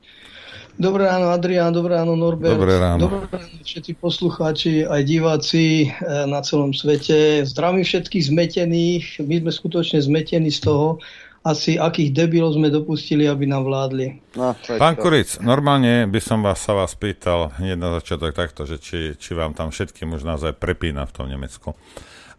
Dobré 0.74 1.06
ráno 1.06 1.30
Adrián, 1.30 1.70
dobré 1.70 1.94
ráno 1.94 2.18
Norbert. 2.18 2.58
Dobré 2.58 2.74
ráno. 2.82 3.06
Dobré 3.06 3.30
ráno 3.30 3.62
všetci 3.62 3.92
poslucháči, 3.98 4.86
aj 4.86 5.02
diváci 5.06 5.86
eh, 5.86 6.26
na 6.26 6.42
celom 6.42 6.74
svete. 6.74 7.42
Zdravím 7.46 7.86
všetkých 7.86 8.24
zmetených. 8.30 9.04
My 9.22 9.42
sme 9.42 9.50
skutočne 9.54 9.98
zmetení 10.02 10.50
z 10.50 10.66
toho, 10.66 10.98
asi 11.44 11.76
akých 11.76 12.16
debilov 12.16 12.56
sme 12.56 12.72
dopustili, 12.72 13.28
aby 13.28 13.44
nám 13.44 13.68
vládli. 13.68 14.18
No, 14.34 14.56
Pán 14.80 14.96
Kuric, 14.96 15.38
normálne 15.44 16.08
by 16.08 16.20
som 16.22 16.40
vás, 16.40 16.58
sa 16.58 16.72
vás 16.72 16.96
pýtal 16.96 17.52
hneď 17.60 17.76
na 17.76 17.90
začiatok 18.00 18.32
takto, 18.32 18.64
že 18.64 18.80
či, 18.80 19.12
či 19.14 19.30
vám 19.36 19.52
tam 19.52 19.68
všetkým 19.68 20.10
už 20.16 20.24
naozaj 20.24 20.56
prepína 20.56 21.04
v 21.04 21.12
tom 21.12 21.26
Nemecku. 21.28 21.76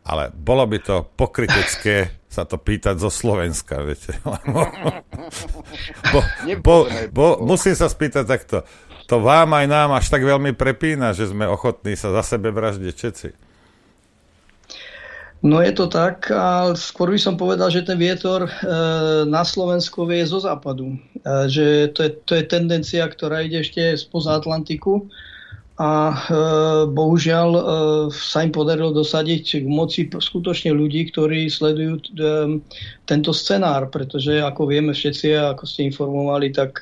Ale 0.05 0.29
bolo 0.29 0.69
by 0.69 0.77
to 0.85 0.95
pokrytecké 1.17 2.25
sa 2.29 2.43
to 2.43 2.59
pýtať 2.59 2.99
zo 2.99 3.07
Slovenska, 3.07 3.79
viete. 3.81 4.19
bo, 6.13 6.19
bo, 6.59 6.75
bo, 7.15 7.27
musím 7.41 7.73
sa 7.79 7.87
spýtať 7.87 8.25
takto. 8.27 8.57
To 9.07 9.23
vám 9.23 9.55
aj 9.55 9.65
nám 9.71 9.89
až 9.95 10.11
tak 10.11 10.27
veľmi 10.27 10.51
prepína, 10.51 11.15
že 11.15 11.31
sme 11.31 11.47
ochotní 11.47 11.95
sa 11.95 12.11
za 12.11 12.35
sebe 12.35 12.51
vraždiť 12.51 12.93
všetci. 12.93 13.29
No 15.45 15.61
je 15.61 15.71
to 15.77 15.85
tak, 15.85 16.25
a 16.33 16.73
skôr 16.73 17.13
by 17.13 17.19
som 17.21 17.37
povedal, 17.37 17.69
že 17.69 17.85
ten 17.85 18.01
vietor 18.01 18.49
e, 18.49 18.51
na 19.29 19.45
Slovensku 19.45 20.09
vie 20.09 20.25
zo 20.25 20.41
západu. 20.41 20.97
E, 20.97 20.97
že 21.45 21.93
to 21.93 22.01
je, 22.01 22.11
to 22.25 22.33
je 22.33 22.43
tendencia, 22.49 23.05
ktorá 23.05 23.45
ide 23.45 23.61
ešte 23.61 23.93
spoza 23.93 24.41
Atlantiku 24.41 25.05
a 25.75 25.91
e, 26.07 26.15
bohužiaľ 26.87 27.49
e, 27.51 27.61
sa 28.15 28.47
im 28.47 28.51
podarilo 28.55 28.95
dosadiť 28.95 29.59
k 29.59 29.67
moci 29.67 30.07
skutočne 30.07 30.71
ľudí, 30.71 31.11
ktorí 31.11 31.51
sledujú 31.51 31.93
e, 31.99 32.03
tento 33.03 33.35
scenár, 33.35 33.91
pretože 33.91 34.39
ako 34.39 34.71
vieme 34.71 34.95
všetci, 34.95 35.35
ako 35.35 35.63
ste 35.67 35.91
informovali, 35.91 36.55
tak 36.55 36.79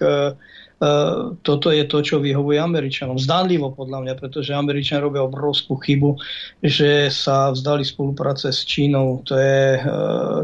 toto 1.42 1.68
je 1.72 1.84
to, 1.88 2.04
čo 2.04 2.16
vyhovuje 2.20 2.60
Američanom. 2.60 3.16
Zdánlivo 3.16 3.72
podľa 3.72 4.04
mňa, 4.06 4.14
pretože 4.20 4.52
Američania 4.56 5.06
robia 5.06 5.24
obrovskú 5.24 5.80
chybu, 5.80 6.20
že 6.62 7.08
sa 7.10 7.52
vzdali 7.52 7.88
spolupráce 7.88 8.52
s 8.52 8.68
Čínou. 8.68 9.24
To 9.28 9.34
je, 9.36 9.80
e, 9.80 9.90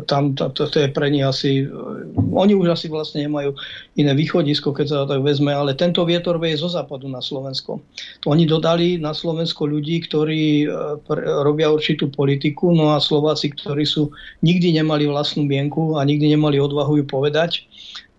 tam, 0.08 0.34
to, 0.34 0.52
to 0.52 0.66
je 0.70 0.88
pre 0.90 1.08
nich 1.12 1.26
asi... 1.26 1.66
E, 1.66 1.72
oni 2.34 2.56
už 2.56 2.74
asi 2.74 2.88
vlastne 2.88 3.26
nemajú 3.26 3.54
iné 4.00 4.16
východisko, 4.16 4.72
keď 4.72 4.86
sa 4.88 4.98
tak 5.10 5.22
vezme, 5.22 5.52
ale 5.52 5.76
tento 5.76 6.02
vietor 6.08 6.40
je 6.40 6.56
zo 6.56 6.72
západu 6.72 7.12
na 7.12 7.20
Slovensko. 7.20 7.84
Oni 8.26 8.48
dodali 8.48 8.96
na 8.98 9.12
Slovensko 9.12 9.68
ľudí, 9.68 10.02
ktorí 10.08 10.72
robia 11.44 11.68
určitú 11.70 12.08
politiku, 12.08 12.72
no 12.72 12.96
a 12.96 13.04
Slováci, 13.04 13.52
ktorí 13.52 13.84
sú 13.84 14.10
nikdy 14.42 14.80
nemali 14.80 15.06
vlastnú 15.06 15.44
mienku 15.44 16.00
a 16.00 16.06
nikdy 16.08 16.34
nemali 16.34 16.58
odvahu 16.62 17.04
ju 17.04 17.06
povedať, 17.06 17.69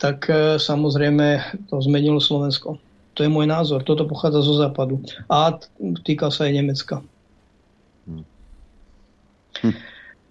tak 0.01 0.26
e, 0.32 0.57
samozrejme 0.57 1.44
to 1.68 1.76
zmenilo 1.84 2.18
Slovensko. 2.18 2.80
To 3.14 3.20
je 3.20 3.28
môj 3.28 3.44
názor. 3.44 3.84
Toto 3.84 4.09
pochádza 4.09 4.40
zo 4.40 4.57
západu. 4.57 5.05
A 5.28 5.61
týka 6.03 6.32
sa 6.32 6.48
aj 6.48 6.57
Nemecka. 6.57 6.96
Hm. 8.09 8.24
Hm. 9.61 9.76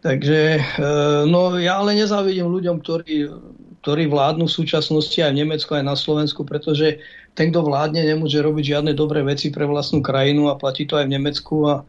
Takže, 0.01 0.39
e, 0.57 0.61
no 1.29 1.53
ja 1.61 1.77
ale 1.77 1.93
nezávidím 1.93 2.49
ľuďom, 2.49 2.81
ktorí, 2.81 3.29
ktorí 3.85 4.09
vládnu 4.09 4.49
v 4.49 4.57
súčasnosti 4.57 5.21
aj 5.21 5.37
v 5.37 5.39
Nemecku, 5.45 5.69
aj 5.77 5.85
na 5.85 5.93
Slovensku, 5.93 6.41
pretože 6.43 6.97
ten, 7.37 7.53
kto 7.53 7.61
vládne, 7.61 8.01
nemôže 8.01 8.41
robiť 8.41 8.75
žiadne 8.75 8.91
dobré 8.97 9.21
veci 9.21 9.53
pre 9.53 9.69
vlastnú 9.69 10.01
krajinu 10.01 10.49
a 10.49 10.57
platí 10.57 10.89
to 10.89 10.97
aj 10.97 11.05
v 11.05 11.13
Nemecku 11.13 11.55
a 11.69 11.85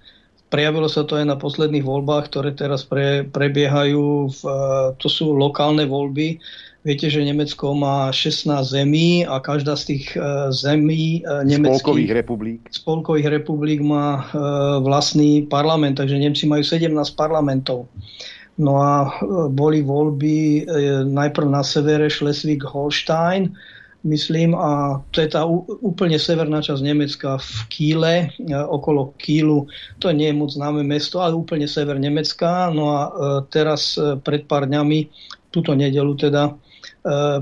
Prejavilo 0.51 0.91
sa 0.91 1.07
to 1.07 1.14
aj 1.14 1.31
na 1.31 1.39
posledných 1.39 1.87
voľbách, 1.87 2.26
ktoré 2.26 2.51
teraz 2.51 2.83
pre, 2.83 3.22
prebiehajú. 3.22 4.35
V, 4.35 4.41
e, 4.43 4.55
to 4.99 5.07
sú 5.07 5.31
lokálne 5.31 5.87
voľby 5.87 6.43
Viete, 6.81 7.12
že 7.12 7.20
Nemecko 7.20 7.76
má 7.76 8.09
16 8.09 8.49
zemí 8.64 9.28
a 9.28 9.37
každá 9.37 9.76
z 9.76 9.85
tých 9.85 10.16
e, 10.16 10.20
zemí 10.49 11.20
e, 11.20 11.45
nemeckých 11.45 11.76
spolkových 11.76 12.12
republik. 12.16 12.61
spolkových 12.72 13.28
republik 13.37 13.85
má 13.85 14.24
e, 14.24 14.41
vlastný 14.81 15.45
parlament, 15.45 16.01
takže 16.01 16.16
Nemci 16.16 16.49
majú 16.49 16.64
17 16.64 16.89
parlamentov. 17.20 17.85
No 18.57 18.81
a 18.81 19.09
boli 19.49 19.81
voľby 19.81 20.68
najprv 21.09 21.49
na 21.49 21.64
severe 21.64 22.12
Schleswig-Holstein, 22.12 23.57
myslím, 24.05 24.53
a 24.53 25.01
to 25.16 25.24
je 25.24 25.33
tá 25.33 25.49
úplne 25.81 26.20
severná 26.20 26.61
časť 26.61 26.85
Nemecka 26.85 27.41
v 27.41 27.57
Kíle, 27.72 28.14
okolo 28.68 29.16
Kílu. 29.16 29.64
To 30.05 30.12
nie 30.12 30.28
je 30.28 30.37
moc 30.37 30.53
známe 30.53 30.85
mesto, 30.85 31.24
ale 31.24 31.41
úplne 31.41 31.64
sever 31.64 31.97
Nemecka. 31.97 32.68
No 32.68 32.93
a 32.93 33.01
teraz 33.49 33.97
pred 34.28 34.45
pár 34.45 34.68
dňami, 34.68 35.09
túto 35.49 35.72
nedelu 35.72 36.12
teda, 36.20 36.53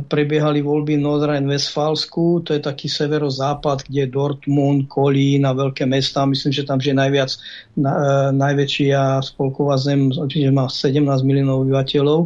prebiehali 0.07 0.63
voľby 0.63 0.95
v 0.95 1.03
Nordrhein-Westfalsku, 1.03 2.47
to 2.47 2.55
je 2.55 2.63
taký 2.63 2.87
severozápad, 2.87 3.91
kde 3.91 4.07
Dortmund, 4.07 4.87
Kolín 4.87 5.43
a 5.43 5.51
veľké 5.51 5.83
mesta. 5.83 6.23
Myslím, 6.31 6.55
že 6.55 6.63
tam 6.63 6.79
je 6.79 6.95
najviac, 6.95 7.35
na, 7.75 7.91
e, 7.91 8.11
najväčšia 8.39 9.19
spolková 9.19 9.75
zem, 9.75 10.15
čiže 10.15 10.55
má 10.55 10.71
17 10.71 11.27
miliónov 11.27 11.67
obyvateľov. 11.67 12.21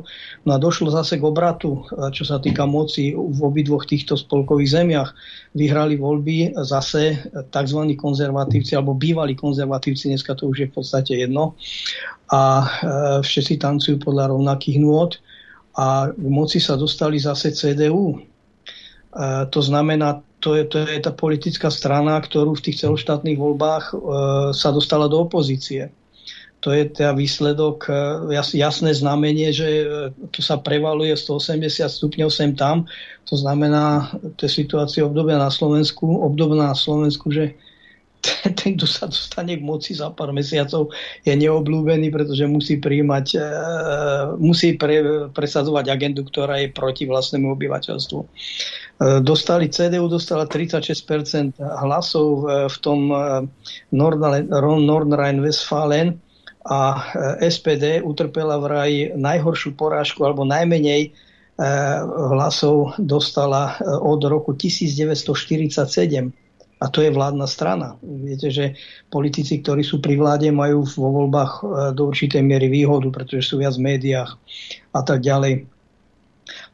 No 0.44 0.50
a 0.52 0.60
došlo 0.60 0.92
zase 0.92 1.16
k 1.16 1.24
obratu, 1.24 1.88
e, 1.88 2.12
čo 2.12 2.28
sa 2.28 2.36
týka 2.36 2.68
moci 2.68 3.16
v 3.16 3.40
obidvoch 3.40 3.88
týchto 3.88 4.20
spolkových 4.20 4.84
zemiach. 4.84 5.16
Vyhrali 5.56 5.96
voľby 5.96 6.52
zase 6.68 7.16
tzv. 7.48 7.80
konzervatívci, 7.96 8.76
alebo 8.76 8.92
bývalí 8.92 9.32
konzervatívci, 9.32 10.12
dneska 10.12 10.36
to 10.36 10.52
už 10.52 10.56
je 10.64 10.68
v 10.68 10.74
podstate 10.76 11.12
jedno. 11.16 11.56
A 12.32 12.64
všetci 13.20 13.60
tancujú 13.60 14.00
podľa 14.00 14.32
rovnakých 14.32 14.80
nôd 14.80 15.20
a 15.76 16.12
k 16.12 16.26
moci 16.28 16.60
sa 16.60 16.76
dostali 16.76 17.16
zase 17.16 17.52
CDU. 17.52 18.16
E, 18.16 18.20
to 19.48 19.60
znamená, 19.64 20.20
to 20.42 20.58
je, 20.58 20.64
to 20.66 20.82
je 20.82 20.98
tá 20.98 21.14
politická 21.14 21.70
strana, 21.70 22.18
ktorú 22.18 22.58
v 22.58 22.64
tých 22.66 22.82
celoštátnych 22.82 23.38
voľbách 23.38 23.84
e, 23.90 23.94
sa 24.52 24.74
dostala 24.74 25.06
do 25.06 25.22
opozície. 25.22 25.94
To 26.62 26.70
je 26.70 26.86
teda 26.86 27.14
výsledok, 27.14 27.90
e, 27.90 27.94
jas, 28.38 28.54
jasné 28.54 28.94
znamenie, 28.94 29.50
že 29.50 29.68
e, 29.82 29.86
to 30.30 30.42
sa 30.42 30.58
prevaluje 30.58 31.14
180 31.14 31.86
stupňov 31.90 32.30
sem 32.30 32.54
tam. 32.54 32.86
To 33.26 33.34
znamená, 33.34 34.14
to 34.38 34.46
je 34.46 34.62
situácia 34.66 35.02
obdobia 35.02 35.38
na 35.38 35.50
Slovensku, 35.50 36.06
obdobná 36.06 36.70
na 36.70 36.78
Slovensku, 36.78 37.30
že 37.34 37.58
ten, 38.58 38.78
kto 38.78 38.86
sa 38.86 39.10
dostane 39.10 39.58
k 39.58 39.62
moci 39.62 39.94
za 39.98 40.14
pár 40.14 40.30
mesiacov, 40.30 40.94
je 41.26 41.34
neobľúbený, 41.34 42.14
pretože 42.14 42.46
musí 42.46 42.78
príjmať, 42.78 43.26
e, 43.34 43.42
musí 44.38 44.78
pre, 44.78 45.26
presadzovať 45.34 45.90
agendu, 45.90 46.22
ktorá 46.22 46.62
je 46.62 46.70
proti 46.70 47.10
vlastnému 47.10 47.50
obyvateľstvu. 47.58 48.20
E, 48.22 48.26
dostali, 49.26 49.66
CDU 49.66 50.06
dostala 50.06 50.46
36% 50.46 51.58
hlasov 51.58 52.46
v, 52.46 52.70
v 52.70 52.76
tom 52.78 53.10
e, 53.10 53.42
Nordrhein-Westfalen 53.90 56.14
a 56.62 56.80
e, 56.94 57.02
SPD 57.50 58.06
utrpela 58.06 58.54
vraj 58.62 59.18
najhoršiu 59.18 59.74
porážku 59.74 60.22
alebo 60.22 60.46
najmenej 60.46 61.10
e, 61.10 61.66
hlasov 62.30 62.94
dostala 63.02 63.82
e, 63.82 63.90
od 63.98 64.22
roku 64.22 64.54
1947 64.54 66.38
a 66.82 66.90
to 66.90 66.98
je 66.98 67.14
vládna 67.14 67.46
strana. 67.46 67.94
Viete, 68.02 68.50
že 68.50 68.74
politici, 69.06 69.62
ktorí 69.62 69.86
sú 69.86 70.02
pri 70.02 70.18
vláde, 70.18 70.50
majú 70.50 70.82
vo 70.82 71.22
voľbách 71.22 71.52
e, 71.54 71.60
do 71.94 72.10
určitej 72.10 72.42
miery 72.42 72.66
výhodu, 72.66 73.06
pretože 73.14 73.46
sú 73.46 73.62
viac 73.62 73.78
v 73.78 73.86
médiách 73.94 74.34
a 74.90 75.00
tak 75.06 75.22
ďalej. 75.22 75.70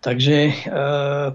Takže 0.00 0.36
e, 0.48 0.52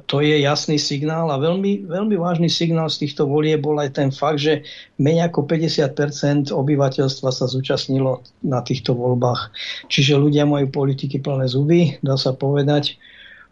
to 0.09 0.25
je 0.25 0.41
jasný 0.41 0.81
signál 0.81 1.29
a 1.29 1.37
veľmi, 1.37 1.85
veľmi 1.85 2.15
vážny 2.17 2.49
signál 2.49 2.89
z 2.89 3.05
týchto 3.05 3.29
volie 3.29 3.53
bol 3.61 3.77
aj 3.77 3.93
ten 3.93 4.09
fakt, 4.09 4.41
že 4.41 4.65
menej 4.97 5.29
ako 5.29 5.45
50% 5.45 6.49
obyvateľstva 6.49 7.29
sa 7.29 7.45
zúčastnilo 7.45 8.25
na 8.41 8.65
týchto 8.65 8.97
voľbách. 8.97 9.53
Čiže 9.85 10.17
ľudia 10.17 10.49
majú 10.49 10.65
politiky 10.73 11.21
plné 11.21 11.45
zuby, 11.45 12.01
dá 12.01 12.17
sa 12.17 12.33
povedať. 12.33 12.97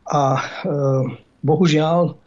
A 0.09 0.41
e, 0.41 0.43
bohužiaľ, 1.45 2.17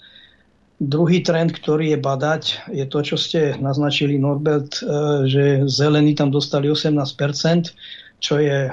druhý 0.80 1.22
trend, 1.22 1.54
ktorý 1.54 1.94
je 1.94 1.98
badať, 1.98 2.42
je 2.70 2.84
to, 2.86 2.98
čo 3.02 3.16
ste 3.16 3.54
naznačili, 3.62 4.18
Norbert, 4.18 4.80
e, 4.80 4.82
že 5.28 5.44
zelení 5.70 6.14
tam 6.18 6.34
dostali 6.34 6.66
18%, 6.66 7.70
čo 8.18 8.34
je 8.40 8.70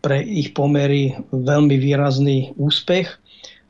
pre 0.00 0.18
ich 0.24 0.56
pomery 0.56 1.16
veľmi 1.32 1.76
výrazný 1.76 2.52
úspech. 2.56 3.08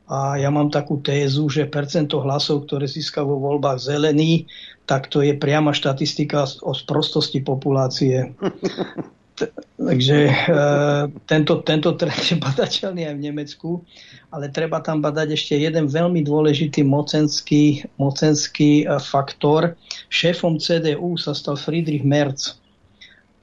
A 0.04 0.36
ja 0.36 0.52
mám 0.52 0.68
takú 0.68 1.00
tézu, 1.00 1.48
že 1.48 1.64
percento 1.64 2.20
hlasov, 2.20 2.68
ktoré 2.68 2.84
získa 2.84 3.24
vo 3.24 3.40
voľbách 3.40 3.80
zelený, 3.80 4.44
tak 4.84 5.08
to 5.08 5.24
je 5.24 5.32
priama 5.32 5.72
štatistika 5.72 6.44
o 6.60 6.76
sprostosti 6.76 7.40
populácie. 7.40 8.36
Takže 9.34 10.18
e, 10.30 10.34
tento, 11.26 11.58
tento 11.66 11.90
trend 11.98 12.22
je 12.22 12.38
badateľný 12.38 13.02
aj 13.10 13.14
v 13.18 13.24
Nemecku, 13.26 13.70
ale 14.30 14.46
treba 14.54 14.78
tam 14.78 15.02
badať 15.02 15.34
ešte 15.34 15.58
jeden 15.58 15.90
veľmi 15.90 16.22
dôležitý 16.22 16.86
mocenský, 16.86 17.82
mocenský 17.98 18.86
e, 18.86 18.98
faktor. 19.02 19.74
Šéfom 20.06 20.62
CDU 20.62 21.18
sa 21.18 21.34
stal 21.34 21.58
Friedrich 21.58 22.06
Merz, 22.06 22.62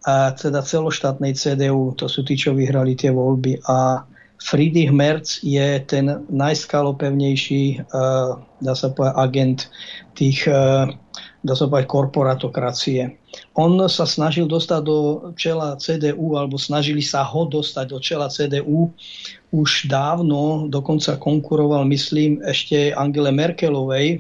a 0.02 0.34
teda 0.34 0.66
celoštátnej 0.66 1.38
CDU, 1.38 1.94
to 1.94 2.10
sú 2.10 2.26
tí, 2.26 2.34
čo 2.34 2.58
vyhrali 2.58 2.98
tie 2.98 3.14
voľby. 3.14 3.62
A 3.70 4.02
Friedrich 4.42 4.90
Merz 4.90 5.44
je 5.46 5.78
ten 5.86 6.26
najskalopevnejší, 6.32 7.64
e, 7.68 7.78
dá 8.64 8.74
sa 8.74 8.88
povedať, 8.96 9.16
agent 9.20 9.60
tých 10.16 10.48
dá 11.42 11.58
sa 11.58 11.66
povedať, 11.66 11.90
korporatokracie. 11.90 13.02
On 13.58 13.74
sa 13.90 14.06
snažil 14.06 14.46
dostať 14.46 14.82
do 14.86 14.98
čela 15.34 15.74
CDU, 15.78 16.38
alebo 16.38 16.62
snažili 16.62 17.02
sa 17.02 17.26
ho 17.26 17.50
dostať 17.50 17.86
do 17.90 17.98
čela 17.98 18.30
CDU 18.30 18.94
už 19.52 19.92
dávno, 19.92 20.70
dokonca 20.72 21.18
konkuroval, 21.18 21.84
myslím, 21.90 22.40
ešte 22.46 22.94
Angele 22.94 23.34
Merkelovej 23.34 24.08
e, 24.16 24.18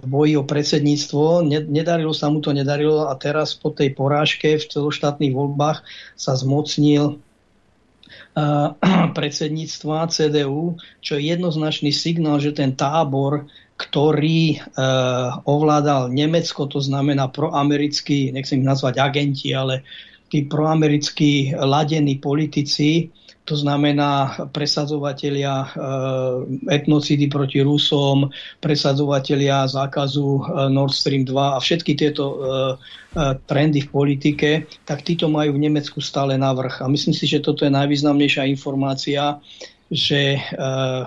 v 0.00 0.02
boji 0.02 0.34
o 0.40 0.42
predsedníctvo. 0.42 1.46
Nedarilo 1.46 2.10
sa 2.16 2.32
mu 2.32 2.42
to, 2.42 2.50
nedarilo 2.50 3.06
a 3.06 3.14
teraz 3.14 3.54
po 3.54 3.70
tej 3.70 3.94
porážke 3.94 4.58
v 4.58 4.66
celoštátnych 4.66 5.30
voľbách 5.36 5.84
sa 6.18 6.32
zmocnil 6.34 7.14
e, 7.14 7.14
predsedníctva 9.18 10.10
CDU, 10.10 10.80
čo 11.04 11.20
je 11.20 11.22
jednoznačný 11.28 11.92
signál, 11.94 12.40
že 12.42 12.56
ten 12.56 12.74
tábor 12.74 13.46
ktorý 13.82 14.40
e, 14.54 14.56
ovládal 15.42 16.14
Nemecko, 16.14 16.70
to 16.70 16.78
znamená 16.78 17.26
proamerickí, 17.34 18.30
nechcem 18.30 18.62
ich 18.62 18.68
nazvať 18.70 19.02
agenti, 19.02 19.50
ale 19.50 19.82
tí 20.30 20.46
proamerickí 20.46 21.58
ladení 21.58 22.22
politici, 22.22 23.10
to 23.42 23.58
znamená 23.58 24.38
presadzovatelia 24.54 25.66
e, 25.66 25.68
etnocidy 26.78 27.26
proti 27.26 27.58
Rusom, 27.58 28.30
presadzovatelia 28.62 29.66
zákazu 29.66 30.28
e, 30.38 30.42
Nord 30.70 30.94
Stream 30.94 31.26
2 31.26 31.34
a 31.34 31.58
všetky 31.58 31.92
tieto 31.98 32.24
e, 32.30 32.36
trendy 33.50 33.82
v 33.82 33.88
politike, 33.90 34.50
tak 34.86 35.02
títo 35.02 35.26
majú 35.26 35.58
v 35.58 35.68
Nemecku 35.68 35.98
stále 35.98 36.38
navrh. 36.38 36.80
A 36.80 36.88
myslím 36.88 37.12
si, 37.12 37.26
že 37.26 37.42
toto 37.42 37.66
je 37.66 37.74
najvýznamnejšia 37.74 38.46
informácia, 38.46 39.42
že 39.92 40.40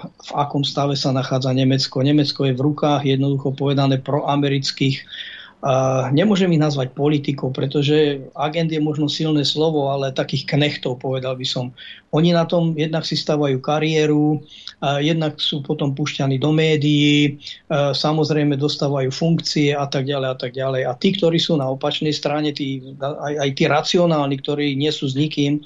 v 0.06 0.32
akom 0.38 0.62
stave 0.62 0.94
sa 0.94 1.10
nachádza 1.10 1.50
Nemecko. 1.58 2.06
Nemecko 2.06 2.46
je 2.46 2.54
v 2.54 2.62
rukách, 2.62 3.02
jednoducho 3.02 3.58
povedané, 3.58 3.98
proamerických 3.98 5.02
Nemôžem 6.14 6.54
ich 6.54 6.62
nazvať 6.62 6.94
politikov, 6.94 7.58
pretože 7.58 8.22
agent 8.38 8.70
je 8.70 8.78
možno 8.78 9.10
silné 9.10 9.42
slovo, 9.42 9.90
ale 9.90 10.14
takých 10.14 10.46
knechtov, 10.46 11.02
povedal 11.02 11.34
by 11.34 11.42
som. 11.42 11.74
Oni 12.14 12.30
na 12.30 12.46
tom 12.46 12.78
jednak 12.78 13.02
si 13.02 13.18
stavajú 13.18 13.58
kariéru, 13.66 14.46
jednak 15.02 15.42
sú 15.42 15.66
potom 15.66 15.98
pušťaní 15.98 16.38
do 16.38 16.54
médií, 16.54 17.42
samozrejme 17.74 18.62
dostávajú 18.62 19.10
funkcie 19.10 19.74
a 19.74 19.90
tak 19.90 20.06
ďalej 20.06 20.30
a 20.30 20.38
tak 20.38 20.54
ďalej. 20.54 20.82
A 20.86 20.94
tí, 21.02 21.18
ktorí 21.18 21.42
sú 21.42 21.58
na 21.58 21.66
opačnej 21.66 22.14
strane, 22.14 22.54
tí, 22.54 22.86
aj, 23.02 23.34
aj 23.34 23.50
tí 23.58 23.64
racionálni, 23.66 24.38
ktorí 24.38 24.78
nie 24.78 24.94
sú 24.94 25.10
s 25.10 25.18
nikým, 25.18 25.66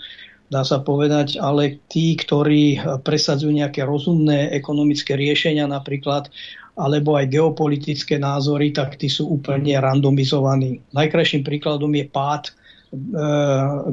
dá 0.49 0.65
sa 0.65 0.81
povedať, 0.81 1.37
ale 1.37 1.77
tí, 1.87 2.17
ktorí 2.17 2.81
presadzujú 3.05 3.53
nejaké 3.53 3.85
rozumné 3.85 4.49
ekonomické 4.51 5.13
riešenia 5.13 5.69
napríklad, 5.69 6.33
alebo 6.73 7.13
aj 7.15 7.29
geopolitické 7.29 8.17
názory, 8.17 8.73
tak 8.73 8.97
tí 8.97 9.07
sú 9.07 9.29
úplne 9.29 9.77
randomizovaní. 9.77 10.81
Najkrajším 10.95 11.45
príkladom 11.45 11.91
je 11.91 12.07
pád 12.07 12.49
e, 12.49 12.51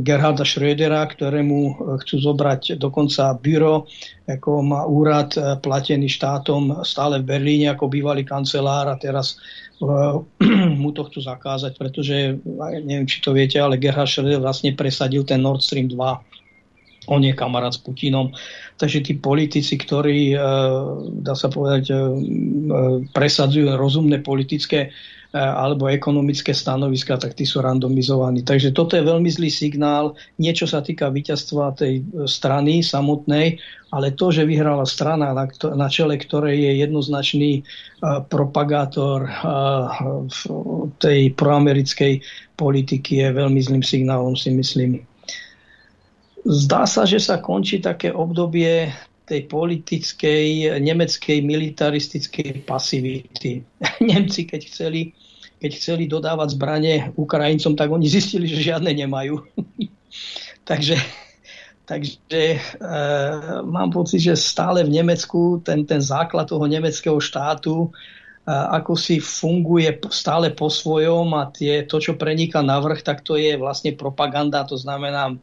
Gerharda 0.07 0.47
Schrödera, 0.47 1.03
ktorému 1.05 1.59
chcú 2.07 2.17
zobrať 2.23 2.79
dokonca 2.79 3.35
byro, 3.43 3.91
ako 4.25 4.51
má 4.63 4.87
úrad 4.87 5.35
platený 5.61 6.07
štátom 6.09 6.87
stále 6.87 7.21
v 7.21 7.29
Berlíne 7.37 7.75
ako 7.75 7.91
bývalý 7.91 8.23
kancelár 8.23 8.87
a 8.87 8.97
teraz 8.97 9.37
mu 10.81 10.91
to 10.95 11.05
chcú 11.11 11.21
zakázať, 11.27 11.77
pretože 11.77 12.39
neviem, 12.87 13.05
či 13.05 13.19
to 13.19 13.35
viete, 13.35 13.59
ale 13.59 13.83
Gerhard 13.83 14.09
Schröder 14.09 14.41
vlastne 14.41 14.73
presadil 14.79 15.27
ten 15.27 15.43
Nord 15.43 15.61
Stream 15.61 15.91
2 15.91 16.36
on 17.07 17.23
je 17.23 17.33
kamarát 17.33 17.75
s 17.75 17.81
Putinom. 17.81 18.35
Takže 18.77 19.01
tí 19.01 19.13
politici, 19.17 19.79
ktorí, 19.79 20.35
e, 20.35 20.39
dá 21.23 21.35
sa 21.39 21.49
povedať, 21.49 21.85
e, 21.91 21.95
e, 21.95 22.01
presadzujú 23.11 23.79
rozumné 23.79 24.21
politické 24.23 24.91
alebo 25.37 25.85
ekonomické 25.85 26.57
stanoviska, 26.57 27.21
tak 27.21 27.37
tí 27.37 27.45
sú 27.45 27.61
randomizovaní. 27.61 28.41
Takže 28.41 28.73
toto 28.73 28.97
je 28.97 29.05
veľmi 29.05 29.29
zlý 29.29 29.53
signál. 29.53 30.17
Niečo 30.41 30.65
sa 30.65 30.81
týka 30.81 31.13
víťazstva 31.13 31.77
tej 31.77 32.09
strany 32.25 32.81
samotnej, 32.81 33.61
ale 33.93 34.17
to, 34.17 34.33
že 34.33 34.49
vyhrala 34.49 34.89
strana, 34.89 35.37
na, 35.37 35.89
čele 35.93 36.17
ktorej 36.17 36.57
je 36.57 36.73
jednoznačný 36.81 37.69
propagátor 38.33 39.29
tej 41.05 41.37
proamerickej 41.37 42.25
politiky, 42.57 43.21
je 43.21 43.29
veľmi 43.29 43.61
zlým 43.61 43.85
signálom, 43.85 44.41
si 44.41 44.57
myslím. 44.57 45.05
Zdá 46.47 46.86
sa, 46.86 47.03
že 47.03 47.18
sa 47.18 47.42
končí 47.42 47.82
také 47.82 48.14
obdobie 48.14 48.94
tej 49.26 49.51
politickej, 49.51 50.78
nemeckej 50.78 51.42
militaristickej 51.42 52.62
pasivity. 52.62 53.66
Nemci, 54.14 54.47
keď 54.47 54.61
chceli, 54.70 55.11
keď 55.59 55.70
chceli 55.74 56.07
dodávať 56.07 56.55
zbranie 56.55 57.11
Ukrajincom, 57.18 57.74
tak 57.74 57.90
oni 57.90 58.07
zistili, 58.07 58.47
že 58.47 58.62
žiadne 58.62 58.94
nemajú. 58.94 59.42
takže 60.70 60.94
takže 61.86 62.59
e, 62.59 62.61
mám 63.62 63.94
pocit, 63.94 64.18
že 64.18 64.34
stále 64.34 64.82
v 64.82 64.90
Nemecku 64.90 65.62
ten, 65.62 65.86
ten 65.86 66.03
základ 66.03 66.51
toho 66.51 66.66
nemeckého 66.66 67.22
štátu 67.22 67.86
e, 67.86 67.88
ako 68.51 68.99
si 68.99 69.22
funguje 69.22 70.03
stále 70.11 70.51
po 70.51 70.66
svojom 70.66 71.30
a 71.38 71.47
tie, 71.55 71.86
to, 71.86 72.03
čo 72.03 72.18
preniká 72.18 72.59
na 72.61 72.82
vrch, 72.82 73.07
tak 73.07 73.22
to 73.22 73.38
je 73.38 73.55
vlastne 73.55 73.94
propaganda, 73.94 74.66
to 74.66 74.74
znamená 74.74 75.38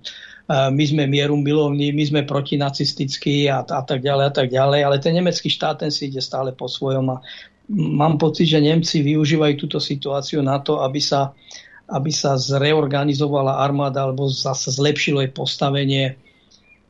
my 0.50 0.84
sme 0.84 1.08
mieru 1.08 1.40
milovní, 1.40 1.96
my 1.96 2.04
sme 2.04 2.22
protinacistickí 2.28 3.48
a, 3.48 3.64
a 3.64 3.82
tak 3.88 4.04
ďalej 4.04 4.26
a 4.28 4.34
tak 4.34 4.48
ďalej, 4.52 4.80
ale 4.84 4.96
ten 5.00 5.16
nemecký 5.16 5.48
štát 5.48 5.80
ten 5.80 5.92
si 5.92 6.12
ide 6.12 6.20
stále 6.20 6.52
po 6.52 6.68
svojom 6.68 7.16
a 7.16 7.24
mám 7.72 8.20
pocit, 8.20 8.52
že 8.52 8.60
Nemci 8.60 9.00
využívajú 9.00 9.54
túto 9.56 9.80
situáciu 9.80 10.44
na 10.44 10.60
to, 10.60 10.84
aby 10.84 11.00
sa, 11.00 11.32
aby 11.88 12.12
sa 12.12 12.36
zreorganizovala 12.36 13.64
armáda 13.64 14.04
alebo 14.04 14.28
zase 14.28 14.68
zlepšilo 14.76 15.24
jej 15.24 15.32
postavenie 15.32 16.06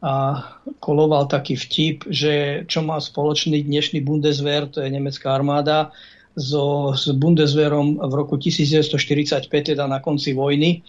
a 0.04 0.44
koloval 0.84 1.32
taký 1.32 1.56
vtip, 1.56 2.10
že 2.12 2.66
čo 2.68 2.84
má 2.84 3.00
spoločný 3.00 3.64
dnešný 3.64 4.04
Bundeswehr, 4.04 4.68
to 4.68 4.84
je 4.84 4.92
nemecká 4.92 5.32
armáda, 5.32 5.96
so, 6.36 6.92
s 6.92 7.08
Bundeswehrom 7.14 8.02
v 8.02 8.14
roku 8.18 8.36
1945, 8.36 9.48
teda 9.48 9.88
na 9.88 10.04
konci 10.04 10.34
vojny, 10.36 10.84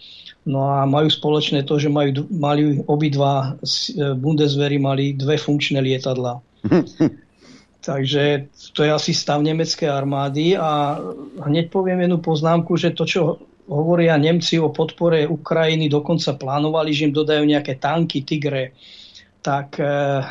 No 0.45 0.69
a 0.69 0.85
majú 0.85 1.09
spoločné 1.09 1.65
to, 1.65 1.81
že 1.81 1.89
majú, 1.89 2.29
mali 2.29 2.77
obidva 2.85 3.57
e, 3.57 4.13
Bundeswehry 4.13 4.77
mali 4.77 5.17
dve 5.17 5.41
funkčné 5.41 5.81
lietadla. 5.81 6.37
Takže 7.85 8.49
to 8.73 8.85
je 8.85 8.91
asi 8.93 9.13
stav 9.13 9.41
nemeckej 9.41 9.89
armády 9.89 10.57
a 10.57 11.01
hneď 11.45 11.69
poviem 11.69 12.01
jednu 12.05 12.17
poznámku, 12.21 12.77
že 12.77 12.93
to, 12.93 13.05
čo 13.05 13.41
hovoria 13.65 14.17
Nemci 14.17 14.61
o 14.61 14.69
podpore 14.69 15.25
Ukrajiny, 15.25 15.89
dokonca 15.89 16.37
plánovali, 16.37 16.93
že 16.93 17.09
im 17.09 17.13
dodajú 17.13 17.45
nejaké 17.45 17.81
tanky, 17.81 18.21
tigre, 18.21 18.77
tak 19.41 19.81
e, 19.81 20.21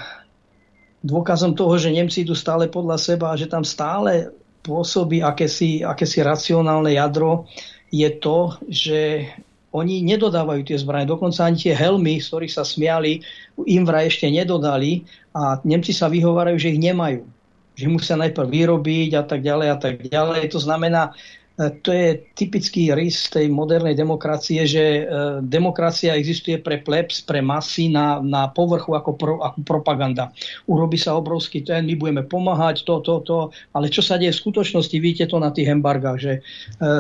dôkazom 1.03 1.59
toho, 1.59 1.75
že 1.75 1.91
Nemci 1.91 2.23
idú 2.23 2.39
stále 2.39 2.71
podľa 2.71 3.03
seba 3.03 3.35
a 3.35 3.39
že 3.39 3.51
tam 3.51 3.67
stále 3.67 4.31
pôsobí 4.63 5.21
akési, 5.21 5.83
akési 5.83 6.23
racionálne 6.23 6.95
jadro, 6.95 7.51
je 7.91 8.11
to, 8.19 8.59
že 8.67 9.31
oni 9.75 10.07
nedodávajú 10.07 10.63
tie 10.71 10.79
zbranie. 10.79 11.11
Dokonca 11.11 11.51
ani 11.51 11.59
tie 11.59 11.75
helmy, 11.75 12.23
z 12.23 12.31
ktorých 12.31 12.55
sa 12.55 12.63
smiali, 12.63 13.27
im 13.67 13.83
vraj 13.83 14.07
ešte 14.07 14.31
nedodali 14.31 15.03
a 15.35 15.59
Nemci 15.67 15.91
sa 15.91 16.07
vyhovárajú, 16.07 16.63
že 16.63 16.79
ich 16.79 16.81
nemajú. 16.81 17.27
Že 17.75 17.87
musia 17.91 18.15
najprv 18.15 18.47
vyrobiť 18.47 19.11
a 19.19 19.23
tak 19.27 19.43
ďalej 19.43 19.69
a 19.75 19.77
tak 19.83 20.07
ďalej. 20.07 20.47
To 20.55 20.63
znamená, 20.63 21.11
to 21.55 21.95
je 21.95 22.19
typický 22.35 22.91
rys 22.91 23.31
tej 23.31 23.47
modernej 23.47 23.95
demokracie, 23.95 24.67
že 24.67 24.85
e, 24.85 25.03
demokracia 25.39 26.19
existuje 26.19 26.59
pre 26.59 26.83
plebs, 26.83 27.23
pre 27.23 27.39
masy 27.39 27.95
na, 27.95 28.19
na 28.19 28.51
povrchu 28.51 28.99
ako, 28.99 29.11
pro, 29.15 29.35
ako 29.39 29.63
propaganda. 29.63 30.35
Urobí 30.67 30.99
sa 30.99 31.15
obrovský 31.15 31.63
ten, 31.63 31.87
my 31.87 31.95
budeme 31.95 32.27
pomáhať, 32.27 32.83
to, 32.83 32.99
to, 33.07 33.23
to, 33.23 33.39
ale 33.71 33.87
čo 33.87 34.03
sa 34.03 34.19
deje 34.19 34.35
v 34.35 34.43
skutočnosti, 34.43 34.97
vidíte 34.99 35.31
to 35.31 35.39
na 35.39 35.55
tých 35.55 35.71
embargách, 35.71 36.19
že 36.19 36.33
e, 36.35 36.41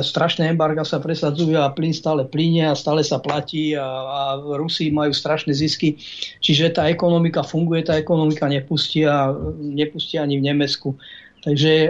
strašné 0.06 0.46
embarga 0.46 0.86
sa 0.86 1.02
presadzujú 1.02 1.58
a 1.58 1.74
plyn 1.74 1.90
stále 1.90 2.22
plyne 2.22 2.70
a 2.70 2.78
stále 2.78 3.02
sa 3.02 3.18
platí 3.18 3.74
a, 3.74 3.82
a 3.82 4.20
Rusi 4.38 4.94
majú 4.94 5.10
strašné 5.10 5.50
zisky, 5.50 5.98
čiže 6.38 6.78
tá 6.78 6.86
ekonomika 6.86 7.42
funguje, 7.42 7.82
tá 7.82 7.98
ekonomika 7.98 8.46
nepustí 8.46 9.02
a 9.02 9.34
nepustí 9.58 10.14
ani 10.14 10.38
v 10.38 10.46
Nemecku. 10.46 10.94
Takže 11.44 11.72
e, 11.72 11.88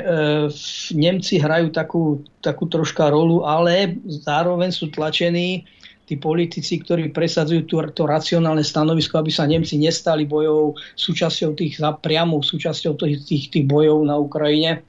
Nemci 0.98 1.38
hrajú 1.38 1.70
takú, 1.70 2.26
takú 2.42 2.66
troška 2.66 3.06
rolu, 3.06 3.46
ale 3.46 4.02
zároveň 4.02 4.74
sú 4.74 4.90
tlačení 4.90 5.62
tí 6.04 6.18
politici, 6.18 6.82
ktorí 6.82 7.14
presadzujú 7.14 7.62
to, 7.70 7.76
to 7.94 8.02
racionálne 8.04 8.66
stanovisko, 8.66 9.22
aby 9.22 9.30
sa 9.30 9.46
Nemci 9.46 9.78
nestali 9.78 10.26
bojov 10.26 10.76
súčasťou 10.98 11.54
tých, 11.54 11.78
priamou 12.02 12.42
súčasťou 12.42 12.98
tých, 12.98 13.24
tých, 13.24 13.44
tých 13.54 13.66
bojov 13.70 14.04
na 14.04 14.18
Ukrajine 14.18 14.84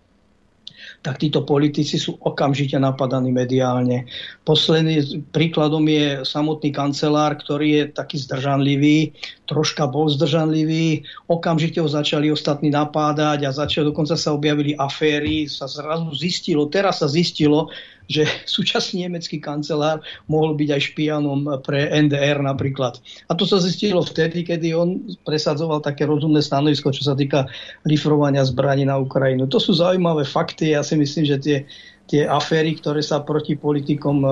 tak 1.06 1.22
títo 1.22 1.45
politici 1.45 2.01
sú 2.01 2.18
okamžite 2.18 2.82
napadaní 2.82 3.30
mediálne. 3.30 4.10
Posledný 4.41 5.22
príkladom 5.30 5.86
je 5.86 6.26
samotný 6.26 6.74
kancelár, 6.74 7.38
ktorý 7.38 7.68
je 7.70 7.84
taký 7.93 8.18
zdržanlivý, 8.26 9.14
troška 9.45 9.86
bol 9.86 10.10
zdržanlivý, 10.10 11.06
okamžite 11.30 11.78
ho 11.78 11.86
začali 11.86 12.34
ostatní 12.34 12.74
napádať 12.74 13.45
a 13.45 13.53
začali, 13.53 13.93
dokonca 13.93 14.18
sa 14.18 14.34
objavili 14.34 14.74
aféry, 14.82 15.45
sa 15.45 15.70
zrazu 15.70 16.10
zistilo, 16.18 16.66
teraz 16.74 17.06
sa 17.06 17.08
zistilo, 17.08 17.70
že 18.10 18.26
súčasný 18.56 19.06
nemecký 19.06 19.41
kancelár 19.41 20.01
mohol 20.30 20.53
byť 20.58 20.70
aj 20.72 20.82
špianom 20.93 21.39
pre 21.62 21.89
NDR 21.89 22.41
napríklad. 22.41 22.99
A 23.30 23.34
to 23.34 23.43
sa 23.49 23.62
zistilo 23.62 24.01
vtedy, 24.06 24.45
kedy 24.45 24.74
on 24.74 25.18
presadzoval 25.26 25.82
také 25.82 26.06
rozumné 26.06 26.41
stanovisko, 26.41 26.93
čo 26.93 27.06
sa 27.06 27.14
týka 27.18 27.49
lifrovania 27.86 28.45
zbraní 28.45 28.86
na 28.86 28.97
Ukrajinu. 28.97 29.49
To 29.49 29.58
sú 29.58 29.74
zaujímavé 29.74 30.24
fakty. 30.26 30.74
Ja 30.74 30.82
si 30.86 30.97
myslím, 30.97 31.26
že 31.26 31.38
tie, 31.41 31.58
tie 32.06 32.30
aféry, 32.30 32.78
ktoré 32.78 33.01
sa 33.01 33.22
proti 33.26 33.58
politikom 33.58 34.22
e, 34.22 34.30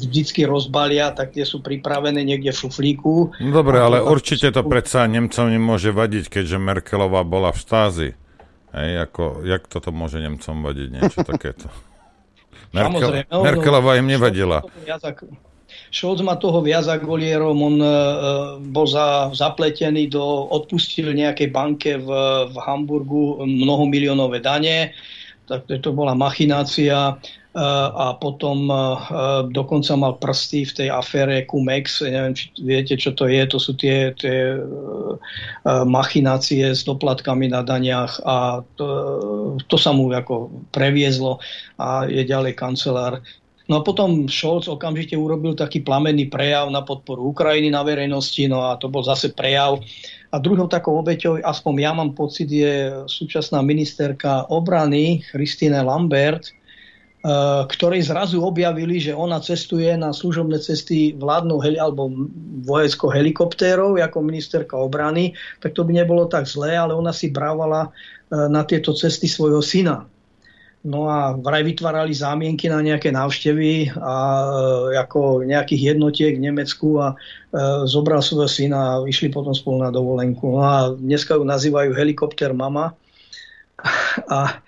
vždycky 0.00 0.48
rozbalia, 0.48 1.12
tak 1.12 1.36
tie 1.36 1.44
sú 1.44 1.60
pripravené 1.60 2.24
niekde 2.24 2.52
v 2.52 2.60
šuflíku. 2.66 3.36
Dobre, 3.52 3.76
ale 3.80 4.00
určite 4.00 4.48
to 4.48 4.64
predsa 4.64 5.04
Nemcom 5.04 5.52
nemôže 5.52 5.92
vadiť, 5.92 6.32
keďže 6.32 6.56
Merkelová 6.56 7.20
bola 7.24 7.52
v 7.52 7.60
štázi. 7.60 8.10
Hej, 8.72 8.90
ako, 9.04 9.44
jak 9.44 9.68
toto 9.68 9.92
môže 9.92 10.16
Nemcom 10.16 10.64
vadiť, 10.64 10.88
niečo 10.88 11.20
takéto? 11.30 11.68
Merkel, 12.72 13.24
Merkelová 13.28 14.00
im 14.00 14.08
nevadila. 14.08 14.64
Scholz 15.92 16.24
má 16.24 16.40
toho 16.40 16.64
viac 16.64 16.88
ako 16.88 17.16
Golierom, 17.16 17.56
on 17.60 17.76
uh, 17.80 18.56
bol 18.60 18.88
za, 18.88 19.28
zapletený 19.36 20.08
do, 20.08 20.48
odpustil 20.48 21.12
nejakej 21.12 21.48
banke 21.52 22.00
v, 22.00 22.08
v 22.48 22.56
Hamburgu 22.64 23.44
mnohomilionové 23.44 24.40
dane, 24.40 24.96
tak 25.44 25.68
to 25.68 25.92
bola 25.92 26.16
machinácia 26.16 27.16
a 27.52 28.16
potom 28.16 28.64
dokonca 29.52 29.92
mal 29.92 30.16
prsty 30.16 30.64
v 30.64 30.72
tej 30.72 30.88
afére 30.88 31.44
Cumex. 31.44 32.00
Neviem, 32.00 32.32
či 32.32 32.48
viete, 32.64 32.96
čo 32.96 33.12
to 33.12 33.28
je. 33.28 33.44
To 33.44 33.60
sú 33.60 33.76
tie, 33.76 34.16
tie 34.16 34.56
machinácie 35.84 36.72
s 36.72 36.88
doplatkami 36.88 37.52
na 37.52 37.60
daniach 37.60 38.24
a 38.24 38.64
to, 38.80 38.86
to 39.68 39.76
sa 39.76 39.92
mu 39.92 40.08
ako 40.08 40.48
previezlo 40.72 41.44
a 41.76 42.08
je 42.08 42.24
ďalej 42.24 42.56
kancelár. 42.56 43.20
No 43.70 43.78
a 43.78 43.84
potom 43.84 44.26
Scholz 44.26 44.66
okamžite 44.66 45.14
urobil 45.14 45.52
taký 45.52 45.84
plamenný 45.84 46.32
prejav 46.32 46.72
na 46.72 46.82
podporu 46.82 47.30
Ukrajiny 47.30 47.70
na 47.70 47.86
verejnosti, 47.86 48.42
no 48.48 48.64
a 48.64 48.80
to 48.80 48.90
bol 48.90 49.04
zase 49.06 49.30
prejav. 49.32 49.78
A 50.32 50.40
druhou 50.40 50.66
takou 50.66 50.98
obeťou, 50.98 51.44
aspoň 51.44 51.72
ja 51.78 51.92
mám 51.92 52.16
pocit, 52.16 52.48
je 52.48 52.90
súčasná 53.06 53.60
ministerka 53.62 54.48
obrany 54.48 55.20
Christine 55.30 55.78
Lambert, 55.84 56.50
Eh, 56.50 56.61
ktorí 57.70 58.02
zrazu 58.02 58.42
objavili, 58.42 58.98
že 58.98 59.14
ona 59.14 59.38
cestuje 59.38 59.94
na 59.94 60.10
služobné 60.10 60.58
cesty 60.58 61.14
vládnou 61.14 61.62
heli- 61.62 61.78
alebo 61.78 62.10
vojeckou 62.66 63.14
helikoptérov 63.14 63.94
ako 64.02 64.18
ministerka 64.26 64.74
obrany, 64.74 65.30
tak 65.62 65.78
to 65.78 65.86
by 65.86 65.94
nebolo 65.94 66.26
tak 66.26 66.50
zlé, 66.50 66.74
ale 66.74 66.98
ona 66.98 67.14
si 67.14 67.30
brávala 67.30 67.94
eh, 67.94 68.50
na 68.50 68.66
tieto 68.66 68.90
cesty 68.90 69.30
svojho 69.30 69.62
syna. 69.62 70.10
No 70.82 71.06
a 71.06 71.38
vraj 71.38 71.62
vytvárali 71.62 72.10
zámienky 72.10 72.66
na 72.66 72.82
nejaké 72.82 73.14
návštevy 73.14 73.94
a 74.02 74.16
e, 74.90 74.98
ako 74.98 75.46
nejakých 75.46 75.94
jednotiek 75.94 76.34
v 76.34 76.50
Nemecku 76.50 76.98
a 76.98 77.14
e, 77.14 77.86
zobral 77.86 78.18
svojho 78.18 78.50
syna 78.50 78.78
a 78.82 79.06
išli 79.06 79.30
potom 79.30 79.54
spolu 79.54 79.86
na 79.86 79.94
dovolenku. 79.94 80.42
No 80.42 80.58
a 80.58 80.90
dneska 80.90 81.38
ju 81.38 81.46
nazývajú 81.46 81.94
helikopter 81.94 82.50
mama. 82.50 82.98
A 84.26 84.58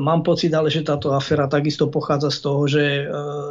Mám 0.00 0.24
pocit 0.24 0.48
ale, 0.56 0.72
že 0.72 0.80
táto 0.80 1.12
aféra 1.12 1.44
takisto 1.44 1.92
pochádza 1.92 2.32
z 2.32 2.38
toho, 2.40 2.62
že 2.64 2.80
e, 2.80 3.02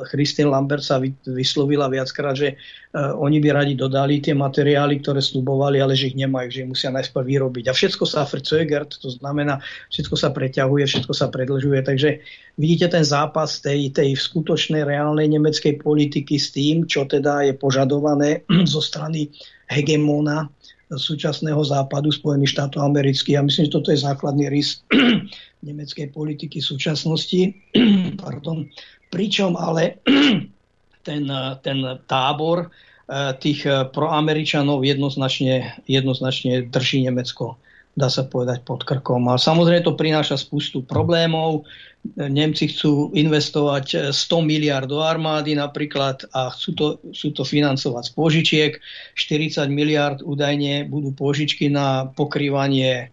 Christine 0.09 0.49
Lambert 0.49 0.81
sa 0.81 0.97
vyslovila 1.29 1.85
viackrát, 1.85 2.33
že 2.33 2.49
e, 2.49 2.55
oni 2.97 3.37
by 3.37 3.53
radi 3.53 3.77
dodali 3.77 4.17
tie 4.17 4.33
materiály, 4.33 5.05
ktoré 5.05 5.21
slubovali, 5.21 5.77
ale 5.77 5.93
že 5.93 6.09
ich 6.09 6.17
nemajú, 6.17 6.49
že 6.49 6.65
ich 6.65 6.71
musia 6.73 6.89
najskôr 6.89 7.21
vyrobiť. 7.21 7.69
A 7.69 7.77
všetko 7.77 8.09
sa 8.09 8.25
verzögert, 8.25 8.97
to 8.97 9.13
znamená, 9.13 9.61
všetko 9.93 10.15
sa 10.17 10.33
preťahuje, 10.33 10.89
všetko 10.89 11.13
sa 11.13 11.29
predlžuje. 11.29 11.85
Takže 11.85 12.25
vidíte 12.57 12.89
ten 12.89 13.05
zápas 13.05 13.61
tej, 13.61 13.93
tej 13.93 14.17
skutočnej 14.17 14.81
reálnej 14.81 15.29
nemeckej 15.29 15.77
politiky 15.77 16.41
s 16.41 16.49
tým, 16.49 16.89
čo 16.89 17.05
teda 17.05 17.45
je 17.45 17.53
požadované 17.53 18.41
zo 18.65 18.81
strany 18.81 19.29
hegemóna 19.69 20.49
súčasného 20.89 21.61
západu 21.61 22.09
Spojených 22.09 22.57
štátov 22.57 22.81
amerických. 22.81 23.37
Ja 23.37 23.45
myslím, 23.45 23.69
že 23.69 23.75
toto 23.77 23.93
je 23.93 24.01
základný 24.01 24.49
rys 24.49 24.81
nemeckej 25.67 26.09
politiky 26.09 26.57
súčasnosti. 26.57 27.53
Pardon. 28.23 28.65
Pričom 29.13 29.53
ale 29.53 30.01
ten, 31.07 31.23
ten 31.61 31.77
tábor 32.09 32.69
eh, 32.69 33.33
tých 33.37 33.69
eh, 33.69 33.85
proameričanov 33.85 34.81
jednoznačne, 34.81 35.77
jednoznačne 35.85 36.65
drží 36.73 37.05
Nemecko 37.05 37.61
dá 37.99 38.07
sa 38.07 38.23
povedať, 38.23 38.63
pod 38.63 38.87
krkom. 38.87 39.27
A 39.27 39.35
samozrejme 39.35 39.83
to 39.83 39.99
prináša 39.99 40.39
spustu 40.39 40.79
problémov. 40.79 41.67
Nemci 42.15 42.71
chcú 42.71 43.11
investovať 43.11 44.15
100 44.15 44.39
miliard 44.43 44.87
do 44.87 45.03
armády 45.03 45.51
napríklad 45.55 46.27
a 46.31 46.47
chcú 46.51 46.69
to, 46.75 46.87
chcú 47.11 47.27
to 47.35 47.43
financovať 47.43 48.03
z 48.07 48.11
požičiek. 48.15 48.71
40 49.19 49.67
miliard 49.67 50.19
údajne 50.23 50.87
budú 50.87 51.11
požičky 51.11 51.67
na 51.67 52.07
pokrývanie 52.11 52.91
e, 53.03 53.05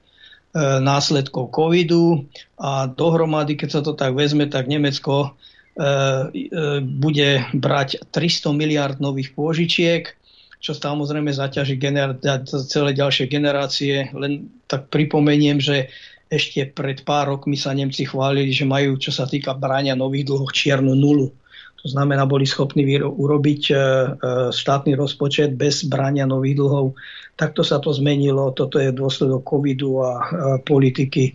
následkov 0.82 1.50
covidu 1.50 2.30
a 2.62 2.86
dohromady, 2.86 3.58
keď 3.58 3.68
sa 3.74 3.80
to 3.82 3.94
tak 3.94 4.14
vezme, 4.14 4.46
tak 4.46 4.70
Nemecko 4.70 5.14
e, 5.22 5.30
e, 5.30 6.48
bude 6.82 7.42
brať 7.58 8.06
300 8.14 8.54
miliard 8.54 8.96
nových 9.02 9.34
pôžičiek 9.34 10.14
čo 10.56 10.72
samozrejme 10.74 11.30
zaťaží 11.30 11.78
gener- 11.78 12.18
celé 12.66 12.90
ďalšie 12.96 13.30
generácie. 13.30 14.10
Len 14.10 14.50
tak 14.66 14.90
pripomeniem, 14.90 15.62
že 15.62 15.92
ešte 16.26 16.66
pred 16.74 17.06
pár 17.06 17.30
rokmi 17.30 17.54
sa 17.54 17.70
Nemci 17.70 18.02
chválili, 18.02 18.50
že 18.50 18.66
majú, 18.66 18.98
čo 18.98 19.14
sa 19.14 19.30
týka 19.30 19.54
brania 19.54 19.94
nových 19.94 20.26
dlhov, 20.26 20.50
čiernu 20.50 20.98
nulu. 20.98 21.30
To 21.86 21.94
znamená, 21.94 22.26
boli 22.26 22.42
schopní 22.42 22.82
urobiť 22.98 23.62
e, 23.70 23.74
e, 23.74 23.78
štátny 24.50 24.98
rozpočet 24.98 25.54
bez 25.54 25.86
brania 25.86 26.26
nových 26.26 26.58
dlhov. 26.58 26.98
Takto 27.38 27.62
sa 27.62 27.78
to 27.78 27.94
zmenilo. 27.94 28.50
Toto 28.50 28.82
je 28.82 28.90
dôsledok 28.90 29.46
covidu 29.46 30.02
a 30.02 30.10
politiky 30.66 31.30
e, 31.30 31.32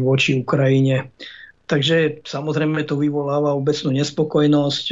voči 0.00 0.40
Ukrajine. 0.40 1.12
Takže 1.68 2.24
samozrejme 2.24 2.88
to 2.88 2.96
vyvoláva 2.96 3.52
obecnú 3.54 3.94
nespokojnosť. 3.94 4.84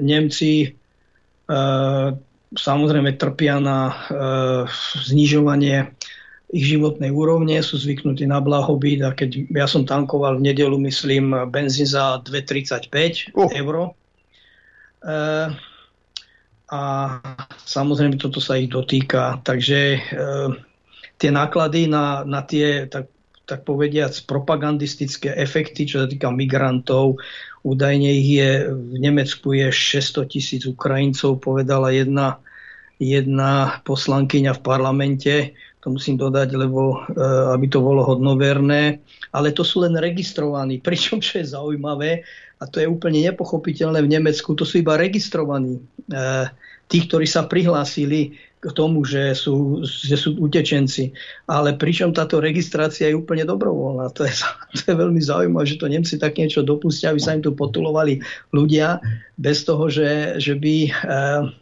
Nemci 0.00 0.72
samozrejme 2.56 3.20
trpia 3.20 3.60
na 3.60 3.92
znižovanie 5.04 5.92
ich 6.54 6.70
životnej 6.70 7.10
úrovne, 7.10 7.58
sú 7.58 7.74
zvyknutí 7.74 8.30
na 8.30 8.38
blahobyt 8.38 9.02
a 9.02 9.10
keď 9.10 9.50
ja 9.50 9.66
som 9.66 9.82
tankoval 9.82 10.38
v 10.38 10.54
nedelu, 10.54 10.78
myslím, 10.86 11.34
benzín 11.50 11.90
za 11.90 12.22
2,35 12.22 13.34
uh. 13.34 13.50
eur. 13.50 13.74
E, 13.82 15.16
a 16.70 16.82
samozrejme 17.66 18.14
toto 18.22 18.38
sa 18.38 18.54
ich 18.54 18.70
dotýka. 18.70 19.42
Takže 19.42 19.80
e, 19.98 20.00
tie 21.18 21.30
náklady 21.34 21.90
na, 21.90 22.22
na 22.22 22.46
tie, 22.46 22.86
tak, 22.86 23.10
tak 23.50 23.66
povediac, 23.66 24.14
propagandistické 24.30 25.34
efekty, 25.34 25.90
čo 25.90 26.02
sa 26.02 26.06
týka 26.06 26.30
migrantov, 26.30 27.18
Údajne 27.64 28.12
ich 28.12 28.28
je, 28.36 28.68
v 28.68 28.96
Nemecku 29.00 29.56
je 29.56 29.72
600 29.72 30.28
tisíc 30.28 30.62
Ukrajincov, 30.68 31.40
povedala 31.40 31.88
jedna, 31.96 32.44
jedna 33.00 33.80
poslankyňa 33.88 34.52
v 34.52 34.60
parlamente. 34.60 35.34
To 35.84 35.92
musím 35.92 36.16
dodať, 36.16 36.56
lebo 36.56 36.96
e, 36.96 37.20
aby 37.52 37.68
to 37.68 37.84
bolo 37.84 38.00
hodnoverné. 38.08 39.04
Ale 39.36 39.52
to 39.52 39.60
sú 39.60 39.84
len 39.84 39.92
registrovaní. 40.00 40.80
Pričom, 40.88 41.20
čo 41.20 41.44
je 41.44 41.52
zaujímavé, 41.52 42.24
A 42.56 42.64
to 42.64 42.80
je 42.80 42.88
úplne 42.88 43.20
nepochopiteľné 43.20 44.00
v 44.00 44.12
Nemecku. 44.16 44.56
To 44.56 44.64
sú 44.64 44.80
iba 44.80 44.96
registrovaní. 44.96 45.76
E, 45.76 45.80
tí, 46.88 47.04
ktorí 47.04 47.28
sa 47.28 47.44
prihlásili 47.44 48.32
k 48.64 48.72
tomu, 48.72 49.04
že 49.04 49.36
sú, 49.36 49.84
že 49.84 50.16
sú 50.16 50.40
utečenci. 50.40 51.12
Ale 51.44 51.76
pričom 51.76 52.16
táto 52.16 52.40
registrácia 52.40 53.12
je 53.12 53.20
úplne 53.20 53.44
dobrovoľná. 53.44 54.08
To 54.16 54.24
je, 54.24 54.32
to 54.80 54.82
je 54.88 54.96
veľmi 54.96 55.20
zaujímavé, 55.20 55.68
že 55.68 55.76
to 55.76 55.92
Nemci 55.92 56.16
tak 56.16 56.40
niečo 56.40 56.64
dopustia, 56.64 57.12
aby 57.12 57.20
sa 57.20 57.36
im 57.36 57.44
tu 57.44 57.52
potulovali 57.52 58.24
ľudia 58.56 59.04
bez 59.36 59.68
toho, 59.68 59.92
že, 59.92 60.40
že 60.40 60.56
by... 60.56 60.74
E, 60.88 61.60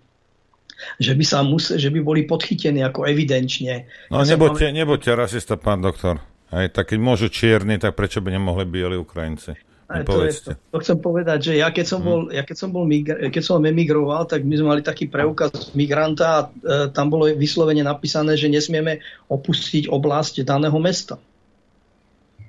že 0.98 1.12
by, 1.14 1.24
sa 1.24 1.44
musel, 1.44 1.78
že 1.78 1.88
by 1.88 2.00
boli 2.00 2.20
podchytení 2.24 2.82
ako 2.82 3.06
evidenčne. 3.06 3.86
No 4.08 4.22
ja 4.22 4.34
nebuďte, 4.34 4.70
mám... 4.70 4.78
nebuďte 4.82 5.10
rasista, 5.14 5.54
pán 5.58 5.80
doktor. 5.82 6.20
Aj 6.52 6.68
tak 6.68 6.92
keď 6.92 6.98
môžu 7.00 7.32
čierni, 7.32 7.80
tak 7.80 7.96
prečo 7.96 8.20
by 8.20 8.34
nemohli 8.36 8.68
bieli 8.68 8.96
Ukrajinci? 9.00 9.56
To, 9.92 10.24
je, 10.24 10.32
to, 10.40 10.56
to 10.56 10.78
chcem 10.80 10.98
povedať, 11.04 11.52
že 11.52 11.60
ja 11.60 11.68
keď 11.68 11.84
som 11.84 12.00
mhm. 12.00 12.06
bol, 12.08 12.20
ja 12.32 12.42
keď 12.48 12.56
som, 12.56 12.72
bol 12.72 12.88
migra- 12.88 13.20
keď 13.28 13.42
som 13.44 13.60
emigroval, 13.60 14.24
tak 14.24 14.40
my 14.48 14.54
sme 14.56 14.68
mali 14.72 14.80
taký 14.80 15.04
preukaz 15.04 15.76
migranta 15.76 16.24
a 16.32 16.40
e, 16.40 16.48
tam 16.88 17.12
bolo 17.12 17.28
vyslovene 17.28 17.84
napísané, 17.84 18.40
že 18.40 18.48
nesmieme 18.48 19.04
opustiť 19.28 19.92
oblasť 19.92 20.48
daného 20.48 20.80
mesta. 20.80 21.20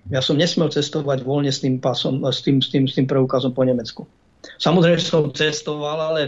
Ja 0.07 0.23
som 0.23 0.39
nesmel 0.39 0.71
cestovať 0.71 1.23
voľne 1.23 1.51
s 1.51 1.63
tým, 1.63 1.79
pasom, 1.79 2.23
s 2.23 2.43
tým, 2.43 2.63
s 2.63 2.71
tým, 2.71 2.87
s 2.87 2.95
tým 2.95 3.07
preukazom 3.07 3.55
po 3.55 3.63
Nemecku. 3.63 4.07
Samozrejme, 4.59 4.99
som 4.99 5.31
cestoval, 5.31 5.99
ale 5.99 6.21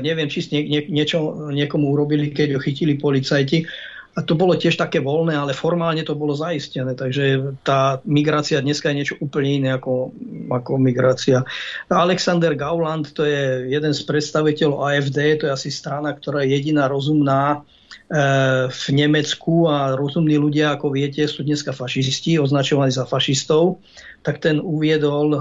neviem, 0.00 0.28
či 0.32 0.48
nie, 0.50 0.62
nie, 0.66 0.80
niečo 0.88 1.50
niekomu 1.52 1.92
urobili, 1.92 2.32
keď 2.32 2.56
ho 2.56 2.60
chytili 2.60 2.96
policajti. 2.96 3.68
A 4.16 4.24
to 4.24 4.32
bolo 4.32 4.56
tiež 4.56 4.80
také 4.80 5.04
voľné, 5.04 5.36
ale 5.36 5.52
formálne 5.52 6.00
to 6.00 6.16
bolo 6.16 6.32
zaistené. 6.32 6.96
Takže 6.96 7.52
tá 7.60 8.00
migrácia 8.08 8.64
dneska 8.64 8.88
je 8.88 8.98
niečo 9.04 9.16
úplne 9.20 9.60
iné 9.60 9.70
ako, 9.76 10.16
ako 10.48 10.80
migrácia. 10.80 11.44
Alexander 11.92 12.56
Gauland, 12.56 13.12
to 13.12 13.28
je 13.28 13.68
jeden 13.68 13.92
z 13.92 14.00
predstaviteľov 14.08 14.88
AFD, 14.88 15.36
to 15.36 15.52
je 15.52 15.52
asi 15.52 15.68
strana, 15.68 16.16
ktorá 16.16 16.48
je 16.48 16.56
jediná 16.56 16.88
rozumná 16.88 17.60
e, 18.08 18.68
v 18.72 18.84
Nemecku 18.96 19.68
a 19.68 19.92
rozumní 19.92 20.40
ľudia, 20.40 20.72
ako 20.72 20.96
viete, 20.96 21.28
sú 21.28 21.44
dneska 21.44 21.76
fašisti, 21.76 22.40
označovaní 22.40 22.96
za 22.96 23.04
fašistov, 23.04 23.84
tak 24.24 24.40
ten 24.40 24.64
uviedol 24.64 25.36
e, 25.36 25.40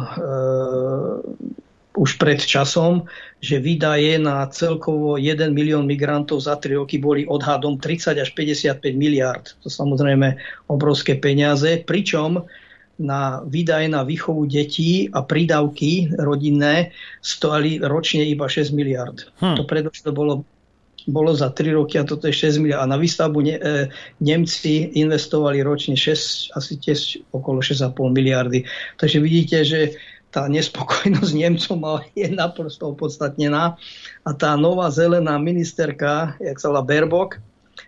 už 1.95 2.19
pred 2.19 2.39
časom, 2.39 3.07
že 3.39 3.63
výdaje 3.63 4.19
na 4.19 4.45
celkovo 4.51 5.15
1 5.15 5.51
milión 5.55 5.87
migrantov 5.87 6.43
za 6.43 6.59
3 6.59 6.79
roky 6.79 6.99
boli 6.99 7.23
odhadom 7.23 7.79
30 7.79 8.19
až 8.19 8.29
55 8.35 8.83
miliard. 8.95 9.55
To 9.63 9.71
samozrejme 9.71 10.35
obrovské 10.67 11.15
peniaze, 11.15 11.81
pričom 11.81 12.43
na 12.95 13.43
výdaje 13.43 13.91
na 13.91 14.07
výchovu 14.07 14.47
detí 14.47 15.11
a 15.11 15.19
prídavky 15.19 16.15
rodinné 16.15 16.95
stali 17.19 17.83
ročne 17.83 18.23
iba 18.23 18.47
6 18.47 18.71
miliard. 18.71 19.27
Hm. 19.43 19.59
To 19.59 19.63
predošlo 19.67 20.11
bolo 20.15 20.33
bolo 21.05 21.37
za 21.37 21.53
3 21.53 21.77
roky 21.77 22.01
a 22.01 22.03
toto 22.03 22.25
je 22.25 22.33
6 22.33 22.57
miliard. 22.65 22.81
A 22.81 22.89
na 22.89 22.97
výstavbu 22.97 23.39
ne, 23.45 23.55
e, 23.61 23.93
Nemci 24.25 24.89
investovali 24.97 25.61
ročne 25.61 25.93
6, 25.93 26.57
asi 26.57 26.81
tiež 26.81 27.21
okolo 27.29 27.61
6,5 27.61 28.09
miliardy. 28.09 28.65
Takže 28.97 29.17
vidíte, 29.21 29.57
že 29.61 29.79
tá 30.35 30.51
nespokojnosť 30.51 31.31
Nemcom 31.47 32.03
je 32.11 32.27
naprosto 32.27 32.91
opodstatnená. 32.91 33.79
A 34.27 34.29
tá 34.35 34.59
nová 34.59 34.91
zelená 34.91 35.39
ministerka, 35.39 36.35
jak 36.43 36.59
sa 36.59 36.67
volá 36.67 36.83
Berbok, 36.83 37.39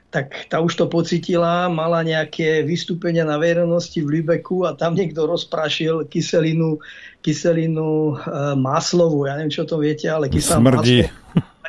tak 0.07 0.47
tá 0.47 0.63
už 0.63 0.79
to 0.79 0.85
pocitila, 0.87 1.67
mala 1.67 1.99
nejaké 1.99 2.63
vystúpenia 2.63 3.27
na 3.27 3.35
verejnosti 3.35 3.99
v 3.99 4.07
Lübecku 4.07 4.63
a 4.63 4.71
tam 4.71 4.95
niekto 4.95 5.27
rozprašil 5.27 6.07
kyselinu, 6.07 6.79
kyselinu 7.19 8.15
e, 8.15 8.55
maslovú. 8.55 9.27
Ja 9.27 9.35
neviem, 9.35 9.51
čo 9.51 9.67
to 9.67 9.83
viete, 9.83 10.07
ale 10.07 10.31
kyselina 10.31 10.79
Smrdí. 10.79 11.11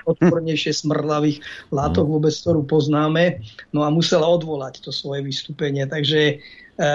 odpornejšie 0.07 0.71
smrdlavých 0.71 1.43
látok 1.75 2.07
mm. 2.07 2.13
vôbec, 2.15 2.35
ktorú 2.39 2.63
poznáme. 2.63 3.43
No 3.75 3.83
a 3.83 3.91
musela 3.91 4.31
odvolať 4.31 4.87
to 4.87 4.95
svoje 4.95 5.27
vystúpenie. 5.27 5.91
Takže 5.91 6.39
e, 6.79 6.87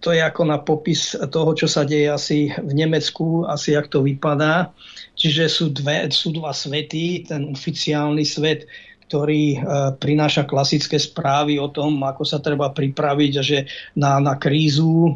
to 0.00 0.12
je 0.12 0.20
ako 0.20 0.42
na 0.44 0.60
popis 0.60 1.16
toho, 1.32 1.56
čo 1.56 1.66
sa 1.66 1.82
deje 1.82 2.12
asi 2.12 2.38
v 2.52 2.72
Nemecku, 2.76 3.48
asi 3.48 3.72
jak 3.72 3.88
to 3.88 4.04
vypadá. 4.04 4.70
Čiže 5.16 5.44
sú, 5.48 5.66
dve, 5.72 6.12
sú 6.12 6.36
dva 6.36 6.52
svety. 6.52 7.24
Ten 7.24 7.48
oficiálny 7.56 8.20
svet, 8.22 8.68
ktorý 9.08 9.56
e, 9.56 9.58
prináša 9.96 10.44
klasické 10.44 11.00
správy 11.00 11.56
o 11.56 11.72
tom, 11.72 11.96
ako 12.04 12.28
sa 12.28 12.44
treba 12.44 12.70
pripraviť, 12.76 13.32
že 13.40 13.58
na, 13.96 14.20
na 14.20 14.36
krízu 14.36 15.08
e, 15.08 15.12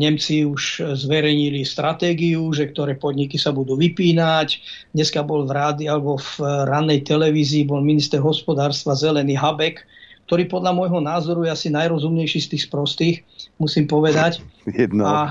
Nemci 0.00 0.48
už 0.48 0.96
zverejnili 0.96 1.68
stratégiu, 1.68 2.48
že 2.56 2.72
ktoré 2.72 2.96
podniky 2.96 3.36
sa 3.36 3.52
budú 3.52 3.76
vypínať. 3.76 4.64
Dneska 4.96 5.20
bol 5.20 5.44
v 5.44 5.52
rádi 5.52 5.84
alebo 5.92 6.16
v 6.16 6.40
rannej 6.64 7.04
televízii 7.04 7.68
bol 7.68 7.84
minister 7.84 8.24
hospodárstva 8.24 8.96
Zelený 8.96 9.36
Habek, 9.36 9.84
ktorý 10.32 10.48
podľa 10.48 10.72
môjho 10.72 10.96
názoru 11.04 11.44
je 11.44 11.52
asi 11.52 11.68
najrozumnejší 11.68 12.40
z 12.40 12.56
tých 12.56 12.64
sprostých, 12.64 13.20
musím 13.60 13.84
povedať. 13.84 14.40
Jedno 14.80 15.04
a, 15.04 15.28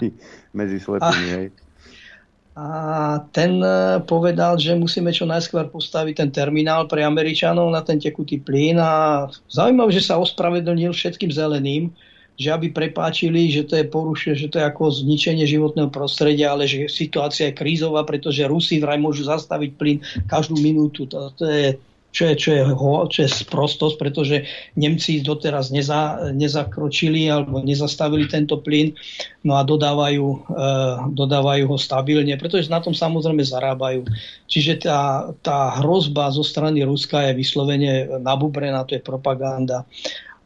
medzi 0.53 0.77
slepými, 0.77 1.49
A 2.53 2.67
ten 3.33 3.57
e, 3.65 3.97
povedal, 4.05 4.61
že 4.61 4.77
musíme 4.77 5.09
čo 5.09 5.25
najskôr 5.25 5.73
postaviť 5.73 6.21
ten 6.21 6.29
terminál 6.29 6.85
pre 6.85 7.01
Američanov 7.01 7.73
na 7.73 7.81
ten 7.81 7.97
tekutý 7.97 8.37
plyn 8.37 8.77
a 8.77 9.25
zaujímavé, 9.49 9.89
že 9.89 10.05
sa 10.05 10.21
ospravedlnil 10.21 10.93
všetkým 10.93 11.33
zeleným, 11.33 11.89
že 12.37 12.53
aby 12.53 12.69
prepáčili, 12.69 13.49
že 13.49 13.65
to 13.65 13.81
je 13.81 13.89
porušenie, 13.89 14.37
že 14.37 14.53
to 14.53 14.61
je 14.61 14.69
ako 14.69 15.01
zničenie 15.01 15.49
životného 15.49 15.89
prostredia, 15.89 16.53
ale 16.53 16.69
že 16.69 16.85
situácia 16.85 17.49
je 17.49 17.57
krízová, 17.57 18.05
pretože 18.05 18.45
Rusi 18.45 18.77
vraj 18.77 19.01
môžu 19.01 19.25
zastaviť 19.25 19.71
plyn 19.81 19.97
každú 20.29 20.61
minútu. 20.61 21.09
To, 21.09 21.33
to 21.33 21.49
je 21.49 21.73
čo 22.11 22.27
je, 22.27 22.33
čo 22.35 22.49
je, 22.51 22.63
čo 23.11 23.19
je 23.23 23.29
sprostosť, 23.31 23.95
pretože 23.95 24.43
Nemci 24.75 25.23
doteraz 25.23 25.71
neza, 25.71 26.31
nezakročili 26.35 27.31
alebo 27.31 27.63
nezastavili 27.63 28.27
tento 28.27 28.59
plyn 28.59 28.91
no 29.47 29.55
a 29.55 29.63
dodávajú, 29.63 30.27
e, 30.27 30.37
dodávajú 31.15 31.63
ho 31.71 31.77
stabilne, 31.79 32.35
pretože 32.35 32.67
na 32.67 32.83
tom 32.83 32.91
samozrejme 32.91 33.41
zarábajú. 33.41 34.03
Čiže 34.51 34.85
tá, 34.85 35.31
tá 35.39 35.79
hrozba 35.79 36.29
zo 36.35 36.43
strany 36.43 36.83
Ruska 36.83 37.31
je 37.31 37.39
vyslovene 37.39 38.19
nabubrená, 38.19 38.83
to 38.83 38.99
je 38.99 39.01
propaganda. 39.01 39.87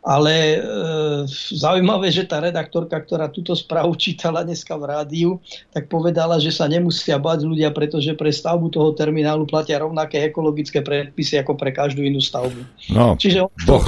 Ale 0.05 0.33
e, 0.37 0.59
zaujímavé, 1.49 2.13
že 2.13 2.29
tá 2.29 2.37
redaktorka, 2.37 2.93
ktorá 3.01 3.25
túto 3.25 3.57
správu 3.57 3.97
čítala 3.97 4.45
dneska 4.45 4.77
v 4.77 4.85
rádiu, 4.85 5.31
tak 5.73 5.89
povedala, 5.89 6.37
že 6.37 6.53
sa 6.53 6.69
nemusia 6.69 7.17
bať 7.17 7.41
ľudia, 7.41 7.73
pretože 7.73 8.13
pre 8.13 8.29
stavbu 8.29 8.69
toho 8.69 8.93
terminálu 8.93 9.49
platia 9.49 9.81
rovnaké 9.81 10.21
ekologické 10.29 10.85
predpisy 10.85 11.41
ako 11.41 11.57
pre 11.57 11.73
každú 11.73 12.05
inú 12.05 12.21
stavbu. 12.21 12.61
No, 12.93 13.17
Čiže 13.17 13.49
boh, 13.65 13.85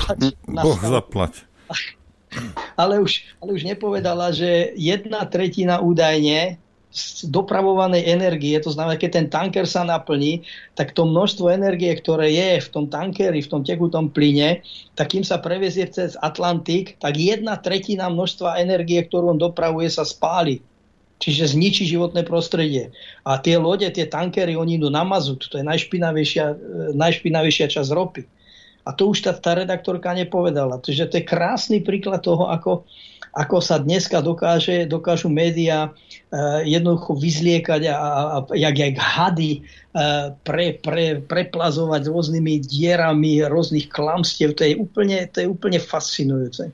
boh 0.50 0.80
zaplať. 0.82 1.46
Ale 2.82 3.00
už, 3.02 3.24
ale 3.40 3.56
už 3.56 3.64
nepovedala, 3.64 4.36
že 4.36 4.76
jedna 4.76 5.24
tretina 5.26 5.80
údajne 5.80 6.60
dopravovanej 7.28 8.08
energie, 8.10 8.58
to 8.58 8.72
znamená, 8.72 8.96
keď 8.96 9.12
ten 9.12 9.28
tanker 9.28 9.66
sa 9.68 9.84
naplní, 9.84 10.48
tak 10.74 10.96
to 10.96 11.06
množstvo 11.06 11.52
energie, 11.52 11.92
ktoré 11.94 12.32
je 12.32 12.64
v 12.64 12.70
tom 12.72 12.86
tankeri, 12.88 13.44
v 13.44 13.52
tom 13.52 13.62
tekutom 13.62 14.10
plyne, 14.10 14.64
tak 14.96 15.14
kým 15.14 15.22
sa 15.22 15.38
prevezie 15.38 15.86
cez 15.92 16.18
Atlantik, 16.24 16.98
tak 16.98 17.20
jedna 17.20 17.60
tretina 17.60 18.10
množstva 18.10 18.64
energie, 18.64 19.04
ktorú 19.04 19.36
on 19.36 19.40
dopravuje, 19.40 19.92
sa 19.92 20.08
spáli. 20.08 20.64
Čiže 21.18 21.58
zničí 21.58 21.90
životné 21.90 22.22
prostredie. 22.30 22.94
A 23.26 23.42
tie 23.42 23.58
lode, 23.58 23.90
tie 23.90 24.06
tankery, 24.06 24.54
oni 24.54 24.78
idú 24.78 24.94
na 24.94 25.02
mazut. 25.02 25.50
To 25.50 25.58
je 25.58 25.66
najšpinavejšia, 25.66 26.46
e, 26.46 26.56
najšpinavejšia 26.94 27.74
časť 27.74 27.90
ropy. 27.90 28.22
A 28.88 28.96
to 28.96 29.12
už 29.12 29.28
tá, 29.28 29.36
tá 29.36 29.60
redaktorka 29.60 30.16
nepovedala. 30.16 30.80
Čiže 30.80 31.12
to 31.12 31.14
je 31.20 31.28
krásny 31.28 31.84
príklad 31.84 32.24
toho, 32.24 32.48
ako, 32.48 32.88
ako 33.36 33.58
sa 33.60 33.84
dneska 33.84 34.24
dokáže, 34.24 34.88
dokážu 34.88 35.28
médiá 35.28 35.92
Eh, 36.28 36.68
jednoducho 36.68 37.16
vyzliekať 37.16 37.88
a, 37.88 37.96
a 37.96 38.38
jak, 38.52 38.76
jak 38.76 39.00
hady 39.00 39.64
eh, 39.64 40.36
pre, 40.44 40.76
pre, 40.76 41.24
preplazovať 41.24 42.04
rôznymi 42.12 42.68
dierami 42.68 43.48
rôznych 43.48 43.88
klamstiev. 43.88 44.52
To 44.60 44.68
je 44.68 44.76
úplne, 44.76 45.24
to 45.32 45.40
je 45.40 45.48
úplne 45.48 45.80
fascinujúce. 45.80 46.68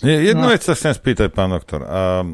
Nie, 0.00 0.32
jednu 0.32 0.48
no. 0.48 0.52
vec 0.56 0.64
sa 0.64 0.72
chcem 0.72 0.96
spýtať, 0.96 1.36
pán 1.36 1.52
doktor. 1.52 1.84
A 1.84 2.24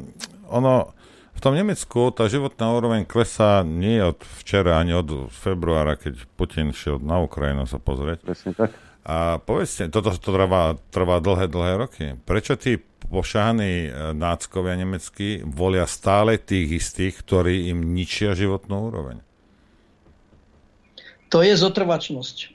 ono, 0.47 0.95
v 1.35 1.41
tom 1.43 1.59
Nemecku 1.59 2.15
tá 2.15 2.31
životná 2.31 2.71
úroveň 2.71 3.03
klesá 3.03 3.67
nie 3.67 3.99
od 3.99 4.23
včera, 4.39 4.79
ani 4.79 4.95
od 4.95 5.27
februára, 5.35 5.99
keď 5.99 6.23
Putin 6.39 6.71
šiel 6.71 7.03
na 7.03 7.19
Ukrajinu 7.19 7.67
sa 7.67 7.83
pozrieť. 7.83 8.23
Presne 8.23 8.55
tak. 8.55 8.71
A 9.01 9.41
povedzte, 9.41 9.89
toto 9.89 10.13
to 10.13 10.21
trvá, 10.21 10.77
trvá 10.93 11.25
dlhé, 11.25 11.49
dlhé 11.49 11.75
roky. 11.81 12.07
Prečo 12.29 12.61
tí 12.61 12.77
pošahaní 13.09 13.89
e, 13.89 13.91
náckovia 14.13 14.77
nemeckí 14.77 15.43
volia 15.49 15.89
stále 15.89 16.37
tých 16.37 16.85
istých, 16.85 17.25
ktorí 17.25 17.73
im 17.73 17.97
ničia 17.97 18.37
životnú 18.37 18.93
úroveň? 18.93 19.25
To 21.33 21.41
je 21.41 21.55
zotrvačnosť. 21.57 22.37
E, 22.45 22.49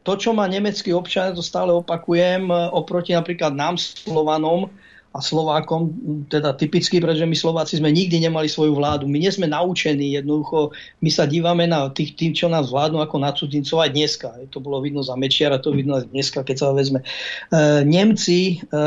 to, 0.00 0.12
čo 0.16 0.30
má 0.32 0.48
nemecký 0.48 0.94
občan, 0.94 1.34
to 1.34 1.44
stále 1.44 1.74
opakujem, 1.74 2.48
e, 2.48 2.56
oproti 2.72 3.12
napríklad 3.12 3.52
nám, 3.52 3.76
Slovanom, 3.76 4.70
a 5.12 5.20
Slovákom, 5.20 5.92
teda 6.32 6.56
typicky, 6.56 6.96
pretože 6.96 7.28
my 7.28 7.36
Slováci 7.36 7.76
sme 7.76 7.92
nikdy 7.92 8.16
nemali 8.16 8.48
svoju 8.48 8.72
vládu. 8.72 9.04
My 9.04 9.20
nie 9.20 9.28
sme 9.28 9.44
naučení 9.44 10.16
jednoducho, 10.16 10.72
my 11.04 11.10
sa 11.12 11.28
dívame 11.28 11.68
na 11.68 11.92
tých, 11.92 12.16
tým, 12.16 12.32
čo 12.32 12.48
nás 12.48 12.72
vládnu 12.72 13.04
ako 13.04 13.16
na 13.20 13.36
cudzincov 13.36 13.84
aj 13.84 13.92
dneska. 13.92 14.28
To 14.48 14.58
bolo 14.64 14.80
vidno 14.80 15.04
za 15.04 15.12
Mečiara, 15.12 15.60
to 15.60 15.76
vidno 15.76 16.00
aj 16.00 16.08
dneska, 16.08 16.40
keď 16.40 16.56
sa 16.56 16.72
vezme. 16.72 17.04
E, 17.04 17.84
Nemci, 17.84 18.56
e, 18.56 18.80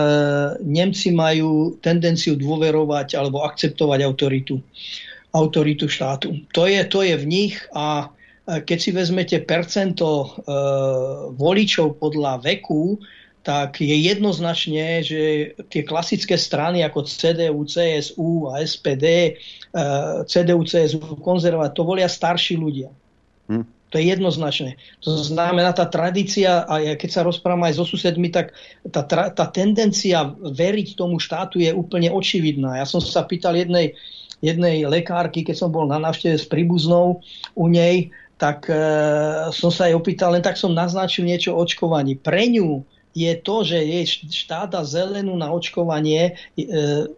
Nemci 0.66 1.14
majú 1.14 1.78
tendenciu 1.86 2.34
dôverovať 2.34 3.14
alebo 3.14 3.46
akceptovať 3.46 4.02
autoritu, 4.02 4.58
autoritu 5.30 5.86
štátu. 5.86 6.42
To 6.58 6.66
je, 6.66 6.82
to 6.90 7.06
je 7.06 7.22
v 7.22 7.26
nich 7.30 7.54
a 7.70 8.10
e, 8.50 8.66
keď 8.66 8.78
si 8.82 8.90
vezmete 8.90 9.38
percento 9.46 10.26
e, 10.26 10.28
voličov 11.38 12.02
podľa 12.02 12.42
veku, 12.42 12.98
tak 13.46 13.78
je 13.78 13.94
jednoznačne, 13.94 15.06
že 15.06 15.54
tie 15.70 15.86
klasické 15.86 16.34
strany 16.34 16.82
ako 16.82 17.06
CDU, 17.06 17.62
CSU 17.70 18.50
a 18.50 18.66
SPD, 18.66 19.06
eh, 19.06 20.26
CDU, 20.26 20.66
CSU, 20.66 21.22
konzervať, 21.22 21.78
to 21.78 21.86
volia 21.86 22.10
starší 22.10 22.58
ľudia. 22.58 22.90
Hm. 23.46 23.70
To 23.94 24.02
je 24.02 24.12
jednoznačné. 24.12 24.82
To 25.06 25.14
znamená, 25.14 25.72
tá 25.72 25.86
tradícia, 25.86 26.66
a 26.66 26.82
ja 26.82 26.94
keď 26.98 27.10
sa 27.14 27.22
rozprávam 27.22 27.70
aj 27.70 27.78
so 27.78 27.86
susedmi, 27.86 28.34
tak 28.34 28.58
tá, 28.90 29.06
tá 29.06 29.46
tendencia 29.54 30.26
veriť 30.42 30.98
tomu 30.98 31.22
štátu 31.22 31.62
je 31.62 31.70
úplne 31.70 32.10
očividná. 32.10 32.82
Ja 32.82 32.90
som 32.90 32.98
sa 32.98 33.24
pýtal 33.24 33.56
jednej, 33.56 33.94
jednej 34.42 34.90
lekárky, 34.90 35.46
keď 35.46 35.56
som 35.62 35.70
bol 35.70 35.86
na 35.86 36.02
návšteve 36.02 36.36
s 36.36 36.50
príbuznou 36.50 37.22
u 37.54 37.66
nej, 37.70 38.10
tak 38.36 38.68
e, 38.68 38.76
som 39.56 39.72
sa 39.72 39.88
jej 39.88 39.96
opýtal, 39.96 40.36
len 40.36 40.44
tak 40.44 40.60
som 40.60 40.76
naznačil 40.76 41.24
niečo 41.24 41.56
o 41.56 41.62
očkovaní. 41.64 42.20
Pre 42.20 42.42
ňu 42.52 42.84
je 43.16 43.32
to, 43.40 43.64
že 43.64 43.80
jej 43.80 44.06
štát 44.28 44.76
dá 44.76 44.84
zelenú 44.84 45.40
na 45.40 45.48
očkovanie 45.48 46.36
e, 46.60 46.68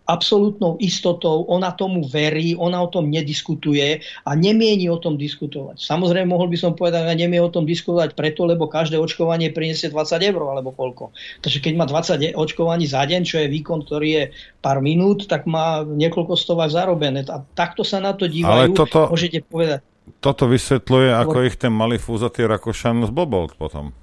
absolútnou 0.06 0.78
istotou, 0.78 1.42
ona 1.50 1.74
tomu 1.74 2.06
verí, 2.06 2.54
ona 2.54 2.86
o 2.86 2.88
tom 2.94 3.10
nediskutuje 3.10 4.06
a 4.22 4.32
nemieni 4.38 4.94
o 4.94 5.02
tom 5.02 5.18
diskutovať. 5.18 5.82
Samozrejme, 5.82 6.30
mohol 6.30 6.54
by 6.54 6.58
som 6.62 6.78
povedať, 6.78 7.02
že 7.02 7.18
nemie 7.18 7.42
o 7.42 7.50
tom 7.50 7.66
diskutovať 7.66 8.14
preto, 8.14 8.46
lebo 8.46 8.70
každé 8.70 9.02
očkovanie 9.02 9.50
priniesie 9.50 9.90
20 9.90 10.22
eur 10.22 10.42
alebo 10.46 10.70
koľko. 10.70 11.18
Takže 11.42 11.66
keď 11.66 11.74
má 11.74 11.86
20 11.90 12.38
očkovaní 12.38 12.86
za 12.86 13.02
deň, 13.02 13.26
čo 13.26 13.42
je 13.42 13.50
výkon, 13.50 13.82
ktorý 13.82 14.10
je 14.14 14.24
pár 14.62 14.86
minút, 14.86 15.26
tak 15.26 15.50
má 15.50 15.82
niekoľko 15.82 16.38
stovák 16.38 16.70
zarobené. 16.70 17.26
A 17.26 17.42
takto 17.58 17.82
sa 17.82 17.98
na 17.98 18.14
to 18.14 18.30
dívajú. 18.30 18.54
Ale 18.54 18.78
toto, 18.78 19.10
môžete 19.10 19.42
povedať. 19.42 19.82
Toto 20.22 20.46
vysvetľuje, 20.46 21.10
ako 21.10 21.38
ich 21.50 21.58
ten 21.58 21.74
malý 21.74 21.98
fúzatý 21.98 22.46
Rakošan 22.46 23.02
zbobol 23.10 23.50
potom. 23.58 23.98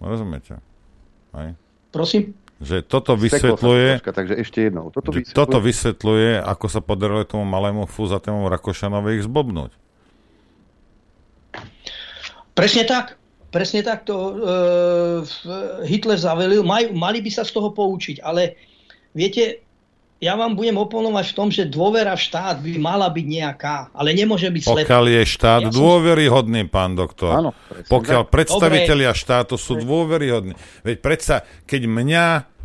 Rozumiete? 0.00 0.67
Hej? 1.44 1.52
Prosím? 1.94 2.22
Že 2.58 2.82
toto 2.82 3.14
vysvetľuje, 3.14 4.02
troška, 4.02 4.12
takže 4.12 4.34
ešte 4.42 4.58
jednou. 4.66 4.90
Toto 4.90 5.14
vysvetľuje, 5.14 5.38
toto 5.38 5.58
vysvetľuje, 5.62 6.30
ako 6.42 6.66
sa 6.66 6.80
podarilo 6.82 7.22
tomu 7.22 7.46
malému 7.46 7.86
fúzatému 7.86 8.50
Rakošanovi 8.50 9.22
ich 9.22 9.24
zbobnúť. 9.30 9.70
Presne 12.58 12.82
tak. 12.82 13.14
Presne 13.48 13.80
tak 13.80 14.04
to 14.04 14.16
e, 14.18 14.32
Hitler 15.86 16.18
zavelil. 16.18 16.66
Maj, 16.66 16.92
mali 16.92 17.22
by 17.22 17.30
sa 17.32 17.46
z 17.46 17.54
toho 17.54 17.70
poučiť, 17.72 18.20
ale 18.20 18.58
viete, 19.14 19.62
ja 20.18 20.34
vám 20.34 20.58
budem 20.58 20.74
oponovať 20.74 21.30
v 21.30 21.34
tom, 21.34 21.48
že 21.54 21.70
dôvera 21.70 22.18
v 22.18 22.22
štát 22.26 22.58
by 22.58 22.74
mala 22.82 23.06
byť 23.06 23.26
nejaká, 23.26 23.94
ale 23.94 24.10
nemôže 24.18 24.50
byť 24.50 24.62
slepá. 24.66 24.82
Pokiaľ 24.82 25.04
je 25.14 25.22
štát 25.22 25.62
ja 25.62 25.70
dôveryhodný, 25.70 26.66
pán 26.66 26.98
doktor. 26.98 27.38
Áno, 27.38 27.50
Pokiaľ 27.86 28.26
tak. 28.26 28.30
predstavitelia 28.34 29.14
Dobre. 29.14 29.22
štátu 29.22 29.54
sú 29.54 29.78
dôveryhodní. 29.78 30.58
Veď 30.82 30.96
predsa, 30.98 31.46
keď 31.70 31.86
mňa, 31.86 32.24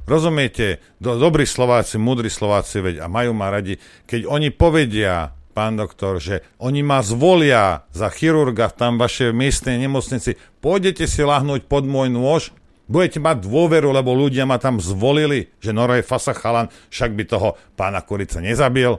rozumiete, 0.09 0.81
do, 0.97 1.13
dobrí 1.21 1.45
Slováci, 1.45 2.01
múdri 2.01 2.33
Slováci, 2.33 2.81
veď 2.81 3.05
a 3.05 3.07
majú 3.07 3.37
ma 3.37 3.53
radi, 3.53 3.77
keď 4.09 4.25
oni 4.25 4.49
povedia, 4.49 5.37
pán 5.53 5.77
doktor, 5.77 6.17
že 6.17 6.41
oni 6.57 6.81
ma 6.81 7.05
zvolia 7.05 7.85
za 7.93 8.09
chirurga 8.09 8.73
v 8.73 8.77
tam 8.81 8.93
vašej 8.97 9.29
miestnej 9.29 9.77
nemocnici, 9.77 10.41
pôjdete 10.57 11.05
si 11.05 11.21
lahnúť 11.21 11.69
pod 11.69 11.85
môj 11.85 12.09
nôž, 12.09 12.49
Budete 12.83 13.23
mať 13.23 13.47
dôveru, 13.47 13.95
lebo 13.95 14.11
ľudia 14.11 14.43
ma 14.43 14.59
tam 14.59 14.83
zvolili, 14.83 15.47
že 15.63 15.71
Noro 15.71 15.95
je 15.95 16.03
fasa 16.03 16.35
chalan, 16.35 16.67
však 16.91 17.15
by 17.15 17.23
toho 17.23 17.55
pána 17.79 18.03
Kurica 18.03 18.43
nezabil. 18.43 18.91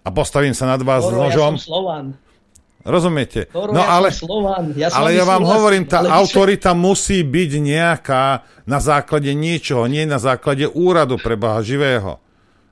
A 0.00 0.08
postavím 0.08 0.56
sa 0.56 0.64
nad 0.64 0.80
vás 0.80 1.04
Noro, 1.04 1.28
nožom. 1.28 1.52
Ja 1.54 1.60
som 1.60 1.68
Slovan. 1.68 2.06
Rozumiete? 2.88 3.52
Noro, 3.52 3.76
no 3.76 3.84
ja 3.84 3.88
ale, 4.00 4.08
Slovan. 4.16 4.72
Ja 4.72 4.88
ale 4.96 5.12
ja 5.12 5.28
vám 5.28 5.44
hovorím, 5.44 5.84
tá 5.84 6.00
ale 6.00 6.08
autorita 6.08 6.72
vyše... 6.72 6.80
musí 6.80 7.18
byť 7.20 7.50
nejaká 7.60 8.24
na 8.64 8.80
základe 8.80 9.28
niečoho, 9.36 9.84
nie 9.84 10.08
na 10.08 10.16
základe 10.16 10.64
úradu 10.64 11.20
pre 11.20 11.36
Boha 11.36 11.60
živého. 11.60 12.16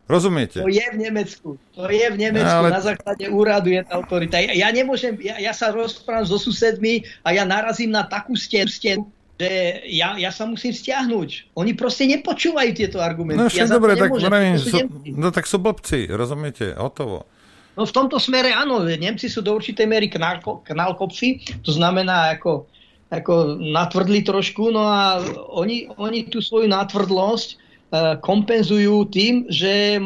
Rozumiete? 0.06 0.62
To 0.62 0.70
je 0.70 0.86
v 0.86 0.98
Nemecku. 1.02 1.58
To 1.74 1.90
je 1.90 2.06
v 2.06 2.16
Nemecku. 2.16 2.48
Ale... 2.48 2.70
Na 2.70 2.80
základe 2.80 3.26
úradu 3.26 3.74
je 3.74 3.82
tá 3.82 3.98
autorita. 3.98 4.38
Ja, 4.38 4.54
ja 4.54 4.68
nemôžem, 4.70 5.18
ja, 5.18 5.36
ja 5.36 5.52
sa 5.52 5.74
rozprávam 5.74 6.24
so 6.24 6.38
susedmi 6.38 7.02
a 7.26 7.34
ja 7.34 7.42
narazím 7.42 7.90
na 7.90 8.06
takú 8.06 8.38
stenu, 8.38 8.70
stenu 8.70 9.04
že 9.36 9.84
ja, 9.92 10.16
ja 10.16 10.32
sa 10.32 10.48
musím 10.48 10.72
stiahnuť. 10.72 11.52
Oni 11.60 11.76
proste 11.76 12.08
nepočúvajú 12.08 12.70
tieto 12.72 12.98
argumenty. 13.04 13.40
No 13.40 13.52
však 13.52 13.68
ja 13.68 13.72
dobre, 13.72 13.92
tak, 13.94 14.10
neviem, 14.16 14.56
sú, 14.56 14.88
no 15.12 15.28
tak 15.28 15.44
sú 15.44 15.60
blbci, 15.60 16.08
rozumiete, 16.08 16.72
hotovo. 16.72 17.28
No 17.76 17.84
v 17.84 17.92
tomto 17.92 18.16
smere 18.16 18.56
áno, 18.56 18.80
Nemci 18.80 19.28
sú 19.28 19.44
do 19.44 19.52
určitej 19.52 19.84
miery 19.84 20.08
knálko, 20.08 20.64
knálkopci, 20.64 21.60
to 21.60 21.76
znamená 21.76 22.40
ako, 22.40 22.64
ako 23.12 23.60
natvrdli 23.60 24.24
trošku, 24.24 24.72
no 24.72 24.88
a 24.88 25.20
oni, 25.52 25.92
oni 26.00 26.32
tú 26.32 26.40
svoju 26.40 26.72
natvrdlosť 26.72 27.65
kompenzujú 27.94 29.06
tým, 29.14 29.46
že 29.46 29.96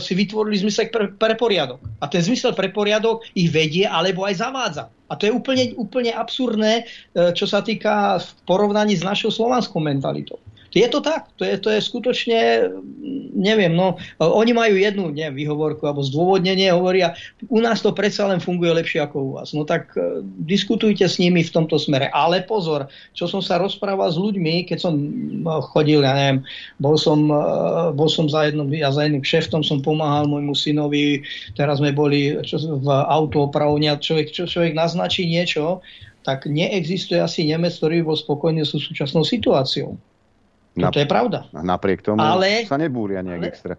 si 0.00 0.12
vytvorili 0.16 0.64
zmysel 0.64 0.88
pre, 0.88 1.12
pre 1.12 1.36
poriadok. 1.36 1.80
A 2.00 2.08
ten 2.08 2.24
zmysel 2.24 2.56
pre 2.56 2.72
poriadok 2.72 3.20
ich 3.36 3.52
vedie 3.52 3.84
alebo 3.84 4.24
aj 4.24 4.40
zavádza. 4.40 4.84
A 5.08 5.16
to 5.16 5.28
je 5.28 5.32
úplne, 5.32 5.72
úplne 5.80 6.12
absurdné, 6.12 6.84
e, 6.84 7.32
čo 7.32 7.48
sa 7.48 7.64
týka 7.64 8.20
v 8.20 8.28
porovnaní 8.44 8.92
s 8.92 9.00
našou 9.00 9.32
slovanskou 9.32 9.80
mentalitou. 9.80 10.36
Je 10.76 10.84
to 10.88 11.00
tak, 11.00 11.32
to 11.40 11.48
je, 11.48 11.56
to 11.56 11.72
je 11.72 11.80
skutočne, 11.80 12.40
neviem, 13.32 13.72
no, 13.72 13.96
oni 14.20 14.52
majú 14.52 14.76
jednu 14.76 15.08
neviem, 15.08 15.40
výhovorku 15.40 15.88
alebo 15.88 16.04
zdôvodnenie, 16.04 16.68
hovoria, 16.68 17.16
u 17.48 17.64
nás 17.64 17.80
to 17.80 17.96
predsa 17.96 18.28
len 18.28 18.36
funguje 18.36 18.76
lepšie 18.76 19.00
ako 19.00 19.16
u 19.16 19.30
vás. 19.40 19.56
No 19.56 19.64
tak 19.64 19.96
uh, 19.96 20.20
diskutujte 20.44 21.08
s 21.08 21.16
nimi 21.16 21.40
v 21.40 21.54
tomto 21.54 21.80
smere. 21.80 22.12
Ale 22.12 22.44
pozor, 22.44 22.92
čo 23.16 23.24
som 23.24 23.40
sa 23.40 23.56
rozprával 23.56 24.12
s 24.12 24.20
ľuďmi, 24.20 24.68
keď 24.68 24.78
som 24.78 24.92
no, 25.40 25.64
chodil, 25.64 26.04
ja 26.04 26.12
neviem, 26.12 26.44
bol 26.76 27.00
som, 27.00 27.32
uh, 27.32 27.88
bol 27.96 28.12
som 28.12 28.28
za, 28.28 28.52
jednom, 28.52 28.68
ja 28.68 28.92
za 28.92 29.08
jedným 29.08 29.24
šeftom, 29.24 29.64
som 29.64 29.80
pomáhal 29.80 30.28
môjmu 30.28 30.52
synovi, 30.52 31.24
teraz 31.56 31.80
sme 31.80 31.96
boli 31.96 32.36
čo, 32.44 32.60
v 32.60 32.88
autoopravne 32.92 33.88
a 33.88 33.96
človek, 33.96 34.36
čo, 34.36 34.44
človek 34.44 34.76
naznačí 34.76 35.24
niečo, 35.24 35.80
tak 36.28 36.44
neexistuje 36.44 37.24
asi 37.24 37.48
Nemec, 37.48 37.72
ktorý 37.72 38.04
bol 38.04 38.12
spokojný 38.12 38.60
so 38.68 38.76
súčasnou 38.76 39.24
situáciou. 39.24 39.96
No, 40.78 40.94
to 40.94 41.02
je 41.02 41.08
pravda. 41.10 41.50
Napriek 41.50 42.06
tomu 42.06 42.22
ale, 42.22 42.64
sa 42.64 42.78
nebúria 42.78 43.20
nejak 43.20 43.42
ale, 43.42 43.48
extra. 43.50 43.74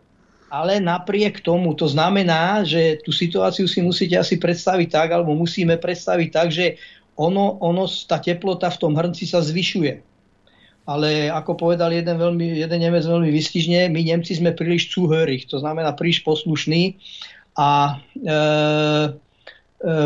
Ale 0.50 0.74
napriek 0.82 1.46
tomu, 1.46 1.78
to 1.78 1.86
znamená, 1.86 2.66
že 2.66 3.00
tú 3.06 3.14
situáciu 3.14 3.70
si 3.70 3.80
musíte 3.86 4.18
asi 4.18 4.36
predstaviť 4.42 4.88
tak, 4.90 5.08
alebo 5.16 5.38
musíme 5.38 5.78
predstaviť 5.78 6.30
tak, 6.34 6.50
že 6.50 6.76
ono, 7.20 7.60
ono, 7.60 7.86
tá 7.86 8.18
teplota 8.18 8.72
v 8.72 8.80
tom 8.82 8.94
hrnci 8.96 9.28
sa 9.28 9.44
zvyšuje. 9.44 10.02
Ale 10.90 11.30
ako 11.30 11.54
povedal 11.54 11.94
jeden, 11.94 12.18
veľmi, 12.18 12.66
jeden 12.66 12.80
Nemec 12.82 13.06
veľmi 13.06 13.30
vystižne, 13.30 13.94
my 13.94 14.02
Nemci 14.02 14.34
sme 14.34 14.58
príliš 14.58 14.90
cuhörig, 14.90 15.46
to 15.46 15.62
znamená 15.62 15.94
príliš 15.94 16.26
poslušní 16.26 16.98
a 17.54 18.00
e, 18.18 18.34
e, 18.34 18.40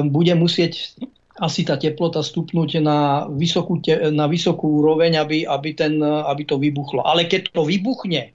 bude 0.04 0.34
musieť 0.36 1.00
asi 1.42 1.66
tá 1.66 1.82
teplota 1.82 2.22
stupnúť 2.22 2.78
na 2.78 3.26
vysokú, 3.26 3.82
te, 3.82 3.98
na 4.14 4.30
vysokú 4.30 4.86
úroveň, 4.86 5.18
aby, 5.18 5.50
aby, 5.50 5.70
ten, 5.74 5.98
aby 6.04 6.44
to 6.46 6.62
vybuchlo. 6.62 7.02
Ale 7.02 7.26
keď 7.26 7.50
to 7.50 7.66
vybuchne, 7.66 8.30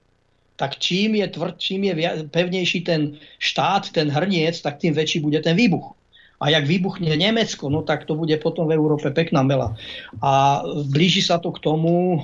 tak 0.59 0.75
čím 0.75 1.15
je 1.15 1.27
tvrd, 1.31 1.55
čím 1.55 1.87
je 1.87 1.93
pevnejší 2.27 2.83
ten 2.83 3.15
štát, 3.39 3.95
ten 3.95 4.11
hrniec, 4.11 4.59
tak 4.59 4.83
tým 4.83 4.91
väčší 4.91 5.23
bude 5.23 5.39
ten 5.39 5.55
výbuch. 5.55 5.95
A 6.39 6.55
jak 6.55 6.63
vybuchne 6.67 7.11
Nemecko, 7.19 7.67
no 7.67 7.83
tak 7.83 8.07
to 8.07 8.15
bude 8.15 8.31
potom 8.39 8.67
v 8.67 8.75
Európe 8.79 9.11
pekná 9.11 9.43
mela. 9.43 9.75
A 10.23 10.63
blíži 10.87 11.19
sa 11.19 11.35
to 11.35 11.51
k 11.51 11.59
tomu, 11.59 12.15
e, 12.15 12.17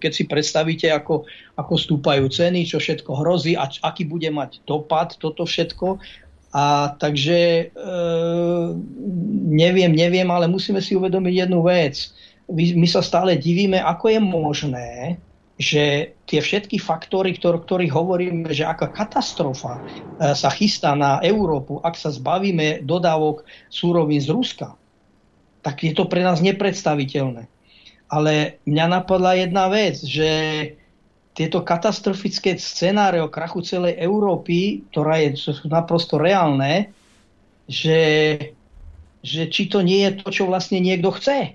keď 0.00 0.12
si 0.12 0.24
predstavíte, 0.24 0.88
ako, 0.88 1.28
ako 1.52 1.74
stúpajú 1.76 2.32
ceny, 2.32 2.64
čo 2.64 2.80
všetko 2.80 3.12
hrozí 3.20 3.60
a 3.60 3.68
aký 3.68 4.08
bude 4.08 4.32
mať 4.32 4.64
dopad 4.64 5.20
toto 5.20 5.44
všetko, 5.44 6.00
a 6.58 6.90
takže 6.98 7.70
e, 7.70 7.94
neviem, 9.46 9.94
neviem, 9.94 10.26
ale 10.26 10.50
musíme 10.50 10.82
si 10.82 10.98
uvedomiť 10.98 11.46
jednu 11.46 11.62
vec. 11.62 12.10
My, 12.50 12.74
my 12.74 12.88
sa 12.90 12.98
stále 12.98 13.38
divíme, 13.38 13.78
ako 13.78 14.10
je 14.10 14.18
možné, 14.18 14.88
že 15.58 16.14
tie 16.26 16.40
všetky 16.42 16.82
faktory, 16.82 17.38
ktor, 17.38 17.62
ktorých 17.62 17.94
hovoríme, 17.94 18.50
že 18.50 18.66
aká 18.66 18.90
katastrofa 18.90 19.78
e, 19.78 19.82
sa 20.34 20.50
chystá 20.50 20.98
na 20.98 21.22
Európu, 21.22 21.78
ak 21.78 21.94
sa 21.94 22.10
zbavíme 22.10 22.82
dodávok 22.82 23.46
súrovín 23.70 24.18
z 24.18 24.34
Ruska, 24.34 24.74
tak 25.62 25.86
je 25.86 25.94
to 25.94 26.10
pre 26.10 26.26
nás 26.26 26.42
nepredstaviteľné. 26.42 27.46
Ale 28.10 28.58
mňa 28.66 28.86
napadla 28.98 29.38
jedna 29.38 29.70
vec, 29.70 30.00
že 30.02 30.30
tieto 31.38 31.62
katastrofické 31.62 32.58
scenáre 32.58 33.22
o 33.22 33.30
krachu 33.30 33.62
celej 33.62 33.94
Európy, 34.02 34.82
ktorá 34.90 35.22
je 35.22 35.38
naprosto 35.70 36.18
reálne, 36.18 36.90
že, 37.70 38.02
že 39.22 39.46
či 39.46 39.70
to 39.70 39.78
nie 39.86 40.02
je 40.02 40.18
to, 40.18 40.34
čo 40.34 40.50
vlastne 40.50 40.82
niekto 40.82 41.14
chce. 41.14 41.54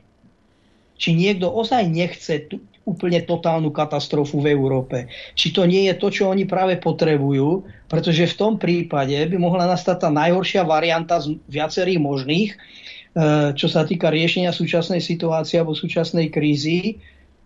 Či 0.95 1.09
niekto 1.11 1.51
ozaj 1.51 1.83
nechce 1.91 2.47
tú 2.47 2.63
úplne 2.87 3.19
totálnu 3.27 3.75
katastrofu 3.75 4.39
v 4.39 4.55
Európe. 4.55 5.11
Či 5.35 5.51
to 5.51 5.67
nie 5.67 5.91
je 5.91 5.99
to, 5.99 6.07
čo 6.07 6.31
oni 6.31 6.47
práve 6.47 6.79
potrebujú, 6.79 7.67
pretože 7.91 8.31
v 8.31 8.39
tom 8.39 8.53
prípade 8.55 9.15
by 9.15 9.35
mohla 9.35 9.67
nastať 9.67 10.07
tá 10.07 10.09
najhoršia 10.11 10.63
varianta 10.63 11.19
z 11.19 11.35
viacerých 11.51 11.99
možných, 11.99 12.51
e, 12.51 12.57
čo 13.55 13.67
sa 13.67 13.83
týka 13.83 14.11
riešenia 14.11 14.55
súčasnej 14.55 14.99
situácie 14.99 15.59
alebo 15.59 15.75
súčasnej 15.75 16.31
krízy, 16.31 17.03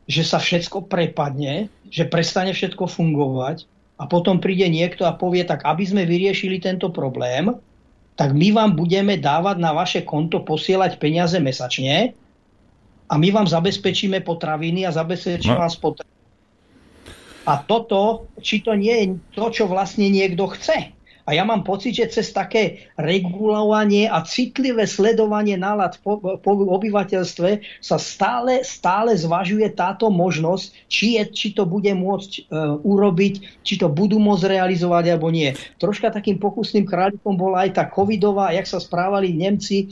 že 0.07 0.23
sa 0.23 0.39
všetko 0.39 0.87
prepadne, 0.87 1.67
že 1.91 2.07
prestane 2.07 2.55
všetko 2.55 2.87
fungovať 2.87 3.67
a 3.99 4.07
potom 4.07 4.39
príde 4.39 4.65
niekto 4.71 5.03
a 5.03 5.13
povie, 5.13 5.43
tak 5.43 5.67
aby 5.67 5.83
sme 5.83 6.07
vyriešili 6.07 6.63
tento 6.63 6.89
problém, 6.89 7.51
tak 8.17 8.33
my 8.33 8.49
vám 8.55 8.73
budeme 8.73 9.19
dávať 9.19 9.61
na 9.61 9.75
vaše 9.75 10.01
konto 10.01 10.41
posielať 10.41 10.97
peniaze 10.97 11.37
mesačne 11.37 12.17
a 13.07 13.13
my 13.15 13.29
vám 13.29 13.45
zabezpečíme 13.45 14.25
potraviny 14.25 14.87
a 14.87 14.95
zabezpečíme 14.95 15.53
no. 15.53 15.61
vám 15.61 15.71
spotrebu. 15.71 16.15
A 17.47 17.63
toto, 17.63 18.27
či 18.43 18.59
to 18.59 18.75
nie 18.75 18.91
je 18.91 19.05
to, 19.31 19.45
čo 19.47 19.63
vlastne 19.71 20.11
niekto 20.11 20.51
chce. 20.51 20.91
A 21.27 21.35
ja 21.35 21.43
mám 21.43 21.67
pocit, 21.67 21.91
že 21.91 22.07
cez 22.07 22.31
také 22.31 22.87
regulovanie 22.95 24.07
a 24.07 24.23
citlivé 24.23 24.87
sledovanie 24.87 25.59
nálad 25.59 25.99
po, 25.99 26.23
po 26.39 26.51
obyvateľstve 26.55 27.83
sa 27.83 27.99
stále, 27.99 28.63
stále 28.63 29.11
zvažuje 29.11 29.67
táto 29.75 30.07
možnosť, 30.07 30.87
či, 30.87 31.19
je, 31.19 31.23
či 31.27 31.47
to 31.51 31.67
bude 31.67 31.91
môcť 31.91 32.31
e, 32.31 32.41
urobiť, 32.79 33.59
či 33.59 33.75
to 33.75 33.91
budú 33.91 34.23
môcť 34.23 34.55
realizovať 34.55 35.03
alebo 35.11 35.27
nie. 35.27 35.51
Troška 35.75 36.15
takým 36.15 36.39
pokusným 36.39 36.87
kráľikom 36.87 37.35
bola 37.35 37.67
aj 37.67 37.75
tá 37.75 37.83
covidová, 37.91 38.55
jak 38.55 38.63
sa 38.63 38.79
správali 38.79 39.35
Nemci 39.35 39.91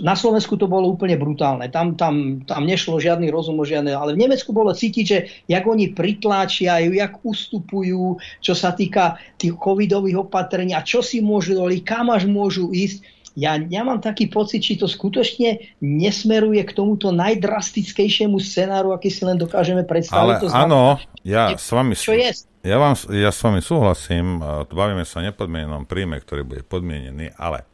na 0.00 0.14
Slovensku 0.16 0.56
to 0.56 0.64
bolo 0.64 0.88
úplne 0.88 1.20
brutálne. 1.20 1.68
Tam, 1.68 1.92
tam, 1.98 2.40
tam 2.48 2.62
nešlo 2.64 2.96
žiadny 2.96 3.28
rozum 3.28 3.60
o 3.60 3.64
žiadne, 3.68 3.92
ale 3.92 4.16
v 4.16 4.24
Nemecku 4.24 4.56
bolo 4.56 4.72
cítiť, 4.72 5.04
že 5.04 5.18
jak 5.50 5.64
oni 5.68 5.92
pritláčiajú, 5.92 6.96
jak 6.96 7.20
ustupujú, 7.20 8.16
čo 8.40 8.54
sa 8.56 8.72
týka 8.72 9.20
tých 9.36 9.58
covidových 9.60 10.24
opatrení 10.24 10.72
a 10.72 10.80
čo 10.80 11.04
si 11.04 11.20
môžu 11.20 11.60
doliť, 11.60 11.80
kam 11.84 12.08
až 12.08 12.24
môžu 12.24 12.72
ísť. 12.72 13.04
Ja, 13.38 13.54
ja 13.62 13.86
mám 13.86 14.02
taký 14.02 14.26
pocit, 14.26 14.58
či 14.58 14.74
to 14.74 14.90
skutočne 14.90 15.78
nesmeruje 15.78 16.66
k 16.66 16.74
tomuto 16.74 17.14
najdrastickejšiemu 17.14 18.42
scenáru, 18.42 18.90
aký 18.90 19.06
si 19.06 19.22
len 19.22 19.38
dokážeme 19.38 19.86
predstaviť. 19.86 20.18
Ale 20.18 20.42
to 20.42 20.50
znamená, 20.50 20.66
áno, 20.66 20.82
ja 21.22 21.54
s 21.54 21.70
vami, 21.70 21.94
čo 21.94 22.10
je? 22.10 22.34
Ja, 22.66 22.82
vám, 22.82 22.98
ja 23.14 23.30
s 23.30 23.40
vami 23.40 23.62
súhlasím, 23.62 24.42
bavíme 24.66 25.06
sa 25.06 25.22
o 25.22 25.26
nepodmienenom 25.30 25.86
príjme, 25.86 26.18
ktorý 26.18 26.42
bude 26.42 26.62
podmienený, 26.66 27.38
ale 27.38 27.69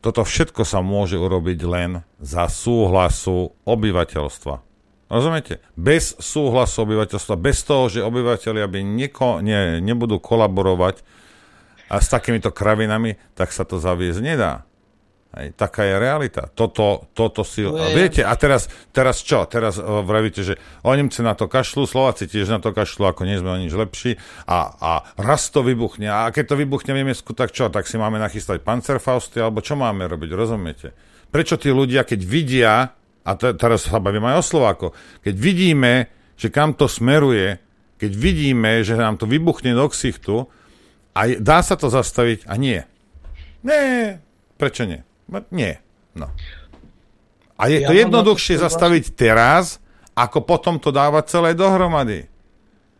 toto 0.00 0.22
všetko 0.22 0.62
sa 0.62 0.84
môže 0.84 1.16
urobiť 1.16 1.58
len 1.66 1.90
za 2.20 2.46
súhlasu 2.46 3.54
obyvateľstva. 3.64 4.54
Rozumiete? 5.06 5.62
Bez 5.78 6.18
súhlasu 6.18 6.82
obyvateľstva, 6.82 7.38
bez 7.38 7.62
toho, 7.62 7.86
že 7.86 8.02
obyvateľia 8.02 8.66
by 8.66 8.80
nieko, 8.82 9.38
ne, 9.38 9.78
nebudú 9.78 10.18
kolaborovať 10.18 11.06
a 11.86 12.02
s 12.02 12.10
takýmito 12.10 12.50
kravinami, 12.50 13.14
tak 13.38 13.54
sa 13.54 13.62
to 13.62 13.78
zaviesť 13.78 14.18
nedá. 14.18 14.66
Hej, 15.36 15.52
taká 15.52 15.84
je 15.84 16.00
realita. 16.00 16.48
Toto, 16.48 17.12
toto 17.12 17.44
si... 17.44 17.60
Je... 17.60 17.68
A 17.68 17.92
viete, 17.92 18.24
a 18.24 18.32
teraz, 18.40 18.72
teraz 18.88 19.20
čo? 19.20 19.44
Teraz 19.44 19.76
uh, 19.76 20.00
vravíte, 20.00 20.40
že 20.40 20.56
oni 20.80 21.04
Nemci 21.04 21.20
na 21.20 21.36
to 21.36 21.44
kašľú, 21.44 21.84
Slováci 21.84 22.24
tiež 22.24 22.48
na 22.48 22.56
to 22.56 22.72
kašľú, 22.72 23.04
ako 23.12 23.28
nie 23.28 23.36
sme 23.36 23.52
o 23.52 23.60
nič 23.60 23.76
lepší 23.76 24.16
a, 24.48 24.72
a 24.80 24.90
raz 25.20 25.52
to 25.52 25.60
vybuchne. 25.60 26.08
A 26.08 26.32
keď 26.32 26.56
to 26.56 26.56
vybuchne 26.56 26.96
v 26.96 27.04
Nemecku, 27.04 27.36
tak 27.36 27.52
čo? 27.52 27.68
Tak 27.68 27.84
si 27.84 28.00
máme 28.00 28.16
nachystať 28.16 28.64
pancerfausty, 28.64 29.36
alebo 29.36 29.60
čo 29.60 29.76
máme 29.76 30.08
robiť, 30.08 30.30
rozumiete? 30.32 30.96
Prečo 31.28 31.60
tí 31.60 31.68
ľudia, 31.68 32.08
keď 32.08 32.20
vidia, 32.24 32.72
a 33.20 33.30
te, 33.36 33.52
teraz 33.60 33.84
sa 33.84 34.00
bavím 34.00 34.24
aj 34.32 34.40
o 34.40 34.48
Slováko, 34.56 34.86
keď 35.20 35.36
vidíme, 35.36 35.92
že 36.40 36.48
kam 36.48 36.72
to 36.72 36.88
smeruje, 36.88 37.60
keď 38.00 38.12
vidíme, 38.16 38.80
že 38.80 38.96
nám 38.96 39.20
to 39.20 39.28
vybuchne 39.28 39.76
do 39.76 39.84
ksichtu, 39.92 40.48
a 41.12 41.20
dá 41.36 41.60
sa 41.60 41.76
to 41.76 41.92
zastaviť, 41.92 42.48
a 42.48 42.56
nie. 42.56 42.80
Nie, 43.60 44.20
prečo 44.56 44.88
nie? 44.88 45.04
Nie. 45.50 45.82
No. 46.14 46.30
A 47.56 47.72
je 47.72 47.82
ja 47.82 47.88
to 47.88 47.92
jednoduchšie 47.96 48.60
zastaviť 48.60 49.16
teraz, 49.16 49.80
ako 50.16 50.44
potom 50.44 50.76
to 50.80 50.92
dávať 50.92 51.32
celé 51.32 51.50
dohromady. 51.52 52.28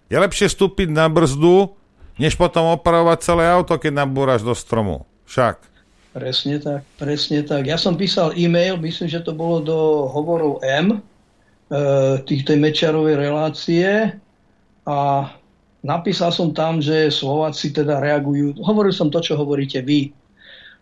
Je 0.07 0.16
lepšie 0.16 0.53
vstúpiť 0.53 0.89
na 0.93 1.09
brzdu, 1.09 1.74
než 2.16 2.36
potom 2.36 2.73
opravovať 2.77 3.19
celé 3.20 3.44
auto, 3.48 3.77
keď 3.77 4.05
nabúraš 4.05 4.40
do 4.44 4.57
stromu. 4.57 5.05
Však. 5.28 5.61
Presne 6.16 6.57
tak, 6.57 6.82
presne 6.97 7.44
tak. 7.44 7.69
Ja 7.69 7.77
som 7.77 7.93
písal 8.01 8.32
e-mail, 8.40 8.81
myslím, 8.81 9.05
že 9.05 9.20
to 9.20 9.36
bolo 9.36 9.61
do 9.61 9.78
hovorov 10.09 10.65
M, 10.65 10.97
e, 10.97 10.98
týchto 12.24 12.57
Mečarovej 12.57 13.20
relácie 13.20 14.16
a 14.89 15.28
napísal 15.85 16.32
som 16.32 16.57
tam, 16.57 16.81
že 16.81 17.12
Slováci 17.12 17.69
teda 17.69 18.01
reagujú, 18.01 18.57
hovoril 18.65 18.97
som 18.97 19.12
to, 19.12 19.20
čo 19.20 19.36
hovoríte 19.36 19.85
vy, 19.85 20.09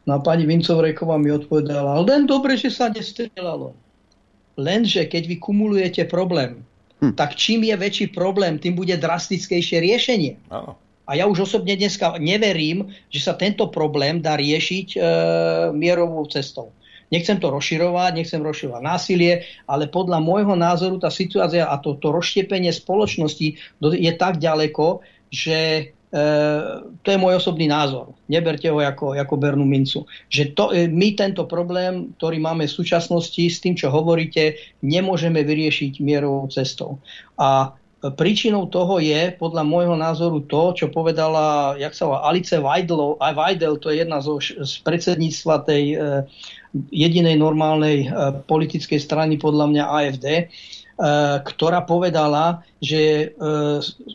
No 0.04 0.16
a 0.16 0.18
pani 0.20 0.44
Vincovreková 0.44 1.16
mi 1.16 1.32
odpovedala, 1.32 2.04
len 2.04 2.28
dobre, 2.28 2.60
že 2.60 2.68
sa 2.68 2.92
nestrelalo. 2.92 3.72
Lenže 4.60 5.08
keď 5.08 5.22
vy 5.26 5.36
kumulujete 5.40 6.04
problém, 6.06 6.60
hm. 7.00 7.16
tak 7.16 7.34
čím 7.34 7.64
je 7.64 7.74
väčší 7.74 8.06
problém, 8.12 8.60
tým 8.60 8.76
bude 8.76 8.94
drastickejšie 8.94 9.80
riešenie. 9.80 10.36
Áno. 10.52 10.76
A 11.04 11.20
ja 11.20 11.28
už 11.28 11.44
osobne 11.44 11.76
dneska 11.76 12.16
neverím, 12.16 12.88
že 13.12 13.20
sa 13.20 13.36
tento 13.36 13.68
problém 13.68 14.24
dá 14.24 14.40
riešiť 14.40 14.96
e, 14.96 14.98
mierovou 15.76 16.24
cestou. 16.32 16.72
Nechcem 17.12 17.36
to 17.36 17.52
rozširovať, 17.52 18.16
nechcem 18.16 18.40
rozširovať 18.40 18.80
násilie, 18.80 19.44
ale 19.68 19.92
podľa 19.92 20.24
môjho 20.24 20.56
názoru 20.56 20.96
tá 20.96 21.12
situácia 21.12 21.68
a 21.68 21.76
to, 21.76 22.00
to 22.00 22.08
rozštiepenie 22.08 22.72
spoločnosti 22.72 23.48
je 23.84 24.12
tak 24.16 24.40
ďaleko, 24.40 25.04
že 25.28 25.92
to 27.02 27.08
je 27.10 27.18
môj 27.18 27.42
osobný 27.42 27.66
názor. 27.66 28.14
Neberte 28.30 28.70
ho 28.70 28.78
ako, 28.78 29.18
ako 29.18 29.34
bernú 29.34 29.66
mincu. 29.66 30.06
Že 30.30 30.42
to, 30.54 30.64
e, 30.70 30.86
my 30.86 31.18
tento 31.18 31.42
problém, 31.50 32.14
ktorý 32.14 32.38
máme 32.38 32.70
v 32.70 32.76
súčasnosti 32.76 33.42
s 33.42 33.58
tým, 33.58 33.74
čo 33.74 33.90
hovoríte, 33.90 34.54
nemôžeme 34.86 35.42
vyriešiť 35.42 35.98
mierovou 35.98 36.46
cestou. 36.46 37.02
A 37.34 37.74
príčinou 38.14 38.70
toho 38.70 39.02
je, 39.02 39.34
podľa 39.34 39.66
môjho 39.66 39.96
názoru, 39.98 40.46
to, 40.46 40.76
čo 40.78 40.86
povedala, 40.94 41.74
jak 41.82 41.98
sa 41.98 42.06
volá, 42.06 42.20
Alice 42.30 42.62
Weidel, 42.62 43.18
Weidel, 43.18 43.74
to 43.82 43.90
je 43.90 44.06
jedna 44.06 44.22
zo, 44.22 44.38
z 44.38 44.72
predsedníctva 44.86 45.66
tej 45.66 45.84
e, 45.92 45.96
jedinej 46.94 47.34
normálnej 47.42 48.06
e, 48.06 48.08
politickej 48.46 49.02
strany, 49.02 49.34
podľa 49.34 49.66
mňa 49.66 49.82
AFD, 49.82 50.26
E, 50.26 50.83
ktorá 51.42 51.82
povedala, 51.82 52.62
že 52.78 53.02
e, 53.02 53.26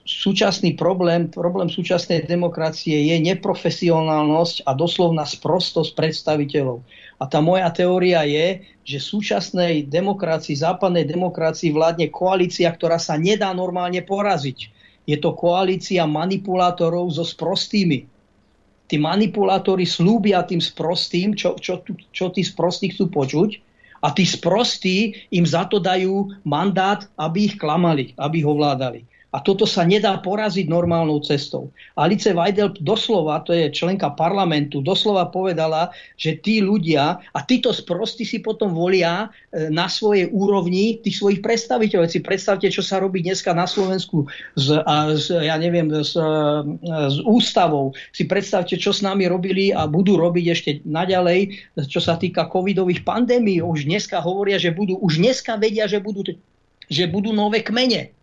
súčasný 0.07 0.79
problém, 0.79 1.27
problém 1.27 1.67
súčasnej 1.67 2.23
demokracie 2.23 3.11
je 3.11 3.19
neprofesionálnosť 3.19 4.63
a 4.63 4.71
doslovná 4.71 5.27
sprostosť 5.27 5.91
predstaviteľov. 5.91 6.79
A 7.19 7.27
tá 7.27 7.43
moja 7.43 7.67
teória 7.75 8.23
je, 8.23 8.63
že 8.87 9.03
súčasnej 9.03 9.91
demokracii, 9.91 10.55
západnej 10.55 11.03
demokracii 11.03 11.75
vládne 11.75 12.07
koalícia, 12.07 12.71
ktorá 12.71 12.95
sa 12.95 13.19
nedá 13.19 13.51
normálne 13.51 13.99
poraziť. 13.99 14.71
Je 15.03 15.19
to 15.19 15.35
koalícia 15.35 16.07
manipulátorov 16.07 17.11
so 17.11 17.27
sprostými. 17.27 18.07
Tí 18.87 18.95
manipulátori 18.95 19.83
slúbia 19.83 20.47
tým 20.47 20.63
sprostým, 20.63 21.35
čo, 21.35 21.59
čo, 21.59 21.83
čo 22.15 22.31
tí 22.31 22.39
sprostí 22.39 22.95
chcú 22.95 23.11
počuť 23.11 23.68
a 23.99 24.11
tí 24.11 24.23
sprostí 24.23 25.15
im 25.31 25.43
za 25.43 25.67
to 25.67 25.79
dajú 25.79 26.31
mandát, 26.47 27.07
aby 27.19 27.51
ich 27.51 27.55
klamali, 27.59 28.15
aby 28.15 28.43
ich 28.43 28.47
ovládali. 28.47 29.03
A 29.29 29.45
toto 29.45 29.69
sa 29.69 29.85
nedá 29.85 30.17
poraziť 30.17 30.65
normálnou 30.65 31.21
cestou. 31.21 31.69
Alice 31.93 32.33
Weidel 32.33 32.73
doslova, 32.81 33.45
to 33.45 33.53
je 33.53 33.69
členka 33.69 34.09
parlamentu, 34.17 34.81
doslova 34.81 35.29
povedala, 35.29 35.93
že 36.17 36.41
tí 36.41 36.65
ľudia, 36.65 37.21
a 37.21 37.39
títo 37.45 37.69
sprostí 37.69 38.25
si 38.25 38.41
potom 38.41 38.73
volia 38.73 39.29
e, 39.53 39.69
na 39.69 39.85
svojej 39.85 40.33
úrovni 40.33 40.97
tých 41.05 41.21
svojich 41.21 41.45
predstaviteľov. 41.45 42.09
Si 42.09 42.25
predstavte, 42.25 42.73
čo 42.73 42.81
sa 42.81 42.97
robí 42.97 43.21
dneska 43.21 43.53
na 43.53 43.69
Slovensku 43.69 44.25
s, 44.57 44.73
a, 44.73 45.13
s, 45.13 45.29
ja 45.29 45.61
neviem, 45.61 45.93
s, 45.93 46.17
e, 46.17 46.25
s 46.89 47.17
ústavou. 47.21 47.93
Si 48.09 48.25
predstavte, 48.25 48.81
čo 48.81 48.89
s 48.89 49.05
nami 49.05 49.29
robili 49.29 49.69
a 49.69 49.85
budú 49.85 50.17
robiť 50.17 50.45
ešte 50.49 50.71
naďalej, 50.89 51.53
čo 51.85 52.01
sa 52.01 52.17
týka 52.17 52.49
covidových 52.49 53.05
pandémií. 53.05 53.61
Už 53.61 53.85
dneska 53.85 54.25
hovoria, 54.25 54.57
že 54.57 54.73
budú, 54.73 54.97
už 54.97 55.21
dneska 55.21 55.53
vedia, 55.61 55.85
že 55.85 56.01
budú, 56.01 56.25
že 56.89 57.05
budú 57.05 57.29
nové 57.29 57.61
kmene 57.61 58.17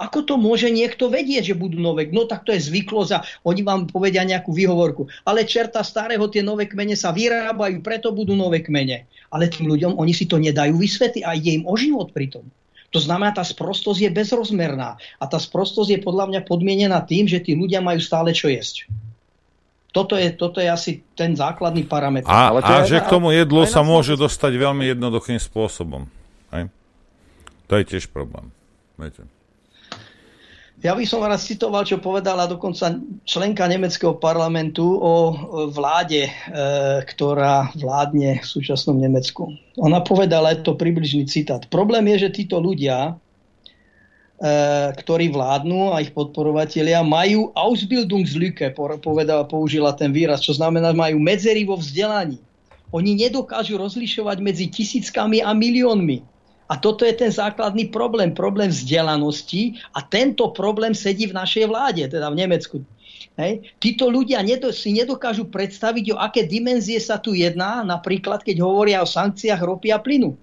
ako 0.00 0.24
to 0.24 0.34
môže 0.40 0.72
niekto 0.72 1.12
vedieť, 1.12 1.52
že 1.52 1.60
budú 1.60 1.76
nové? 1.76 2.08
No 2.08 2.24
tak 2.24 2.48
to 2.48 2.56
je 2.56 2.64
zvyklosť 2.64 3.10
a 3.12 3.20
oni 3.44 3.60
vám 3.60 3.84
povedia 3.84 4.24
nejakú 4.24 4.48
výhovorku. 4.48 5.12
Ale 5.28 5.44
čerta 5.44 5.84
starého, 5.84 6.24
tie 6.32 6.40
nové 6.40 6.64
kmene 6.64 6.96
sa 6.96 7.12
vyrábajú, 7.12 7.84
preto 7.84 8.08
budú 8.08 8.32
nové 8.32 8.64
kmene. 8.64 9.04
Ale 9.28 9.52
tým 9.52 9.68
ľuďom, 9.68 10.00
oni 10.00 10.16
si 10.16 10.24
to 10.24 10.40
nedajú 10.40 10.72
vysvetliť 10.80 11.20
a 11.20 11.36
ide 11.36 11.60
im 11.60 11.68
o 11.68 11.76
život 11.76 12.16
pritom. 12.16 12.48
To 12.90 12.98
znamená, 12.98 13.36
tá 13.36 13.44
sprostosť 13.44 14.08
je 14.08 14.10
bezrozmerná. 14.10 14.98
A 15.20 15.24
tá 15.28 15.38
sprostosť 15.38 15.94
je 15.94 16.00
podľa 16.00 16.32
mňa 16.32 16.40
podmienená 16.48 17.04
tým, 17.04 17.28
že 17.28 17.38
tí 17.38 17.54
ľudia 17.54 17.84
majú 17.84 18.00
stále 18.00 18.32
čo 18.32 18.50
jesť. 18.50 18.88
Toto 19.94 20.16
je, 20.16 20.32
toto 20.34 20.62
je 20.62 20.70
asi 20.70 21.02
ten 21.14 21.36
základný 21.36 21.84
parameter. 21.86 22.30
A, 22.30 22.50
a 22.56 22.86
že 22.86 23.02
k 23.02 23.10
tomu 23.10 23.34
jedlu 23.34 23.66
sa 23.68 23.82
môže 23.84 24.16
dostať 24.16 24.52
veľmi 24.54 24.86
jednoduchým 24.96 25.38
spôsobom. 25.38 26.08
Hej? 26.54 26.70
To 27.70 27.74
je 27.78 27.84
tiež 27.84 28.10
problém. 28.10 28.50
Viete. 28.98 29.39
Ja 30.80 30.96
by 30.96 31.04
som 31.04 31.20
raz 31.20 31.44
citoval, 31.44 31.84
čo 31.84 32.00
povedala 32.00 32.48
dokonca 32.48 32.96
členka 33.28 33.68
nemeckého 33.68 34.16
parlamentu 34.16 34.96
o 34.96 35.36
vláde, 35.68 36.24
e, 36.24 36.32
ktorá 37.04 37.68
vládne 37.76 38.40
v 38.40 38.46
súčasnom 38.48 38.96
Nemecku. 38.96 39.52
Ona 39.76 40.00
povedala, 40.00 40.56
je 40.56 40.64
to 40.64 40.80
približný 40.80 41.28
citát. 41.28 41.68
Problém 41.68 42.08
je, 42.16 42.24
že 42.24 42.32
títo 42.32 42.64
ľudia, 42.64 43.12
e, 43.12 43.12
ktorí 44.96 45.28
vládnu 45.28 45.92
a 45.92 46.00
ich 46.00 46.16
podporovatelia, 46.16 47.04
majú 47.04 47.52
Ausbildungslücke, 47.52 48.72
povedala, 49.04 49.44
použila 49.44 49.92
ten 49.92 50.16
výraz, 50.16 50.40
čo 50.40 50.56
znamená, 50.56 50.96
majú 50.96 51.20
medzery 51.20 51.60
vo 51.68 51.76
vzdelaní. 51.76 52.40
Oni 52.88 53.20
nedokážu 53.20 53.76
rozlišovať 53.76 54.40
medzi 54.40 54.72
tisíckami 54.72 55.44
a 55.44 55.52
miliónmi. 55.52 56.39
A 56.70 56.78
toto 56.78 57.02
je 57.02 57.10
ten 57.10 57.34
základný 57.34 57.90
problém, 57.90 58.30
problém 58.30 58.70
vzdelanosti 58.70 59.82
a 59.90 60.06
tento 60.06 60.54
problém 60.54 60.94
sedí 60.94 61.26
v 61.26 61.34
našej 61.34 61.66
vláde, 61.66 62.06
teda 62.06 62.30
v 62.30 62.38
Nemecku. 62.46 62.78
Hej. 63.34 63.74
Títo 63.82 64.06
ľudia 64.06 64.38
nedo, 64.46 64.70
si 64.70 64.94
nedokážu 64.94 65.50
predstaviť, 65.50 66.14
o 66.14 66.16
aké 66.22 66.46
dimenzie 66.46 67.02
sa 67.02 67.18
tu 67.18 67.34
jedná, 67.34 67.82
napríklad 67.82 68.46
keď 68.46 68.62
hovoria 68.62 69.02
o 69.02 69.08
sankciách 69.08 69.58
ropy 69.58 69.90
a 69.90 69.98
plynu. 69.98 70.38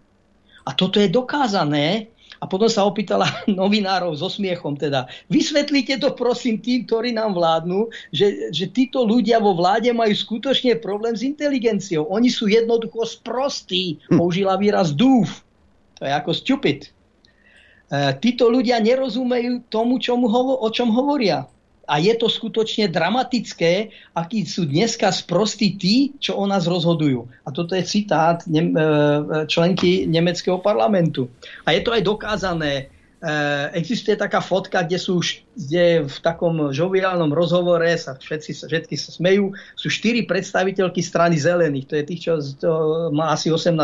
A 0.67 0.75
toto 0.75 0.99
je 0.99 1.07
dokázané 1.07 2.11
a 2.37 2.45
potom 2.45 2.67
sa 2.67 2.83
opýtala 2.83 3.25
novinárov 3.47 4.13
so 4.19 4.27
smiechom 4.27 4.75
teda, 4.75 5.07
vysvetlite 5.31 5.97
to 6.03 6.11
prosím 6.13 6.59
tým, 6.59 6.83
ktorí 6.85 7.15
nám 7.15 7.33
vládnu, 7.33 7.87
že, 8.11 8.51
že 8.51 8.67
títo 8.67 9.07
ľudia 9.07 9.39
vo 9.39 9.55
vláde 9.55 9.89
majú 9.95 10.11
skutočne 10.11 10.77
problém 10.83 11.15
s 11.15 11.23
inteligenciou. 11.23 12.05
Oni 12.11 12.27
sú 12.27 12.51
jednoducho 12.51 13.07
sprostí, 13.07 14.03
použila 14.11 14.59
výraz 14.59 14.91
dúf. 14.91 15.46
To 15.97 16.05
je 16.05 16.13
ako 16.13 16.31
stupid. 16.33 16.87
E, 16.87 16.89
títo 18.21 18.47
ľudia 18.51 18.77
nerozumejú 18.77 19.69
tomu, 19.71 19.97
čomu 19.97 20.29
o 20.33 20.67
čom 20.69 20.93
hovoria. 20.93 21.49
A 21.87 22.03
je 22.03 22.11
to 22.19 22.27
skutočne 22.27 22.91
dramatické, 22.91 23.95
akí 24.11 24.43
sú 24.43 24.67
dneska 24.67 25.07
sprostí 25.07 25.79
tí, 25.79 26.11
čo 26.19 26.35
o 26.35 26.43
nás 26.43 26.67
rozhodujú. 26.67 27.31
A 27.47 27.49
toto 27.55 27.79
je 27.79 27.87
citát 27.87 28.43
ne- 28.43 28.75
e, 28.75 28.85
členky 29.47 30.03
nemeckého 30.03 30.59
parlamentu. 30.59 31.31
A 31.63 31.71
je 31.71 31.81
to 31.81 31.95
aj 31.95 32.03
dokázané 32.03 32.91
existuje 33.73 34.14
taká 34.14 34.45
fotka, 34.45 34.85
kde 34.85 35.02
sú 35.02 35.26
kde 35.57 36.06
v 36.06 36.18
takom 36.22 36.69
žoviálnom 36.69 37.34
rozhovore 37.34 37.89
sa 37.98 38.14
všetci, 38.14 38.69
všetky 38.69 38.94
sa 38.94 39.10
smejú. 39.10 39.57
Sú 39.73 39.89
štyri 39.89 40.30
predstaviteľky 40.30 41.02
strany 41.02 41.41
zelených. 41.41 41.89
To 41.89 41.94
je 41.98 42.03
tých, 42.06 42.22
čo 42.30 42.34
to 42.61 42.72
má 43.10 43.34
asi 43.34 43.49
18%, 43.49 43.81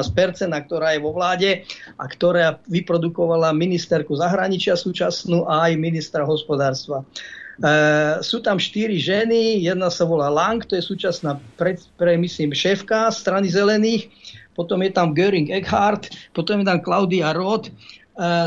a 0.54 0.60
ktorá 0.62 0.94
je 0.94 1.02
vo 1.02 1.18
vláde 1.18 1.66
a 1.98 2.06
ktorá 2.06 2.62
vyprodukovala 2.70 3.58
ministerku 3.58 4.14
zahraničia 4.14 4.78
súčasnú 4.78 5.50
a 5.50 5.66
aj 5.66 5.82
ministra 5.82 6.22
hospodárstva. 6.30 7.02
E, 7.02 7.06
sú 8.22 8.38
tam 8.46 8.62
štyri 8.62 9.02
ženy, 9.02 9.66
jedna 9.66 9.90
sa 9.90 10.06
volá 10.06 10.30
Lang, 10.30 10.62
to 10.62 10.78
je 10.78 10.86
súčasná 10.86 11.42
pre, 11.58 11.82
pre 11.98 12.22
myslím, 12.22 12.54
šéfka 12.54 13.10
strany 13.10 13.50
zelených, 13.50 14.14
potom 14.54 14.78
je 14.86 14.94
tam 14.94 15.18
Göring 15.18 15.50
Eckhart, 15.50 16.14
potom 16.38 16.62
je 16.62 16.66
tam 16.70 16.86
Claudia 16.86 17.34
Roth 17.34 17.74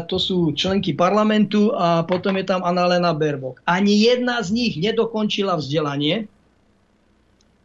to 0.07 0.17
sú 0.23 0.55
členky 0.55 0.95
parlamentu 0.95 1.75
a 1.75 2.07
potom 2.07 2.39
je 2.39 2.47
tam 2.47 2.63
Annalena 2.63 3.11
Berbok. 3.11 3.59
Ani 3.67 3.99
jedna 3.99 4.39
z 4.39 4.55
nich 4.55 4.73
nedokončila 4.79 5.59
vzdelanie, 5.59 6.31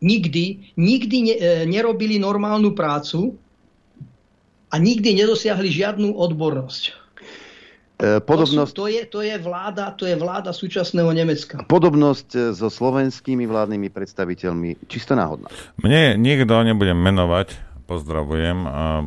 nikdy, 0.02 0.74
nikdy 0.76 1.18
ne, 1.22 1.36
e, 1.38 1.50
nerobili 1.70 2.18
normálnu 2.18 2.74
prácu 2.74 3.38
a 4.74 4.76
nikdy 4.82 5.14
nedosiahli 5.14 5.70
žiadnu 5.70 6.18
odbornosť. 6.18 6.84
E, 8.02 8.18
podobnosť... 8.18 8.74
To, 8.74 8.82
sú, 8.82 8.82
to, 8.82 8.86
je, 8.90 9.02
to, 9.06 9.20
je 9.22 9.36
vláda, 9.38 9.94
to 9.94 10.10
je 10.10 10.18
vláda 10.18 10.50
súčasného 10.50 11.14
Nemecka. 11.14 11.62
Podobnosť 11.70 12.28
e, 12.34 12.40
so 12.58 12.68
slovenskými 12.74 13.46
vládnymi 13.46 13.94
predstaviteľmi 13.94 14.90
čisto 14.90 15.14
náhodná. 15.14 15.54
Mne 15.86 16.18
nikto 16.18 16.66
nebudem 16.66 16.98
menovať, 16.98 17.54
pozdravujem. 17.86 18.58
A 18.66 19.06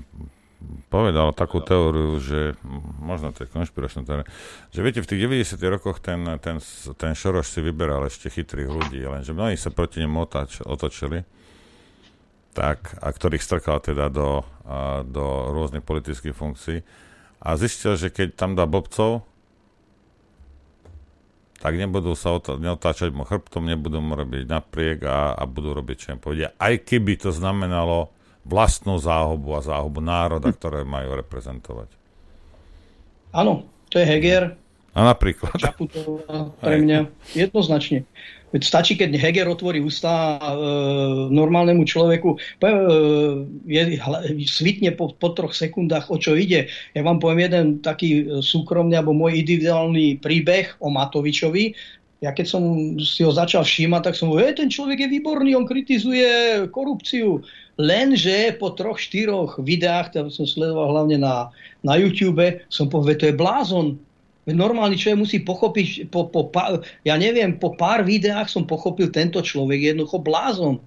povedal 0.88 1.34
takú 1.34 1.58
teóriu, 1.64 2.16
že 2.22 2.54
možno 3.02 3.34
to 3.34 3.44
je 3.44 3.52
konšpiračná 3.52 4.06
teória, 4.06 4.26
že 4.70 4.80
viete, 4.80 5.00
v 5.02 5.08
tých 5.08 5.20
90. 5.26 5.58
rokoch 5.66 5.98
ten, 5.98 6.24
ten, 6.38 6.62
ten 6.94 7.12
Šoroš 7.12 7.50
si 7.50 7.60
vyberal 7.60 8.06
ešte 8.06 8.30
chytrých 8.30 8.70
ľudí, 8.70 9.02
lenže 9.02 9.34
mnohí 9.34 9.58
sa 9.58 9.74
proti 9.74 10.00
nemu 10.00 10.16
otač, 10.24 10.62
otočili, 10.62 11.26
tak, 12.54 12.94
a 13.02 13.10
ktorých 13.10 13.42
strkal 13.42 13.82
teda 13.82 14.08
do, 14.08 14.46
a, 14.64 15.02
do 15.02 15.50
rôznych 15.50 15.82
politických 15.82 16.32
funkcií 16.32 16.78
a 17.42 17.48
zistil, 17.58 17.98
že 17.98 18.14
keď 18.14 18.38
tam 18.38 18.54
dá 18.54 18.64
bobcov, 18.64 19.26
tak 21.58 21.80
nebudú 21.80 22.12
sa 22.12 22.36
ota- 22.36 22.60
neotáčať 22.60 23.10
mu 23.10 23.24
chrbtom, 23.24 23.64
nebudú 23.66 23.98
mu 23.98 24.14
robiť 24.14 24.46
napriek 24.46 24.98
a, 25.08 25.34
a 25.34 25.42
budú 25.48 25.74
robiť, 25.74 25.96
čo 25.96 26.12
im 26.14 26.20
povedia. 26.20 26.52
Aj 26.60 26.76
keby 26.76 27.18
to 27.18 27.34
znamenalo 27.34 28.13
vlastnú 28.44 29.00
záhubu 29.00 29.56
a 29.56 29.64
záhubu 29.64 30.04
národa, 30.04 30.52
ktoré 30.52 30.84
majú 30.84 31.16
reprezentovať. 31.16 31.88
Áno, 33.34 33.66
to 33.90 33.98
je 33.98 34.06
Heger. 34.06 34.54
A 34.94 35.00
napríklad. 35.10 35.58
Čaputová 35.58 36.54
pre 36.62 36.78
mňa 36.78 37.10
jednoznačne. 37.34 38.06
Veď 38.54 38.62
stačí, 38.62 38.94
keď 38.94 39.18
Heger 39.18 39.50
otvorí 39.50 39.82
ústa 39.82 40.38
e, 40.38 40.54
normálnemu 41.34 41.82
človeku, 41.82 42.38
e, 42.38 42.70
je, 43.66 43.98
svitne 44.46 44.94
po, 44.94 45.10
po 45.10 45.34
troch 45.34 45.50
sekundách, 45.50 46.06
o 46.14 46.22
čo 46.22 46.38
ide. 46.38 46.70
Ja 46.94 47.02
vám 47.02 47.18
poviem 47.18 47.50
jeden 47.50 47.66
taký 47.82 48.38
súkromný 48.38 48.94
alebo 48.94 49.10
môj 49.10 49.42
individuálny 49.42 50.22
príbeh 50.22 50.78
o 50.78 50.86
Matovičovi. 50.94 51.74
Ja 52.22 52.30
keď 52.30 52.46
som 52.46 52.62
si 53.02 53.26
ho 53.26 53.34
začal 53.34 53.66
všímať, 53.66 54.00
tak 54.06 54.14
som 54.14 54.30
povedal, 54.30 54.54
ten 54.54 54.70
človek 54.70 55.02
je 55.02 55.12
výborný, 55.18 55.58
on 55.58 55.66
kritizuje 55.66 56.62
korupciu. 56.70 57.42
Lenže 57.74 58.54
po 58.54 58.70
troch, 58.70 59.02
štyroch 59.02 59.58
videách, 59.58 60.14
ktoré 60.14 60.30
som 60.30 60.46
sledoval 60.46 60.94
hlavne 60.94 61.18
na, 61.18 61.50
na 61.82 61.98
YouTube, 61.98 62.62
som 62.70 62.86
povedal, 62.86 63.18
to 63.18 63.26
je 63.30 63.34
blázon. 63.34 63.98
Normálny 64.46 64.94
človek 64.94 65.18
musí 65.18 65.38
pochopiť, 65.42 66.12
po, 66.12 66.30
po, 66.30 66.52
ja 67.02 67.16
neviem, 67.18 67.58
po 67.58 67.74
pár 67.74 68.06
videách 68.06 68.46
som 68.46 68.68
pochopil, 68.68 69.10
tento 69.10 69.42
človek 69.42 69.80
je 69.80 69.88
jednoducho 69.90 70.22
blázon. 70.22 70.78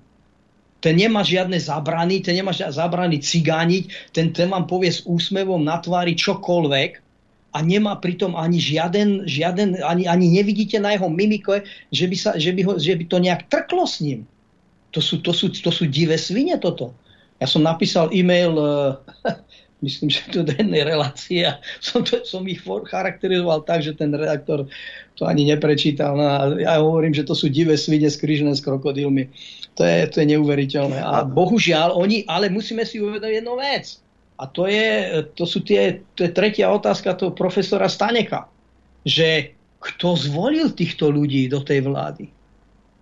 Ten 0.78 0.94
nemá 0.94 1.26
žiadne 1.26 1.58
zabrany, 1.58 2.22
ten 2.22 2.38
nemá 2.38 2.54
žiadne 2.54 2.78
zabrany 2.78 3.18
cigániť, 3.18 4.14
ten, 4.14 4.30
ten 4.30 4.48
vám 4.48 4.70
povie 4.70 4.94
s 4.94 5.04
úsmevom 5.04 5.66
na 5.66 5.82
tvári 5.82 6.14
čokoľvek 6.14 6.92
a 7.52 7.58
nemá 7.66 7.98
pritom 7.98 8.38
ani 8.38 8.62
žiaden, 8.62 9.26
žiaden 9.26 9.82
ani, 9.82 10.06
ani 10.06 10.30
nevidíte 10.30 10.78
na 10.78 10.94
jeho 10.94 11.10
mimike, 11.10 11.66
že 11.90 12.06
by, 12.06 12.16
sa, 12.16 12.32
že 12.38 12.54
by, 12.54 12.62
ho, 12.62 12.74
že 12.78 12.94
by 12.94 13.04
to 13.10 13.18
nejak 13.18 13.50
trklo 13.50 13.90
s 13.90 14.06
ním. 14.06 14.30
To 14.96 15.00
sú, 15.04 15.20
to 15.20 15.36
sú, 15.36 15.52
to 15.52 15.72
sú 15.74 15.90
divé 15.90 16.16
svine 16.16 16.56
toto. 16.58 16.96
Ja 17.38 17.46
som 17.46 17.62
napísal 17.62 18.10
e-mail, 18.16 18.56
uh, 18.58 18.98
myslím, 19.86 20.10
že 20.10 20.26
do 20.34 20.42
dennej 20.42 20.88
relácie 20.88 21.46
a 21.46 21.62
som, 21.78 22.02
to, 22.02 22.26
som 22.26 22.42
ich 22.50 22.66
charakterizoval 22.66 23.62
tak, 23.62 23.86
že 23.86 23.94
ten 23.94 24.10
redaktor 24.10 24.66
to 25.18 25.26
ani 25.26 25.46
neprečítal. 25.50 26.18
No 26.18 26.26
a 26.26 26.38
ja 26.58 26.82
hovorím, 26.82 27.14
že 27.14 27.26
to 27.26 27.38
sú 27.38 27.50
divé 27.50 27.78
svine 27.78 28.10
skryžené 28.10 28.54
s 28.54 28.62
krokodilmi. 28.62 29.30
To 29.78 29.86
je, 29.86 30.10
to 30.10 30.16
je 30.22 30.28
neuveriteľné. 30.38 30.98
A 30.98 31.26
bohužiaľ, 31.26 31.94
oni, 31.94 32.26
ale 32.26 32.50
musíme 32.50 32.86
si 32.86 33.02
uvedomiť 33.02 33.42
jednu 33.42 33.54
vec. 33.58 34.02
A 34.38 34.46
to 34.46 34.70
je, 34.70 35.22
to 35.34 35.50
sú 35.50 35.66
tie, 35.66 36.06
to 36.14 36.26
je 36.26 36.32
tretia 36.34 36.70
otázka 36.70 37.18
toho 37.18 37.34
profesora 37.34 37.90
Staneka. 37.90 38.46
Že 39.06 39.58
kto 39.82 40.18
zvolil 40.18 40.74
týchto 40.74 41.10
ľudí 41.10 41.50
do 41.50 41.62
tej 41.62 41.86
vlády? 41.86 42.30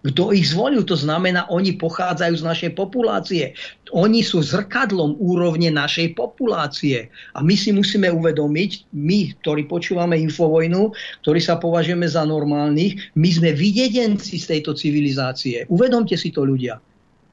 Kto 0.06 0.30
ich 0.38 0.53
zvolil, 0.53 0.86
to 0.86 0.94
znamená, 0.94 1.49
oni 1.49 1.82
pochádzajú 1.82 2.34
z 2.38 2.44
našej 2.45 2.72
populácie. 2.77 3.57
Oni 3.90 4.22
sú 4.22 4.45
zrkadlom 4.45 5.18
úrovne 5.18 5.73
našej 5.73 6.14
populácie. 6.14 7.10
A 7.34 7.41
my 7.41 7.57
si 7.57 7.73
musíme 7.73 8.14
uvedomiť, 8.14 8.94
my, 8.94 9.34
ktorí 9.41 9.65
počúvame 9.65 10.22
Infovojnu, 10.22 10.94
ktorí 11.26 11.41
sa 11.41 11.57
považujeme 11.57 12.06
za 12.06 12.22
normálnych, 12.22 13.18
my 13.18 13.30
sme 13.34 13.49
videdenci 13.57 14.38
z 14.38 14.45
tejto 14.45 14.77
civilizácie. 14.77 15.65
Uvedomte 15.73 16.14
si 16.14 16.30
to 16.30 16.45
ľudia. 16.45 16.77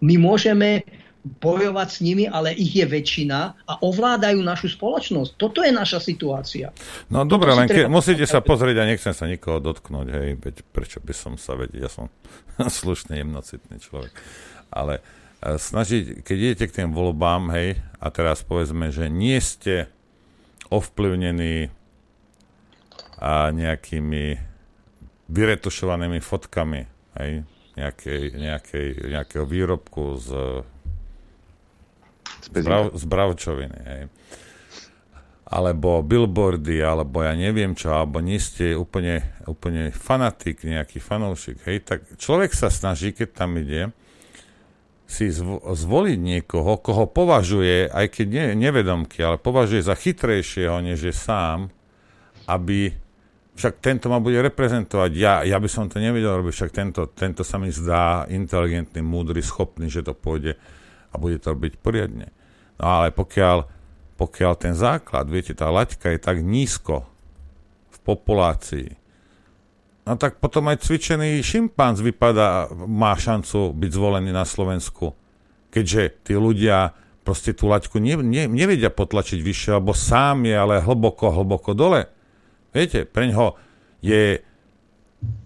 My 0.00 0.16
môžeme 0.16 0.82
bojovať 1.22 1.88
s 1.88 1.98
nimi, 2.02 2.26
ale 2.26 2.50
ich 2.50 2.74
je 2.74 2.82
väčšina 2.82 3.38
a 3.62 3.72
ovládajú 3.78 4.42
našu 4.42 4.74
spoločnosť. 4.74 5.38
Toto 5.38 5.62
je 5.62 5.70
naša 5.70 6.02
situácia. 6.02 6.74
No 7.06 7.22
dobre, 7.22 7.54
len 7.54 7.70
ke, 7.70 7.86
musíte 7.86 8.26
sa 8.26 8.42
pozrieť 8.42 8.82
a 8.82 8.88
nechcem 8.90 9.14
sa 9.14 9.30
nikoho 9.30 9.62
dotknúť, 9.62 10.06
hej, 10.10 10.28
veď 10.42 10.56
prečo 10.74 10.98
by 10.98 11.14
som 11.14 11.38
sa 11.38 11.54
vedel, 11.54 11.86
ja 11.86 11.90
som 11.90 12.10
slušný, 12.58 13.22
jemnocitný 13.22 13.78
človek. 13.78 14.10
Ale 14.74 14.98
e, 14.98 15.56
snažiť, 15.62 16.26
keď 16.26 16.36
idete 16.42 16.66
k 16.66 16.76
tým 16.82 16.90
voľbám, 16.90 17.54
hej, 17.54 17.78
a 18.02 18.06
teraz 18.10 18.42
povedzme, 18.42 18.90
že 18.90 19.06
nie 19.06 19.38
ste 19.38 19.86
ovplyvnení 20.74 21.70
a 23.22 23.54
nejakými 23.54 24.42
vyretušovanými 25.30 26.18
fotkami 26.18 26.82
hej, 27.22 27.46
nejakej, 27.78 28.22
nejakej, 28.34 28.86
nejakého 29.14 29.44
výrobku 29.46 30.18
z, 30.18 30.28
z, 32.50 33.04
bravčoviny. 33.06 33.78
Hej. 33.86 34.02
Alebo 35.52 36.00
billboardy, 36.00 36.80
alebo 36.80 37.20
ja 37.20 37.36
neviem 37.36 37.76
čo, 37.76 37.92
alebo 37.92 38.24
nie 38.24 38.40
ste 38.40 38.72
úplne, 38.72 39.36
úplne 39.44 39.92
fanatik, 39.92 40.64
nejaký 40.64 40.96
fanúšik, 40.96 41.60
hej, 41.68 41.84
tak 41.84 42.08
človek 42.16 42.56
sa 42.56 42.72
snaží, 42.72 43.12
keď 43.12 43.28
tam 43.36 43.60
ide, 43.60 43.92
si 45.04 45.28
zv- 45.28 45.60
zvoliť 45.60 46.16
niekoho, 46.16 46.80
koho 46.80 47.04
považuje, 47.04 47.84
aj 47.84 48.06
keď 48.08 48.26
nie, 48.32 48.46
nevedomky, 48.64 49.20
ale 49.20 49.36
považuje 49.36 49.84
za 49.84 49.92
chytrejšieho, 49.92 50.80
než 50.80 51.04
je 51.04 51.12
sám, 51.12 51.68
aby 52.48 52.96
však 53.52 53.84
tento 53.84 54.08
ma 54.08 54.16
bude 54.24 54.40
reprezentovať. 54.40 55.10
Ja, 55.12 55.44
ja 55.44 55.60
by 55.60 55.68
som 55.68 55.84
to 55.92 56.00
nevedel 56.00 56.40
robiť, 56.40 56.52
však 56.56 56.72
tento, 56.72 57.12
tento 57.12 57.44
sa 57.44 57.60
mi 57.60 57.68
zdá 57.68 58.24
inteligentný, 58.32 59.04
múdry, 59.04 59.44
schopný, 59.44 59.92
že 59.92 60.00
to 60.00 60.16
pôjde 60.16 60.56
a 61.12 61.14
bude 61.20 61.38
to 61.38 61.52
robiť 61.52 61.78
poriadne. 61.78 62.32
No 62.80 62.84
ale 63.00 63.12
pokiaľ, 63.12 63.68
pokiaľ 64.16 64.52
ten 64.58 64.74
základ, 64.74 65.28
viete, 65.28 65.52
tá 65.52 65.68
laťka 65.68 66.16
je 66.16 66.20
tak 66.20 66.40
nízko 66.40 67.04
v 67.92 67.98
populácii, 68.02 68.88
no 70.08 70.16
tak 70.16 70.40
potom 70.40 70.72
aj 70.72 70.82
cvičený 70.82 71.44
šimpanz 71.44 72.00
vypadá, 72.00 72.72
má 72.74 73.12
šancu 73.14 73.76
byť 73.76 73.90
zvolený 73.92 74.32
na 74.34 74.48
Slovensku. 74.48 75.14
Keďže 75.72 76.26
tí 76.26 76.34
ľudia 76.36 76.96
proste 77.22 77.54
tú 77.54 77.70
laťku 77.70 78.02
ne, 78.02 78.18
ne, 78.18 78.50
nevedia 78.50 78.90
potlačiť 78.90 79.38
vyššie, 79.38 79.70
alebo 79.78 79.94
sám 79.94 80.48
je 80.48 80.56
ale 80.58 80.82
hlboko, 80.82 81.30
hlboko 81.30 81.72
dole 81.76 82.10
Viete, 82.72 83.04
pre 83.04 83.28
ňoho 83.28 83.54
je 84.00 84.40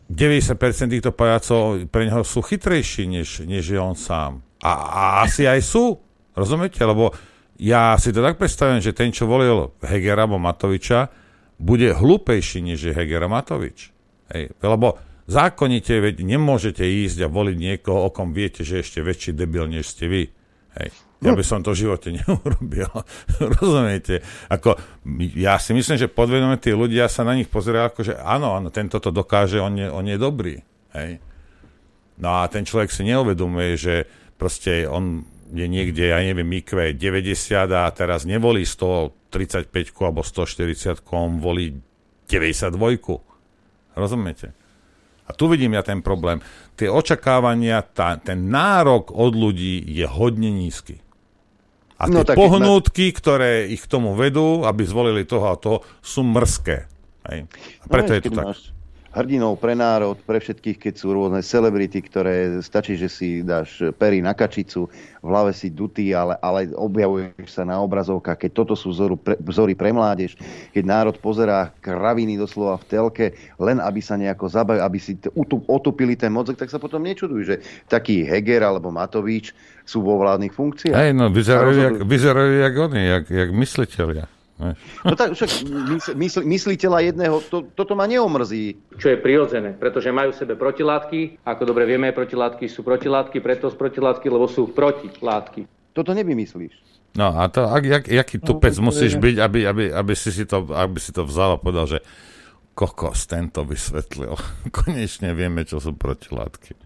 90% 0.07 0.95
týchto 0.95 1.11
pajacov 1.11 1.83
pre 1.91 2.07
ňoho 2.07 2.23
sú 2.23 2.39
chytrejší, 2.39 3.11
než, 3.11 3.43
než 3.43 3.67
je 3.67 3.79
on 3.83 3.99
sám. 3.99 4.46
A, 4.63 4.73
a 4.73 5.03
asi 5.25 5.45
aj 5.45 5.61
sú. 5.61 5.99
Rozumiete? 6.37 6.81
Lebo 6.85 7.13
ja 7.57 7.97
si 7.97 8.13
to 8.13 8.21
tak 8.21 8.37
predstavujem, 8.37 8.85
že 8.85 8.97
ten, 8.97 9.13
čo 9.13 9.25
volil 9.25 9.73
Hegera 9.81 10.29
alebo 10.29 10.37
Matoviča, 10.37 11.09
bude 11.57 11.97
hlúpejší, 11.97 12.61
než 12.61 12.79
je 12.85 12.93
Heger 12.93 13.25
a 13.25 13.33
Matovič. 13.33 13.93
Hej. 14.33 14.53
Lebo 14.61 15.01
zákonite 15.25 15.97
veď 15.97 16.21
nemôžete 16.21 16.85
ísť 16.85 17.25
a 17.25 17.33
voliť 17.33 17.57
niekoho, 17.57 18.05
o 18.05 18.13
kom 18.13 18.37
viete, 18.37 18.61
že 18.61 18.81
je 18.81 18.85
ešte 18.85 19.01
väčší 19.01 19.31
debil, 19.33 19.65
než 19.65 19.89
ste 19.97 20.05
vy. 20.07 20.23
Hej. 20.77 20.89
Ja 21.25 21.33
by 21.33 21.41
som 21.41 21.65
to 21.65 21.73
v 21.73 21.89
živote 21.89 22.13
neurobil. 22.21 22.93
Rozumiete? 23.57 24.21
Ako, 24.53 24.77
ja 25.33 25.57
si 25.57 25.73
myslím, 25.73 25.97
že 25.97 26.13
podvedome 26.13 26.61
tí 26.61 26.77
ľudia 26.77 27.09
sa 27.09 27.25
na 27.25 27.33
nich 27.33 27.49
pozerajú 27.49 27.85
ako, 27.89 28.01
že 28.05 28.15
áno, 28.21 28.53
áno, 28.53 28.69
tento 28.69 29.01
to 29.01 29.09
dokáže, 29.09 29.57
on 29.57 29.81
je, 29.81 29.89
on 29.89 30.05
je 30.05 30.17
dobrý. 30.21 30.61
Hej? 30.93 31.25
No 32.21 32.37
a 32.37 32.49
ten 32.53 32.69
človek 32.69 32.93
si 32.93 33.09
neuvedomuje, 33.09 33.73
že 33.81 33.95
proste 34.37 34.85
on 34.89 35.25
je 35.53 35.67
niekde, 35.67 36.11
ja 36.11 36.19
neviem, 36.19 36.47
IQ 36.59 36.97
90 36.97 37.71
a 37.71 37.87
teraz 37.95 38.27
nevolí 38.27 38.67
135 38.67 39.71
alebo 40.03 40.21
140, 40.27 41.07
on 41.15 41.39
volí 41.39 41.79
92. 42.27 42.75
Rozumiete? 43.95 44.53
A 45.27 45.35
tu 45.35 45.51
vidím 45.51 45.75
ja 45.75 45.83
ten 45.83 46.03
problém. 46.03 46.39
Tie 46.79 46.87
očakávania, 46.87 47.83
tá, 47.83 48.15
ten 48.19 48.47
nárok 48.47 49.11
od 49.11 49.35
ľudí 49.35 49.83
je 49.83 50.07
hodne 50.07 50.51
nízky. 50.51 51.03
A 51.97 52.07
no 52.07 52.23
tie 52.23 52.37
no, 52.37 52.47
pohnútky, 52.47 53.11
na... 53.11 53.15
ktoré 53.17 53.51
ich 53.73 53.83
k 53.83 53.91
tomu 53.91 54.15
vedú, 54.15 54.63
aby 54.63 54.87
zvolili 54.87 55.27
toho 55.27 55.47
a 55.51 55.57
toho, 55.59 55.83
sú 56.05 56.23
mrzké. 56.23 56.87
Hej. 57.27 57.39
A 57.83 57.85
preto 57.91 58.11
no, 58.13 58.15
je 58.15 58.23
to 58.23 58.33
tak. 58.35 58.47
Máš 58.47 58.76
hrdinou 59.17 59.57
pre 59.57 59.73
národ, 59.73 60.21
pre 60.29 60.37
všetkých, 60.37 60.77
keď 60.77 60.95
sú 61.01 61.17
rôzne 61.17 61.41
celebrity, 61.41 62.05
ktoré 62.05 62.61
stačí, 62.61 63.01
že 63.01 63.09
si 63.09 63.41
dáš 63.41 63.81
pery 63.97 64.21
na 64.21 64.37
kačicu, 64.37 64.93
v 65.25 65.27
hlave 65.27 65.57
si 65.57 65.73
dutý, 65.73 66.13
ale, 66.13 66.37
ale 66.45 66.71
objavuješ 66.77 67.49
sa 67.49 67.65
na 67.65 67.81
obrazovkách, 67.81 68.47
keď 68.47 68.51
toto 68.53 68.77
sú 68.77 68.93
vzoru, 68.93 69.17
pre, 69.17 69.35
vzory 69.41 69.73
pre 69.73 69.91
mládež, 69.91 70.37
keď 70.77 70.85
národ 70.85 71.17
pozerá 71.17 71.73
kraviny 71.81 72.37
doslova 72.37 72.77
v 72.77 72.85
telke, 72.93 73.27
len 73.57 73.81
aby 73.81 74.05
sa 74.05 74.21
nejako 74.21 74.53
zabavili, 74.53 74.85
aby 74.85 74.99
si 75.01 75.17
t- 75.17 75.33
otupili 75.67 76.15
ten 76.15 76.31
mozog, 76.31 76.61
tak 76.61 76.69
sa 76.69 76.77
potom 76.77 77.01
nečudujú, 77.01 77.43
že 77.43 77.57
taký 77.89 78.23
Heger 78.23 78.69
alebo 78.69 78.93
Matovič 78.93 79.57
sú 79.89 80.05
vo 80.05 80.21
vládnych 80.21 80.53
funkciách. 80.53 80.95
Hej, 80.95 81.11
no 81.17 81.33
vyzerajú, 81.33 81.73
jak, 81.75 81.97
vyzerajú 82.05 82.53
jak 82.61 82.75
oni, 82.77 83.01
jak, 83.01 83.25
jak 83.33 83.51
mysliteľia. 83.51 84.36
No 84.57 85.13
tak 85.13 85.37
však 85.37 85.69
mysl, 86.17 86.41
mysliteľa 86.49 87.13
jedného, 87.13 87.45
to, 87.45 87.69
toto 87.77 87.93
ma 87.93 88.09
neomrzí. 88.09 88.81
Čo 88.97 89.13
je 89.13 89.19
prirodzené, 89.21 89.77
pretože 89.77 90.09
majú 90.09 90.33
v 90.33 90.41
sebe 90.41 90.55
protilátky. 90.57 91.45
Ako 91.45 91.69
dobre 91.69 91.85
vieme, 91.85 92.09
protilátky 92.17 92.65
sú 92.65 92.81
protilátky, 92.81 93.45
preto 93.45 93.69
sú 93.69 93.77
protilátky, 93.77 94.27
lebo 94.33 94.49
sú 94.49 94.73
protilátky. 94.73 95.93
Toto 95.93 96.17
nevymyslíš. 96.17 96.73
No 97.17 97.33
a 97.37 97.49
to, 97.49 97.69
ak, 97.69 97.85
jak, 97.85 98.05
jaký 98.09 98.37
tupec 98.41 98.77
no, 98.81 98.93
musíš 98.93 99.17
byť, 99.17 99.37
aby, 99.41 99.61
aby, 99.65 99.85
aby, 99.93 100.13
si 100.13 100.33
si 100.33 100.45
to, 100.45 100.69
aby 100.73 101.01
si 101.01 101.13
to 101.13 101.25
vzal 101.25 101.57
a 101.57 101.61
povedal, 101.61 101.89
že 101.89 101.99
kokos, 102.77 103.25
tento 103.29 103.65
vysvetlil. 103.65 104.37
Konečne 104.77 105.33
vieme, 105.33 105.65
čo 105.65 105.81
sú 105.81 105.97
protilátky. 105.97 106.77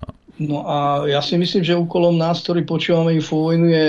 No. 0.00 0.08
no 0.44 0.58
a 0.64 1.08
ja 1.08 1.20
si 1.24 1.36
myslím, 1.40 1.64
že 1.64 1.76
úkolom 1.76 2.16
nás, 2.16 2.44
ktorý 2.44 2.64
počúvame 2.68 3.16
Infovojnu, 3.16 3.66
je 3.68 3.84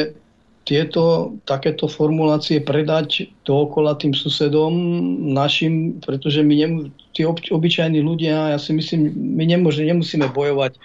tieto 0.69 1.33
takéto 1.49 1.89
formulácie 1.89 2.61
predať 2.61 3.25
dookola 3.41 3.97
tým 3.97 4.13
susedom 4.13 4.69
našim, 5.33 5.97
pretože 5.97 6.45
my 6.45 6.53
nem, 6.53 6.73
tí 7.17 7.25
ob, 7.25 7.41
obyčajní 7.41 7.97
ľudia, 8.05 8.53
ja 8.53 8.59
si 8.61 8.77
myslím, 8.77 9.09
my 9.33 9.49
nemôže, 9.49 9.81
nemusíme 9.81 10.29
bojovať 10.29 10.77
e, 10.77 10.79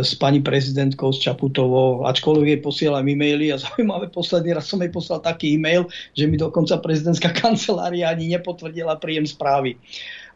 s 0.00 0.16
pani 0.16 0.40
prezidentkou, 0.40 1.12
s 1.12 1.20
Čaputovou, 1.20 2.08
ačkoľvek 2.08 2.48
jej 2.56 2.60
posielam 2.64 3.04
e-maily 3.04 3.52
a 3.52 3.60
zaujímavé, 3.68 4.08
posledný 4.08 4.56
raz 4.56 4.64
som 4.64 4.80
jej 4.80 4.88
poslal 4.88 5.20
taký 5.20 5.60
e-mail, 5.60 5.84
že 6.16 6.24
mi 6.24 6.40
dokonca 6.40 6.80
prezidentská 6.80 7.36
kancelária 7.44 8.08
ani 8.08 8.32
nepotvrdila 8.32 8.96
príjem 8.96 9.28
správy. 9.28 9.76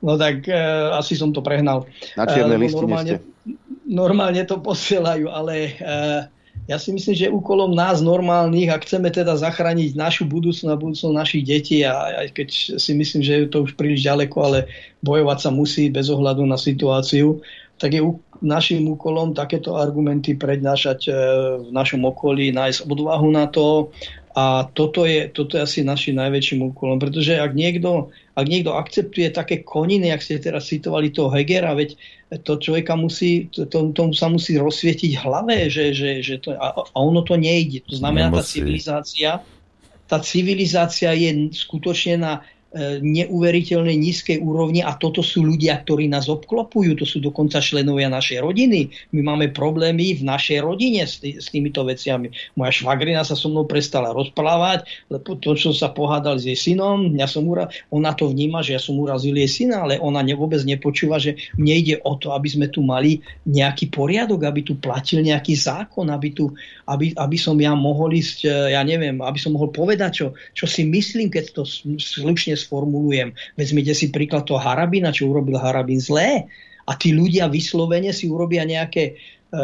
No 0.05 0.21
tak 0.21 0.45
e, 0.45 0.61
asi 0.93 1.17
som 1.17 1.33
to 1.33 1.41
prehnal. 1.41 1.89
Na 2.13 2.29
čiernej 2.29 2.61
e, 2.61 2.77
normálne, 2.77 3.15
normálne 3.89 4.43
to 4.45 4.61
posielajú, 4.61 5.33
ale 5.33 5.81
e, 5.81 6.42
ja 6.71 6.79
si 6.79 6.95
myslím, 6.95 7.15
že 7.19 7.35
úkolom 7.35 7.75
nás 7.75 7.99
normálnych, 7.99 8.71
ak 8.71 8.87
chceme 8.87 9.11
teda 9.11 9.35
zachrániť 9.35 9.99
našu 9.99 10.31
budúcnosť 10.31 10.71
a 10.71 10.79
budúcnosť 10.79 11.15
našich 11.15 11.43
detí, 11.43 11.83
a 11.83 12.23
aj 12.23 12.29
keď 12.39 12.49
si 12.79 12.93
myslím, 12.95 13.23
že 13.27 13.33
je 13.35 13.51
to 13.51 13.67
už 13.67 13.75
príliš 13.75 14.07
ďaleko, 14.07 14.37
ale 14.39 14.59
bojovať 15.03 15.39
sa 15.43 15.51
musí 15.51 15.91
bez 15.91 16.07
ohľadu 16.07 16.47
na 16.47 16.55
situáciu, 16.55 17.43
tak 17.83 17.99
je 17.99 18.03
našim 18.43 18.87
úkolom 18.87 19.35
takéto 19.35 19.75
argumenty 19.75 20.39
prednášať 20.39 21.01
e, 21.07 21.13
v 21.67 21.69
našom 21.75 22.07
okolí, 22.07 22.55
nájsť 22.55 22.87
odvahu 22.87 23.29
na 23.35 23.51
to. 23.51 23.91
A 24.33 24.65
toto 24.71 25.05
je, 25.05 25.29
toto 25.29 25.59
je 25.59 25.67
asi 25.67 25.79
našim 25.85 26.17
najväčším 26.17 26.73
úkolom, 26.73 26.97
pretože 26.97 27.37
ak 27.37 27.53
niekto, 27.53 28.15
ak 28.33 28.47
niekto 28.49 28.73
akceptuje 28.73 29.29
také 29.35 29.61
koniny, 29.61 30.09
ak 30.09 30.25
ste 30.25 30.41
teraz 30.41 30.71
citovali 30.71 31.13
toho 31.13 31.29
Hegera, 31.29 31.77
veď 31.77 31.99
to 32.41 32.57
človeka 32.57 32.97
musí, 32.97 33.53
to, 33.53 33.93
tomu 33.93 34.17
sa 34.17 34.33
musí 34.33 34.57
rozsvietiť 34.57 35.21
hlave, 35.21 35.69
že, 35.69 35.93
že, 35.93 36.25
že 36.25 36.41
to, 36.41 36.57
a, 36.57 36.73
a 36.73 36.97
ono 36.97 37.21
to 37.21 37.37
nejde. 37.37 37.85
To 37.93 38.01
znamená, 38.01 38.33
Nemusí. 38.33 38.41
tá 38.41 38.45
civilizácia, 38.49 39.31
tá 40.09 40.19
civilizácia 40.21 41.11
je 41.13 41.53
skutočne 41.53 42.15
na 42.17 42.33
E, 42.73 43.05
neuveriteľnej 43.05 44.01
nízkej 44.01 44.41
úrovni 44.41 44.81
a 44.81 44.97
toto 44.97 45.21
sú 45.21 45.45
ľudia, 45.45 45.85
ktorí 45.85 46.09
nás 46.09 46.33
obklopujú, 46.33 46.97
to 46.97 47.05
sú 47.05 47.21
dokonca 47.21 47.61
členovia 47.61 48.09
našej 48.09 48.41
rodiny. 48.41 48.89
My 49.13 49.21
máme 49.29 49.53
problémy 49.53 50.17
v 50.17 50.25
našej 50.25 50.65
rodine 50.65 51.05
s, 51.05 51.21
tý, 51.21 51.37
s 51.37 51.53
týmito 51.53 51.85
veciami. 51.85 52.33
Moja 52.57 52.73
švagrina 52.73 53.29
sa 53.29 53.37
so 53.37 53.53
mnou 53.53 53.69
prestala 53.69 54.17
rozprávať, 54.17 54.89
lebo 55.13 55.37
to, 55.37 55.53
čo 55.53 55.77
sa 55.77 55.93
pohádal 55.93 56.41
s 56.41 56.49
jej 56.49 56.57
synom, 56.57 57.13
ja 57.13 57.29
som 57.29 57.45
ura, 57.45 57.69
ona 57.93 58.17
to 58.17 58.33
vníma, 58.33 58.65
že 58.65 58.73
ja 58.73 58.81
som 58.81 58.97
urazil 58.97 59.37
jej 59.37 59.69
syna, 59.69 59.85
ale 59.85 60.01
ona 60.01 60.25
ne, 60.25 60.33
vôbec 60.33 60.65
nepočúva, 60.65 61.21
že 61.21 61.37
mne 61.61 61.77
ide 61.77 62.01
o 62.01 62.17
to, 62.17 62.33
aby 62.33 62.49
sme 62.49 62.73
tu 62.73 62.81
mali 62.81 63.21
nejaký 63.45 63.93
poriadok, 63.93 64.49
aby 64.49 64.65
tu 64.65 64.81
platil 64.81 65.21
nejaký 65.21 65.61
zákon, 65.61 66.09
aby, 66.09 66.33
tu, 66.33 66.49
aby, 66.89 67.13
aby 67.21 67.37
som 67.37 67.53
ja 67.61 67.77
mohol 67.77 68.17
ísť, 68.17 68.49
e, 68.49 68.73
ja 68.73 68.81
neviem, 68.81 69.21
aby 69.21 69.37
som 69.37 69.53
mohol 69.53 69.69
povedať, 69.69 70.25
čo, 70.25 70.27
čo 70.57 70.65
si 70.65 70.89
myslím, 70.89 71.29
keď 71.29 71.53
to 71.53 71.69
slušne 72.01 72.62
sformulujem. 72.63 73.35
Vezmite 73.59 73.99
si 73.99 74.15
príklad 74.15 74.47
toho 74.47 74.63
Harabina, 74.63 75.11
čo 75.11 75.27
urobil 75.27 75.59
Harabin 75.59 75.99
zlé. 75.99 76.47
A 76.87 76.99
tí 76.99 77.15
ľudia 77.15 77.47
vyslovene 77.47 78.11
si 78.11 78.27
urobia 78.27 78.67
nejaké, 78.67 79.15
e, 79.55 79.63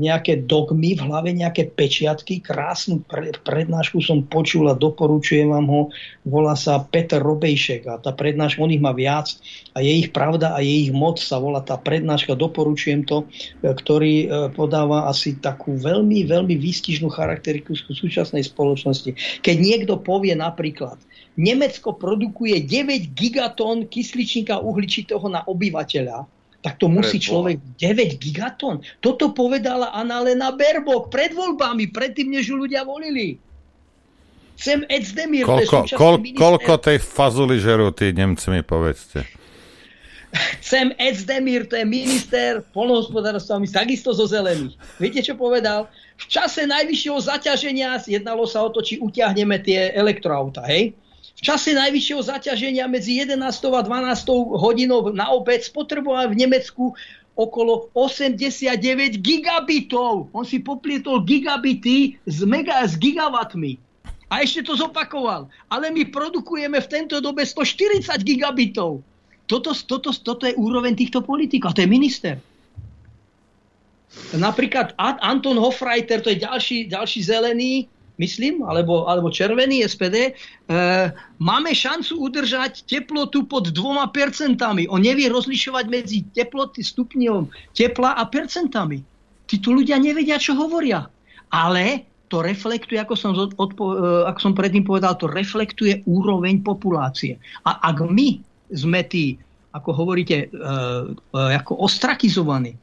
nejaké 0.00 0.48
dogmy 0.48 0.96
v 0.96 1.04
hlave, 1.04 1.30
nejaké 1.36 1.68
pečiatky. 1.68 2.40
Krásnu 2.40 3.04
pre, 3.04 3.36
prednášku 3.44 4.00
som 4.00 4.24
počul 4.24 4.72
a 4.72 4.78
doporučujem 4.78 5.52
vám 5.52 5.68
ho. 5.68 5.82
Volá 6.24 6.56
sa 6.56 6.80
Peter 6.88 7.20
Robejšek 7.20 7.84
a 7.84 8.00
tá 8.00 8.16
prednáška, 8.16 8.64
on 8.64 8.72
ich 8.72 8.80
má 8.80 8.96
viac 8.96 9.28
a 9.76 9.84
je 9.84 9.92
ich 9.92 10.08
pravda 10.08 10.56
a 10.56 10.64
je 10.64 10.88
ich 10.88 10.92
moc 10.92 11.20
sa 11.20 11.36
volá 11.36 11.60
tá 11.60 11.76
prednáška, 11.76 12.32
doporučujem 12.32 13.04
to, 13.04 13.28
e, 13.60 13.68
ktorý 13.68 14.14
e, 14.24 14.26
podáva 14.56 15.04
asi 15.04 15.36
takú 15.36 15.76
veľmi, 15.76 16.24
veľmi 16.24 16.56
výstižnú 16.56 17.12
charakteristiku 17.12 17.76
súčasnej 17.92 18.40
spoločnosti. 18.40 19.44
Keď 19.44 19.56
niekto 19.60 20.00
povie 20.00 20.32
napríklad, 20.32 20.96
Nemecko 21.38 21.94
produkuje 21.94 22.66
9 22.66 23.14
gigatón 23.14 23.86
kysličníka 23.86 24.58
uhličitého 24.58 25.22
na 25.30 25.46
obyvateľa, 25.46 26.26
tak 26.58 26.82
to 26.82 26.90
musí 26.90 27.22
človek 27.22 27.62
9 27.78 28.18
gigatón. 28.18 28.82
Toto 28.98 29.30
povedala 29.30 29.94
Annalena 29.94 30.50
Berbok 30.50 31.14
pred 31.14 31.30
voľbami, 31.30 31.94
predtým, 31.94 32.34
než 32.34 32.50
ju 32.50 32.58
ľudia 32.58 32.82
volili. 32.82 33.38
Sem 34.58 34.82
Ecdemir, 34.90 35.46
koľko, 35.46 35.86
kol, 35.94 36.18
koľko 36.34 36.82
tej 36.82 36.98
fazuli 36.98 37.62
žerú 37.62 37.94
tí 37.94 38.10
Nemci 38.10 38.50
mi 38.50 38.66
povedzte. 38.66 39.22
Sem 40.58 40.90
Ecdemir, 40.98 41.70
to 41.70 41.78
je 41.78 41.86
minister 41.86 42.66
polnohospodárstva, 42.74 43.62
my 43.62 43.70
takisto 43.70 44.10
zo 44.10 44.26
zelených. 44.26 44.74
Viete, 44.98 45.22
čo 45.22 45.38
povedal? 45.38 45.86
V 46.18 46.26
čase 46.26 46.66
najvyššieho 46.66 47.18
zaťaženia 47.22 48.02
jednalo 48.02 48.50
sa 48.50 48.66
o 48.66 48.68
to, 48.74 48.82
či 48.82 48.98
utiahneme 48.98 49.62
tie 49.62 49.94
elektroauta, 49.94 50.66
hej? 50.66 50.92
V 51.38 51.40
čase 51.46 51.70
najvyššieho 51.70 52.18
zaťaženia 52.18 52.90
medzi 52.90 53.22
11. 53.22 53.38
a 53.46 53.82
12. 53.86 54.58
hodinou 54.58 55.14
na 55.14 55.30
obec 55.30 55.62
spotreboval 55.62 56.34
v 56.34 56.42
Nemecku 56.42 56.98
okolo 57.38 57.94
89 57.94 59.22
gigabitov. 59.22 60.26
On 60.34 60.42
si 60.42 60.58
poplietol 60.58 61.22
gigabity 61.22 62.18
s, 62.26 62.42
mega, 62.42 62.82
s 62.82 62.98
gigawattmi. 62.98 63.78
A 64.28 64.42
ešte 64.42 64.66
to 64.66 64.74
zopakoval. 64.74 65.46
Ale 65.70 65.94
my 65.94 66.10
produkujeme 66.10 66.82
v 66.82 66.90
tento 66.90 67.22
dobe 67.22 67.46
140 67.46 68.02
gigabitov. 68.26 69.06
Toto, 69.46 69.70
toto, 69.72 70.10
toto 70.10 70.44
je 70.44 70.58
úroveň 70.58 70.98
týchto 70.98 71.22
politikov. 71.22 71.72
A 71.72 71.76
to 71.78 71.86
je 71.86 71.88
minister. 71.88 72.34
Napríklad 74.34 74.98
Anton 74.98 75.56
Hofreiter, 75.56 76.18
to 76.18 76.34
je 76.34 76.42
ďalší, 76.42 76.90
ďalší 76.90 77.20
zelený, 77.22 77.86
myslím, 78.18 78.66
alebo, 78.66 79.06
alebo 79.06 79.30
červený 79.30 79.86
SPD, 79.86 80.16
e, 80.28 80.32
máme 81.38 81.70
šancu 81.70 82.18
udržať 82.18 82.84
teplotu 82.84 83.46
pod 83.46 83.70
dvoma 83.70 84.10
percentami. 84.10 84.90
On 84.90 84.98
nevie 84.98 85.30
rozlišovať 85.30 85.84
medzi 85.86 86.26
teploty 86.34 86.82
stupňom 86.82 87.72
tepla 87.72 88.18
a 88.18 88.26
percentami. 88.26 89.00
Títo 89.48 89.72
ľudia 89.72 89.96
nevedia, 89.96 90.36
čo 90.36 90.58
hovoria. 90.58 91.06
Ale 91.48 92.04
to 92.28 92.44
reflektuje, 92.44 93.00
ako 93.00 93.14
som, 93.16 93.32
odpo, 93.34 93.84
e, 93.96 94.28
ako 94.28 94.38
som 94.38 94.52
predtým 94.52 94.84
povedal, 94.84 95.16
to 95.16 95.30
reflektuje 95.30 96.04
úroveň 96.04 96.60
populácie. 96.60 97.40
A 97.64 97.80
ak 97.88 98.04
my 98.04 98.42
sme 98.74 99.00
tí, 99.08 99.40
ako 99.72 99.90
hovoríte, 99.96 100.36
e, 100.44 100.46
e, 100.52 101.40
ako 101.56 101.80
ostrakizovaní, 101.86 102.76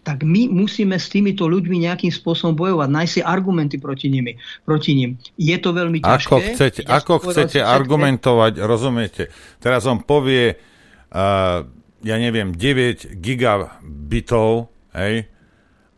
tak 0.00 0.24
my 0.24 0.48
musíme 0.48 0.96
s 0.96 1.12
týmito 1.12 1.44
ľuďmi 1.44 1.84
nejakým 1.84 2.08
spôsobom 2.08 2.56
bojovať, 2.56 2.88
nájsť 2.88 3.12
si 3.12 3.20
argumenty 3.20 3.76
proti, 3.76 4.08
nimi, 4.08 4.40
proti 4.64 4.96
nim. 4.96 5.20
Je 5.36 5.56
to 5.60 5.76
veľmi 5.76 6.00
ťažké. 6.00 6.28
Ako 6.32 6.38
chcete, 6.40 6.80
ako 6.88 7.14
chcete 7.28 7.58
argumentovať, 7.60 8.52
rozumiete? 8.64 9.28
Teraz 9.60 9.84
on 9.84 10.00
povie, 10.00 10.56
uh, 10.56 11.68
ja 12.00 12.16
neviem, 12.16 12.56
9 12.56 13.20
gigabitov, 13.20 14.72
hej, 14.96 15.28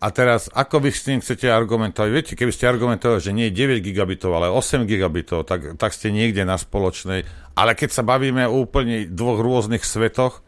a 0.02 0.10
teraz, 0.10 0.50
ako 0.50 0.82
vy 0.82 0.90
s 0.90 1.06
tým 1.06 1.22
chcete 1.22 1.46
argumentovať? 1.46 2.10
Viete, 2.10 2.32
keby 2.34 2.50
ste 2.50 2.66
argumentovali, 2.66 3.22
že 3.22 3.30
nie 3.30 3.46
je 3.46 3.54
9 3.54 3.86
gigabitov, 3.86 4.34
ale 4.34 4.50
8 4.50 4.82
gigabitov, 4.82 5.46
tak, 5.46 5.78
tak 5.78 5.94
ste 5.94 6.10
niekde 6.10 6.42
na 6.42 6.58
spoločnej. 6.58 7.22
Ale 7.54 7.78
keď 7.78 7.90
sa 7.94 8.02
bavíme 8.02 8.50
o 8.50 8.66
úplne 8.66 9.06
dvoch 9.06 9.38
rôznych 9.38 9.86
svetoch, 9.86 10.42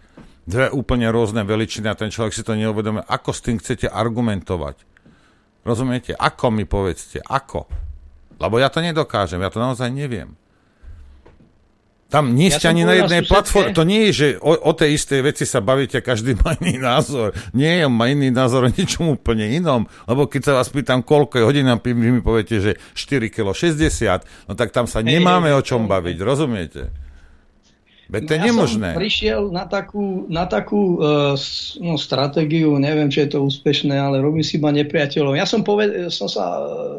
dve 0.44 0.68
úplne 0.72 1.08
rôzne 1.08 1.42
veličiny 1.44 1.88
a 1.88 1.98
ten 1.98 2.12
človek 2.12 2.32
si 2.36 2.44
to 2.44 2.56
neuvedomuje. 2.56 3.04
Ako 3.08 3.32
s 3.32 3.40
tým 3.40 3.56
chcete 3.60 3.88
argumentovať? 3.88 4.84
Rozumiete? 5.64 6.12
Ako 6.12 6.52
mi 6.52 6.68
povedzte? 6.68 7.24
Ako? 7.24 7.64
Lebo 8.36 8.60
ja 8.60 8.68
to 8.68 8.84
nedokážem, 8.84 9.40
ja 9.40 9.48
to 9.48 9.62
naozaj 9.62 9.88
neviem. 9.88 10.36
Tam 12.12 12.30
nie 12.30 12.46
ste 12.46 12.70
ja 12.70 12.76
ani 12.76 12.86
na 12.86 12.94
jednej 12.94 13.26
platforme. 13.26 13.74
To 13.74 13.82
nie 13.82 14.06
je, 14.06 14.12
že 14.14 14.26
o, 14.38 14.54
o 14.54 14.70
tej 14.70 14.94
istej 14.94 15.20
veci 15.24 15.42
sa 15.42 15.58
bavíte, 15.58 15.98
každý 15.98 16.38
má 16.38 16.54
iný 16.62 16.78
názor. 16.78 17.34
Nie, 17.50 17.82
on 17.88 17.96
má 17.96 18.06
iný 18.06 18.30
názor 18.30 18.68
o 18.68 18.70
ničom 18.70 19.18
úplne 19.18 19.50
inom. 19.50 19.88
Lebo 20.06 20.30
keď 20.30 20.40
sa 20.46 20.52
vás 20.54 20.70
pýtam, 20.70 21.02
koľko 21.02 21.42
je 21.42 21.44
hodín, 21.48 21.66
vy 21.66 21.90
mi 21.90 22.22
poviete, 22.22 22.62
že 22.62 22.78
4 22.94 23.34
kg 23.34 23.50
60, 23.50 24.46
no 24.46 24.52
tak 24.54 24.70
tam 24.70 24.86
sa 24.86 25.02
nemáme 25.02 25.50
o 25.58 25.62
čom 25.64 25.90
baviť, 25.90 26.16
rozumiete? 26.22 27.03
Veď 28.12 28.22
to 28.28 28.32
je 28.36 28.40
ja 28.40 28.46
nemožné. 28.52 28.88
Som 28.92 29.00
prišiel 29.00 29.40
na 29.48 29.64
takú, 29.64 30.28
na 30.28 30.44
takú 30.44 31.00
uh, 31.00 31.32
no, 31.80 31.96
stratégiu, 31.96 32.76
neviem, 32.76 33.08
či 33.08 33.24
je 33.24 33.36
to 33.36 33.48
úspešné, 33.48 33.96
ale 33.96 34.20
robím 34.20 34.44
si 34.44 34.60
iba 34.60 34.68
nepriateľov. 34.68 35.32
Ja 35.40 35.48
som, 35.48 35.64
poved, 35.64 36.12
som 36.12 36.28
sa, 36.28 36.44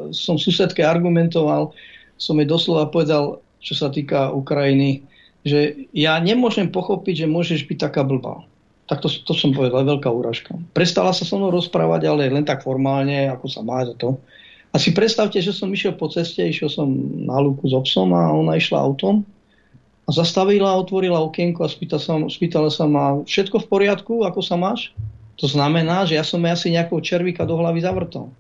som 0.10 0.42
susedke 0.42 0.82
argumentoval, 0.82 1.78
som 2.18 2.42
jej 2.42 2.50
doslova 2.50 2.90
povedal, 2.90 3.38
čo 3.62 3.78
sa 3.78 3.94
týka 3.94 4.34
Ukrajiny, 4.34 5.06
že 5.46 5.86
ja 5.94 6.18
nemôžem 6.18 6.74
pochopiť, 6.74 7.26
že 7.26 7.28
môžeš 7.30 7.70
byť 7.70 7.78
taká 7.78 8.02
blbá. 8.02 8.42
Tak 8.90 9.02
to, 9.02 9.10
to 9.10 9.34
som 9.34 9.54
povedal, 9.54 9.86
veľká 9.86 10.10
úražka. 10.10 10.58
Prestala 10.74 11.14
sa 11.14 11.26
so 11.26 11.38
mnou 11.38 11.54
rozprávať, 11.54 12.10
ale 12.10 12.30
len 12.30 12.46
tak 12.46 12.66
formálne, 12.66 13.30
ako 13.30 13.46
sa 13.46 13.62
má 13.62 13.86
za 13.86 13.94
to. 13.98 14.18
A 14.74 14.82
si 14.82 14.94
predstavte, 14.94 15.38
že 15.38 15.54
som 15.54 15.70
išiel 15.70 15.94
po 15.98 16.10
ceste, 16.10 16.42
išiel 16.42 16.70
som 16.70 16.90
na 17.26 17.38
lúku 17.42 17.70
s 17.70 17.74
obsom 17.74 18.10
a 18.14 18.34
ona 18.34 18.58
išla 18.58 18.82
autom 18.82 19.26
a 20.06 20.10
zastavila, 20.14 20.78
otvorila 20.78 21.18
okienko 21.26 21.66
a 21.66 21.70
spýtala 21.70 22.02
sa, 22.02 22.14
spýtala 22.30 22.70
sa 22.70 22.86
ma, 22.86 23.26
všetko 23.26 23.66
v 23.66 23.70
poriadku, 23.70 24.14
ako 24.22 24.42
sa 24.46 24.54
máš? 24.54 24.94
To 25.42 25.50
znamená, 25.50 26.06
že 26.06 26.16
ja 26.16 26.24
som 26.24 26.40
asi 26.46 26.72
nejakého 26.72 27.02
červíka 27.02 27.44
do 27.44 27.58
hlavy 27.58 27.84
zavrtol. 27.84 28.32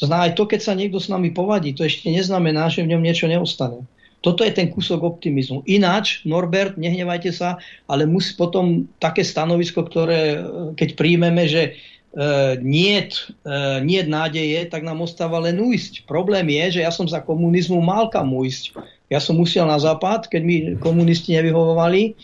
To 0.00 0.02
znamená, 0.08 0.32
aj 0.32 0.34
to, 0.34 0.44
keď 0.48 0.60
sa 0.64 0.72
niekto 0.72 0.98
s 0.98 1.12
nami 1.12 1.30
povadí, 1.30 1.76
to 1.76 1.84
ešte 1.84 2.08
neznamená, 2.08 2.72
že 2.72 2.82
v 2.82 2.96
ňom 2.96 3.04
niečo 3.04 3.28
neostane. 3.28 3.84
Toto 4.20 4.44
je 4.44 4.52
ten 4.52 4.68
kúsok 4.68 5.00
optimizmu. 5.00 5.64
Ináč, 5.64 6.20
Norbert, 6.28 6.76
nehnevajte 6.76 7.32
sa, 7.32 7.56
ale 7.88 8.04
musí 8.04 8.36
potom 8.36 8.84
také 9.00 9.24
stanovisko, 9.24 9.88
ktoré 9.88 10.44
keď 10.76 10.88
príjmeme, 10.92 11.48
že 11.48 11.62
e, 11.64 12.60
niet, 12.60 13.16
e, 13.48 14.04
nádeje, 14.04 14.68
tak 14.68 14.84
nám 14.84 15.00
ostáva 15.00 15.40
len 15.40 15.56
ujsť. 15.56 16.04
Problém 16.04 16.52
je, 16.52 16.80
že 16.80 16.84
ja 16.84 16.92
som 16.92 17.08
za 17.08 17.24
komunizmu 17.24 17.80
mal 17.80 18.12
kam 18.12 18.28
ujsť. 18.36 18.76
Ja 19.10 19.18
som 19.18 19.36
musel 19.36 19.66
na 19.66 19.76
západ, 19.76 20.30
keď 20.30 20.42
mi 20.46 20.56
komunisti 20.78 21.34
nevyhovovali, 21.34 22.14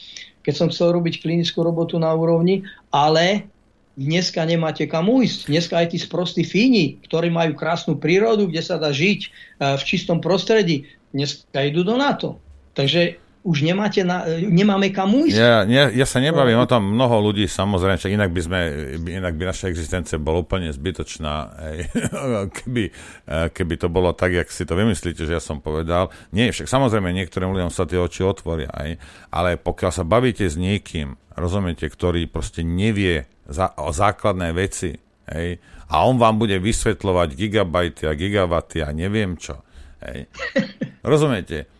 keď 0.47 0.55
som 0.55 0.71
chcel 0.71 0.95
robiť 0.95 1.19
klinickú 1.19 1.67
robotu 1.67 1.99
na 1.99 2.15
úrovni, 2.15 2.63
ale 2.95 3.51
dneska 3.99 4.47
nemáte 4.47 4.87
kam 4.87 5.11
ujsť. 5.11 5.51
Dneska 5.51 5.75
aj 5.83 5.87
tí 5.91 5.99
sprostí 5.99 6.47
fíni, 6.47 7.03
ktorí 7.03 7.27
majú 7.35 7.59
krásnu 7.59 7.99
prírodu, 7.99 8.47
kde 8.47 8.63
sa 8.63 8.79
dá 8.79 8.95
žiť 8.95 9.21
e, 9.27 9.29
v 9.75 9.83
čistom 9.83 10.23
prostredí, 10.23 10.87
dneska 11.11 11.59
idú 11.67 11.83
do 11.83 11.99
NATO. 11.99 12.39
Takže 12.79 13.19
už 13.47 13.63
nemáte 13.63 14.03
na, 14.03 14.27
nemáme 14.43 14.91
kam 14.91 15.15
ujsť. 15.15 15.39
Ja, 15.39 15.63
ja, 15.63 15.87
ja 15.87 16.07
sa 16.07 16.19
nebavím 16.19 16.59
o 16.59 16.67
tom, 16.67 16.99
mnoho 16.99 17.31
ľudí 17.31 17.47
samozrejme, 17.47 17.95
však 17.95 18.17
inak 18.19 18.31
by, 18.35 18.41
sme, 18.43 18.61
inak 19.07 19.39
by 19.39 19.55
naša 19.55 19.71
existencia 19.71 20.19
bola 20.19 20.43
úplne 20.43 20.75
zbytočná, 20.75 21.55
keby, 22.59 22.91
eh, 22.91 23.47
keby 23.55 23.75
to 23.79 23.87
bolo 23.87 24.11
tak, 24.19 24.35
jak 24.35 24.51
si 24.51 24.67
to 24.67 24.75
vymyslíte, 24.75 25.23
že 25.23 25.39
ja 25.39 25.43
som 25.43 25.63
povedal. 25.63 26.11
Nie, 26.35 26.51
však 26.51 26.67
samozrejme 26.67 27.15
niektorým 27.15 27.55
ľuďom 27.55 27.71
sa 27.71 27.87
tie 27.87 28.03
oči 28.03 28.27
otvoria, 28.27 28.67
aj, 28.75 28.99
ale 29.31 29.55
pokiaľ 29.63 29.93
sa 29.95 30.03
bavíte 30.03 30.43
s 30.43 30.59
niekým, 30.59 31.15
rozumiete, 31.39 31.87
ktorý 31.87 32.27
proste 32.27 32.67
nevie 32.67 33.31
za, 33.47 33.71
o 33.79 33.95
základné 33.95 34.51
veci, 34.59 34.99
hej, 35.31 35.63
a 35.87 36.03
on 36.03 36.19
vám 36.19 36.43
bude 36.43 36.59
vysvetľovať 36.59 37.39
gigabajty 37.39 38.11
a 38.11 38.13
gigawaty 38.19 38.83
a 38.83 38.91
neviem 38.91 39.39
čo, 39.39 39.63
hej. 40.03 40.27
Rozumiete? 41.07 41.76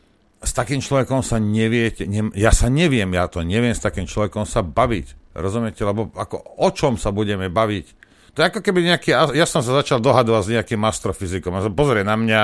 S 0.47 0.55
takým 0.55 0.79
človekom 0.79 1.27
sa 1.27 1.43
neviete, 1.43 2.07
ne, 2.07 2.31
ja 2.39 2.55
sa 2.55 2.71
neviem, 2.71 3.11
ja 3.11 3.27
to 3.27 3.43
neviem 3.43 3.75
s 3.75 3.83
takým 3.83 4.07
človekom 4.07 4.47
sa 4.47 4.63
baviť. 4.63 5.35
Rozumiete? 5.35 5.83
Lebo 5.83 6.15
ako, 6.15 6.63
o 6.63 6.69
čom 6.71 6.95
sa 6.97 7.11
budeme 7.11 7.51
baviť? 7.51 7.87
To 8.33 8.45
je 8.45 8.49
ako 8.53 8.61
keby 8.63 8.87
nejaký, 8.87 9.11
ja 9.35 9.47
som 9.49 9.61
sa 9.65 9.77
začal 9.81 9.99
dohadovať 9.99 10.43
s 10.45 10.53
nejakým 10.55 10.83
astrofyzikom 10.87 11.57
a 11.57 11.67
pozrie 11.73 12.05
na 12.07 12.15
mňa, 12.15 12.41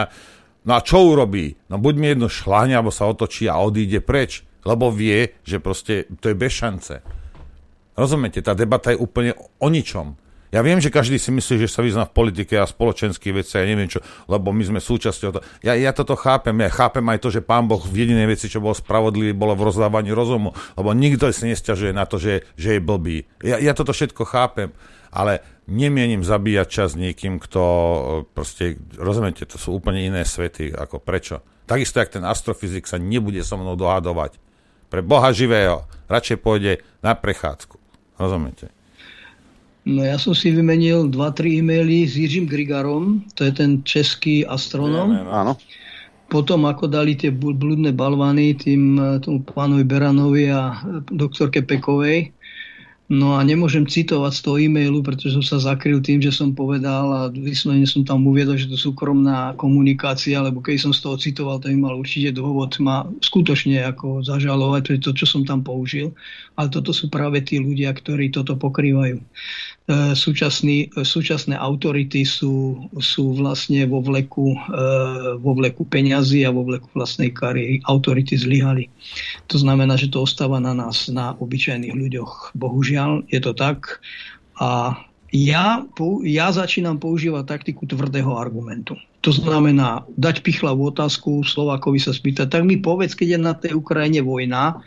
no 0.67 0.73
a 0.75 0.81
čo 0.83 1.05
urobí? 1.05 1.55
No 1.69 1.79
buď 1.79 1.95
mi 2.01 2.07
jedno 2.11 2.29
šláhne, 2.33 2.75
alebo 2.77 2.91
sa 2.91 3.07
otočí 3.07 3.47
a 3.47 3.61
odíde 3.61 4.01
preč, 4.01 4.43
lebo 4.65 4.89
vie, 4.89 5.37
že 5.45 5.61
proste 5.61 6.09
to 6.19 6.33
je 6.33 6.37
bez 6.37 6.53
šance. 6.53 6.95
Rozumiete? 7.93 8.41
Tá 8.41 8.57
debata 8.57 8.91
je 8.91 8.99
úplne 8.99 9.37
o 9.61 9.69
ničom. 9.69 10.17
Ja 10.53 10.61
viem, 10.61 10.77
že 10.77 10.93
každý 10.93 11.17
si 11.17 11.33
myslí, 11.33 11.65
že 11.65 11.73
sa 11.73 11.81
vyzná 11.81 12.05
v 12.05 12.13
politike 12.13 12.61
a 12.61 12.69
spoločenských 12.69 13.41
veciach, 13.41 13.65
ja 13.65 13.73
neviem 13.73 13.89
čo, 13.89 14.05
lebo 14.29 14.53
my 14.53 14.61
sme 14.69 14.81
súčasťou 14.85 15.29
toho. 15.33 15.45
Ja, 15.65 15.73
ja 15.73 15.97
toto 15.97 16.13
chápem, 16.13 16.53
ja 16.61 16.69
chápem 16.69 17.01
aj 17.09 17.25
to, 17.25 17.33
že 17.33 17.41
pán 17.41 17.65
Boh 17.65 17.81
v 17.81 18.05
jedinej 18.05 18.29
veci, 18.29 18.53
čo 18.53 18.61
bol 18.61 18.77
spravodlivý, 18.77 19.33
bolo 19.33 19.57
v 19.57 19.73
rozdávaní 19.73 20.13
rozumu, 20.13 20.53
lebo 20.77 20.93
nikto 20.93 21.33
si 21.33 21.49
nestiažuje 21.49 21.97
na 21.97 22.05
to, 22.05 22.21
že, 22.21 22.45
že 22.61 22.77
je 22.77 22.81
blbý. 22.85 23.25
Ja, 23.41 23.57
ja 23.57 23.73
toto 23.73 23.97
všetko 23.97 24.29
chápem, 24.29 24.77
ale 25.09 25.41
nemienim 25.65 26.21
zabíjať 26.21 26.69
čas 26.69 27.01
niekým, 27.01 27.41
kto 27.41 27.63
proste, 28.37 28.77
rozumiete, 29.01 29.49
to 29.49 29.57
sú 29.57 29.81
úplne 29.81 30.05
iné 30.05 30.21
svety, 30.29 30.69
ako 30.69 31.01
prečo. 31.01 31.41
Takisto, 31.65 31.97
jak 31.97 32.13
ten 32.13 32.29
astrofyzik 32.29 32.85
sa 32.85 33.01
nebude 33.01 33.41
so 33.41 33.57
mnou 33.57 33.73
dohadovať. 33.73 34.37
Pre 34.93 35.01
Boha 35.01 35.33
živého 35.33 35.89
radšej 36.13 36.45
pôjde 36.45 36.85
na 37.01 37.17
prechádzku. 37.17 37.81
Rozumiete? 38.21 38.82
No 39.83 40.07
ja 40.07 40.15
som 40.15 40.31
si 40.31 40.55
vymenil 40.55 41.11
2-3 41.11 41.59
e-maily 41.59 42.07
s 42.07 42.15
Jiřím 42.15 42.47
Grigarom, 42.47 43.27
to 43.35 43.45
je 43.45 43.53
ten 43.53 43.83
český 43.83 44.47
astronom. 44.47 45.11
Áno. 45.27 45.59
potom 46.33 46.65
ako 46.65 46.89
dali 46.89 47.13
tie 47.13 47.29
blúdne 47.29 47.93
balvany 47.93 48.57
tým, 48.57 48.97
tomu 49.21 49.45
pánovi 49.45 49.85
Beranovi 49.85 50.49
a 50.49 50.81
doktorke 51.13 51.61
Pekovej, 51.61 52.33
No 53.13 53.37
a 53.37 53.45
nemôžem 53.45 53.85
citovať 53.85 54.33
z 54.33 54.41
toho 54.41 54.57
e-mailu, 54.57 55.05
pretože 55.05 55.37
som 55.37 55.45
sa 55.45 55.61
zakryl 55.61 56.01
tým, 56.01 56.25
že 56.25 56.33
som 56.33 56.57
povedal 56.57 57.13
a 57.13 57.21
vyslovene 57.29 57.85
som 57.85 58.09
tam 58.09 58.25
uviedol, 58.25 58.57
že 58.57 58.73
to 58.73 58.81
súkromná 58.81 59.53
komunikácia, 59.61 60.41
lebo 60.41 60.65
keď 60.65 60.89
som 60.89 60.93
z 60.97 61.01
toho 61.05 61.17
citoval, 61.21 61.61
to 61.61 61.69
by 61.69 61.77
mal 61.77 62.01
určite 62.01 62.33
dôvod 62.33 62.73
ma 62.81 63.05
skutočne 63.21 63.85
ako 63.85 64.25
zažalovať, 64.25 64.97
to, 65.05 65.13
čo 65.13 65.29
som 65.29 65.45
tam 65.45 65.61
použil. 65.61 66.17
Ale 66.57 66.73
toto 66.73 66.97
sú 66.97 67.13
práve 67.13 67.45
tí 67.45 67.61
ľudia, 67.61 67.93
ktorí 67.93 68.33
toto 68.33 68.57
pokrývajú. 68.57 69.21
E, 69.83 70.15
súčasný, 70.15 70.95
súčasné 70.95 71.59
autority 71.59 72.23
sú, 72.23 72.87
sú 73.03 73.35
vlastne 73.35 73.83
vo 73.91 73.99
vleku, 73.99 74.55
e, 74.55 74.59
vo 75.43 75.59
vleku 75.59 75.83
peňazí 75.83 76.47
a 76.47 76.55
vo 76.55 76.63
vleku 76.63 76.87
vlastnej 76.95 77.35
kariéry. 77.35 77.83
Autority 77.91 78.39
zlyhali. 78.39 78.87
To 79.51 79.59
znamená, 79.59 79.99
že 79.99 80.07
to 80.07 80.23
ostáva 80.23 80.63
na 80.63 80.71
nás, 80.71 81.11
na 81.11 81.35
obyčajných 81.35 81.99
ľuďoch. 81.99 82.55
Bohužiaľ 82.55 83.27
je 83.27 83.41
to 83.43 83.51
tak. 83.59 83.99
A 84.63 84.95
ja, 85.35 85.83
ja 86.23 86.47
začínam 86.55 87.03
používať 87.03 87.51
taktiku 87.51 87.83
tvrdého 87.83 88.39
argumentu. 88.39 88.95
To 89.27 89.35
znamená 89.35 90.07
dať 90.15 90.47
pichlavú 90.47 90.95
otázku 90.95 91.43
Slovákovi 91.43 91.99
sa 91.99 92.15
spýtať, 92.15 92.55
tak 92.55 92.63
mi 92.63 92.79
povedz, 92.79 93.19
keď 93.19 93.29
je 93.35 93.39
na 93.39 93.55
tej 93.59 93.73
Ukrajine 93.75 94.23
vojna, 94.23 94.79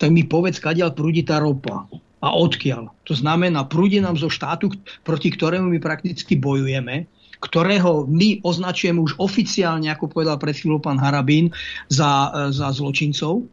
tak 0.00 0.08
mi 0.08 0.24
povedz, 0.24 0.56
kadiaľ 0.56 0.96
prúdi 0.96 1.26
tá 1.26 1.42
ropa 1.42 1.84
a 2.18 2.34
odkiaľ. 2.34 2.90
To 3.06 3.14
znamená, 3.14 3.66
prúdi 3.70 4.02
nám 4.02 4.18
zo 4.18 4.26
štátu, 4.26 4.74
proti 5.06 5.30
ktorému 5.30 5.70
my 5.70 5.78
prakticky 5.78 6.34
bojujeme, 6.34 7.06
ktorého 7.38 8.10
my 8.10 8.42
označujeme 8.42 8.98
už 8.98 9.14
oficiálne, 9.22 9.86
ako 9.90 10.10
povedal 10.10 10.36
pred 10.42 10.58
chvíľou 10.58 10.82
pán 10.82 10.98
Harabín, 10.98 11.54
za, 11.86 12.34
e, 12.34 12.50
za 12.50 12.74
zločincov, 12.74 13.46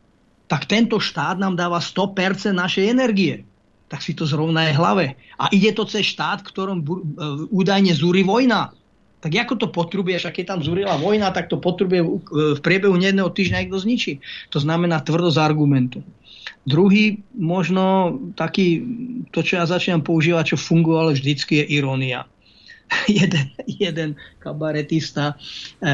tak 0.50 0.66
tento 0.66 0.98
štát 0.98 1.38
nám 1.38 1.58
dáva 1.58 1.78
100% 1.82 2.54
našej 2.54 2.86
energie. 2.90 3.46
Tak 3.86 4.02
si 4.02 4.18
to 4.18 4.26
zrovna 4.26 4.66
je 4.70 4.78
hlave. 4.78 5.06
A 5.38 5.46
ide 5.54 5.70
to 5.78 5.86
cez 5.86 6.10
štát, 6.10 6.42
ktorom 6.42 6.82
e, 6.82 6.86
údajne 7.54 7.94
zúri 7.94 8.26
vojna. 8.26 8.74
Tak 9.26 9.34
ako 9.34 9.54
to 9.58 9.68
potrubuješ, 9.74 10.30
keď 10.30 10.54
tam 10.54 10.60
zúrila 10.62 11.02
vojna, 11.02 11.34
tak 11.34 11.50
to 11.50 11.58
potrubuje 11.58 12.06
v 12.30 12.62
priebehu 12.62 12.94
jedného 12.94 13.34
týždňa 13.34 13.66
niekto 13.66 13.82
zničí. 13.82 14.22
To 14.54 14.62
znamená 14.62 15.02
tvrdosť 15.02 15.42
argumentu. 15.42 16.06
Druhý, 16.70 17.26
možno 17.34 18.18
taký, 18.38 18.86
to 19.34 19.42
čo 19.42 19.58
ja 19.58 19.66
začínam 19.66 20.06
používať, 20.06 20.54
čo 20.54 20.62
fungovalo 20.62 21.18
vždycky, 21.18 21.66
je 21.66 21.66
irónia. 21.82 22.30
jeden, 23.10 23.50
jeden 23.66 24.10
kabaretista, 24.38 25.34
e, 25.82 25.94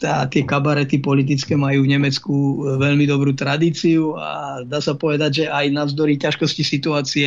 tá, 0.00 0.24
tie 0.28 0.42
kabarety 0.44 1.04
politické 1.04 1.52
majú 1.52 1.84
v 1.84 1.92
Nemecku 1.96 2.34
veľmi 2.80 3.04
dobrú 3.04 3.36
tradíciu 3.36 4.16
a 4.16 4.64
dá 4.64 4.80
sa 4.80 4.96
povedať, 4.96 5.44
že 5.44 5.52
aj 5.52 5.66
navzdory 5.68 6.16
ťažkosti 6.16 6.64
situácie 6.64 7.26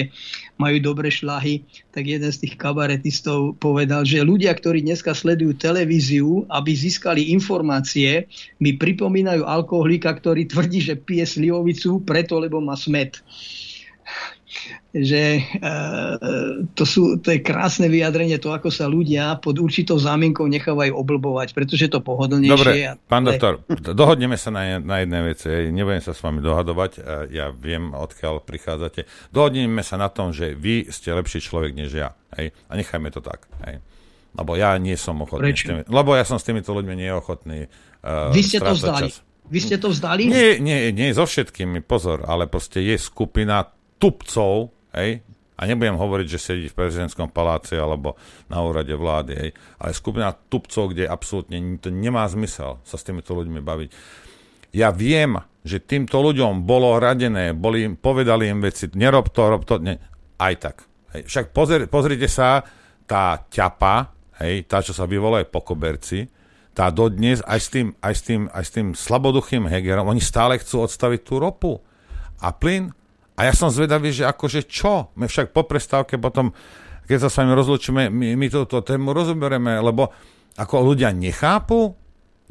majú 0.57 0.77
dobré 0.81 1.09
šlahy, 1.09 1.65
tak 1.93 2.05
jeden 2.09 2.29
z 2.29 2.45
tých 2.45 2.57
kabaretistov 2.57 3.57
povedal, 3.57 4.05
že 4.05 4.21
ľudia, 4.21 4.53
ktorí 4.53 4.85
dneska 4.85 5.13
sledujú 5.13 5.57
televíziu, 5.57 6.45
aby 6.49 6.73
získali 6.73 7.33
informácie, 7.33 8.29
mi 8.61 8.77
pripomínajú 8.77 9.45
alkoholika, 9.45 10.13
ktorý 10.13 10.45
tvrdí, 10.49 10.81
že 10.81 10.97
pije 10.97 11.25
slivovicu 11.25 12.01
preto, 12.05 12.37
lebo 12.37 12.61
má 12.61 12.77
smet 12.77 13.21
že 14.91 15.39
e, 15.39 15.41
to, 16.75 16.83
sú, 16.83 17.23
to 17.23 17.31
je 17.31 17.39
krásne 17.39 17.87
vyjadrenie 17.87 18.35
to, 18.43 18.51
ako 18.51 18.67
sa 18.67 18.91
ľudia 18.91 19.39
pod 19.39 19.55
určitou 19.55 19.95
zámienkou 19.95 20.43
nechávajú 20.51 20.91
oblbovať, 20.91 21.55
pretože 21.55 21.87
to 21.87 22.03
pohodlnejšie. 22.03 22.51
Dobre, 22.51 22.73
pán 23.07 23.23
doktor, 23.23 23.63
dohodneme 23.71 24.35
sa 24.35 24.51
na, 24.51 24.83
na 24.83 24.99
jednej 24.99 25.23
veci. 25.31 25.47
Nebudem 25.71 26.03
sa 26.03 26.11
s 26.11 26.19
vami 26.19 26.43
dohadovať, 26.43 26.91
e, 26.99 27.01
ja 27.31 27.55
viem, 27.55 27.95
odkiaľ 27.95 28.43
prichádzate. 28.43 29.31
Dohodneme 29.31 29.79
sa 29.79 29.95
na 29.95 30.11
tom, 30.11 30.35
že 30.35 30.51
vy 30.51 30.91
ste 30.91 31.15
lepší 31.15 31.39
človek 31.39 31.71
než 31.71 31.95
ja. 31.95 32.11
Hej? 32.35 32.51
A 32.67 32.75
nechajme 32.75 33.07
to 33.15 33.23
tak. 33.23 33.47
Hej? 33.63 33.79
Lebo 34.35 34.59
ja 34.59 34.75
nie 34.75 34.95
som 34.99 35.19
ochotný. 35.23 35.55
Prečo? 35.55 35.65
Tými, 35.71 35.81
lebo 35.87 36.15
ja 36.15 36.23
som 36.27 36.35
s 36.39 36.47
týmito 36.47 36.71
ľuďmi 36.71 36.95
neochotný 36.99 37.67
uh, 38.03 38.31
Vy 38.31 38.41
ste 38.43 38.59
to 38.63 38.75
vzdali. 38.75 39.11
Čas. 39.11 39.23
Vy 39.51 39.59
ste 39.59 39.75
to 39.75 39.91
vzdali? 39.91 40.31
Nie, 40.31 40.63
nie, 40.63 40.95
nie 40.95 41.11
so 41.11 41.27
všetkými, 41.27 41.83
pozor, 41.83 42.23
ale 42.23 42.47
proste 42.47 42.79
je 42.79 42.95
skupina 42.95 43.67
tupcov, 43.99 44.71
hej, 44.95 45.23
a 45.61 45.69
nebudem 45.69 45.93
hovoriť, 45.93 46.27
že 46.27 46.39
sedí 46.41 46.67
v 46.73 46.77
prezidentskom 46.77 47.29
paláci 47.29 47.77
alebo 47.77 48.17
na 48.49 48.65
úrade 48.65 48.97
vlády, 48.97 49.33
hej, 49.37 49.51
ale 49.77 49.93
skupina 49.93 50.33
tupcov, 50.33 50.89
kde 50.89 51.05
absolútne 51.05 51.77
to 51.77 51.93
nemá 51.93 52.25
zmysel 52.25 52.81
sa 52.81 52.97
s 52.97 53.05
týmito 53.05 53.37
ľuďmi 53.37 53.61
baviť. 53.61 53.89
Ja 54.73 54.89
viem, 54.89 55.37
že 55.61 55.83
týmto 55.83 56.17
ľuďom 56.17 56.65
bolo 56.65 56.97
radené, 56.97 57.53
boli, 57.53 57.85
povedali 57.93 58.49
im 58.49 58.65
veci, 58.65 58.89
nerob 58.97 59.29
to, 59.29 59.41
rob 59.45 59.61
to, 59.67 59.77
ne, 59.77 60.01
aj 60.41 60.53
tak. 60.57 60.75
Hej. 61.13 61.29
Však 61.29 61.45
pozri, 61.53 61.85
pozrite 61.85 62.25
sa, 62.25 62.65
tá 63.05 63.45
ťapa, 63.45 64.09
hej, 64.41 64.65
tá, 64.65 64.81
čo 64.81 64.97
sa 64.97 65.05
vyvolaje 65.05 65.45
po 65.45 65.61
koberci, 65.61 66.25
tá 66.71 66.87
dodnes 66.89 67.43
aj 67.43 67.59
s 67.59 67.67
tým, 67.67 67.87
aj 67.99 68.13
s 68.15 68.21
tým, 68.23 68.41
aj 68.47 68.63
s 68.63 68.71
tým 68.71 68.87
slaboduchým 68.95 69.67
Hegerom, 69.67 70.07
oni 70.07 70.23
stále 70.23 70.57
chcú 70.57 70.87
odstaviť 70.87 71.19
tú 71.21 71.37
ropu 71.37 71.77
a 72.39 72.49
plyn 72.55 72.95
a 73.35 73.47
ja 73.47 73.53
som 73.55 73.71
zvedavý, 73.71 74.11
že 74.11 74.27
akože 74.27 74.67
čo? 74.67 75.15
My 75.15 75.25
však 75.25 75.55
po 75.55 75.63
prestávke 75.63 76.19
potom, 76.19 76.51
keď 77.07 77.27
sa 77.27 77.29
s 77.31 77.37
vami 77.39 77.55
rozlučíme, 77.55 78.11
my, 78.11 78.27
my 78.35 78.47
túto 78.51 78.83
tému 78.83 79.15
rozoberieme, 79.15 79.79
lebo 79.79 80.11
ako 80.59 80.93
ľudia 80.93 81.15
nechápu, 81.15 81.95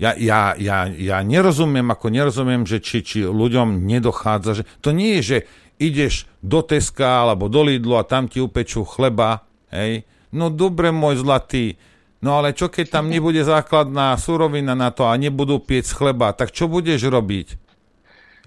ja, 0.01 0.17
ja, 0.17 0.57
ja, 0.57 0.89
ja 0.89 1.21
nerozumiem, 1.21 1.85
ako 1.93 2.09
nerozumiem, 2.09 2.65
že 2.65 2.81
či, 2.81 3.05
či 3.05 3.21
ľuďom 3.21 3.85
nedochádza, 3.85 4.65
že 4.65 4.65
to 4.81 4.97
nie 4.97 5.21
je, 5.21 5.23
že 5.23 5.39
ideš 5.77 6.25
do 6.41 6.65
Teska 6.65 7.29
alebo 7.29 7.53
do 7.53 7.61
Lidlu 7.61 8.01
a 8.01 8.09
tam 8.09 8.25
ti 8.25 8.41
upečú 8.41 8.89
chleba, 8.89 9.45
hej, 9.69 10.09
no 10.33 10.49
dobre 10.49 10.89
môj 10.89 11.21
zlatý, 11.21 11.77
no 12.25 12.41
ale 12.41 12.57
čo 12.57 12.73
keď 12.73 13.01
tam 13.01 13.09
nebude 13.13 13.45
základná 13.45 14.17
surovina 14.17 14.73
na 14.73 14.89
to 14.89 15.05
a 15.05 15.13
nebudú 15.21 15.61
piec 15.61 15.85
chleba, 15.93 16.33
tak 16.33 16.57
čo 16.57 16.65
budeš 16.65 17.05
robiť? 17.05 17.70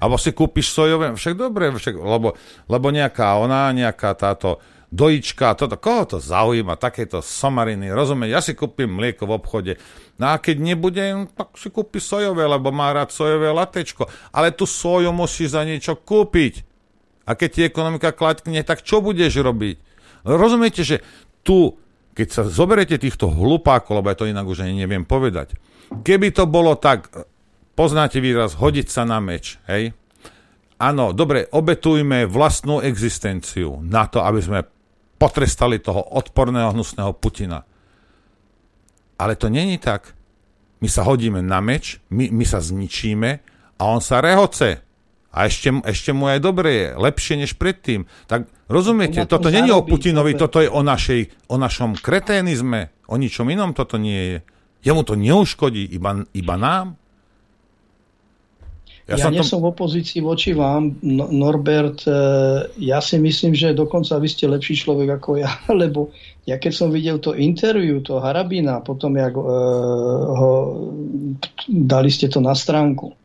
Alebo 0.03 0.19
si 0.19 0.35
kúpiš 0.35 0.75
sojové, 0.75 1.15
však 1.15 1.39
dobre, 1.39 1.71
však, 1.71 1.95
lebo, 1.95 2.35
lebo 2.67 2.87
nejaká 2.91 3.39
ona, 3.39 3.71
nejaká 3.71 4.11
táto 4.19 4.59
dojička, 4.91 5.55
toto, 5.55 5.79
koho 5.79 6.03
to 6.03 6.17
zaujíma, 6.19 6.75
takéto 6.75 7.23
somariny, 7.23 7.87
rozumieť, 7.89 8.29
ja 8.29 8.41
si 8.43 8.51
kúpim 8.53 8.91
mlieko 8.91 9.23
v 9.25 9.35
obchode, 9.39 9.73
no 10.19 10.35
a 10.35 10.37
keď 10.37 10.59
nebudem, 10.59 11.31
tak 11.31 11.55
si 11.55 11.71
kúpi 11.71 12.03
sojové, 12.03 12.43
lebo 12.43 12.69
má 12.75 12.91
rád 12.91 13.15
sojové 13.15 13.47
latečko, 13.49 14.05
ale 14.35 14.51
tú 14.51 14.67
soju 14.67 15.09
musíš 15.15 15.55
za 15.55 15.63
niečo 15.63 15.95
kúpiť. 15.95 16.67
A 17.23 17.39
keď 17.39 17.49
ti 17.49 17.61
ekonomika 17.63 18.11
kladkne, 18.11 18.59
tak 18.67 18.83
čo 18.83 18.99
budeš 18.99 19.39
robiť? 19.39 19.79
Rozumiete, 20.27 20.83
že 20.83 20.99
tu, 21.41 21.79
keď 22.11 22.27
sa 22.29 22.41
zoberete 22.43 22.99
týchto 22.99 23.31
hlupákov, 23.31 24.03
lebo 24.03 24.11
ja 24.11 24.19
to 24.19 24.27
inak 24.27 24.43
už 24.43 24.67
ani 24.67 24.75
neviem 24.75 25.07
povedať, 25.07 25.55
keby 26.03 26.35
to 26.35 26.43
bolo 26.45 26.75
tak, 26.75 27.07
poznáte 27.73 28.17
výraz 28.21 28.57
hodiť 28.57 28.87
sa 28.89 29.03
na 29.05 29.21
meč, 29.21 29.57
hej? 29.69 29.93
Áno, 30.81 31.15
dobre, 31.15 31.47
obetujme 31.47 32.27
vlastnú 32.27 32.83
existenciu 32.83 33.79
na 33.85 34.09
to, 34.09 34.19
aby 34.25 34.39
sme 34.43 34.59
potrestali 35.15 35.79
toho 35.79 36.03
odporného, 36.03 36.75
hnusného 36.75 37.15
Putina. 37.15 37.63
Ale 39.15 39.39
to 39.39 39.47
není 39.47 39.79
tak. 39.79 40.11
My 40.83 40.91
sa 40.91 41.07
hodíme 41.07 41.39
na 41.39 41.63
meč, 41.63 42.03
my, 42.11 42.27
my 42.27 42.43
sa 42.43 42.59
zničíme 42.59 43.29
a 43.79 43.81
on 43.87 44.03
sa 44.03 44.19
rehoce. 44.19 44.83
A 45.33 45.47
ešte, 45.47 45.71
ešte 45.87 46.11
mu 46.11 46.27
aj 46.27 46.43
dobre 46.43 46.69
je, 46.75 46.87
lepšie 46.99 47.39
než 47.39 47.55
predtým. 47.55 48.05
Tak 48.27 48.45
rozumiete, 48.67 49.23
toto 49.25 49.47
není 49.47 49.71
o 49.71 49.81
Putinovi, 49.87 50.35
toto 50.35 50.59
je 50.59 50.67
o, 50.67 50.83
našej, 50.83 51.49
o 51.49 51.55
našom 51.55 51.95
kreténizme, 51.97 52.91
o 53.07 53.15
ničom 53.15 53.47
inom 53.47 53.71
toto 53.71 53.95
nie 53.95 54.19
je. 54.35 54.37
Jemu 54.83 55.01
to 55.07 55.15
neuškodí, 55.15 55.87
iba, 55.95 56.27
iba 56.35 56.55
nám. 56.59 56.99
Ja, 59.03 59.19
ja 59.19 59.27
nie 59.27 59.43
tom... 59.43 59.49
som 59.51 59.59
v 59.59 59.75
opozícii 59.75 60.23
voči 60.23 60.55
vám, 60.55 60.95
no, 61.03 61.27
Norbert. 61.27 62.07
E, 62.07 62.15
ja 62.79 63.03
si 63.03 63.19
myslím, 63.19 63.51
že 63.51 63.75
dokonca 63.75 64.15
vy 64.15 64.27
ste 64.31 64.47
lepší 64.47 64.79
človek 64.79 65.19
ako 65.19 65.43
ja, 65.43 65.51
lebo 65.81 66.15
ja 66.47 66.55
keď 66.55 66.71
som 66.71 66.87
videl 66.87 67.19
to 67.19 67.35
interview, 67.35 67.99
to 67.99 68.23
Harabina, 68.23 68.79
potom 68.83 69.15
jak 69.15 69.31
uh, 69.35 69.43
ho, 70.35 70.51
dali 71.67 72.11
ste 72.11 72.27
to 72.27 72.43
na 72.43 72.51
stránku. 72.51 73.15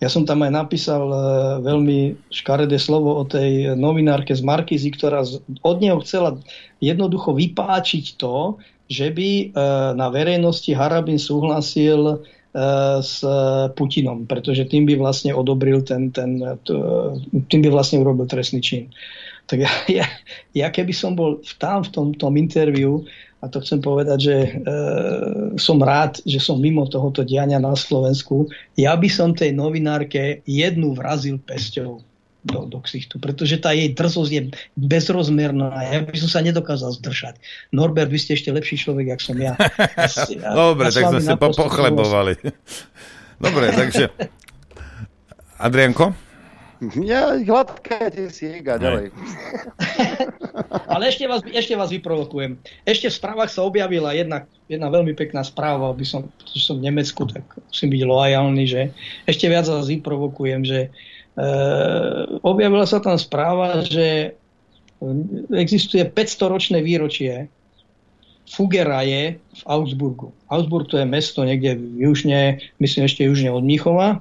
Ja 0.00 0.12
som 0.12 0.28
tam 0.28 0.44
aj 0.44 0.52
napísal 0.52 1.04
uh, 1.08 1.24
veľmi 1.64 2.20
škaredé 2.28 2.76
slovo 2.76 3.16
o 3.16 3.24
tej 3.24 3.76
novinárke 3.76 4.36
z 4.36 4.44
Markizy, 4.44 4.92
ktorá 4.92 5.24
od 5.64 5.76
neho 5.80 6.00
chcela 6.04 6.36
jednoducho 6.84 7.32
vypáčiť 7.32 8.20
to, 8.20 8.60
že 8.92 9.08
by 9.08 9.28
uh, 9.52 9.92
na 9.96 10.12
verejnosti 10.12 10.72
Harabin 10.76 11.16
súhlasil 11.16 12.24
s 13.00 13.22
Putinom, 13.78 14.26
pretože 14.26 14.66
tým 14.66 14.82
by 14.82 14.98
vlastne 14.98 15.30
odobril 15.30 15.86
ten, 15.86 16.10
ten 16.10 16.42
tým 17.46 17.60
by 17.62 17.70
vlastne 17.70 18.02
urobil 18.02 18.26
trestný 18.26 18.58
čin. 18.58 18.90
Tak 19.46 19.58
ja, 19.58 19.70
ja, 20.02 20.06
ja 20.54 20.68
keby 20.70 20.90
som 20.90 21.14
bol 21.14 21.42
tam 21.62 21.86
v 21.86 21.90
tom, 21.94 22.06
tom 22.14 22.34
interviu 22.34 23.06
a 23.40 23.48
to 23.48 23.62
chcem 23.64 23.80
povedať, 23.80 24.18
že 24.20 24.36
e, 24.36 24.50
som 25.56 25.80
rád, 25.80 26.20
že 26.28 26.36
som 26.36 26.60
mimo 26.60 26.84
tohoto 26.84 27.24
diania 27.24 27.56
na 27.56 27.72
Slovensku. 27.72 28.52
Ja 28.76 28.92
by 28.98 29.08
som 29.08 29.32
tej 29.32 29.56
novinárke 29.56 30.44
jednu 30.44 30.92
vrazil 30.92 31.40
pesťou 31.40 32.09
do, 32.44 32.64
do 32.66 32.78
ksichtu, 32.80 33.20
pretože 33.20 33.60
tá 33.60 33.76
jej 33.76 33.92
drzosť 33.92 34.30
je 34.32 34.42
bezrozmerná. 34.76 35.70
Ja 35.84 36.00
by 36.04 36.16
som 36.16 36.30
sa 36.32 36.40
nedokázal 36.40 36.96
zdržať. 37.00 37.36
Norbert, 37.70 38.08
vy 38.08 38.18
ste 38.18 38.36
ešte 38.36 38.50
lepší 38.50 38.80
človek, 38.80 39.12
jak 39.12 39.20
som 39.20 39.36
ja. 39.36 39.54
ja 39.58 40.50
Dobre, 40.68 40.88
ja 40.88 40.94
tak 40.94 41.04
sme 41.12 41.20
sa 41.20 41.34
po, 41.36 41.52
pochlebovali. 41.52 42.40
Dobre, 43.40 43.72
takže 43.72 44.12
Adrianko? 45.60 46.30
Ja, 46.96 47.36
hladkajte 47.36 48.32
si 48.32 48.64
a 48.64 48.80
ďalej. 48.80 49.12
Ale 50.96 51.12
ešte 51.12 51.28
vás, 51.28 51.44
ešte 51.44 51.76
vás 51.76 51.92
vyprovokujem. 51.92 52.56
Ešte 52.88 53.12
v 53.12 53.18
správach 53.20 53.52
sa 53.52 53.68
objavila 53.68 54.16
jedna, 54.16 54.48
jedna 54.64 54.88
veľmi 54.88 55.12
pekná 55.12 55.44
správa, 55.44 55.92
aby 55.92 56.08
som, 56.08 56.32
pretože 56.40 56.64
som 56.64 56.80
v 56.80 56.88
Nemecku, 56.88 57.28
tak 57.28 57.44
musím 57.68 57.92
byť 57.92 58.02
loajálny, 58.08 58.64
že 58.64 58.82
ešte 59.28 59.52
viac 59.52 59.68
vás 59.68 59.92
vyprovokujem, 59.92 60.60
že 60.64 60.80
e, 60.88 60.90
objavila 62.44 62.84
sa 62.84 63.00
tam 63.00 63.16
správa, 63.16 63.80
že 63.86 64.36
existuje 65.54 66.04
500-ročné 66.04 66.84
výročie 66.84 67.48
Fugeraje 68.50 69.38
v 69.38 69.62
Augsburgu. 69.62 70.34
Augsburg 70.50 70.90
to 70.90 70.98
je 70.98 71.06
mesto 71.06 71.46
niekde 71.46 71.78
južne, 71.96 72.58
myslím 72.82 73.06
ešte 73.06 73.22
južne 73.22 73.54
od 73.54 73.62
Mnichova 73.62 74.20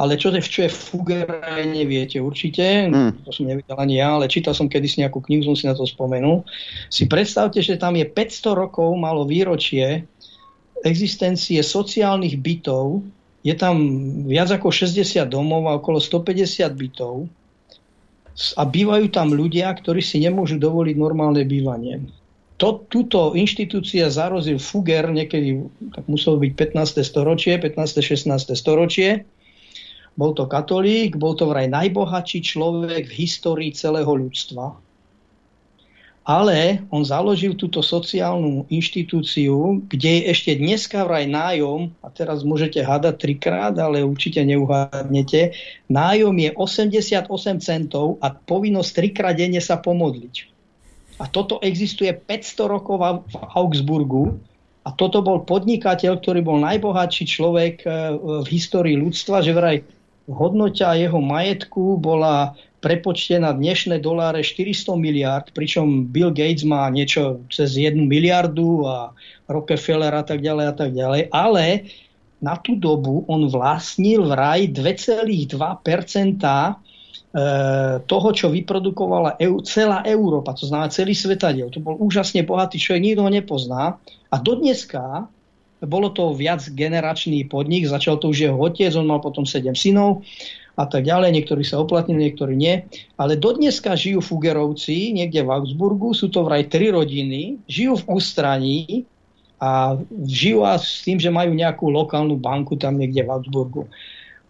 ale 0.00 0.16
čo, 0.16 0.32
čo 0.32 0.64
je 0.64 0.72
Fugera, 0.72 1.60
neviete 1.60 2.16
určite. 2.24 2.88
Mm. 2.88 3.20
To 3.28 3.30
som 3.36 3.44
nevidel 3.44 3.76
ani 3.76 4.00
ja, 4.00 4.16
ale 4.16 4.32
čítal 4.32 4.56
som 4.56 4.64
kedysi 4.64 5.04
nejakú 5.04 5.20
knihu, 5.20 5.44
som 5.44 5.52
si 5.52 5.68
na 5.68 5.76
to 5.76 5.84
spomenul. 5.84 6.48
Si 6.88 7.04
predstavte, 7.04 7.60
že 7.60 7.76
tam 7.76 8.00
je 8.00 8.08
500 8.08 8.56
rokov 8.56 8.88
malo 8.96 9.28
výročie 9.28 10.08
existencie 10.88 11.60
sociálnych 11.60 12.40
bytov. 12.40 13.04
Je 13.40 13.54
tam 13.56 13.76
viac 14.28 14.52
ako 14.52 14.68
60 14.68 15.00
domov 15.28 15.64
a 15.68 15.80
okolo 15.80 15.96
150 15.96 16.68
bytov. 16.76 17.28
A 18.56 18.62
bývajú 18.64 19.08
tam 19.12 19.32
ľudia, 19.32 19.68
ktorí 19.72 20.00
si 20.00 20.20
nemôžu 20.20 20.56
dovoliť 20.60 20.96
normálne 20.96 21.44
bývanie. 21.44 22.04
To, 22.60 22.84
túto 22.92 23.32
inštitúcia 23.32 24.12
zarozil 24.12 24.60
Fugger 24.60 25.08
niekedy, 25.08 25.64
tak 25.96 26.04
muselo 26.04 26.36
byť 26.36 26.52
15. 26.76 27.00
storočie, 27.00 27.56
15. 27.56 28.04
16. 28.04 28.52
storočie 28.52 29.24
bol 30.18 30.34
to 30.34 30.44
katolík, 30.44 31.16
bol 31.16 31.38
to 31.38 31.46
vraj 31.46 31.70
najbohatší 31.70 32.42
človek 32.42 33.08
v 33.08 33.16
histórii 33.24 33.70
celého 33.72 34.10
ľudstva. 34.10 34.76
Ale 36.30 36.86
on 36.94 37.02
založil 37.02 37.58
túto 37.58 37.82
sociálnu 37.82 38.62
inštitúciu, 38.70 39.82
kde 39.90 40.22
je 40.22 40.22
ešte 40.30 40.54
dneska 40.54 41.02
vraj 41.02 41.26
nájom, 41.26 41.90
a 41.98 42.06
teraz 42.06 42.46
môžete 42.46 42.86
hádať 42.86 43.18
trikrát, 43.18 43.74
ale 43.74 44.06
určite 44.06 44.38
neuhádnete, 44.46 45.58
nájom 45.90 46.38
je 46.38 46.54
88 46.54 47.26
centov 47.58 48.22
a 48.22 48.30
povinnosť 48.30 48.90
trikrát 48.94 49.34
denne 49.34 49.58
sa 49.58 49.74
pomodliť. 49.82 50.46
A 51.18 51.26
toto 51.26 51.58
existuje 51.66 52.14
500 52.14 52.74
rokov 52.78 53.26
v 53.26 53.34
Augsburgu, 53.58 54.38
a 54.80 54.96
toto 54.96 55.20
bol 55.20 55.44
podnikateľ, 55.44 56.24
ktorý 56.24 56.40
bol 56.40 56.56
najbohatší 56.62 57.24
človek 57.26 57.74
eh, 57.84 57.90
v 58.16 58.46
histórii 58.48 58.96
ľudstva, 58.96 59.42
že 59.42 59.52
vraj 59.52 59.82
hodnota 60.30 60.94
jeho 60.94 61.18
majetku 61.18 61.98
bola 61.98 62.54
prepočtená 62.80 63.52
dnešné 63.52 64.00
doláre 64.00 64.40
400 64.40 64.96
miliard, 64.96 65.46
pričom 65.52 66.08
Bill 66.08 66.32
Gates 66.32 66.64
má 66.64 66.88
niečo 66.88 67.44
cez 67.52 67.76
1 67.76 67.96
miliardu 68.08 68.88
a 68.88 69.12
Rockefeller 69.46 70.16
a 70.16 70.24
tak 70.24 70.40
ďalej 70.40 70.66
a 70.66 70.74
tak 70.74 70.90
ďalej, 70.96 71.28
ale 71.28 71.92
na 72.40 72.56
tú 72.56 72.72
dobu 72.74 73.28
on 73.28 73.52
vlastnil 73.52 74.24
vraj 74.24 74.72
2,2% 74.72 75.52
e, 75.52 76.72
toho, 78.00 78.28
čo 78.32 78.48
vyprodukovala 78.48 79.36
celá 79.68 80.00
Európa, 80.08 80.56
to 80.56 80.64
znamená 80.64 80.88
celý 80.88 81.12
svetadiel. 81.12 81.68
To 81.68 81.84
bol 81.84 82.00
úžasne 82.00 82.40
bohatý 82.48 82.80
človek, 82.80 83.12
nikto 83.12 83.28
ho 83.28 83.30
nepozná. 83.30 84.00
A 84.32 84.36
dodneska 84.40 85.28
bolo 85.84 86.12
to 86.12 86.32
viac 86.32 86.64
generačný 86.64 87.44
podnik, 87.48 87.88
začal 87.88 88.16
to 88.20 88.32
už 88.32 88.48
jeho 88.48 88.56
otec, 88.56 88.92
on 88.96 89.08
mal 89.08 89.20
potom 89.20 89.44
7 89.44 89.72
synov 89.76 90.24
a 90.76 90.84
tak 90.86 91.06
ďalej. 91.06 91.34
Niektorí 91.34 91.62
sa 91.66 91.82
oplatnili, 91.82 92.30
niektorí 92.30 92.54
nie. 92.54 92.86
Ale 93.18 93.38
dodneska 93.38 93.94
žijú 93.94 94.22
Fugerovci 94.22 95.14
niekde 95.14 95.42
v 95.42 95.52
Augsburgu, 95.54 96.14
sú 96.14 96.30
to 96.30 96.46
vraj 96.46 96.66
tri 96.66 96.90
rodiny, 96.90 97.62
žijú 97.66 98.02
v 98.04 98.08
ústraní 98.20 98.78
a 99.60 99.98
žijú 100.24 100.64
s 100.66 101.04
tým, 101.04 101.20
že 101.20 101.28
majú 101.28 101.52
nejakú 101.52 101.88
lokálnu 101.92 102.38
banku 102.40 102.76
tam 102.80 102.96
niekde 102.96 103.26
v 103.26 103.32
Augsburgu. 103.32 103.90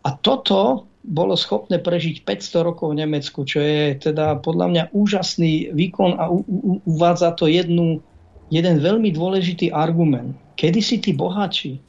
A 0.07 0.17
toto 0.17 0.87
bolo 1.01 1.33
schopné 1.33 1.81
prežiť 1.81 2.29
500 2.29 2.69
rokov 2.69 2.93
v 2.93 3.01
Nemecku, 3.05 3.43
čo 3.49 3.61
je 3.61 3.97
teda 3.97 4.37
podľa 4.45 4.67
mňa 4.69 4.85
úžasný 4.93 5.73
výkon 5.73 6.21
a 6.21 6.29
u, 6.29 6.45
u, 6.45 6.73
uvádza 6.85 7.33
to 7.35 7.49
jednu, 7.49 8.05
jeden 8.53 8.77
veľmi 8.85 9.09
dôležitý 9.09 9.73
argument 9.73 10.37
kedy 10.61 10.81
si 10.85 11.01
tí 11.01 11.17
boháči 11.17 11.81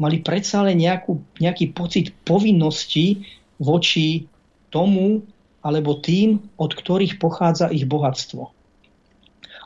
mali 0.00 0.24
predsa 0.24 0.64
len 0.64 0.80
nejakú, 0.80 1.20
nejaký 1.36 1.76
pocit 1.76 2.16
povinnosti 2.24 3.20
voči 3.58 4.26
tomu 4.70 5.22
alebo 5.64 5.96
tým, 5.96 6.42
od 6.60 6.76
ktorých 6.76 7.16
pochádza 7.16 7.72
ich 7.72 7.88
bohatstvo. 7.88 8.52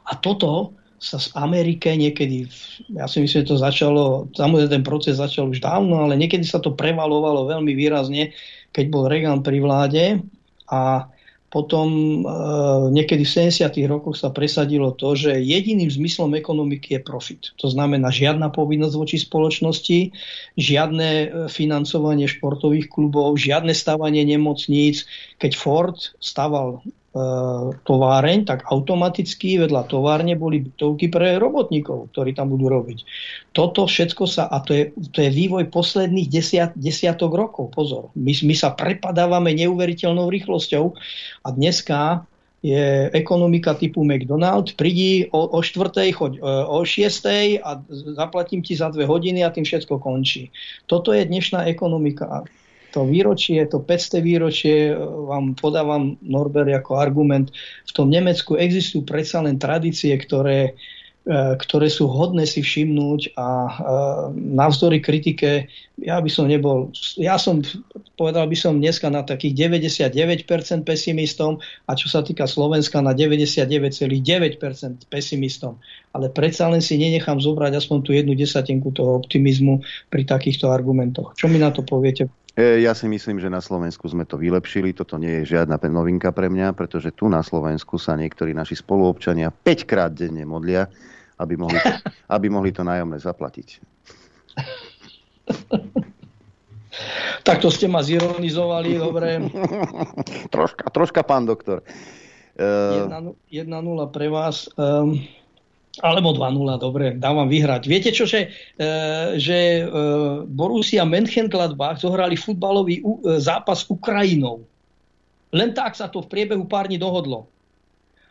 A 0.08 0.12
toto 0.16 0.72
sa 0.98 1.22
z 1.22 1.30
Amerike 1.38 1.94
niekedy, 1.94 2.50
ja 2.90 3.06
si 3.06 3.22
myslím, 3.22 3.46
že 3.46 3.50
to 3.54 3.56
začalo, 3.58 4.26
samozrejme 4.34 4.70
ten 4.70 4.84
proces 4.86 5.22
začal 5.22 5.50
už 5.50 5.62
dávno, 5.62 6.02
ale 6.02 6.18
niekedy 6.18 6.42
sa 6.42 6.58
to 6.58 6.74
prevalovalo 6.74 7.46
veľmi 7.46 7.70
výrazne, 7.74 8.34
keď 8.74 8.84
bol 8.90 9.06
Reagan 9.06 9.46
pri 9.46 9.58
vláde 9.62 10.04
a 10.66 11.06
potom 11.48 11.88
e, 11.88 12.22
niekedy 12.92 13.24
v 13.24 13.48
70. 13.48 13.72
rokoch 13.88 14.20
sa 14.20 14.28
presadilo 14.28 14.92
to, 14.92 15.16
že 15.16 15.40
jediným 15.40 15.88
zmyslom 15.88 16.36
ekonomiky 16.36 16.96
je 16.96 17.00
profit. 17.00 17.40
To 17.56 17.72
znamená 17.72 18.12
žiadna 18.12 18.52
povinnosť 18.52 18.94
voči 18.94 19.16
spoločnosti, 19.16 20.12
žiadne 20.60 21.08
e, 21.08 21.26
financovanie 21.48 22.28
športových 22.28 22.92
klubov, 22.92 23.40
žiadne 23.40 23.72
stavanie 23.72 24.28
nemocníc. 24.28 25.08
Keď 25.40 25.52
Ford 25.56 25.96
staval 26.20 26.84
továreň, 27.84 28.38
tak 28.46 28.68
automaticky 28.68 29.58
vedľa 29.58 29.88
továrne 29.88 30.38
boli 30.38 30.62
bytovky 30.64 31.10
pre 31.10 31.36
robotníkov, 31.36 32.12
ktorí 32.14 32.36
tam 32.36 32.54
budú 32.54 32.70
robiť. 32.70 33.04
Toto 33.52 33.86
všetko 33.86 34.24
sa, 34.28 34.46
a 34.46 34.62
to 34.62 34.74
je, 34.74 34.84
to 35.12 35.24
je 35.24 35.30
vývoj 35.32 35.68
posledných 35.72 36.28
desiat, 36.30 36.70
desiatok 36.78 37.34
rokov, 37.34 37.74
pozor. 37.74 38.14
My, 38.14 38.32
my 38.32 38.54
sa 38.54 38.74
prepadávame 38.74 39.54
neuveriteľnou 39.56 40.30
rýchlosťou 40.30 40.84
a 41.44 41.48
dneska 41.50 42.28
je 42.58 43.06
ekonomika 43.14 43.74
typu 43.78 44.02
McDonald, 44.02 44.74
prídi 44.74 45.30
o, 45.30 45.46
o 45.46 45.62
štvrtej, 45.62 46.10
choď 46.10 46.32
e, 46.36 46.40
o 46.66 46.82
šiestej 46.82 47.62
a 47.62 47.78
zaplatím 48.18 48.66
ti 48.66 48.74
za 48.74 48.90
dve 48.90 49.06
hodiny 49.06 49.46
a 49.46 49.54
tým 49.54 49.62
všetko 49.62 50.02
končí. 50.02 50.50
Toto 50.90 51.14
je 51.14 51.22
dnešná 51.22 51.70
ekonomika 51.70 52.42
to 52.98 53.06
výročie, 53.06 53.62
to 53.70 53.78
500 53.78 54.18
výročie 54.18 54.90
e, 54.90 54.92
vám 54.98 55.54
podávam 55.54 56.18
Norbert 56.18 56.74
ako 56.74 56.98
argument. 56.98 57.54
V 57.86 57.92
tom 57.94 58.10
Nemecku 58.10 58.58
existujú 58.58 59.06
predsa 59.06 59.38
len 59.38 59.54
tradície, 59.54 60.10
ktoré, 60.18 60.74
e, 61.22 61.32
ktoré 61.62 61.86
sú 61.86 62.10
hodné 62.10 62.42
si 62.42 62.58
všimnúť 62.58 63.38
a 63.38 63.46
e, 63.46 63.72
navzdory 64.34 64.98
kritike 64.98 65.70
ja 65.98 66.22
by 66.22 66.30
som 66.30 66.46
nebol, 66.46 66.94
ja 67.18 67.34
som, 67.42 67.58
povedal 68.14 68.46
by 68.46 68.54
som 68.54 68.78
dneska 68.78 69.10
na 69.10 69.26
takých 69.26 69.66
99% 69.66 70.46
pesimistom 70.86 71.58
a 71.90 71.98
čo 71.98 72.06
sa 72.06 72.22
týka 72.22 72.46
Slovenska 72.46 73.02
na 73.02 73.10
99,9% 73.10 74.06
pesimistom. 75.10 75.82
Ale 76.14 76.30
predsa 76.30 76.70
len 76.70 76.78
si 76.78 76.94
nenechám 76.98 77.42
zobrať 77.42 77.82
aspoň 77.82 77.98
tú 78.06 78.10
jednu 78.14 78.38
desatinku 78.38 78.94
toho 78.94 79.18
optimizmu 79.18 79.82
pri 80.06 80.22
takýchto 80.22 80.70
argumentoch. 80.70 81.34
Čo 81.34 81.50
mi 81.50 81.58
na 81.58 81.74
to 81.74 81.82
poviete? 81.82 82.30
E, 82.58 82.82
ja 82.82 82.90
si 82.90 83.06
myslím, 83.06 83.38
že 83.38 83.46
na 83.46 83.62
Slovensku 83.62 84.02
sme 84.10 84.26
to 84.26 84.34
vylepšili. 84.34 84.90
Toto 84.90 85.14
nie 85.14 85.30
je 85.42 85.54
žiadna 85.54 85.78
novinka 85.86 86.34
pre 86.34 86.50
mňa, 86.50 86.74
pretože 86.74 87.14
tu 87.14 87.30
na 87.30 87.38
Slovensku 87.46 88.02
sa 88.02 88.18
niektorí 88.18 88.50
naši 88.50 88.74
spoluobčania 88.74 89.54
5 89.54 89.86
krát 89.86 90.10
denne 90.10 90.42
modlia, 90.42 90.90
aby 91.38 91.54
mohli 91.54 91.78
to, 91.78 91.90
aby 92.34 92.50
mohli 92.50 92.74
to 92.74 92.82
nájomné 92.82 93.22
zaplatiť. 93.22 93.78
Tak 97.46 97.62
to 97.62 97.70
ste 97.70 97.86
ma 97.86 98.02
zironizovali, 98.02 98.98
dobre. 98.98 99.38
troška, 100.54 100.90
troška, 100.90 101.22
pán 101.22 101.46
doktor. 101.46 101.86
1-0 102.58 103.38
pre 104.10 104.26
vás. 104.26 104.66
Um, 104.74 105.14
alebo 106.00 106.34
2-0, 106.34 106.78
dobre, 106.78 107.06
dávam 107.18 107.50
vyhrať. 107.50 107.82
Viete 107.90 108.10
čo, 108.14 108.24
že, 108.24 108.54
e, 108.78 108.86
že 109.38 109.82
e, 109.82 109.82
Borussia 110.46 111.02
Mönchengladbach 111.02 111.98
zohrali 111.98 112.38
futbalový 112.38 113.02
zápas 113.42 113.82
s 113.82 113.90
Ukrajinou. 113.90 114.62
Len 115.50 115.72
tak 115.72 115.96
sa 115.96 116.12
to 116.12 116.20
v 116.24 116.30
priebehu 116.30 116.68
pár 116.68 116.86
dní 116.86 117.00
dohodlo. 117.00 117.48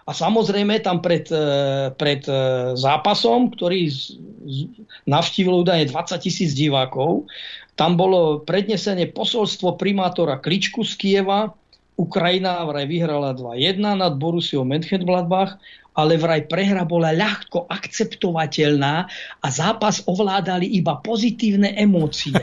A 0.08 0.16
samozrejme 0.16 0.80
tam 0.80 1.04
pred, 1.04 1.28
e, 1.28 1.46
pred 2.00 2.24
e, 2.24 2.40
zápasom, 2.80 3.52
ktorý 3.52 3.92
navštívilo 5.04 5.68
údajne 5.68 5.92
20 5.92 6.24
tisíc 6.24 6.56
divákov, 6.56 7.28
tam 7.76 8.00
bolo 8.00 8.42
prednesenie 8.42 9.12
posolstvo 9.12 9.76
primátora 9.76 10.40
Kličku 10.40 10.88
z 10.88 10.94
Kieva. 10.96 11.52
Ukrajina 12.00 12.64
vraj 12.64 12.88
vyhrala 12.88 13.36
2-1 13.36 13.84
nad 13.84 14.14
Borussiou 14.16 14.64
Mönchengladbach 14.64 15.60
ale 15.98 16.14
vraj 16.22 16.46
prehra 16.46 16.86
bola 16.86 17.10
ľahko 17.10 17.66
akceptovateľná 17.66 18.96
a 19.42 19.48
zápas 19.50 20.06
ovládali 20.06 20.70
iba 20.78 21.02
pozitívne 21.02 21.74
emócie. 21.74 22.38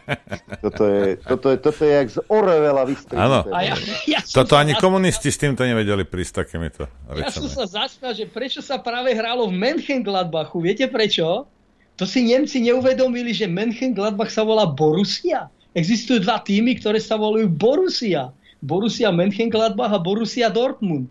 toto, 0.64 0.86
je, 0.86 1.18
toto, 1.18 1.46
je, 1.50 1.56
toto 1.58 1.80
je 1.82 1.90
jak 1.90 2.08
z 2.14 2.18
Orwella 2.30 2.86
Áno. 3.18 3.50
Ja, 3.50 3.74
ja 4.06 4.20
toto 4.22 4.54
ani 4.54 4.78
zaspal, 4.78 4.86
komunisti 4.86 5.34
s 5.34 5.42
týmto 5.42 5.66
nevedeli 5.66 6.06
prísť 6.06 6.46
takýmito. 6.46 6.86
Ja 7.18 7.34
som 7.34 7.50
sa 7.50 7.66
zastal, 7.66 8.14
že 8.14 8.30
prečo 8.30 8.62
sa 8.62 8.78
práve 8.78 9.10
hralo 9.18 9.50
v 9.50 9.58
Mönchengladbachu. 9.58 10.62
Viete 10.62 10.86
prečo? 10.86 11.50
To 11.98 12.06
si 12.06 12.22
Nemci 12.22 12.62
neuvedomili, 12.62 13.34
že 13.34 13.50
Mönchengladbach 13.50 14.30
sa 14.30 14.46
volá 14.46 14.70
Borussia. 14.70 15.50
Existujú 15.74 16.22
dva 16.22 16.38
týmy, 16.38 16.78
ktoré 16.78 17.02
sa 17.02 17.18
volajú 17.18 17.50
Borussia. 17.50 18.30
Borussia 18.62 19.10
Mönchengladbach 19.10 19.90
a 19.90 19.98
Borussia 19.98 20.46
Dortmund. 20.46 21.10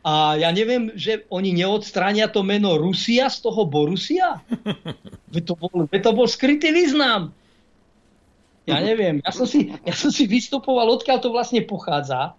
A 0.00 0.32
ja 0.40 0.48
neviem, 0.48 0.96
že 0.96 1.28
oni 1.28 1.52
neodstránia 1.52 2.32
to 2.32 2.40
meno 2.40 2.80
Rusia 2.80 3.28
z 3.28 3.44
toho 3.44 3.68
Borusia? 3.68 4.40
Veď 5.34 5.44
to 5.44 5.54
bol, 5.54 5.86
veď 5.86 6.00
to 6.08 6.12
bol 6.16 6.26
skrytý 6.26 6.72
význam. 6.72 7.36
Ja 8.64 8.80
neviem. 8.80 9.20
Ja 9.22 9.32
som, 9.34 9.44
si, 9.44 9.72
ja 9.72 9.94
som 9.94 10.10
si 10.14 10.24
vystupoval, 10.30 10.88
odkiaľ 10.94 11.18
to 11.20 11.30
vlastne 11.30 11.62
pochádza. 11.66 12.34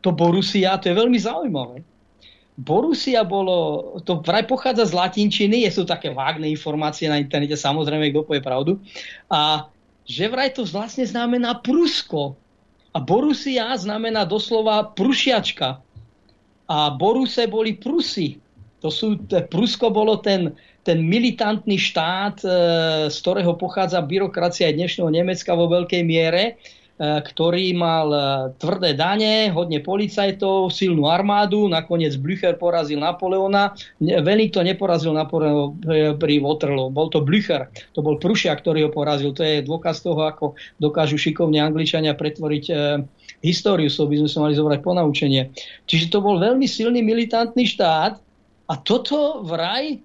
To 0.00 0.12
Borusia, 0.12 0.76
to 0.80 0.90
je 0.90 0.96
veľmi 0.96 1.16
zaujímavé. 1.16 1.80
Borusia 2.54 3.26
bolo, 3.26 3.98
to 4.06 4.22
vraj 4.22 4.46
pochádza 4.46 4.86
z 4.86 4.96
latinčiny, 4.96 5.66
sú 5.68 5.82
také 5.82 6.14
vágne 6.14 6.46
informácie 6.46 7.10
na 7.10 7.18
internete, 7.18 7.58
samozrejme, 7.58 8.14
kto 8.14 8.22
povie 8.22 8.42
pravdu. 8.44 8.72
A 9.26 9.66
že 10.06 10.28
vraj 10.28 10.54
to 10.54 10.62
vlastne 10.68 11.04
znamená 11.04 11.58
Prusko. 11.58 12.38
A 12.94 13.02
Borusia 13.02 13.74
znamená 13.74 14.22
doslova 14.22 14.94
prušiačka 14.94 15.83
a 16.74 16.90
Boruse 16.90 17.46
boli 17.46 17.78
Prusy. 17.78 18.34
To 18.82 18.90
sú, 18.90 19.16
Prusko 19.48 19.94
bolo 19.94 20.18
ten, 20.20 20.52
ten 20.82 20.98
militantný 21.00 21.78
štát, 21.78 22.36
e, 22.42 22.48
z 23.08 23.16
ktorého 23.22 23.56
pochádza 23.56 24.02
byrokracia 24.04 24.74
dnešného 24.74 25.08
Nemecka 25.08 25.56
vo 25.56 25.70
veľkej 25.70 26.02
miere, 26.04 26.44
e, 26.44 26.52
ktorý 27.00 27.72
mal 27.72 28.06
e, 28.12 28.20
tvrdé 28.60 28.92
dane, 28.92 29.48
hodne 29.56 29.80
policajtov, 29.80 30.68
silnú 30.68 31.08
armádu, 31.08 31.64
nakoniec 31.64 32.12
Blücher 32.20 32.60
porazil 32.60 33.00
Napoleona. 33.00 33.72
to 34.52 34.60
neporazil 34.60 35.16
Napoleona 35.16 35.72
pri 36.20 36.34
Waterloo, 36.44 36.92
bol 36.92 37.08
to 37.08 37.24
Blücher, 37.24 37.72
to 37.96 38.04
bol 38.04 38.20
Prušia, 38.20 38.52
ktorý 38.52 38.84
ho 38.84 38.90
porazil. 38.92 39.32
To 39.32 39.40
je 39.40 39.64
dôkaz 39.64 40.04
toho, 40.04 40.28
ako 40.28 40.60
dokážu 40.76 41.16
šikovne 41.16 41.62
Angličania 41.64 42.12
pretvoriť 42.12 42.64
históriu, 43.44 43.92
so 43.92 44.08
by 44.08 44.24
sme 44.24 44.30
sa 44.32 44.38
mali 44.40 44.56
zobrať 44.56 44.80
ponaučenie. 44.80 45.52
Čiže 45.84 46.08
to 46.08 46.24
bol 46.24 46.40
veľmi 46.40 46.64
silný 46.64 47.04
militantný 47.04 47.68
štát 47.68 48.16
a 48.64 48.74
toto 48.80 49.44
vraj 49.44 49.92
e, 49.92 49.98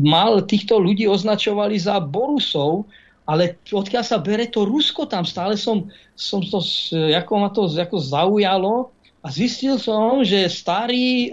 mal 0.00 0.40
týchto 0.48 0.80
ľudí 0.80 1.04
označovali 1.04 1.76
za 1.76 2.00
Borusov, 2.00 2.88
ale 3.28 3.60
odkiaľ 3.68 4.04
sa 4.08 4.16
bere 4.16 4.48
to 4.48 4.64
Rusko 4.64 5.04
tam, 5.04 5.28
stále 5.28 5.60
som, 5.60 5.92
som 6.16 6.40
to, 6.40 6.64
ako 7.12 7.32
ma 7.36 7.52
to 7.52 7.68
ako 7.68 8.00
zaujalo 8.00 8.88
a 9.20 9.28
zistil 9.28 9.76
som, 9.76 10.24
že 10.24 10.48
starí 10.48 11.28
e, 11.28 11.30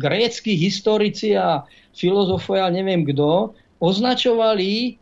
grécky 0.00 0.56
historici 0.56 1.36
a 1.36 1.68
filozofovia, 1.92 2.72
neviem 2.72 3.04
kto, 3.04 3.52
označovali 3.76 4.96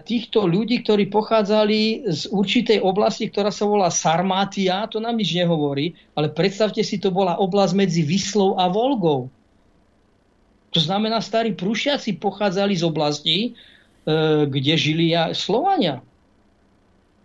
týchto 0.00 0.48
ľudí, 0.48 0.80
ktorí 0.80 1.12
pochádzali 1.12 2.08
z 2.08 2.22
určitej 2.32 2.80
oblasti, 2.80 3.28
ktorá 3.28 3.52
sa 3.52 3.68
volá 3.68 3.92
Sarmátia, 3.92 4.88
to 4.88 4.96
nám 4.96 5.20
nič 5.20 5.36
nehovorí, 5.36 5.92
ale 6.16 6.32
predstavte 6.32 6.80
si, 6.80 6.96
to 6.96 7.12
bola 7.12 7.36
oblasť 7.36 7.74
medzi 7.76 8.00
Vyslou 8.00 8.56
a 8.56 8.64
Volgou. 8.72 9.28
To 10.72 10.80
znamená, 10.80 11.20
starí 11.20 11.52
prúšiaci 11.52 12.16
pochádzali 12.16 12.80
z 12.80 12.84
oblasti, 12.84 13.36
e, 13.44 13.50
kde 14.48 14.74
žili 14.76 15.12
Slovania. 15.36 16.00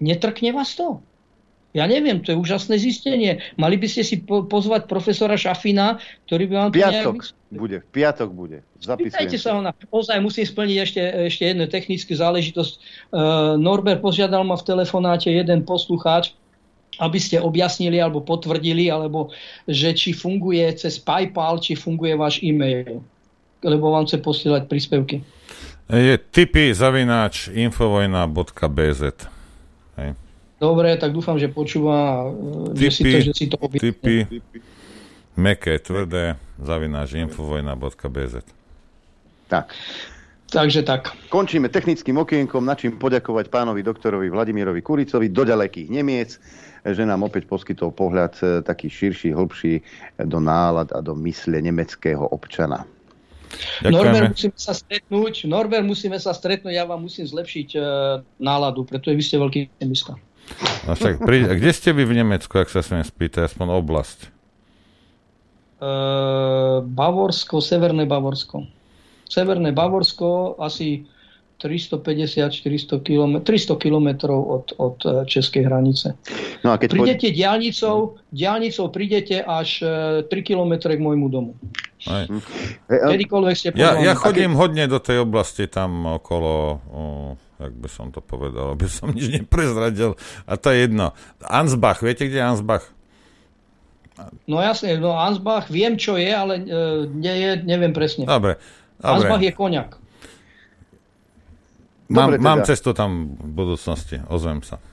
Netrkne 0.04 0.52
vás 0.52 0.76
to? 0.76 1.00
Ja 1.74 1.90
neviem, 1.90 2.22
to 2.22 2.30
je 2.30 2.38
úžasné 2.38 2.78
zistenie. 2.78 3.42
Mali 3.58 3.82
by 3.82 3.90
ste 3.90 4.06
si 4.06 4.22
po- 4.22 4.46
pozvať 4.46 4.86
profesora 4.86 5.34
Šafina, 5.34 5.98
ktorý 6.30 6.46
by 6.46 6.54
vám 6.54 6.70
to 6.70 6.78
Piatok 6.78 7.18
nejak... 7.18 7.58
bude, 7.58 7.78
v 7.82 7.88
piatok 7.90 8.30
bude. 8.30 8.58
Zapísajte 8.78 9.38
sa 9.42 9.58
ho 9.58 9.62
na... 9.66 9.74
Ozaj 9.90 10.22
musím 10.22 10.46
splniť 10.46 10.78
ešte, 10.78 11.02
ešte 11.34 11.44
jednu 11.50 11.66
technickú 11.66 12.14
záležitosť. 12.14 12.74
Uh, 13.10 13.58
Norbert 13.58 14.06
požiadal 14.06 14.46
ma 14.46 14.54
v 14.54 14.70
telefonáte 14.70 15.34
jeden 15.34 15.66
poslucháč, 15.66 16.38
aby 17.02 17.18
ste 17.18 17.42
objasnili 17.42 17.98
alebo 17.98 18.22
potvrdili, 18.22 18.94
alebo 18.94 19.34
že 19.66 19.98
či 19.98 20.14
funguje 20.14 20.70
cez 20.78 21.02
PayPal, 21.02 21.58
či 21.58 21.74
funguje 21.74 22.14
váš 22.14 22.38
e-mail. 22.46 23.02
Lebo 23.66 23.98
vám 23.98 24.06
chce 24.06 24.22
posielať 24.22 24.70
príspevky. 24.70 25.26
Je 25.90 26.16
typy 26.22 26.70
zavináč 26.70 27.50
infovojna.bz 27.50 29.02
Hej. 29.98 30.10
Dobre, 30.64 30.96
tak 30.96 31.12
dúfam, 31.12 31.36
že 31.36 31.52
počúva, 31.52 32.32
typy, 32.72 32.88
že 32.88 32.90
si 32.96 33.04
to, 33.04 33.18
že 33.20 33.34
si 33.36 33.46
to 33.52 33.58
objasne. 33.60 33.92
Typy, 33.92 34.16
meké, 35.36 35.76
tvrdé, 35.76 36.40
zavináš 36.56 37.20
infovojna.bz 37.20 38.48
Tak. 39.52 39.76
Takže 40.54 40.86
tak. 40.86 41.12
Končíme 41.34 41.68
technickým 41.68 42.16
okienkom, 42.22 42.64
na 42.64 42.78
čím 42.78 42.96
poďakovať 42.96 43.50
pánovi 43.50 43.82
doktorovi 43.84 44.30
Vladimirovi 44.30 44.86
Kuricovi 44.86 45.28
do 45.34 45.44
ďalekých 45.44 45.90
Nemiec, 45.90 46.38
že 46.86 47.04
nám 47.04 47.26
opäť 47.26 47.50
poskytol 47.50 47.90
pohľad 47.90 48.34
e, 48.40 48.44
taký 48.62 48.86
širší, 48.86 49.34
hlbší 49.34 49.82
do 50.30 50.38
nálad 50.38 50.94
a 50.94 51.02
do 51.02 51.18
mysle 51.26 51.58
nemeckého 51.58 52.30
občana. 52.30 52.86
Ďakujeme. 53.82 53.98
Norbert, 53.98 54.30
musíme 54.38 54.58
sa 54.62 54.74
stretnúť. 54.78 55.34
Norbert, 55.50 55.86
musíme 55.90 56.18
sa 56.22 56.32
stretnúť, 56.38 56.74
ja 56.78 56.86
vám 56.86 57.02
musím 57.02 57.26
zlepšiť 57.26 57.68
e, 57.74 57.80
náladu, 58.38 58.86
pretože 58.86 59.18
vy 59.18 59.24
ste 59.26 59.42
veľký 59.42 59.60
optimista. 59.74 60.14
No 60.84 60.94
však, 60.94 61.24
pri, 61.24 61.48
kde 61.56 61.72
ste 61.72 61.96
vy 61.96 62.04
v 62.04 62.24
Nemecku, 62.24 62.54
ak 62.60 62.68
sa 62.68 62.84
smiem 62.84 63.04
spýtať, 63.04 63.48
aspoň 63.48 63.68
oblasť? 63.80 64.20
Uh, 65.84 66.80
Bavorsko, 66.84 67.60
Severné 67.60 68.08
Bavorsko. 68.08 68.68
Severné 69.28 69.72
Bavorsko, 69.72 70.60
asi 70.60 71.08
350-400 71.64 73.00
km, 73.00 73.40
300 73.40 73.80
km 73.80 74.08
od, 74.36 74.76
od 74.76 74.98
e, 75.08 75.24
českej 75.24 75.64
hranice. 75.64 76.20
No 76.60 76.76
a 76.76 76.78
keď 76.78 76.92
prídete 76.92 77.28
poď... 77.32 77.38
diálnicou, 77.40 77.96
diálnicou 78.36 78.86
prídete 78.92 79.40
až 79.40 79.80
3 80.28 80.28
e, 80.28 80.42
km 80.44 80.74
k 80.76 81.00
môjmu 81.00 81.28
domu. 81.32 81.56
Aj. 82.04 82.28
Kedykoľvek 82.92 83.56
ste 83.56 83.72
ja, 83.80 83.96
ja 83.96 84.12
chodím 84.12 84.52
keď... 84.52 84.60
hodne 84.60 84.86
do 84.92 85.00
tej 85.00 85.24
oblasti 85.24 85.72
tam 85.72 86.04
okolo 86.20 86.84
tak 87.64 87.80
by 87.80 87.88
som 87.88 88.12
to 88.12 88.20
povedal, 88.20 88.76
aby 88.76 88.92
som 88.92 89.08
nič 89.16 89.32
neprezradil. 89.32 90.20
A 90.44 90.60
to 90.60 90.68
je 90.68 90.84
jedno. 90.84 91.16
Ansbach, 91.40 92.04
viete, 92.04 92.28
kde 92.28 92.44
je 92.44 92.44
Ansbach? 92.44 92.84
No 94.44 94.60
jasne, 94.60 95.00
no 95.00 95.16
Ansbach 95.16 95.72
viem, 95.72 95.96
čo 95.96 96.20
je, 96.20 96.28
ale 96.28 96.60
e, 96.60 97.08
nie 97.08 97.36
je, 97.40 97.52
neviem 97.64 97.96
presne. 97.96 98.28
Dobre. 98.28 98.60
dobre. 99.00 99.08
Ansbach 99.08 99.42
je 99.42 99.52
koniak. 99.56 99.90
Mám, 102.12 102.36
dobre, 102.36 102.38
teda. 102.38 102.46
mám 102.46 102.60
cestu 102.68 102.92
tam 102.92 103.40
v 103.40 103.52
budúcnosti, 103.56 104.20
ozvem 104.28 104.60
sa. 104.60 104.84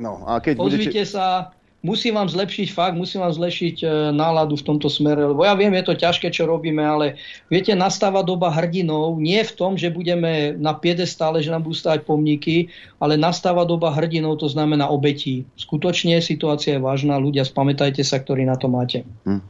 No, 0.00 0.24
a 0.24 0.40
keď 0.40 0.56
Ozvite 0.56 1.04
budete... 1.04 1.04
sa, 1.04 1.52
musím 1.84 2.16
vám 2.16 2.26
zlepšiť 2.26 2.68
fakt, 2.72 2.94
musím 2.96 3.22
vám 3.22 3.34
zlepšiť 3.36 3.76
e, 3.82 3.86
náladu 4.10 4.56
v 4.58 4.66
tomto 4.66 4.88
smere, 4.90 5.22
lebo 5.22 5.44
ja 5.46 5.54
viem, 5.54 5.70
je 5.76 5.84
to 5.86 5.94
ťažké, 5.94 6.32
čo 6.34 6.48
robíme, 6.48 6.82
ale 6.82 7.20
viete, 7.52 7.76
nastáva 7.76 8.26
doba 8.26 8.50
hrdinov, 8.50 9.20
nie 9.22 9.38
v 9.44 9.52
tom, 9.54 9.78
že 9.78 9.92
budeme 9.92 10.56
na 10.56 10.74
piedestále, 10.74 11.44
že 11.44 11.52
nám 11.52 11.68
budú 11.68 11.76
stávať 11.78 12.08
pomníky, 12.08 12.72
ale 12.98 13.14
nastáva 13.14 13.62
doba 13.62 13.94
hrdinov, 13.94 14.42
to 14.42 14.48
znamená 14.50 14.90
obetí. 14.90 15.46
Skutočne 15.54 16.18
situácia 16.18 16.76
je 16.76 16.82
vážna, 16.82 17.20
ľudia, 17.20 17.46
spamätajte 17.46 18.02
sa, 18.02 18.18
ktorí 18.18 18.48
na 18.48 18.58
to 18.58 18.66
máte. 18.66 19.06
Hm. 19.28 19.40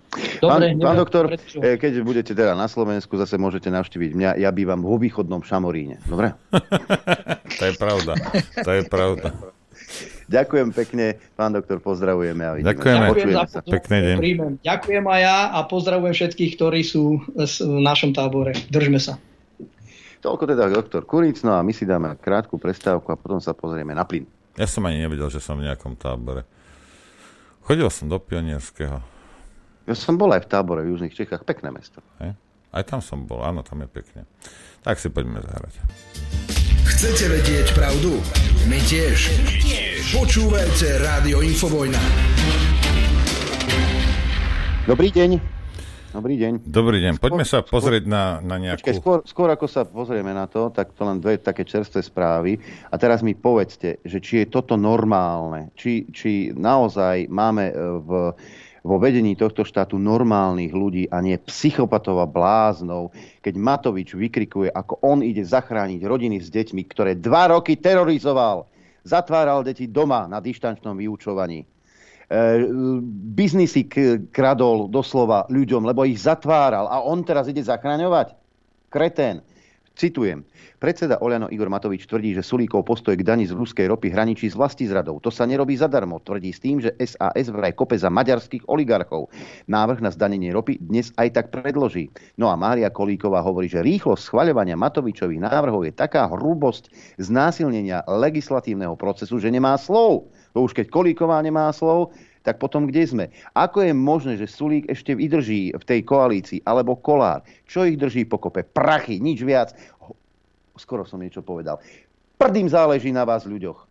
Dobre, 0.40 0.76
pán, 0.76 0.80
pán 0.80 0.96
doktor, 0.96 1.24
prečo? 1.32 1.60
E, 1.60 1.80
keď 1.80 1.92
budete 2.04 2.32
teda 2.36 2.52
na 2.52 2.68
Slovensku, 2.68 3.16
zase 3.16 3.40
môžete 3.40 3.72
navštíviť 3.72 4.10
mňa, 4.12 4.30
ja 4.40 4.50
bývam 4.52 4.84
vo 4.84 5.00
východnom 5.00 5.40
Šamoríne. 5.40 6.02
Dobre? 6.04 6.36
to 7.58 7.62
je 7.64 7.72
pravda, 7.80 8.12
to 8.60 8.70
je 8.76 8.82
pravda. 8.84 9.55
Ďakujem 10.26 10.74
pekne, 10.74 11.22
pán 11.38 11.54
doktor, 11.54 11.78
pozdravujeme 11.78 12.42
a 12.42 12.50
vidíme. 12.58 12.74
Ďakujeme. 12.74 13.06
Ďakujem 13.06 13.30
za 13.46 13.60
Pekný 13.62 13.98
deň. 14.02 14.16
Príjmem. 14.18 14.52
Ďakujem 14.58 15.04
aj 15.06 15.20
ja 15.22 15.38
a 15.54 15.58
pozdravujem 15.62 16.14
všetkých, 16.18 16.50
ktorí 16.58 16.82
sú 16.82 17.22
v 17.38 17.78
našom 17.78 18.10
tábore. 18.10 18.58
Držme 18.66 18.98
sa. 18.98 19.22
Toľko 20.26 20.42
teda 20.50 20.66
doktor 20.66 21.06
Kuric, 21.06 21.46
no 21.46 21.54
a 21.54 21.62
my 21.62 21.70
si 21.70 21.86
dáme 21.86 22.18
krátku 22.18 22.58
prestávku 22.58 23.14
a 23.14 23.16
potom 23.20 23.38
sa 23.38 23.54
pozrieme 23.54 23.94
na 23.94 24.02
plyn. 24.02 24.26
Ja 24.58 24.66
som 24.66 24.82
ani 24.82 24.98
nevedel, 24.98 25.30
že 25.30 25.38
som 25.38 25.62
v 25.62 25.70
nejakom 25.70 25.94
tábore. 25.94 26.42
Chodil 27.62 27.86
som 27.94 28.10
do 28.10 28.18
pionierského. 28.18 28.98
Ja 29.86 29.94
som 29.94 30.18
bol 30.18 30.34
aj 30.34 30.42
v 30.42 30.50
tábore 30.50 30.82
v 30.82 30.98
Južných 30.98 31.14
Čechách, 31.14 31.46
pekné 31.46 31.70
mesto. 31.70 32.02
Hej. 32.18 32.34
Aj 32.74 32.82
tam 32.82 32.98
som 32.98 33.22
bol, 33.22 33.46
áno, 33.46 33.62
tam 33.62 33.86
je 33.86 33.88
pekne. 33.88 34.26
Tak 34.82 34.98
si 34.98 35.06
poďme 35.06 35.38
zahrať. 35.38 35.78
Chcete 36.90 37.24
vedieť 37.30 37.66
pravdu? 37.78 38.18
My 38.66 38.82
tiež. 38.82 39.30
tiež. 39.62 39.85
Počúvajte 40.06 41.02
Rádio 41.02 41.42
Infovojna. 41.42 41.98
Dobrý 44.86 45.10
deň. 45.10 45.30
Dobrý 46.14 46.38
deň. 46.38 46.52
Dobrý 46.62 46.98
deň. 47.02 47.18
Poďme 47.18 47.42
skôr, 47.42 47.50
sa 47.50 47.66
pozrieť 47.66 48.06
skôr, 48.06 48.14
na, 48.14 48.38
na 48.38 48.56
nejakú... 48.62 48.86
Počkej, 48.86 49.02
skôr, 49.02 49.18
skôr 49.26 49.48
ako 49.50 49.66
sa 49.66 49.82
pozrieme 49.82 50.30
na 50.30 50.46
to, 50.46 50.70
tak 50.70 50.94
to 50.94 51.02
len 51.02 51.18
dve 51.18 51.42
také 51.42 51.66
čerstvé 51.66 52.06
správy. 52.06 52.54
A 52.86 52.94
teraz 53.02 53.18
mi 53.26 53.34
povedzte, 53.34 53.98
že 54.06 54.22
či 54.22 54.46
je 54.46 54.46
toto 54.46 54.78
normálne, 54.78 55.74
či, 55.74 56.06
či 56.14 56.54
naozaj 56.54 57.26
máme 57.26 57.74
v 58.06 58.10
vo 58.86 59.02
vedení 59.02 59.34
tohto 59.34 59.66
štátu 59.66 59.98
normálnych 59.98 60.70
ľudí 60.70 61.10
a 61.10 61.18
nie 61.18 61.34
psychopatov 61.42 62.22
a 62.22 62.30
bláznov, 62.30 63.10
keď 63.42 63.58
Matovič 63.58 64.14
vykrikuje, 64.14 64.70
ako 64.70 65.02
on 65.02 65.26
ide 65.26 65.42
zachrániť 65.42 66.06
rodiny 66.06 66.38
s 66.38 66.54
deťmi, 66.54 66.86
ktoré 66.86 67.18
dva 67.18 67.50
roky 67.50 67.74
terorizoval, 67.74 68.70
zatváral 69.06 69.62
deti 69.62 69.86
doma 69.86 70.26
na 70.26 70.42
dištančnom 70.42 70.98
vyučovaní. 70.98 71.62
E, 71.62 71.66
biznisy 73.38 73.86
kradol 74.34 74.90
doslova 74.90 75.46
ľuďom, 75.46 75.86
lebo 75.86 76.02
ich 76.02 76.18
zatváral 76.18 76.90
a 76.90 76.98
on 77.00 77.22
teraz 77.22 77.46
ide 77.46 77.62
zachraňovať? 77.62 78.34
Kretén. 78.90 79.46
Citujem. 79.96 80.44
Predseda 80.76 81.16
Oľano 81.24 81.48
Igor 81.48 81.72
Matovič 81.72 82.04
tvrdí, 82.04 82.36
že 82.36 82.44
Sulíkov 82.44 82.84
postoj 82.84 83.16
k 83.16 83.24
dani 83.24 83.48
z 83.48 83.56
ruskej 83.56 83.88
ropy 83.88 84.12
hraničí 84.12 84.44
s 84.44 84.52
vlasti 84.52 84.84
zradou. 84.84 85.16
To 85.24 85.32
sa 85.32 85.48
nerobí 85.48 85.72
zadarmo, 85.72 86.20
tvrdí 86.20 86.52
s 86.52 86.60
tým, 86.60 86.84
že 86.84 86.92
SAS 87.00 87.48
vraj 87.48 87.72
kope 87.72 87.96
za 87.96 88.12
maďarských 88.12 88.68
oligarchov. 88.68 89.32
Návrh 89.72 90.04
na 90.04 90.12
zdanenie 90.12 90.52
ropy 90.52 90.76
dnes 90.84 91.16
aj 91.16 91.40
tak 91.40 91.46
predloží. 91.48 92.12
No 92.36 92.52
a 92.52 92.60
Mária 92.60 92.92
Kolíková 92.92 93.40
hovorí, 93.40 93.72
že 93.72 93.80
rýchlosť 93.80 94.20
schvaľovania 94.20 94.76
Matovičových 94.76 95.48
návrhov 95.48 95.88
je 95.88 95.96
taká 95.96 96.28
hrubosť 96.28 96.92
znásilnenia 97.16 98.04
legislatívneho 98.04 99.00
procesu, 99.00 99.40
že 99.40 99.48
nemá 99.48 99.80
slov. 99.80 100.28
To 100.52 100.68
už 100.68 100.76
keď 100.76 100.92
Kolíková 100.92 101.40
nemá 101.40 101.72
slov, 101.72 102.12
tak 102.46 102.62
potom 102.62 102.86
kde 102.86 103.02
sme? 103.02 103.24
Ako 103.58 103.82
je 103.82 103.90
možné, 103.90 104.38
že 104.38 104.46
Sulík 104.46 104.86
ešte 104.86 105.18
vydrží 105.18 105.74
v 105.74 105.82
tej 105.82 106.06
koalícii, 106.06 106.62
alebo 106.62 106.94
Kolár? 106.94 107.42
Čo 107.66 107.82
ich 107.82 107.98
drží 107.98 108.22
pokope? 108.22 108.62
Prachy, 108.62 109.18
nič 109.18 109.42
viac 109.42 109.74
skoro 110.76 111.08
som 111.08 111.20
niečo 111.20 111.40
povedal. 111.40 111.80
Prdým 112.36 112.68
záleží 112.68 113.08
na 113.10 113.24
vás 113.24 113.48
ľuďoch. 113.48 113.88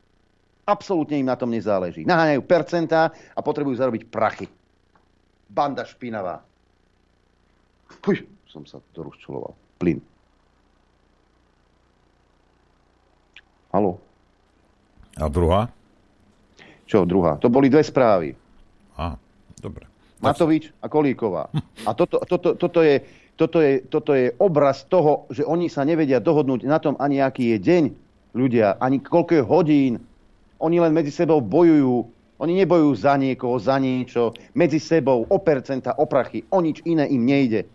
Absolútne 0.65 1.21
im 1.21 1.29
na 1.29 1.37
tom 1.37 1.53
nezáleží. 1.53 2.05
Naháňajú 2.05 2.41
percentá 2.45 3.13
a 3.33 3.39
potrebujú 3.41 3.77
zarobiť 3.77 4.09
prachy. 4.09 4.47
Banda 5.49 5.85
špinavá. 5.85 6.41
Puj, 8.01 8.25
som 8.49 8.65
sa 8.65 8.81
to 8.93 9.05
rozčuloval. 9.05 9.53
Plyn. 9.77 10.01
Haló? 13.69 14.01
A 15.21 15.29
druhá? 15.29 15.69
Čo 16.85 17.05
druhá? 17.05 17.37
To 17.41 17.49
boli 17.49 17.69
dve 17.69 17.85
správy. 17.85 18.33
Aha, 18.95 19.15
dobre. 19.59 19.85
Matovič 20.23 20.71
a 20.81 20.87
Kolíková. 20.87 21.51
A 21.83 21.91
toto, 21.91 22.23
toto, 22.23 22.55
toto 22.55 22.79
je 22.81 23.03
toto 23.35 23.59
je, 23.59 23.83
toto 23.91 24.15
je 24.15 24.31
obraz 24.39 24.87
toho, 24.87 25.27
že 25.27 25.43
oni 25.43 25.67
sa 25.67 25.83
nevedia 25.83 26.23
dohodnúť 26.23 26.63
na 26.63 26.79
tom 26.79 26.95
ani 27.03 27.19
aký 27.19 27.55
je 27.55 27.57
deň 27.59 27.83
ľudia, 28.31 28.79
ani 28.79 29.03
koľko 29.03 29.31
je 29.35 29.43
hodín. 29.43 29.93
Oni 30.63 30.79
len 30.79 30.95
medzi 30.95 31.11
sebou 31.11 31.43
bojujú. 31.43 32.07
Oni 32.39 32.53
nebojujú 32.55 32.91
za 32.95 33.19
niekoho, 33.19 33.59
za 33.59 33.75
niečo. 33.75 34.31
Medzi 34.55 34.79
sebou 34.79 35.27
o 35.27 35.37
percenta, 35.39 35.99
o 35.99 36.07
prachy. 36.07 36.47
O 36.51 36.63
nič 36.63 36.79
iné 36.87 37.07
im 37.11 37.27
nejde. 37.27 37.67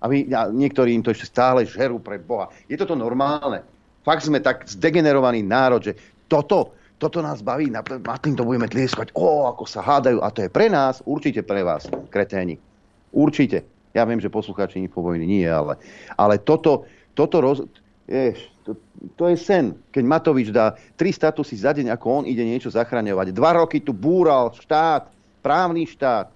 A, 0.00 0.08
vy, 0.08 0.28
a 0.32 0.48
niektorí 0.48 0.96
im 0.96 1.04
to 1.04 1.12
ešte 1.12 1.28
stále 1.28 1.68
žerú 1.68 2.00
pre 2.00 2.16
Boha. 2.16 2.48
Je 2.68 2.76
toto 2.76 2.96
normálne? 2.96 3.64
Fakt 4.00 4.24
sme 4.24 4.40
tak 4.40 4.64
zdegenerovaný 4.64 5.44
národ, 5.44 5.84
že 5.84 5.96
toto, 6.28 6.72
toto 7.00 7.24
nás 7.24 7.40
baví, 7.40 7.72
na, 7.72 7.80
na 7.80 8.16
tým 8.20 8.36
to 8.36 8.44
budeme 8.44 8.68
tlieskať. 8.68 9.16
O, 9.16 9.48
ako 9.48 9.64
sa 9.64 9.80
hádajú. 9.80 10.20
A 10.20 10.28
to 10.28 10.44
je 10.44 10.52
pre 10.52 10.68
nás, 10.68 11.00
určite 11.08 11.40
pre 11.40 11.64
vás, 11.64 11.88
kreténi. 12.12 12.60
Určite. 13.08 13.64
Ja 13.96 14.04
viem, 14.04 14.20
že 14.20 14.30
poslucháči 14.30 14.78
Infovojny 14.84 15.24
nie, 15.26 15.48
ale, 15.48 15.80
ale 16.14 16.38
toto, 16.38 16.86
toto 17.16 17.42
roz, 17.42 17.64
ješ, 18.06 18.38
to, 18.62 18.76
to 19.18 19.32
je 19.32 19.36
sen. 19.40 19.74
Keď 19.90 20.04
Matovič 20.06 20.54
dá 20.54 20.78
tri 20.94 21.10
statusy 21.10 21.58
za 21.58 21.74
deň, 21.74 21.90
ako 21.96 22.22
on 22.22 22.24
ide 22.28 22.44
niečo 22.46 22.70
zachraňovať. 22.70 23.34
Dva 23.34 23.58
roky 23.58 23.82
tu 23.82 23.90
búral 23.90 24.54
štát, 24.54 25.10
právny 25.42 25.88
štát. 25.90 26.30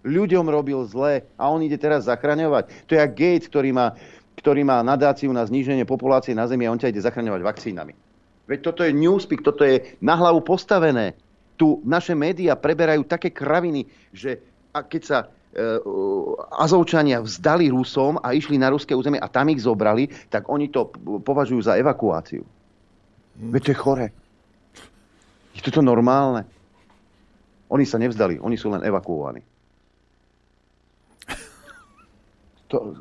Ľuďom 0.00 0.48
robil 0.48 0.80
zle 0.88 1.28
a 1.36 1.52
on 1.52 1.60
ide 1.60 1.76
teraz 1.76 2.08
zachraňovať. 2.08 2.88
To 2.88 2.96
je 2.96 3.04
Gates, 3.04 3.46
ktorý 3.52 3.70
má, 3.70 3.94
ktorý 4.40 4.64
má 4.64 4.80
nadáciu 4.80 5.30
na 5.30 5.44
zníženie 5.44 5.84
populácie 5.84 6.32
na 6.32 6.48
Zemi 6.48 6.64
a 6.64 6.72
on 6.72 6.80
ťa 6.80 6.90
ide 6.90 7.04
zachraňovať 7.04 7.44
vakcínami. 7.44 8.09
Veď 8.50 8.58
toto 8.66 8.82
je 8.82 8.90
newspeak, 8.90 9.46
toto 9.46 9.62
je 9.62 9.94
na 10.02 10.18
hlavu 10.18 10.42
postavené. 10.42 11.14
Tu 11.54 11.78
naše 11.86 12.18
médiá 12.18 12.58
preberajú 12.58 13.06
také 13.06 13.30
kraviny, 13.30 13.86
že 14.10 14.42
a 14.74 14.82
keď 14.82 15.02
sa 15.06 15.18
E, 15.50 15.82
Azovčania 16.62 17.18
vzdali 17.18 17.74
Rusom 17.74 18.22
a 18.22 18.30
išli 18.30 18.54
na 18.54 18.70
ruské 18.70 18.94
územie 18.94 19.18
a 19.18 19.26
tam 19.26 19.50
ich 19.50 19.66
zobrali, 19.66 20.06
tak 20.30 20.46
oni 20.46 20.70
to 20.70 20.94
považujú 21.26 21.66
za 21.66 21.74
evakuáciu. 21.74 22.46
Hm. 23.34 23.50
Veď 23.50 23.62
to 23.66 23.70
je 23.74 23.82
chore. 23.82 24.06
Je 25.58 25.60
toto 25.66 25.82
normálne? 25.82 26.46
Oni 27.66 27.82
sa 27.82 27.98
nevzdali, 27.98 28.38
oni 28.38 28.54
sú 28.54 28.70
len 28.70 28.86
evakuovaní. 28.86 29.42
To, 32.70 32.94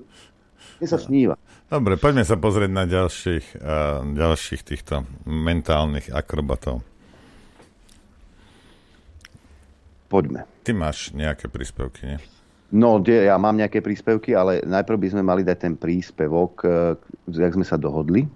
mne 0.81 0.87
sa 0.89 0.97
sníva. 0.97 1.37
Dobre, 1.69 2.01
poďme 2.01 2.25
sa 2.25 2.33
pozrieť 2.33 2.71
na 2.73 2.89
ďalších, 2.89 3.61
uh, 3.61 4.01
ďalších 4.01 4.61
týchto 4.65 5.05
mentálnych 5.29 6.09
akrobatov. 6.09 6.81
Poďme. 10.09 10.49
Ty 10.65 10.73
máš 10.73 11.13
nejaké 11.13 11.45
príspevky, 11.45 12.01
nie? 12.09 12.17
No, 12.73 12.97
ja 13.05 13.37
mám 13.37 13.53
nejaké 13.53 13.85
príspevky, 13.85 14.33
ale 14.33 14.65
najprv 14.65 14.97
by 14.97 15.07
sme 15.13 15.21
mali 15.21 15.41
dať 15.45 15.57
ten 15.57 15.73
príspevok, 15.73 16.53
e, 16.61 16.69
jak 17.33 17.53
sme 17.57 17.65
sa 17.65 17.81
dohodli. 17.81 18.29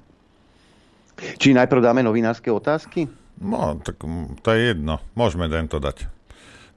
Či 1.38 1.54
najprv 1.54 1.82
dáme 1.82 2.02
novinárske 2.02 2.50
otázky? 2.50 3.06
No, 3.38 3.78
tak 3.82 4.02
to 4.42 4.50
je 4.54 4.74
jedno. 4.74 5.02
Môžeme 5.14 5.46
tento 5.50 5.78
dať. 5.78 6.10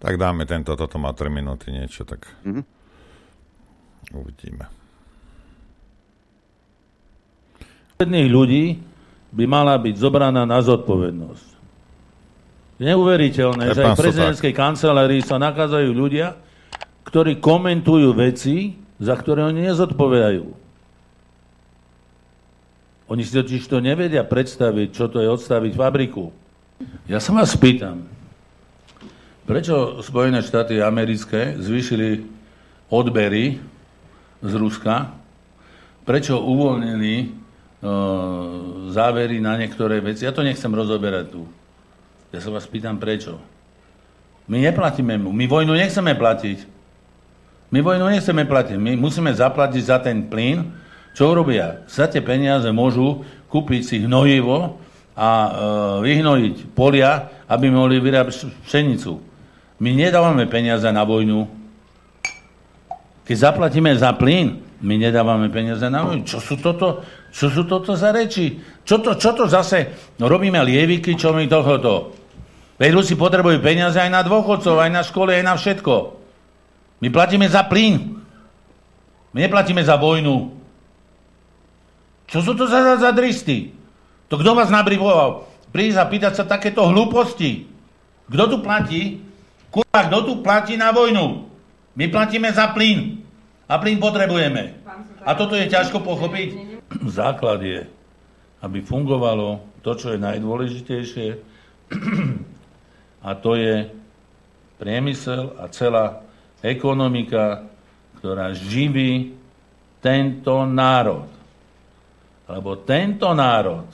Tak 0.00 0.20
dáme 0.20 0.44
tento, 0.44 0.76
toto 0.76 1.00
má 1.00 1.16
3 1.16 1.32
minúty 1.32 1.72
niečo, 1.72 2.04
tak 2.04 2.28
mm-hmm. 2.44 2.64
uvidíme. 4.12 4.75
Zodpovedných 7.96 8.28
ľudí 8.28 8.64
by 9.32 9.44
mala 9.48 9.72
byť 9.80 9.96
zobraná 9.96 10.44
na 10.44 10.60
zodpovednosť. 10.60 11.48
Neuveriteľné, 12.76 13.72
že 13.72 13.88
aj 13.88 13.96
v 13.96 14.02
prezidentskej 14.04 14.52
kancelárii 14.52 15.24
sa 15.24 15.40
nachádzajú 15.40 15.96
ľudia, 15.96 16.36
ktorí 17.08 17.40
komentujú 17.40 18.12
veci, 18.12 18.76
za 19.00 19.16
ktoré 19.16 19.48
oni 19.48 19.72
nezodpovedajú. 19.72 20.44
Oni 23.08 23.22
si 23.24 23.32
totiž 23.32 23.64
to 23.64 23.80
nevedia 23.80 24.28
predstaviť, 24.28 24.88
čo 24.92 25.08
to 25.08 25.24
je 25.24 25.32
odstaviť 25.32 25.72
fabriku. 25.72 26.28
Ja 27.08 27.16
sa 27.16 27.32
vás 27.32 27.56
pýtam, 27.56 28.04
prečo 29.48 30.04
Spojené 30.04 30.44
štáty 30.44 30.84
americké 30.84 31.56
zvýšili 31.56 32.28
odbery 32.92 33.56
z 34.44 34.52
Ruska, 34.52 35.16
prečo 36.04 36.44
uvoľnili 36.44 37.45
závery 38.90 39.40
na 39.40 39.56
niektoré 39.60 40.00
veci. 40.00 40.24
Ja 40.24 40.32
to 40.32 40.46
nechcem 40.46 40.72
rozoberať 40.72 41.32
tu. 41.32 41.42
Ja 42.32 42.40
sa 42.40 42.50
vás 42.50 42.66
pýtam, 42.66 42.96
prečo. 42.96 43.38
My 44.46 44.62
neplatíme 44.62 45.18
mu. 45.18 45.34
My 45.34 45.44
vojnu 45.50 45.74
nechceme 45.74 46.14
platiť. 46.16 46.76
My 47.74 47.82
vojnu 47.82 48.06
nechceme 48.06 48.46
platiť, 48.46 48.78
my 48.78 48.94
musíme 48.94 49.34
zaplatiť 49.34 49.82
za 49.82 49.98
ten 49.98 50.30
plyn. 50.30 50.70
Čo 51.18 51.34
urobia? 51.34 51.82
Za 51.90 52.06
tie 52.06 52.22
peniaze 52.22 52.68
môžu 52.70 53.26
kúpiť 53.50 53.82
si 53.82 53.96
hnojivo 54.06 54.78
a 55.16 55.30
e, 55.32 55.50
vyhnojiť 56.06 56.76
polia, 56.76 57.26
aby 57.50 57.66
mohli 57.72 57.98
vyrábať 57.98 58.52
pšenicu. 58.68 59.18
My 59.82 59.90
nedávame 59.96 60.46
peniaze 60.46 60.86
na 60.92 61.02
vojnu. 61.02 61.48
Keď 63.26 63.36
zaplatíme 63.36 63.90
za 63.98 64.14
plyn, 64.14 64.62
my 64.78 64.94
nedávame 65.02 65.50
peniaze 65.50 65.82
na 65.90 66.06
vojnu. 66.06 66.22
Čo 66.22 66.38
sú 66.38 66.54
toto, 66.62 67.02
čo 67.34 67.50
sú 67.50 67.66
toto 67.66 67.98
za 67.98 68.14
reči? 68.14 68.62
Čo 68.86 69.02
to, 69.02 69.18
čo 69.18 69.34
to 69.34 69.50
zase? 69.50 70.14
No 70.22 70.30
robíme 70.30 70.62
lieviky, 70.62 71.18
čo 71.18 71.34
mi 71.34 71.50
tohoto. 71.50 72.14
Veď 72.78 72.94
Rusi 72.94 73.18
potrebujú 73.18 73.58
peniaze 73.58 73.98
aj 73.98 74.10
na 74.12 74.22
dôchodcov, 74.22 74.78
aj 74.78 74.90
na 74.92 75.02
škole, 75.02 75.34
aj 75.34 75.42
na 75.42 75.58
všetko. 75.58 75.94
My 77.02 77.08
platíme 77.10 77.48
za 77.50 77.66
plyn. 77.66 78.20
My 79.34 79.38
neplatíme 79.48 79.82
za 79.82 79.98
vojnu. 79.98 80.54
Čo 82.30 82.38
sú 82.46 82.52
to 82.54 82.68
za, 82.68 83.00
za 83.00 83.10
dristy? 83.10 83.74
To 84.28 84.38
kto 84.38 84.54
vás 84.54 84.70
nabrivoval? 84.70 85.48
Prísť 85.74 85.98
a 85.98 86.06
pýtať 86.06 86.32
sa 86.36 86.44
takéto 86.46 86.84
hlúposti. 86.86 87.66
Kto 88.28 88.44
tu 88.54 88.56
platí? 88.62 89.22
Kurva, 89.70 90.06
kto 90.06 90.18
tu 90.22 90.32
platí 90.42 90.78
na 90.78 90.94
vojnu? 90.94 91.45
My 91.96 92.12
platíme 92.12 92.52
za 92.52 92.70
plyn. 92.76 93.24
A 93.66 93.82
plyn 93.82 93.98
potrebujeme. 93.98 94.78
A 95.26 95.34
toto 95.34 95.58
je 95.58 95.66
ťažko 95.66 96.04
pochopiť. 96.04 96.78
Základ 97.18 97.64
je, 97.64 97.88
aby 98.62 98.78
fungovalo 98.84 99.64
to, 99.82 99.96
čo 99.98 100.14
je 100.14 100.22
najdôležitejšie, 100.22 101.28
a 103.26 103.30
to 103.34 103.58
je 103.58 103.90
priemysel 104.78 105.56
a 105.58 105.66
celá 105.72 106.22
ekonomika, 106.62 107.66
ktorá 108.20 108.52
živí 108.54 109.34
tento 109.98 110.62
národ. 110.68 111.26
Lebo 112.46 112.78
tento 112.78 113.34
národ 113.34 113.90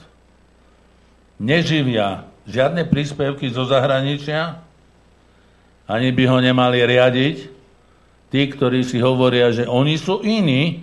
neživia 1.41 2.29
žiadne 2.45 2.85
príspevky 2.85 3.49
zo 3.49 3.65
zahraničia, 3.65 4.61
ani 5.89 6.09
by 6.13 6.23
ho 6.29 6.37
nemali 6.39 6.79
riadiť. 6.85 7.52
Tí, 8.33 8.49
ktorí 8.49 8.81
si 8.81 8.97
hovoria, 8.97 9.53
že 9.53 9.69
oni 9.69 9.93
sú 9.93 10.25
iní, 10.25 10.81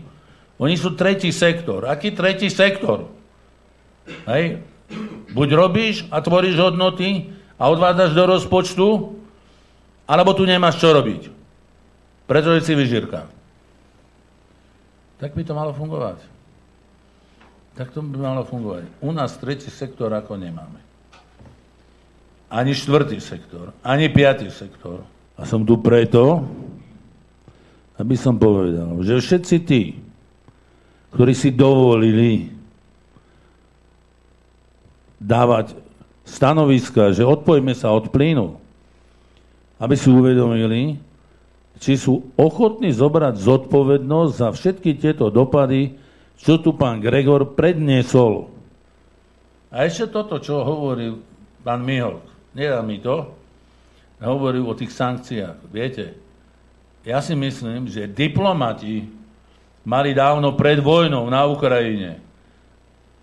oni 0.63 0.79
sú 0.79 0.95
tretí 0.95 1.35
sektor. 1.35 1.83
Aký 1.91 2.15
tretí 2.15 2.47
sektor? 2.47 3.11
Hej. 4.31 4.63
Buď 5.35 5.49
robíš 5.59 6.07
a 6.15 6.23
tvoríš 6.23 6.55
hodnoty 6.63 7.35
a 7.59 7.67
odvádzaš 7.67 8.15
do 8.15 8.25
rozpočtu, 8.39 8.87
alebo 10.07 10.31
tu 10.31 10.47
nemáš 10.47 10.79
čo 10.79 10.95
robiť. 10.95 11.27
Pretože 12.31 12.71
si 12.71 12.79
vyžírka. 12.79 13.27
Tak 15.19 15.35
by 15.35 15.43
to 15.43 15.51
malo 15.51 15.75
fungovať. 15.75 16.23
Tak 17.75 17.91
to 17.91 17.99
by 17.99 18.19
malo 18.31 18.47
fungovať. 18.47 18.87
U 19.03 19.11
nás 19.11 19.35
tretí 19.43 19.75
sektor 19.75 20.15
ako 20.15 20.39
nemáme. 20.39 20.79
Ani 22.47 22.79
štvrtý 22.79 23.19
sektor, 23.19 23.75
ani 23.83 24.07
piatý 24.07 24.55
sektor. 24.55 25.03
A 25.35 25.43
som 25.47 25.67
tu 25.67 25.79
preto, 25.79 26.47
aby 28.01 28.17
som 28.17 28.41
povedal, 28.41 28.97
že 29.05 29.21
všetci 29.21 29.57
tí, 29.69 30.01
ktorí 31.13 31.33
si 31.37 31.53
dovolili 31.53 32.49
dávať 35.21 35.77
stanoviska, 36.25 37.13
že 37.13 37.29
odpojme 37.29 37.77
sa 37.77 37.93
od 37.93 38.09
plynu, 38.09 38.57
aby 39.77 39.95
si 39.95 40.09
uvedomili, 40.09 40.97
či 41.77 42.01
sú 42.01 42.33
ochotní 42.41 42.93
zobrať 42.93 43.37
zodpovednosť 43.37 44.33
za 44.33 44.49
všetky 44.53 44.97
tieto 44.97 45.29
dopady, 45.29 45.97
čo 46.41 46.57
tu 46.57 46.73
pán 46.73 47.05
Gregor 47.05 47.53
predniesol. 47.53 48.49
A 49.69 49.85
ešte 49.85 50.09
toto, 50.09 50.41
čo 50.41 50.65
hovoril 50.65 51.21
pán 51.61 51.85
Mihok 51.85 52.31
nedá 52.55 52.83
mi 52.83 52.99
to, 52.99 53.31
hovoril 54.21 54.69
o 54.69 54.75
tých 54.77 54.93
sankciách. 54.93 55.59
Viete, 55.73 56.13
ja 57.05 57.19
si 57.25 57.33
myslím, 57.33 57.89
že 57.89 58.11
diplomati 58.11 59.09
mali 59.85 60.13
dávno 60.13 60.53
pred 60.53 60.81
vojnou 60.81 61.25
na 61.33 61.49
Ukrajine 61.49 62.31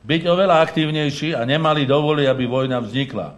byť 0.08 0.22
oveľa 0.24 0.64
aktívnejší 0.64 1.36
a 1.36 1.44
nemali 1.44 1.84
dovoliť, 1.84 2.26
aby 2.32 2.44
vojna 2.48 2.80
vznikla. 2.80 3.36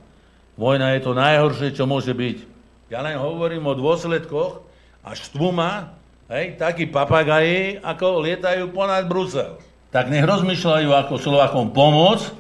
Vojna 0.53 0.94
je 0.94 1.02
to 1.02 1.18
najhoršie, 1.18 1.74
čo 1.74 1.90
môže 1.90 2.14
byť. 2.14 2.45
Ja 2.94 3.02
len 3.02 3.18
hovorím 3.18 3.66
o 3.66 3.74
dôsledkoch 3.74 4.61
a 5.02 5.10
štvuma, 5.18 5.98
hej, 6.30 6.61
takí 6.61 6.86
papagaji, 6.86 7.82
ako 7.82 8.22
lietajú 8.22 8.70
ponad 8.70 9.10
Brusel. 9.10 9.57
Tak 9.90 10.14
nech 10.14 10.22
rozmýšľajú, 10.22 10.94
ako 10.94 11.14
Slovakom 11.18 11.74
pomôcť 11.74 12.38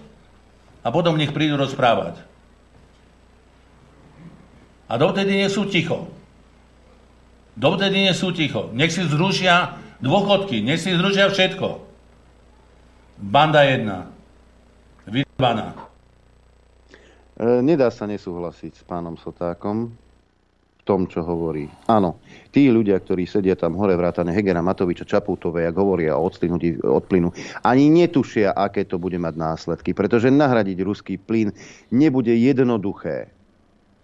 a 0.85 0.93
potom 0.93 1.17
nech 1.17 1.33
prídu 1.33 1.57
rozprávať. 1.57 2.21
A 4.85 4.93
dovtedy 4.97 5.41
nie 5.41 5.49
sú 5.49 5.65
ticho. 5.65 6.05
Dovtedy 7.59 8.07
nie 8.07 8.15
sú 8.15 8.31
ticho. 8.31 8.71
Nech 8.71 8.95
si 8.95 9.03
zrušia 9.03 9.75
dôchodky, 9.99 10.63
nech 10.63 10.79
si 10.79 10.95
zrušia 10.95 11.27
všetko. 11.27 11.67
Banda 13.19 13.67
jedna. 13.67 14.07
Vybaná. 15.03 15.75
E, 17.35 17.59
nedá 17.59 17.91
sa 17.91 18.07
nesúhlasiť 18.07 18.79
s 18.79 18.83
pánom 18.87 19.19
Sotákom 19.19 19.91
v 19.91 20.81
tom, 20.87 21.03
čo 21.03 21.19
hovorí. 21.19 21.67
Áno, 21.91 22.23
tí 22.55 22.71
ľudia, 22.71 22.95
ktorí 22.95 23.27
sedia 23.27 23.59
tam 23.59 23.75
hore 23.75 23.99
vrátane 23.99 24.31
Hegera, 24.31 24.63
Matoviča, 24.63 25.03
Čaputovej, 25.03 25.67
ak 25.67 25.75
hovoria 25.75 26.15
o 26.15 26.23
odplynutí 26.31 26.79
od 26.79 27.03
plynu, 27.11 27.35
ani 27.67 27.91
netušia, 27.91 28.55
aké 28.55 28.87
to 28.87 28.95
bude 28.95 29.19
mať 29.19 29.35
následky, 29.35 29.91
pretože 29.91 30.31
nahradiť 30.31 30.79
ruský 30.79 31.19
plyn 31.19 31.51
nebude 31.91 32.31
jednoduché 32.31 33.35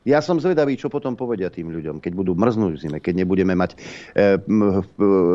ja 0.06 0.22
som 0.22 0.38
zvedavý, 0.38 0.77
čo 0.77 0.86
potom 0.86 1.18
povedia 1.18 1.49
tým 1.49 1.73
ľuďom, 1.73 1.98
keď 1.98 2.14
budú 2.14 2.38
mrznúť 2.38 2.77
v 2.77 2.82
zime, 2.82 2.98
keď 3.02 3.26
nebudeme 3.26 3.57
mať 3.57 3.73
e, 3.73 3.77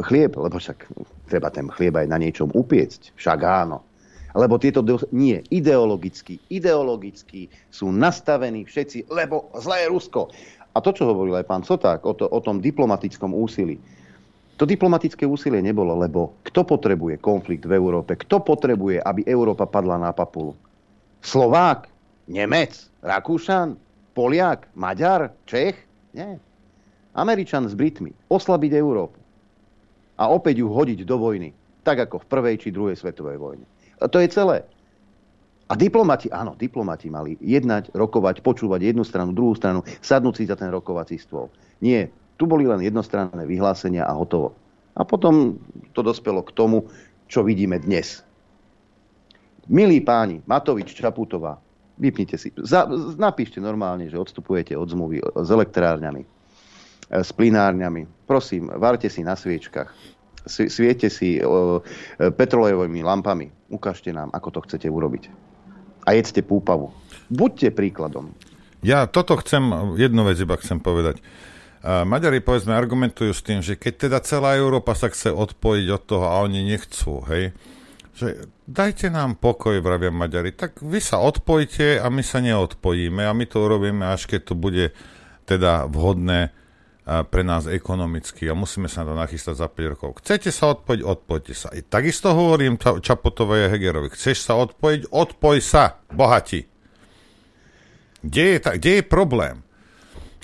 chlieb, 0.07 0.33
lebo 0.39 0.63
však 0.63 0.87
treba 1.27 1.51
ten 1.51 1.67
chlieb 1.67 1.99
aj 1.99 2.07
na 2.07 2.23
niečom 2.23 2.55
upiecť. 2.55 3.19
Však 3.19 3.39
áno. 3.43 3.83
Lebo 4.31 4.63
tieto 4.63 4.87
nie, 5.11 5.43
ideologicky, 5.51 6.39
ideologicky 6.55 7.51
sú 7.75 7.91
nastavení 7.91 8.63
všetci, 8.63 9.11
lebo 9.11 9.51
zlé 9.59 9.91
Rusko. 9.91 10.31
A 10.71 10.79
to, 10.79 10.95
čo 10.95 11.11
hovoril 11.11 11.35
aj 11.35 11.51
pán 11.51 11.67
Soták 11.67 12.07
o, 12.07 12.15
to, 12.15 12.31
o 12.31 12.39
tom 12.39 12.63
diplomatickom 12.63 13.35
úsilí, 13.35 13.75
to 14.55 14.69
diplomatické 14.69 15.27
úsilie 15.27 15.59
nebolo, 15.65 15.99
lebo 15.99 16.39
kto 16.47 16.63
potrebuje 16.63 17.19
konflikt 17.19 17.67
v 17.67 17.75
Európe? 17.75 18.15
Kto 18.15 18.45
potrebuje, 18.45 19.03
aby 19.03 19.27
Európa 19.27 19.67
padla 19.67 19.99
na 19.99 20.15
papulu? 20.15 20.55
Slovák? 21.27 21.91
Nemec? 22.31 22.77
Rakúšan? 23.03 23.90
Poliak, 24.15 24.69
Maďar, 24.75 25.35
Čech? 25.47 25.79
Nie. 26.15 26.43
Američan 27.15 27.67
s 27.67 27.75
Britmi. 27.75 28.15
Oslabiť 28.31 28.73
Európu. 28.75 29.19
A 30.21 30.29
opäť 30.29 30.61
ju 30.61 30.69
hodiť 30.69 31.07
do 31.07 31.17
vojny. 31.17 31.55
Tak 31.87 32.11
ako 32.11 32.23
v 32.23 32.29
prvej 32.29 32.57
či 32.61 32.69
druhej 32.75 32.99
svetovej 32.99 33.41
vojne. 33.41 33.65
A 34.01 34.07
to 34.07 34.21
je 34.21 34.29
celé. 34.29 34.67
A 35.71 35.79
diplomati, 35.79 36.27
áno, 36.35 36.59
diplomati 36.59 37.07
mali 37.07 37.39
jednať, 37.39 37.95
rokovať, 37.95 38.43
počúvať 38.43 38.91
jednu 38.91 39.07
stranu, 39.07 39.31
druhú 39.31 39.55
stranu, 39.55 39.87
sadnúť 40.03 40.43
si 40.43 40.45
za 40.51 40.59
ten 40.59 40.67
rokovací 40.67 41.15
stôl. 41.15 41.47
Nie, 41.79 42.11
tu 42.43 42.51
boli 42.51 42.67
len 42.67 42.83
jednostranné 42.83 43.47
vyhlásenia 43.47 44.03
a 44.03 44.13
hotovo. 44.19 44.51
A 44.99 45.07
potom 45.07 45.63
to 45.95 46.03
dospelo 46.03 46.43
k 46.43 46.51
tomu, 46.59 46.91
čo 47.31 47.47
vidíme 47.47 47.79
dnes. 47.79 48.27
Milí 49.71 50.03
páni, 50.03 50.43
Matovič, 50.51 50.91
Čaputová, 50.91 51.63
Vypnite 52.01 52.41
si. 52.41 52.49
Za, 52.57 52.89
napíšte 53.21 53.61
normálne, 53.61 54.09
že 54.09 54.17
odstupujete 54.17 54.73
od 54.73 54.89
zmluvy 54.89 55.21
s 55.21 55.49
elektrárňami, 55.53 56.25
s 57.13 57.31
plinárňami. 57.37 58.09
Prosím, 58.25 58.73
varte 58.73 59.13
si 59.13 59.21
na 59.21 59.37
sviečkach. 59.37 59.93
Sviete 60.49 61.13
si 61.13 61.37
o, 61.45 61.85
e, 62.17 62.33
petrolejovými 62.33 63.05
lampami. 63.05 63.53
Ukážte 63.69 64.09
nám, 64.17 64.33
ako 64.33 64.49
to 64.57 64.61
chcete 64.65 64.89
urobiť. 64.89 65.29
A 66.09 66.17
jedzte 66.17 66.41
púpavu. 66.41 66.97
Buďte 67.29 67.77
príkladom. 67.77 68.33
Ja 68.81 69.05
toto 69.05 69.37
chcem, 69.45 69.61
jednu 70.01 70.25
vec 70.25 70.41
iba 70.41 70.57
chcem 70.57 70.81
povedať. 70.81 71.21
Maďari, 71.81 72.45
povedzme, 72.45 72.77
argumentujú 72.77 73.33
s 73.33 73.41
tým, 73.41 73.65
že 73.65 73.73
keď 73.73 74.09
teda 74.09 74.19
celá 74.21 74.57
Európa 74.61 74.93
sa 74.93 75.09
chce 75.09 75.33
odpojiť 75.33 75.87
od 75.89 76.03
toho 76.05 76.27
a 76.29 76.45
oni 76.45 76.61
nechcú, 76.65 77.25
hej, 77.33 77.57
že 78.21 78.53
dajte 78.69 79.09
nám 79.09 79.41
pokoj, 79.41 79.81
vravia 79.81 80.13
Maďari, 80.13 80.53
tak 80.53 80.85
vy 80.85 81.01
sa 81.01 81.25
odpojte 81.25 81.97
a 81.97 82.07
my 82.13 82.21
sa 82.21 82.45
neodpojíme 82.45 83.25
a 83.25 83.33
my 83.33 83.49
to 83.49 83.65
urobíme, 83.65 84.05
až 84.05 84.29
keď 84.29 84.53
to 84.53 84.55
bude 84.55 84.93
teda 85.49 85.89
vhodné 85.89 86.53
pre 87.11 87.43
nás 87.43 87.67
ekonomicky 87.67 88.47
a 88.47 88.55
musíme 88.55 88.87
sa 88.87 89.03
na 89.03 89.11
to 89.11 89.15
nachystať 89.19 89.55
za 89.59 89.67
5 89.67 89.93
rokov. 89.97 90.23
Chcete 90.23 90.53
sa 90.55 90.71
odpojiť, 90.77 91.01
odpojte 91.03 91.53
sa. 91.57 91.73
I 91.75 91.83
takisto 91.83 92.31
hovorím 92.31 92.79
Čapotovej 92.79 93.67
a 93.67 93.73
Hegerovi. 93.73 94.15
Chceš 94.15 94.47
sa 94.47 94.55
odpojiť, 94.61 95.11
odpoj 95.11 95.59
sa, 95.59 95.99
bohati. 96.13 96.71
Kde 98.21 98.45
je, 98.55 98.59
ta, 98.63 98.77
kde 98.77 99.01
je 99.01 99.03
problém? 99.03 99.65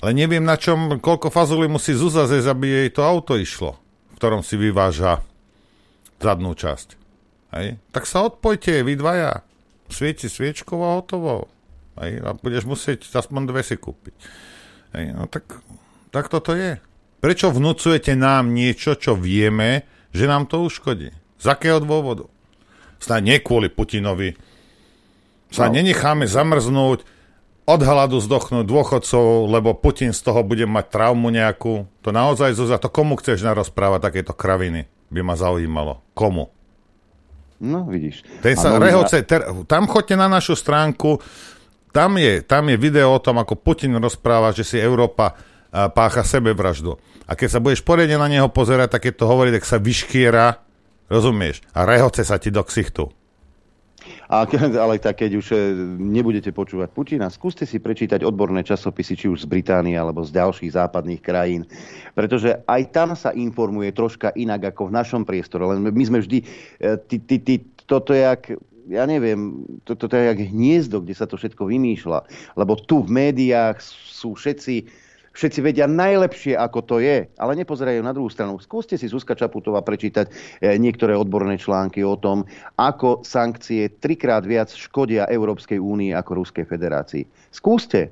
Ale 0.01 0.11
neviem, 0.17 0.43
na 0.43 0.59
čom, 0.59 0.99
koľko 0.99 1.31
fazuli 1.31 1.69
musí 1.69 1.93
Zuza 1.95 2.27
zesť, 2.27 2.51
aby 2.51 2.65
jej 2.67 2.89
to 2.91 3.01
auto 3.05 3.37
išlo, 3.39 3.79
v 4.11 4.15
ktorom 4.17 4.41
si 4.43 4.59
vyváža 4.59 5.23
zadnú 6.19 6.51
časť. 6.57 7.06
Hej? 7.57 7.81
Tak 7.91 8.05
sa 8.05 8.29
odpojte, 8.29 8.85
vy 8.85 8.93
dvaja. 8.93 9.41
Svieti 9.89 10.29
sviečkou 10.29 10.77
a 10.83 11.01
hotovo. 11.01 11.49
Hej? 11.97 12.21
A 12.21 12.37
budeš 12.37 12.69
musieť 12.69 13.09
aspoň 13.09 13.49
dve 13.49 13.61
si 13.65 13.75
kúpiť. 13.75 14.15
Hej? 14.93 15.05
No 15.17 15.25
tak, 15.25 15.59
tak 16.13 16.29
toto 16.29 16.53
je. 16.53 16.77
Prečo 17.17 17.49
vnúcujete 17.49 18.13
nám 18.13 18.53
niečo, 18.53 18.93
čo 18.93 19.17
vieme, 19.17 19.89
že 20.13 20.29
nám 20.29 20.45
to 20.45 20.61
uškodí? 20.61 21.09
Z 21.41 21.45
akého 21.49 21.81
dôvodu? 21.81 22.29
Snáď 23.01 23.21
nie 23.25 23.37
kvôli 23.41 23.73
Putinovi. 23.73 24.37
Sa 25.49 25.69
no. 25.69 25.77
nenecháme 25.77 26.29
zamrznúť, 26.29 27.05
od 27.67 27.83
hladu 27.83 28.23
zdochnúť 28.23 28.63
dôchodcov, 28.63 29.51
lebo 29.51 29.75
Putin 29.75 30.15
z 30.15 30.23
toho 30.23 30.39
bude 30.39 30.63
mať 30.63 30.87
traumu 30.87 31.27
nejakú. 31.27 31.83
To 31.99 32.09
naozaj, 32.15 32.55
Zuzá, 32.55 32.79
to 32.79 32.87
komu 32.87 33.19
chceš 33.19 33.43
narozprávať 33.43 34.07
takéto 34.07 34.31
kraviny? 34.31 34.87
By 35.11 35.19
ma 35.19 35.35
zaujímalo. 35.35 35.99
Komu? 36.15 36.47
No, 37.57 37.89
vidíš. 37.89 38.21
Ten 38.45 38.53
sa 38.53 38.77
rehoce, 38.77 39.25
ter, 39.25 39.41
tam 39.65 39.89
choďte 39.89 40.13
na 40.13 40.29
našu 40.29 40.53
stránku, 40.53 41.17
tam 41.89 42.21
je, 42.21 42.45
tam 42.45 42.69
je 42.69 42.77
video 42.77 43.09
o 43.09 43.23
tom, 43.23 43.41
ako 43.41 43.57
Putin 43.57 43.97
rozpráva, 43.97 44.53
že 44.53 44.61
si 44.61 44.77
Európa 44.77 45.33
pácha 45.71 46.21
sebevraždu. 46.21 46.95
A 47.25 47.33
keď 47.33 47.57
sa 47.57 47.59
budeš 47.59 47.81
poriadne 47.81 48.21
na 48.21 48.29
neho 48.29 48.47
pozerať, 48.47 48.93
tak 48.93 49.09
keď 49.09 49.13
to 49.19 49.25
hovorí, 49.25 49.49
tak 49.51 49.65
sa 49.65 49.81
vyškiera, 49.81 50.63
rozumieš, 51.09 51.65
a 51.73 51.83
rehoce 51.83 52.23
sa 52.23 52.37
ti 52.39 52.53
do 52.53 52.61
ksichtu. 52.63 53.09
A, 54.27 54.43
ale 54.83 54.99
tak 54.99 55.23
keď 55.23 55.31
už 55.39 55.47
e, 55.53 55.57
nebudete 55.97 56.51
počúvať 56.51 56.89
Putina, 56.91 57.31
skúste 57.31 57.63
si 57.63 57.79
prečítať 57.79 58.23
odborné 58.23 58.63
časopisy, 58.63 59.13
či 59.15 59.27
už 59.31 59.45
z 59.45 59.47
Británie 59.47 59.95
alebo 59.95 60.23
z 60.23 60.35
ďalších 60.35 60.75
západných 60.75 61.21
krajín. 61.23 61.63
Pretože 62.13 62.61
aj 62.67 62.81
tam 62.91 63.15
sa 63.15 63.31
informuje 63.31 63.95
troška 63.95 64.35
inak 64.35 64.75
ako 64.75 64.91
v 64.91 64.95
našom 64.95 65.23
priestore. 65.23 65.63
Len 65.67 65.83
my 65.83 66.03
sme 66.03 66.19
vždy, 66.19 66.43
e, 66.43 66.45
ty, 67.07 67.17
ty, 67.23 67.35
ty, 67.39 67.53
toto 67.87 68.11
je 68.11 68.23
jak 68.23 68.57
ja 68.87 69.03
neviem, 69.03 69.67
toto 69.83 70.07
to 70.07 70.15
je 70.15 70.31
jak 70.31 70.39
hniezdo, 70.47 71.03
kde 71.03 71.11
sa 71.11 71.27
to 71.27 71.35
všetko 71.35 71.67
vymýšľa. 71.67 72.23
Lebo 72.55 72.79
tu 72.79 73.03
v 73.03 73.11
médiách 73.11 73.83
sú 73.83 74.39
všetci 74.39 75.06
všetci 75.37 75.59
vedia 75.61 75.85
najlepšie, 75.85 76.57
ako 76.57 76.79
to 76.81 76.97
je, 76.97 77.29
ale 77.37 77.53
nepozerajú 77.61 78.01
na 78.01 78.09
druhú 78.09 78.27
stranu. 78.33 78.57
Skúste 78.57 78.97
si 78.97 79.05
Zuzka 79.05 79.37
Čaputová 79.37 79.85
prečítať 79.85 80.25
eh, 80.33 80.73
niektoré 80.81 81.13
odborné 81.13 81.61
články 81.61 82.01
o 82.01 82.17
tom, 82.17 82.49
ako 82.73 83.21
sankcie 83.21 83.93
trikrát 84.01 84.41
viac 84.41 84.73
škodia 84.73 85.29
Európskej 85.29 85.77
únii 85.77 86.17
ako 86.17 86.41
Ruskej 86.41 86.65
federácii. 86.65 87.23
Skúste. 87.53 88.09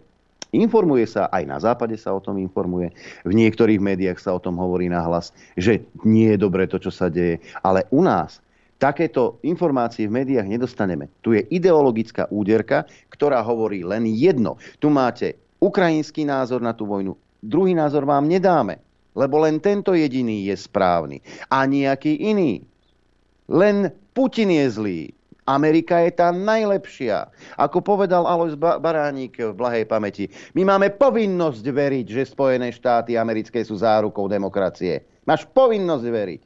Informuje 0.56 1.03
sa, 1.03 1.27
aj 1.35 1.43
na 1.43 1.60
západe 1.60 1.99
sa 1.99 2.15
o 2.15 2.23
tom 2.23 2.39
informuje, 2.39 2.95
v 3.27 3.34
niektorých 3.35 3.76
médiách 3.76 4.23
sa 4.23 4.31
o 4.31 4.39
tom 4.39 4.56
hovorí 4.56 4.88
nahlas, 4.88 5.35
že 5.60 5.84
nie 6.07 6.31
je 6.31 6.39
dobré 6.39 6.64
to, 6.64 6.80
čo 6.80 6.95
sa 6.95 7.11
deje. 7.11 7.43
Ale 7.60 7.84
u 7.91 7.99
nás 7.99 8.39
takéto 8.80 9.35
informácie 9.43 10.07
v 10.07 10.23
médiách 10.23 10.47
nedostaneme. 10.47 11.11
Tu 11.19 11.35
je 11.35 11.41
ideologická 11.52 12.31
úderka, 12.31 12.88
ktorá 13.11 13.43
hovorí 13.43 13.84
len 13.84 14.07
jedno. 14.07 14.56
Tu 14.80 14.88
máte 14.88 15.35
ukrajinský 15.60 16.27
názor 16.27 16.61
na 16.61 16.76
tú 16.76 16.86
vojnu. 16.90 17.15
Druhý 17.45 17.77
názor 17.77 18.10
vám 18.10 18.26
nedáme, 18.26 18.82
lebo 19.14 19.41
len 19.41 19.61
tento 19.61 19.94
jediný 19.94 20.49
je 20.49 20.56
správny. 20.57 21.22
A 21.53 21.64
nejaký 21.69 22.18
iný. 22.19 22.65
Len 23.45 23.94
Putin 24.18 24.49
je 24.49 24.65
zlý. 24.72 25.02
Amerika 25.45 26.02
je 26.02 26.10
tá 26.18 26.34
najlepšia. 26.34 27.30
Ako 27.61 27.86
povedal 27.86 28.26
Alois 28.26 28.57
Baránik 28.57 29.38
v 29.38 29.53
blahej 29.53 29.86
pamäti, 29.86 30.26
my 30.57 30.65
máme 30.65 30.90
povinnosť 30.98 31.61
veriť, 31.61 32.06
že 32.10 32.34
Spojené 32.34 32.73
štáty 32.73 33.14
americké 33.14 33.61
sú 33.61 33.77
zárukou 33.77 34.26
demokracie. 34.26 35.06
Máš 35.30 35.45
povinnosť 35.45 36.06
veriť. 36.10 36.41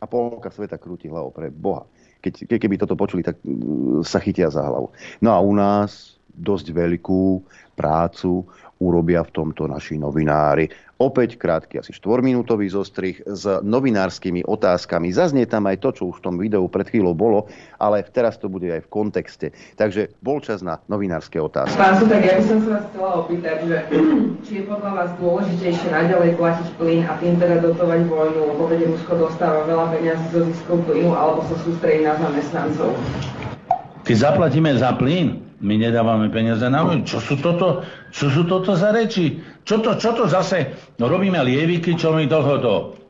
A 0.00 0.04
polka 0.08 0.48
sveta 0.48 0.80
krúti 0.80 1.12
hlavou 1.12 1.28
pre 1.28 1.52
Boha. 1.52 1.84
Keď, 2.24 2.48
keby 2.56 2.80
toto 2.80 2.96
počuli, 2.96 3.20
tak 3.20 3.36
mm, 3.44 4.00
sa 4.00 4.16
chytia 4.16 4.48
za 4.48 4.64
hlavu. 4.64 4.88
No 5.20 5.30
a 5.36 5.38
u 5.44 5.52
nás 5.52 6.15
dosť 6.36 6.76
veľkú 6.76 7.42
prácu 7.76 8.44
urobia 8.76 9.24
v 9.24 9.32
tomto 9.32 9.64
naši 9.64 9.96
novinári. 9.96 10.68
Opäť 10.96 11.36
krátky, 11.36 11.80
asi 11.80 11.92
štvorminútový 11.92 12.72
zostrih 12.72 13.20
s 13.24 13.44
novinárskymi 13.60 14.48
otázkami. 14.48 15.12
Zaznie 15.12 15.44
tam 15.44 15.68
aj 15.68 15.84
to, 15.84 15.88
čo 15.92 16.02
už 16.08 16.20
v 16.20 16.24
tom 16.24 16.34
videu 16.40 16.64
pred 16.72 16.88
chvíľou 16.88 17.12
bolo, 17.12 17.40
ale 17.76 18.00
teraz 18.08 18.40
to 18.40 18.48
bude 18.48 18.64
aj 18.64 18.80
v 18.84 18.88
kontexte. 18.88 19.52
Takže 19.76 20.16
bol 20.24 20.40
čas 20.40 20.64
na 20.64 20.80
novinárske 20.88 21.36
otázky. 21.36 21.76
Pán 21.76 22.00
tak 22.00 22.24
ja 22.24 22.40
by 22.40 22.44
som 22.48 22.58
sa 22.64 22.68
vás 22.80 22.84
chcela 22.88 23.10
opýtať, 23.24 23.56
že 23.68 23.76
či 24.48 24.52
je 24.60 24.62
podľa 24.64 24.90
vás 24.92 25.10
dôležitejšie 25.20 25.88
naďalej 25.92 26.30
platiť 26.40 26.68
plyn 26.80 27.00
a 27.04 27.12
tým 27.20 27.34
teda 27.36 27.56
dotovať 27.60 28.00
vojnu, 28.08 28.40
lebo 28.56 28.62
veď 28.64 28.80
Rusko 28.88 29.12
dostáva 29.20 29.68
veľa 29.68 29.92
peniazí 29.92 30.26
zo 30.32 30.48
ziskov 30.48 30.80
plynu, 30.88 31.12
alebo 31.12 31.44
sa 31.44 31.60
sústredí 31.60 32.08
na 32.08 32.16
zamestnancov? 32.16 32.96
Keď 34.04 34.16
zaplatíme 34.16 34.72
za 34.80 34.96
plyn, 34.96 35.45
my 35.56 35.74
nedávame 35.80 36.28
peniaze 36.28 36.64
na 36.68 36.84
vojnu. 36.84 37.08
Čo 37.08 37.18
sú 37.24 37.34
toto, 37.40 37.80
čo 38.12 38.28
sú 38.28 38.44
toto 38.44 38.76
za 38.76 38.92
reči? 38.92 39.40
Čo 39.64 39.80
to, 39.80 39.96
čo 39.96 40.12
to 40.12 40.28
zase? 40.28 40.76
No 41.00 41.08
robíme 41.08 41.40
lieviky, 41.40 41.96
čo 41.96 42.12
mi 42.12 42.28
tohoto. 42.28 43.00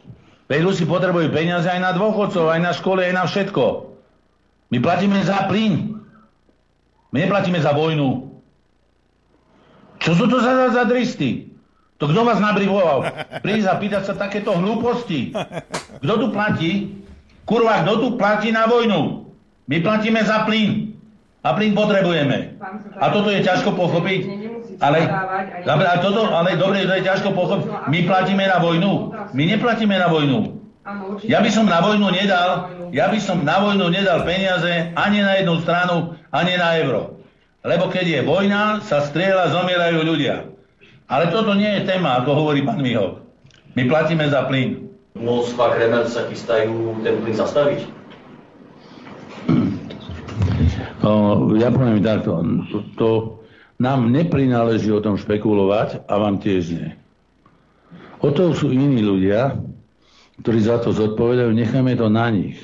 Veď 0.47 0.62
Rusi 0.62 0.86
potrebujú 0.86 1.35
peniaze 1.35 1.66
aj 1.66 1.81
na 1.82 1.90
dôchodcov, 1.90 2.47
aj 2.47 2.60
na 2.62 2.73
škole, 2.73 3.02
aj 3.02 3.14
na 3.18 3.24
všetko. 3.27 3.64
My 4.70 4.78
platíme 4.78 5.18
za 5.27 5.51
plyn. 5.51 5.98
My 7.10 7.27
neplatíme 7.27 7.59
za 7.59 7.74
vojnu. 7.74 8.31
Čo 9.98 10.10
sú 10.14 10.24
to 10.31 10.39
za, 10.39 10.70
za 10.70 10.86
dristy? 10.86 11.51
To 11.98 12.06
kto 12.06 12.28
vás 12.28 12.39
nabrivoval? 12.39 13.09
Prísť 13.43 13.66
a 13.73 13.74
pýtať 13.81 14.02
sa 14.06 14.14
takéto 14.14 14.55
hlúposti. 14.55 15.35
Kto 16.02 16.14
tu 16.14 16.27
platí? 16.31 16.93
Kurva, 17.48 17.82
kto 17.82 17.93
tu 18.05 18.09
platí 18.20 18.52
na 18.52 18.68
vojnu? 18.68 19.32
My 19.66 19.77
platíme 19.82 20.23
za 20.23 20.47
plyn. 20.47 20.95
A 21.47 21.55
plyn 21.55 21.78
potrebujeme. 21.78 22.59
A 22.98 23.06
toto 23.14 23.31
je 23.31 23.47
ťažko 23.47 23.78
pochopiť. 23.78 24.20
Ale, 24.82 25.06
ale, 25.62 25.82
toto, 26.02 26.27
ale 26.27 26.59
dobre, 26.59 26.82
to 26.82 26.98
je 26.98 27.06
ťažko 27.06 27.31
pochopiť. 27.31 27.86
My 27.86 28.02
platíme 28.02 28.44
na 28.51 28.59
vojnu. 28.59 29.14
My 29.31 29.43
neplatíme 29.47 29.94
na 29.94 30.10
vojnu. 30.10 30.59
Ja 31.23 31.39
by 31.43 31.51
som 31.51 31.66
na 31.70 31.82
vojnu 31.82 32.10
nedal, 32.10 32.70
ja 32.94 33.10
by 33.10 33.18
som 33.18 33.43
na 33.43 33.59
vojnu 33.59 33.90
nedal 33.90 34.23
peniaze 34.23 34.94
ani 34.94 35.18
na 35.18 35.39
jednu 35.39 35.59
stranu, 35.62 36.14
ani 36.31 36.55
na 36.55 36.78
euro. 36.82 37.23
Lebo 37.66 37.90
keď 37.90 38.06
je 38.06 38.20
vojna, 38.23 38.82
sa 38.86 39.02
strieľa, 39.02 39.51
zomierajú 39.51 40.06
ľudia. 40.06 40.47
Ale 41.10 41.31
toto 41.35 41.59
nie 41.59 41.66
je 41.78 41.86
téma, 41.90 42.23
ako 42.23 42.31
hovorí 42.39 42.62
pán 42.62 42.78
Mihok. 42.78 43.23
My 43.74 43.82
platíme 43.90 44.27
za 44.31 44.47
plyn. 44.47 44.86
Moskva, 45.18 45.74
Kreml 45.74 46.06
sa 46.06 46.27
chystajú 46.31 47.02
ten 47.02 47.18
plyn 47.23 47.35
zastaviť? 47.35 47.95
Ja 51.59 51.69
poviem 51.73 52.01
takto, 52.01 52.41
to, 52.70 52.78
to 52.97 53.09
nám 53.77 54.09
neprináleží 54.09 54.89
o 54.93 55.05
tom 55.05 55.20
špekulovať 55.20 56.09
a 56.09 56.15
vám 56.16 56.41
tiež 56.41 56.65
nie. 56.73 56.91
O 58.24 58.33
to 58.33 58.57
sú 58.57 58.73
iní 58.73 59.05
ľudia, 59.05 59.61
ktorí 60.41 60.59
za 60.65 60.81
to 60.81 60.93
zodpovedajú, 60.93 61.53
necháme 61.53 61.97
to 61.97 62.09
na 62.09 62.33
nich. 62.33 62.57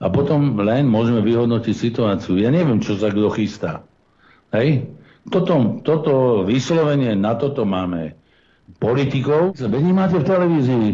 A 0.00 0.08
potom 0.08 0.56
len 0.62 0.88
môžeme 0.88 1.20
vyhodnotiť 1.20 1.74
situáciu. 1.76 2.40
Ja 2.40 2.48
neviem, 2.48 2.80
čo 2.80 2.96
sa 2.96 3.12
kto 3.12 3.28
chystá. 3.34 3.84
Hej? 4.54 4.88
Toto, 5.28 5.82
toto 5.84 6.12
vyslovenie, 6.48 7.12
na 7.12 7.36
toto 7.36 7.68
máme 7.68 8.16
politikov. 8.80 9.52
Veď 9.60 9.82
máte 9.92 10.16
v 10.16 10.24
televízii, 10.24 10.88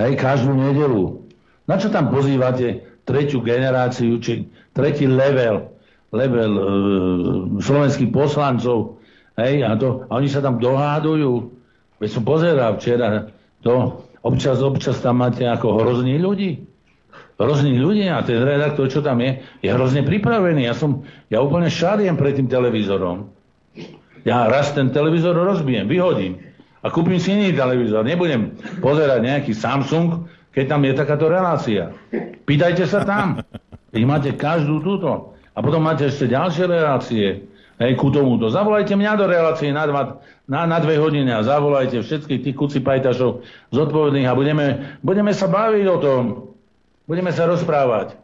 hej, 0.00 0.12
každú 0.16 0.56
nedelu. 0.56 1.20
Na 1.68 1.76
čo 1.76 1.92
tam 1.92 2.08
pozývate 2.08 2.80
tretiu 3.04 3.44
generáciu, 3.44 4.16
či 4.22 4.48
tretí 4.72 5.04
level 5.04 5.75
level 6.12 6.52
e, 6.54 6.62
slovenských 7.62 8.10
poslancov, 8.10 9.02
hej, 9.40 9.62
a, 9.66 9.74
to, 9.74 10.06
a 10.06 10.12
oni 10.18 10.28
sa 10.30 10.42
tam 10.42 10.58
dohádujú. 10.62 11.50
Veď 11.96 12.08
som 12.12 12.22
pozeral 12.28 12.76
včera 12.76 13.32
to, 13.64 14.04
občas, 14.20 14.60
občas 14.60 15.00
tam 15.00 15.24
máte 15.24 15.48
ako 15.48 15.80
hrozní 15.80 16.20
ľudí. 16.20 16.62
Hrozní 17.36 17.76
ľudí 17.76 18.08
a 18.08 18.24
ten 18.24 18.40
redaktor, 18.40 18.88
čo 18.88 19.04
tam 19.04 19.20
je, 19.20 19.44
je 19.60 19.68
hrozne 19.68 20.04
pripravený. 20.04 20.64
Ja 20.64 20.72
som, 20.72 21.04
ja 21.28 21.44
úplne 21.44 21.68
šariem 21.68 22.16
pred 22.16 22.36
tým 22.36 22.48
televízorom. 22.48 23.28
Ja 24.26 24.48
raz 24.48 24.72
ten 24.72 24.90
televízor 24.90 25.36
rozbijem, 25.36 25.86
vyhodím 25.86 26.46
a 26.86 26.90
kúpim 26.94 27.18
si 27.18 27.34
iný 27.34 27.50
televízor. 27.50 28.06
Nebudem 28.06 28.54
pozerať 28.78 29.18
nejaký 29.18 29.52
Samsung, 29.58 30.30
keď 30.54 30.64
tam 30.70 30.80
je 30.86 30.92
takáto 30.94 31.26
relácia. 31.26 31.90
Pýtajte 32.46 32.86
sa 32.86 33.02
tam. 33.02 33.42
Keď 33.90 34.02
máte 34.06 34.30
každú 34.38 34.78
túto. 34.78 35.35
A 35.56 35.64
potom 35.64 35.80
máte 35.80 36.04
ešte 36.04 36.28
ďalšie 36.28 36.68
relácie 36.68 37.48
hej, 37.80 37.92
ku 37.96 38.12
tomuto. 38.12 38.52
Zavolajte 38.52 38.92
mňa 38.92 39.12
do 39.16 39.24
relácie 39.24 39.72
na, 39.72 39.88
dva, 39.88 40.20
na, 40.44 40.68
na 40.68 40.78
dve 40.84 41.00
hodiny 41.00 41.32
a 41.32 41.40
zavolajte 41.40 42.04
všetkých 42.04 42.44
tých 42.44 42.56
kuci 42.56 42.78
pajtašov 42.84 43.40
zodpovedných 43.72 44.28
a 44.28 44.36
budeme, 44.36 44.66
budeme 45.00 45.32
sa 45.32 45.48
baviť 45.48 45.86
o 45.88 45.98
tom. 46.00 46.22
Budeme 47.08 47.32
sa 47.32 47.48
rozprávať. 47.48 48.20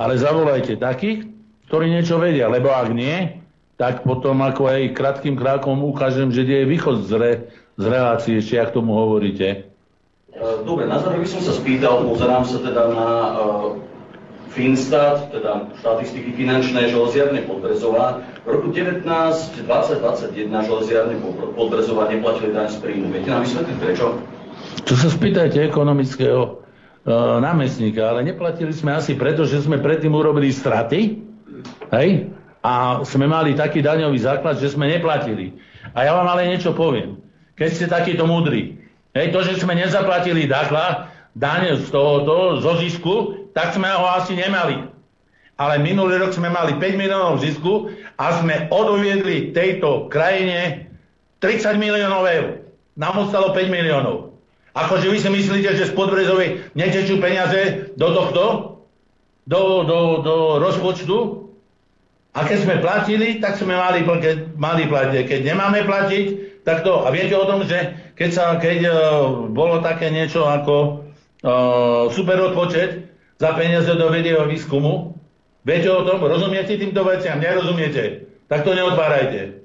Ale 0.00 0.16
zavolajte 0.16 0.80
takých, 0.80 1.28
ktorí 1.68 1.92
niečo 1.92 2.16
vedia, 2.16 2.48
lebo 2.48 2.72
ak 2.72 2.88
nie, 2.96 3.44
tak 3.76 4.00
potom 4.06 4.40
ako 4.40 4.72
aj 4.72 4.96
krátkým 4.96 5.36
krákom 5.36 5.84
ukážem, 5.84 6.32
že 6.32 6.48
je 6.48 6.64
východ 6.64 7.04
z, 7.04 7.12
re, 7.18 7.32
z 7.76 7.84
relácie, 7.84 8.40
ešte 8.40 8.56
ak 8.56 8.72
tomu 8.72 8.96
hovoríte. 8.96 9.68
Dobre, 10.64 10.88
na 10.88 10.96
záver 10.96 11.20
by 11.20 11.28
som 11.28 11.44
sa 11.44 11.52
spýtal, 11.52 12.08
pozerám 12.08 12.46
sa 12.48 12.56
teda 12.56 12.82
na 12.88 13.08
uh 13.36 13.91
Finstat, 14.52 15.32
teda 15.32 15.72
štatistiky 15.80 16.36
finančné 16.36 16.92
železiarne 16.92 17.40
Podbrezová. 17.48 18.20
V 18.44 18.48
roku 18.52 18.68
19, 18.68 19.00
20, 19.08 19.64
21 19.64 20.68
železiarne 20.68 21.16
Podbrezová 21.56 22.12
neplatili 22.12 22.52
daň 22.52 22.68
z 22.68 22.76
príjmu. 22.84 23.08
Viete 23.08 23.32
nám 23.32 23.48
vysvetliť 23.48 23.76
prečo? 23.80 24.20
Čo 24.84 24.94
sa 24.94 25.08
spýtajte 25.08 25.56
ekonomického 25.64 26.40
uh, 26.44 27.40
námestníka, 27.40 28.12
ale 28.12 28.28
neplatili 28.28 28.76
sme 28.76 28.92
asi 28.92 29.16
preto, 29.16 29.48
že 29.48 29.64
sme 29.64 29.80
predtým 29.80 30.12
urobili 30.12 30.52
straty, 30.52 31.16
hej? 31.96 32.28
A 32.62 33.02
sme 33.02 33.26
mali 33.26 33.58
taký 33.58 33.82
daňový 33.82 34.20
základ, 34.20 34.60
že 34.60 34.70
sme 34.70 34.86
neplatili. 34.86 35.56
A 35.96 36.06
ja 36.06 36.14
vám 36.14 36.28
ale 36.30 36.46
niečo 36.46 36.76
poviem. 36.76 37.18
Keď 37.58 37.68
ste 37.72 37.86
takýto 37.90 38.28
múdri, 38.28 38.78
hej, 39.16 39.34
to, 39.34 39.42
že 39.42 39.64
sme 39.64 39.74
nezaplatili 39.74 40.46
dakla, 40.46 41.10
daň 41.32 41.80
z 41.80 41.88
tohoto, 41.88 42.60
zo 42.60 42.76
zisku, 42.78 43.41
tak 43.52 43.76
sme 43.76 43.88
ho 43.88 44.04
asi 44.16 44.36
nemali. 44.36 44.88
Ale 45.60 45.78
minulý 45.78 46.18
rok 46.18 46.32
sme 46.34 46.48
mali 46.48 46.74
5 46.80 47.00
miliónov 47.00 47.38
zisku 47.44 47.92
a 48.16 48.40
sme 48.40 48.66
odoviedli 48.72 49.52
tejto 49.52 50.08
krajine 50.08 50.88
30 51.38 51.76
miliónov 51.76 52.24
eur. 52.26 52.66
Nám 52.96 53.28
ostalo 53.28 53.52
5 53.54 53.68
miliónov. 53.68 54.32
Akože 54.72 55.12
vy 55.12 55.18
si 55.20 55.28
myslíte, 55.28 55.76
že 55.76 55.92
z 55.92 55.96
Podbrezovej 55.96 56.72
netečú 56.72 57.20
peniaze 57.20 57.92
do 57.94 58.08
tohto? 58.16 58.44
Do, 59.44 59.84
do, 59.84 59.98
do 60.24 60.34
rozpočtu? 60.64 61.44
A 62.32 62.48
keď 62.48 62.58
sme 62.64 62.80
platili, 62.80 63.36
tak 63.36 63.60
sme 63.60 63.76
mali, 63.76 64.00
keď, 64.00 64.56
mali 64.56 64.88
platiť. 64.88 65.28
Keď 65.28 65.40
nemáme 65.44 65.84
platiť, 65.84 66.26
tak 66.64 66.80
to. 66.80 67.04
A 67.04 67.12
viete 67.12 67.36
o 67.36 67.44
tom, 67.44 67.68
že 67.68 67.92
keď, 68.16 68.30
sa, 68.32 68.44
keď 68.56 68.78
uh, 68.88 68.94
bolo 69.52 69.84
také 69.84 70.08
niečo 70.08 70.48
ako 70.48 71.04
uh, 71.44 72.08
super 72.08 72.40
odpočet 72.40 73.11
za 73.38 73.50
peniaze 73.56 73.92
do 73.94 74.08
vedieho 74.10 74.44
výskumu, 74.48 75.16
viete 75.64 75.88
o 75.88 76.04
tom? 76.04 76.20
Rozumiete 76.24 76.76
týmto 76.76 77.04
veciam? 77.06 77.38
Nerozumiete? 77.40 78.28
Tak 78.48 78.66
to 78.66 78.76
neotvárajte. 78.76 79.62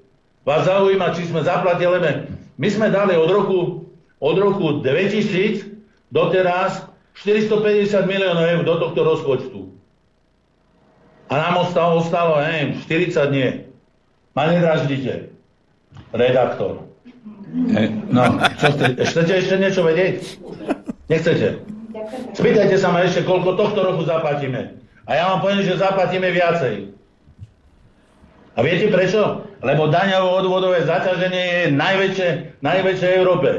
Vás 0.48 0.64
zaujíma, 0.64 1.12
či 1.12 1.28
sme 1.28 1.44
zaplatili, 1.44 2.00
my 2.56 2.68
sme 2.72 2.88
dali 2.88 3.20
od 3.20 3.28
roku, 3.28 3.60
od 4.24 4.36
roku 4.40 4.80
2000 4.80 5.76
doteraz 6.10 6.88
450 7.20 8.08
miliónov 8.08 8.46
eur 8.46 8.62
do 8.64 8.76
tohto 8.80 9.02
rozpočtu. 9.04 9.60
A 11.28 11.34
nám 11.36 11.68
ostalo, 11.68 12.00
ostalo 12.00 12.40
neviem, 12.40 12.80
40 12.80 13.36
nie. 13.36 13.68
Ma 14.32 14.48
nedraždite. 14.48 15.34
Redaktor. 16.16 16.88
No, 18.08 18.24
čo 18.60 18.68
ste, 18.76 18.86
chcete 19.02 19.34
ešte 19.44 19.56
niečo 19.60 19.82
vedieť? 19.84 20.40
Nechcete? 21.12 21.64
Spýtajte 22.36 22.78
sa 22.80 22.94
ma 22.94 23.04
ešte, 23.04 23.28
koľko 23.28 23.60
tohto 23.60 23.80
roku 23.84 24.04
zaplatíme. 24.08 24.80
A 25.08 25.12
ja 25.16 25.24
vám 25.32 25.40
poviem, 25.44 25.64
že 25.64 25.80
zaplatíme 25.80 26.28
viacej. 26.32 26.92
A 28.58 28.60
viete 28.66 28.90
prečo? 28.90 29.46
Lebo 29.62 29.90
daňovo-odvodové 29.90 30.86
zaťaženie 30.86 31.44
je 31.46 31.64
najväčšie, 31.74 32.30
najväčšie 32.62 33.08
v 33.08 33.18
Európe. 33.18 33.50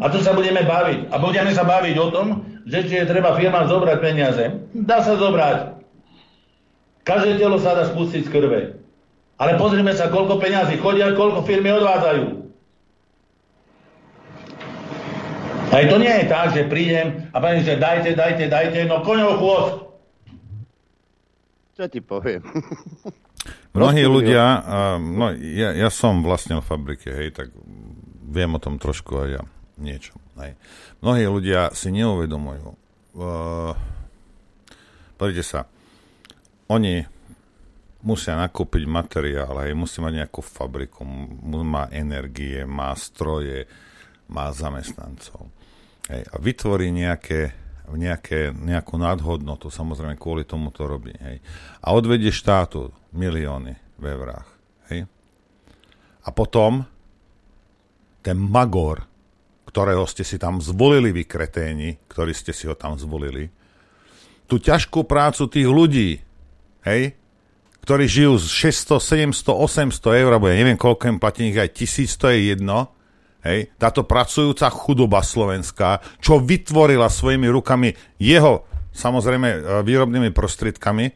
A 0.00 0.06
tu 0.10 0.18
sa 0.22 0.34
budeme 0.34 0.62
baviť. 0.62 1.10
A 1.10 1.16
budeme 1.18 1.50
sa 1.54 1.66
baviť 1.66 1.94
o 1.98 2.08
tom, 2.10 2.26
že 2.66 2.86
či 2.86 2.94
je 3.00 3.10
treba 3.10 3.34
firmám 3.34 3.66
zobrať 3.66 3.98
peniaze. 3.98 4.44
Dá 4.74 5.02
sa 5.02 5.18
zobrať. 5.18 5.82
Každé 7.04 7.40
telo 7.40 7.58
sa 7.58 7.74
dá 7.74 7.88
spustiť 7.88 8.28
z 8.28 8.32
krve. 8.32 8.60
Ale 9.40 9.56
pozrime 9.56 9.96
sa, 9.96 10.12
koľko 10.12 10.36
peňazí 10.36 10.76
chodia, 10.78 11.16
koľko 11.16 11.48
firmy 11.48 11.72
odvádzajú. 11.72 12.49
Aj 15.70 15.84
to 15.86 15.96
nie 16.02 16.10
je 16.10 16.26
tak, 16.26 16.46
že 16.50 16.66
prídem 16.66 17.30
a 17.30 17.36
poviem, 17.38 17.62
že 17.62 17.78
dajte, 17.78 18.18
dajte, 18.18 18.44
dajte, 18.50 18.78
no 18.90 19.06
koňov 19.06 19.38
chvost. 19.38 19.74
Čo 21.78 21.84
ti 21.86 22.02
poviem? 22.02 22.42
Mnohí 23.78 24.02
ľudia, 24.04 24.66
no, 24.98 25.32
ja, 25.38 25.72
ja 25.72 25.88
som 25.88 26.20
vlastne 26.26 26.58
v 26.60 26.66
fabrike, 26.66 27.08
hej, 27.08 27.32
tak 27.32 27.48
viem 28.26 28.50
o 28.52 28.60
tom 28.60 28.76
trošku 28.76 29.16
aj 29.16 29.28
ja 29.30 29.42
niečo. 29.80 30.12
Hej. 30.36 30.58
Mnohí 31.00 31.24
ľudia 31.24 31.72
si 31.72 31.88
neuvedomujú. 31.94 32.76
Uh, 33.16 33.72
Pozrite 35.20 35.44
sa, 35.44 35.68
oni 36.72 37.04
musia 38.00 38.32
nakúpiť 38.32 38.88
materiál, 38.88 39.52
hej, 39.60 39.76
musí 39.76 40.00
mať 40.00 40.24
nejakú 40.24 40.40
fabriku, 40.40 41.04
má 41.60 41.92
energie, 41.92 42.64
má 42.64 42.96
stroje, 42.96 43.68
má 44.32 44.48
zamestnancov. 44.48 45.52
Hej, 46.10 46.26
a 46.26 46.36
vytvorí 46.42 46.90
nejaké, 46.90 47.54
nejaké, 47.86 48.50
nejakú 48.50 48.98
nadhodnotu, 48.98 49.70
samozrejme 49.70 50.18
kvôli 50.18 50.42
tomu 50.42 50.74
to 50.74 50.90
robí. 50.90 51.14
Hej. 51.22 51.38
A 51.86 51.94
odvedie 51.94 52.34
štátu 52.34 52.90
milióny 53.14 53.78
v 53.94 54.04
eurách. 54.10 54.48
Hej? 54.90 55.06
A 56.26 56.28
potom 56.34 56.82
ten 58.26 58.36
Magor, 58.36 59.06
ktorého 59.70 60.02
ste 60.10 60.26
si 60.26 60.34
tam 60.34 60.58
zvolili 60.58 61.14
vy 61.14 61.22
kreténi, 61.30 62.02
ktorí 62.10 62.34
ste 62.34 62.50
si 62.50 62.66
ho 62.66 62.74
tam 62.74 62.98
zvolili, 62.98 63.46
tú 64.50 64.58
ťažkú 64.58 65.06
prácu 65.06 65.46
tých 65.46 65.68
ľudí, 65.70 66.18
hej, 66.82 67.14
ktorí 67.86 68.10
žijú 68.10 68.34
z 68.34 68.74
600, 68.98 69.30
700, 69.30 69.94
800 69.94 70.20
eur, 70.26 70.30
alebo 70.34 70.50
ja 70.50 70.58
neviem, 70.58 70.74
koľko 70.74 71.06
im 71.06 71.22
platí, 71.22 71.54
aj 71.54 71.70
1000, 71.70 72.18
to 72.18 72.26
je 72.34 72.38
jedno, 72.50 72.90
hej, 73.44 73.72
táto 73.80 74.04
pracujúca 74.04 74.68
chudoba 74.68 75.24
slovenská, 75.24 76.20
čo 76.20 76.40
vytvorila 76.40 77.08
svojimi 77.08 77.48
rukami 77.48 77.92
jeho, 78.20 78.64
samozrejme, 78.92 79.48
e, 79.48 79.58
výrobnými 79.84 80.30
prostriedkami, 80.32 81.06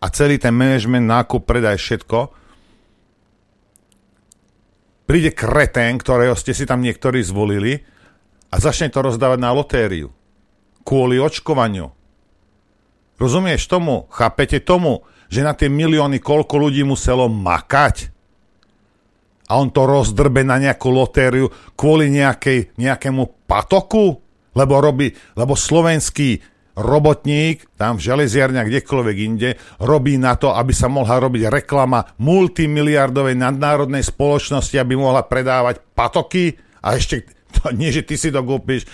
a 0.00 0.06
celý 0.08 0.40
ten 0.40 0.56
management, 0.56 1.04
nákup, 1.04 1.44
predaj, 1.44 1.76
všetko, 1.76 2.18
príde 5.04 5.36
kretén, 5.36 6.00
ktorého 6.00 6.32
ste 6.38 6.56
si 6.56 6.64
tam 6.64 6.80
niektorí 6.80 7.20
zvolili 7.20 7.84
a 8.48 8.56
začne 8.56 8.88
to 8.88 9.04
rozdávať 9.04 9.38
na 9.42 9.52
lotériu. 9.52 10.08
Kvôli 10.80 11.20
očkovaniu. 11.20 11.92
Rozumieš 13.20 13.68
tomu? 13.68 14.08
Chápete 14.08 14.64
tomu? 14.64 15.04
Že 15.28 15.40
na 15.44 15.52
tie 15.52 15.68
milióny 15.68 16.24
koľko 16.24 16.56
ľudí 16.56 16.80
muselo 16.88 17.28
makať? 17.28 18.08
A 19.50 19.58
on 19.58 19.74
to 19.74 19.82
rozdrbe 19.82 20.46
na 20.46 20.62
nejakú 20.62 20.94
lotériu 20.94 21.50
kvôli 21.74 22.06
nejakej, 22.14 22.78
nejakému 22.78 23.50
patoku? 23.50 24.22
Lebo 24.54 24.78
robí, 24.78 25.10
lebo 25.34 25.54
slovenský 25.58 26.38
robotník 26.78 27.66
tam 27.74 27.98
v 27.98 28.06
železiarniach 28.06 28.66
kdekoľvek 28.66 29.16
inde 29.20 29.50
robí 29.82 30.16
na 30.16 30.38
to, 30.38 30.54
aby 30.54 30.70
sa 30.70 30.86
mohla 30.86 31.18
robiť 31.18 31.50
reklama 31.50 32.02
multimiliardovej 32.22 33.36
nadnárodnej 33.36 34.06
spoločnosti, 34.06 34.74
aby 34.78 34.94
mohla 34.94 35.26
predávať 35.26 35.82
patoky 35.94 36.56
a 36.82 36.96
ešte 36.96 37.26
to 37.58 37.74
nie, 37.74 37.90
že 37.90 38.06
ty 38.06 38.14
si 38.14 38.30
to 38.30 38.40
kúpiš. 38.42 38.86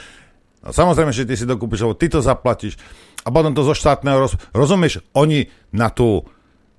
No, 0.64 0.72
samozrejme, 0.72 1.12
že 1.14 1.28
ty 1.28 1.36
si 1.38 1.44
to 1.44 1.54
kúpiš, 1.60 1.86
lebo 1.86 1.94
ty 1.94 2.08
to 2.08 2.24
zaplatíš. 2.24 2.80
A 3.26 3.30
potom 3.30 3.52
to 3.52 3.66
zo 3.66 3.74
štátneho 3.74 4.16
roz... 4.22 4.32
Rozumieš, 4.54 5.02
oni 5.14 5.50
na 5.74 5.90
tú, 5.90 6.24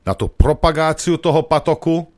na 0.07 0.15
tú 0.15 0.31
propagáciu 0.31 1.19
toho 1.19 1.43
patoku 1.45 2.16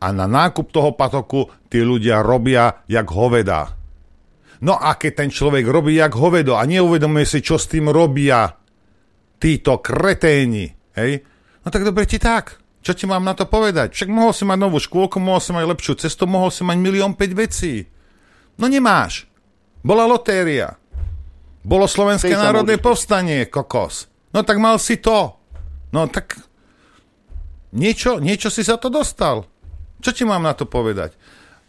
a 0.00 0.06
na 0.12 0.26
nákup 0.28 0.68
toho 0.72 0.92
patoku 0.92 1.48
tí 1.72 1.80
ľudia 1.80 2.20
robia 2.20 2.84
jak 2.88 3.08
hovedá. 3.08 3.72
No 4.64 4.76
a 4.76 4.96
keď 4.96 5.12
ten 5.24 5.30
človek 5.32 5.68
robí 5.68 6.00
jak 6.00 6.16
hovedo 6.16 6.56
a 6.56 6.64
neuvedomuje 6.64 7.28
si, 7.28 7.38
čo 7.44 7.60
s 7.60 7.68
tým 7.68 7.92
robia 7.92 8.48
títo 9.36 9.84
kreténi, 9.84 10.72
hej, 10.96 11.20
no 11.60 11.68
tak 11.68 11.84
dobre 11.84 12.08
ti 12.08 12.16
tak. 12.16 12.60
Čo 12.80 12.94
ti 12.94 13.04
mám 13.04 13.26
na 13.26 13.34
to 13.34 13.50
povedať? 13.50 13.98
Však 13.98 14.08
mohol 14.14 14.30
si 14.30 14.46
mať 14.46 14.58
novú 14.62 14.78
škôlku, 14.78 15.18
mohol 15.18 15.42
si 15.42 15.50
mať 15.50 15.64
lepšiu 15.74 15.94
cestu, 15.98 16.24
mohol 16.30 16.54
si 16.54 16.62
mať 16.62 16.78
milión 16.78 17.18
5 17.18 17.34
vecí. 17.34 17.82
No 18.62 18.70
nemáš. 18.70 19.26
Bola 19.82 20.06
lotéria. 20.06 20.78
Bolo 21.66 21.90
Slovenské 21.90 22.30
národné 22.30 22.78
povstanie, 22.78 23.50
kokos. 23.50 24.06
No 24.30 24.46
tak 24.46 24.62
mal 24.62 24.78
si 24.78 25.02
to. 25.02 25.34
No 25.90 26.06
tak 26.06 26.38
niečo, 27.74 28.22
niečo 28.22 28.54
si 28.54 28.62
sa 28.62 28.78
to 28.78 28.86
dostal. 28.86 29.50
Čo 30.06 30.14
ti 30.14 30.22
mám 30.22 30.46
na 30.46 30.54
to 30.54 30.70
povedať? 30.70 31.18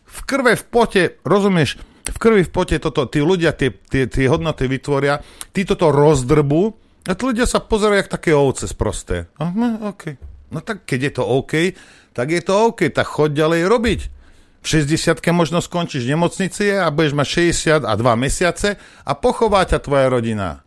V 0.05 0.19
krve, 0.30 0.53
v 0.53 0.65
pote, 0.69 1.18
rozumieš, 1.26 1.81
v 2.05 2.18
krvi, 2.22 2.45
v 2.45 2.51
pote 2.53 2.77
toto, 2.77 3.09
tí 3.09 3.18
ľudia 3.18 3.49
tie, 3.49 3.73
tie, 3.73 4.05
tie 4.05 4.30
hodnoty 4.30 4.69
vytvoria, 4.69 5.26
tí 5.49 5.65
toto 5.65 5.89
rozdrbu 5.89 6.61
a 7.09 7.18
tí 7.18 7.23
ľudia 7.26 7.49
sa 7.49 7.65
pozerajú 7.65 7.97
jak 7.97 8.14
také 8.14 8.38
ovce 8.38 8.69
sprosté. 8.69 9.26
No, 9.41 9.49
okay. 9.89 10.22
no 10.53 10.61
tak 10.61 10.85
keď 10.85 10.99
je 11.09 11.11
to 11.18 11.23
OK, 11.26 11.73
tak 12.14 12.30
je 12.30 12.45
to 12.45 12.53
OK, 12.53 12.93
tak 12.93 13.09
choď 13.09 13.41
ďalej 13.41 13.61
robiť. 13.65 13.99
V 14.61 14.65
60 14.85 15.18
možno 15.34 15.57
skončíš 15.57 16.05
v 16.05 16.14
nemocnici 16.14 16.77
a 16.77 16.93
budeš 16.93 17.18
mať 17.18 17.27
60 17.81 17.89
a 17.89 17.93
2 17.97 18.22
mesiace 18.22 18.77
a 19.01 19.11
pochová 19.18 19.65
ťa 19.65 19.81
tvoja 19.81 20.14
rodina. 20.14 20.61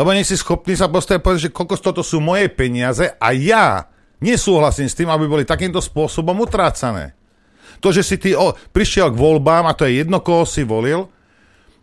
Lebo 0.00 0.16
nie 0.16 0.24
si 0.24 0.32
schopný 0.32 0.80
sa 0.80 0.88
postaviť 0.88 1.20
povedať, 1.20 1.42
že 1.44 1.52
koľko 1.52 1.76
toto 1.76 2.00
sú 2.00 2.24
moje 2.24 2.48
peniaze 2.48 3.04
a 3.20 3.36
ja 3.36 3.84
nesúhlasím 4.20 4.88
s 4.88 4.96
tým, 4.96 5.08
aby 5.08 5.26
boli 5.26 5.44
takýmto 5.48 5.80
spôsobom 5.80 6.36
utrácané. 6.44 7.18
To, 7.80 7.88
že 7.90 8.04
si 8.04 8.16
ty 8.20 8.36
o, 8.36 8.52
prišiel 8.52 9.12
k 9.12 9.20
voľbám 9.20 9.64
a 9.64 9.76
to 9.76 9.88
je 9.88 10.04
jedno, 10.04 10.20
koho 10.20 10.44
si 10.44 10.62
volil, 10.64 11.08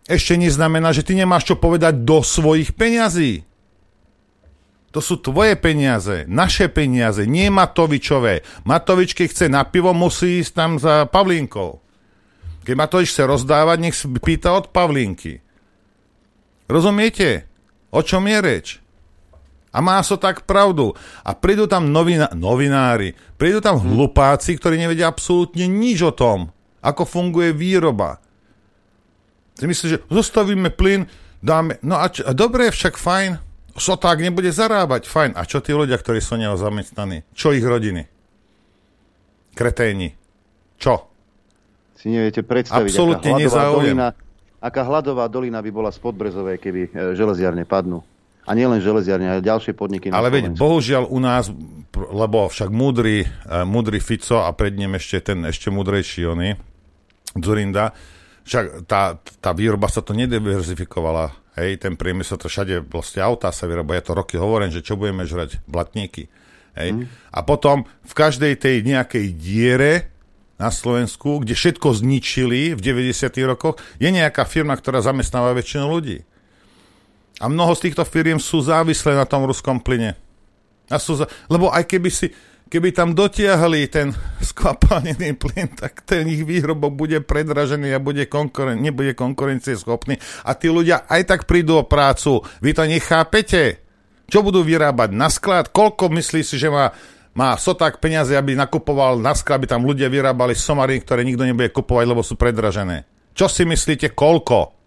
ešte 0.08 0.40
neznamená, 0.40 0.94
že 0.94 1.04
ty 1.04 1.12
nemáš 1.12 1.52
čo 1.52 1.60
povedať 1.60 2.06
do 2.06 2.24
svojich 2.24 2.72
peňazí. 2.72 3.44
To 4.96 5.04
sú 5.04 5.20
tvoje 5.20 5.52
peniaze, 5.60 6.24
naše 6.24 6.72
peniaze, 6.72 7.28
nie 7.28 7.52
Matovičové. 7.52 8.40
Matovič, 8.64 9.12
keď 9.12 9.26
chce 9.28 9.46
na 9.52 9.60
pivo, 9.68 9.92
musí 9.92 10.40
ísť 10.40 10.52
tam 10.56 10.70
za 10.80 11.04
Pavlínkou. 11.04 11.76
Keď 12.64 12.74
Matovič 12.74 13.12
chce 13.12 13.28
rozdávať, 13.28 13.76
nech 13.84 13.96
pýta 14.24 14.56
od 14.56 14.72
Pavlínky. 14.72 15.44
Rozumiete? 16.72 17.44
O 17.92 18.00
čom 18.00 18.24
je 18.28 18.38
reč? 18.40 18.66
A 19.68 19.78
má 19.84 20.00
so 20.00 20.16
tak 20.16 20.48
pravdu. 20.48 20.96
A 21.22 21.36
prídu 21.36 21.68
tam 21.68 21.92
novina- 21.92 22.32
novinári, 22.32 23.12
prídu 23.36 23.60
tam 23.60 23.76
hlupáci, 23.76 24.56
ktorí 24.56 24.80
nevedia 24.80 25.08
absolútne 25.08 25.68
nič 25.68 26.00
o 26.04 26.12
tom, 26.12 26.48
ako 26.80 27.04
funguje 27.04 27.52
výroba. 27.52 28.22
Ty 29.58 29.66
myslíš, 29.66 29.90
že 29.90 29.98
zostavíme 30.08 30.70
plyn, 30.72 31.04
dáme... 31.42 31.82
No 31.82 31.98
a, 31.98 32.08
čo, 32.08 32.22
a 32.24 32.32
dobre, 32.32 32.70
však 32.70 32.94
fajn, 32.96 33.30
soták 33.74 34.22
nebude 34.22 34.50
zarábať, 34.54 35.10
fajn. 35.10 35.30
A 35.34 35.42
čo 35.44 35.58
tí 35.58 35.74
ľudia, 35.74 35.98
ktorí 35.98 36.22
sú 36.22 36.38
neho 36.38 36.54
zamestnaní? 36.54 37.26
Čo 37.34 37.52
ich 37.52 37.66
rodiny? 37.66 38.06
Kreténi. 39.58 40.14
Čo? 40.78 41.10
Si 41.98 42.06
neviete 42.14 42.46
predstaviť, 42.46 42.94
Absolutne 42.94 43.30
aká 43.34 43.42
hladová, 43.42 43.64
dolina, 43.74 44.06
aká 44.62 44.82
hladová 44.86 45.24
dolina 45.26 45.58
by 45.58 45.70
bola 45.74 45.90
z 45.90 45.98
Podbrezovej, 45.98 46.62
keby 46.62 46.80
e, 46.86 46.90
železiarne 47.18 47.66
padnú. 47.66 48.06
A 48.48 48.56
nielen 48.56 48.80
železiarne, 48.80 49.28
ale 49.28 49.44
ďalšie 49.44 49.76
podniky. 49.76 50.08
Ale 50.08 50.32
veď 50.32 50.56
bohužiaľ 50.56 51.12
u 51.12 51.20
nás, 51.20 51.52
lebo 51.92 52.48
však 52.48 52.72
múdry, 52.72 53.28
eh, 53.28 53.62
múdry 53.68 54.00
Fico 54.00 54.40
a 54.40 54.48
pred 54.56 54.72
ním 54.72 54.96
ešte 54.96 55.32
ten 55.32 55.44
ešte 55.44 55.68
múdrejší 55.68 56.24
ony, 56.24 56.56
Zurinda, 57.36 57.92
však 58.48 58.88
tá, 58.88 59.20
tá 59.20 59.50
výroba 59.52 59.92
sa 59.92 60.00
to 60.00 60.16
nediverzifikovala. 60.16 61.36
Hej, 61.60 61.84
ten 61.84 62.00
priemysel 62.00 62.40
to 62.40 62.48
všade, 62.48 62.88
vlastne 62.88 63.20
autá 63.20 63.52
sa 63.52 63.68
vyrába. 63.68 63.98
Ja 63.98 64.02
to 64.06 64.16
roky 64.16 64.40
hovorím, 64.40 64.72
že 64.72 64.80
čo 64.80 64.96
budeme 64.96 65.28
žrať? 65.28 65.60
Blatníky. 65.68 66.32
Hej. 66.78 67.10
A 67.34 67.42
potom 67.42 67.84
v 68.06 68.14
každej 68.14 68.54
tej 68.56 68.86
nejakej 68.86 69.26
diere 69.34 69.92
na 70.56 70.70
Slovensku, 70.70 71.42
kde 71.42 71.58
všetko 71.58 71.98
zničili 71.98 72.78
v 72.78 72.80
90. 72.80 73.34
rokoch, 73.44 73.76
je 73.98 74.08
nejaká 74.08 74.46
firma, 74.46 74.78
ktorá 74.78 75.02
zamestnáva 75.02 75.52
väčšinu 75.58 75.86
ľudí. 75.90 76.22
A 77.38 77.46
mnoho 77.46 77.76
z 77.78 77.90
týchto 77.90 78.02
firiem 78.02 78.42
sú 78.42 78.58
závislé 78.64 79.14
na 79.14 79.22
tom 79.22 79.46
ruskom 79.46 79.78
plyne. 79.78 80.18
A 80.90 80.96
sú 80.98 81.14
za... 81.14 81.28
Lebo 81.46 81.70
aj 81.70 81.84
keby 81.86 82.10
si, 82.10 82.32
keby 82.66 82.90
tam 82.90 83.14
dotiahli 83.14 83.86
ten 83.86 84.10
skvapalnený 84.50 85.36
plyn, 85.38 85.70
tak 85.76 86.02
ten 86.02 86.26
ich 86.26 86.42
výrobok 86.42 86.98
bude 86.98 87.18
predražený 87.22 87.94
a 87.94 88.02
bude 88.02 88.26
konkuren- 88.26 88.80
nebude 88.80 89.14
konkurencieschopný. 89.14 90.18
A 90.44 90.50
tí 90.58 90.66
ľudia 90.72 91.06
aj 91.06 91.22
tak 91.28 91.40
prídu 91.46 91.78
o 91.78 91.88
prácu. 91.88 92.42
Vy 92.58 92.74
to 92.74 92.84
nechápete? 92.88 93.84
Čo 94.28 94.44
budú 94.44 94.60
vyrábať 94.60 95.10
na 95.16 95.32
sklad? 95.32 95.72
Koľko 95.72 96.12
myslí 96.12 96.44
si, 96.44 96.60
že 96.60 96.68
má, 96.68 96.92
má 97.32 97.56
soták 97.56 97.96
peniaze, 97.96 98.36
aby 98.36 98.52
nakupoval 98.52 99.16
na 99.16 99.32
sklad, 99.32 99.64
aby 99.64 99.68
tam 99.72 99.88
ľudia 99.88 100.12
vyrábali 100.12 100.52
somariny, 100.52 101.00
ktoré 101.00 101.24
nikto 101.24 101.48
nebude 101.48 101.72
kupovať, 101.72 102.04
lebo 102.04 102.20
sú 102.20 102.36
predražené? 102.36 103.08
Čo 103.32 103.48
si 103.48 103.64
myslíte, 103.64 104.12
koľko? 104.12 104.77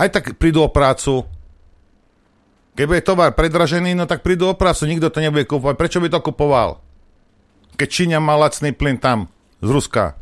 Aj 0.00 0.08
tak 0.08 0.32
prídu 0.40 0.64
o 0.64 0.72
prácu. 0.72 1.28
Keď 2.72 2.84
bude 2.88 3.04
tovar 3.04 3.36
predražený, 3.36 3.92
no 3.92 4.08
tak 4.08 4.24
prídu 4.24 4.48
o 4.48 4.56
prácu, 4.56 4.88
nikto 4.88 5.12
to 5.12 5.20
nebude 5.20 5.44
kupovať. 5.44 5.76
Prečo 5.76 6.00
by 6.00 6.08
to 6.08 6.24
kupoval? 6.24 6.80
Keď 7.76 7.88
Číňa 7.88 8.16
má 8.16 8.32
lacný 8.40 8.72
plyn 8.72 8.96
tam, 8.96 9.28
z 9.60 9.68
Ruska. 9.68 10.16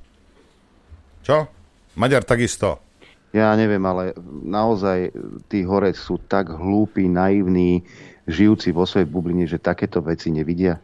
Čo? 1.23 1.47
Maďar 1.95 2.27
takisto. 2.27 2.83
Ja 3.31 3.55
neviem, 3.55 3.85
ale 3.87 4.19
naozaj 4.43 5.15
tí 5.47 5.63
hore 5.63 5.95
sú 5.95 6.19
tak 6.27 6.51
hlúpi, 6.51 7.07
naivní, 7.07 7.87
žijúci 8.27 8.75
vo 8.75 8.83
svojej 8.83 9.07
bubline, 9.07 9.47
že 9.47 9.63
takéto 9.63 10.03
veci 10.03 10.35
nevidia. 10.35 10.83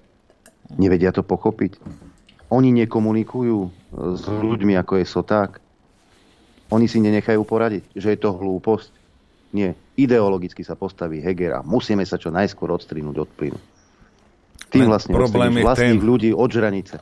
Nevedia 0.79 1.11
to 1.11 1.27
pochopiť. 1.27 1.83
Oni 2.53 2.71
nekomunikujú 2.71 3.59
s 4.15 4.25
ľuďmi, 4.29 4.79
ako 4.79 5.03
je 5.03 5.05
Soták. 5.09 5.64
Oni 6.74 6.90
si 6.90 6.98
nenechajú 6.98 7.46
poradiť, 7.46 7.94
že 7.94 8.10
je 8.10 8.18
to 8.18 8.34
hlúposť. 8.34 8.90
Nie. 9.55 9.78
Ideologicky 9.94 10.66
sa 10.66 10.74
postaví 10.74 11.22
Heger 11.22 11.55
a 11.55 11.60
musíme 11.62 12.02
sa 12.02 12.18
čo 12.18 12.34
najskôr 12.34 12.74
odstrinúť 12.74 13.16
od 13.22 13.30
plynu. 13.30 13.59
Tým 14.74 14.90
vlastne 14.90 15.14
problém 15.14 15.62
je 15.62 15.62
vlastných 15.62 16.02
ten- 16.02 16.09
ľudí 16.10 16.30
od 16.34 16.51
žranice. 16.51 16.98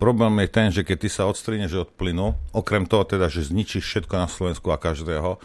Problém 0.00 0.32
je 0.40 0.48
ten, 0.48 0.68
že 0.72 0.82
keď 0.82 0.96
ty 1.04 1.08
sa 1.12 1.28
odstrineš 1.28 1.84
od 1.84 1.90
plynu, 1.92 2.32
okrem 2.56 2.88
toho 2.88 3.04
teda, 3.04 3.28
že 3.28 3.44
zničíš 3.44 3.84
všetko 3.84 4.14
na 4.16 4.26
Slovensku 4.26 4.72
a 4.72 4.80
každého, 4.80 5.36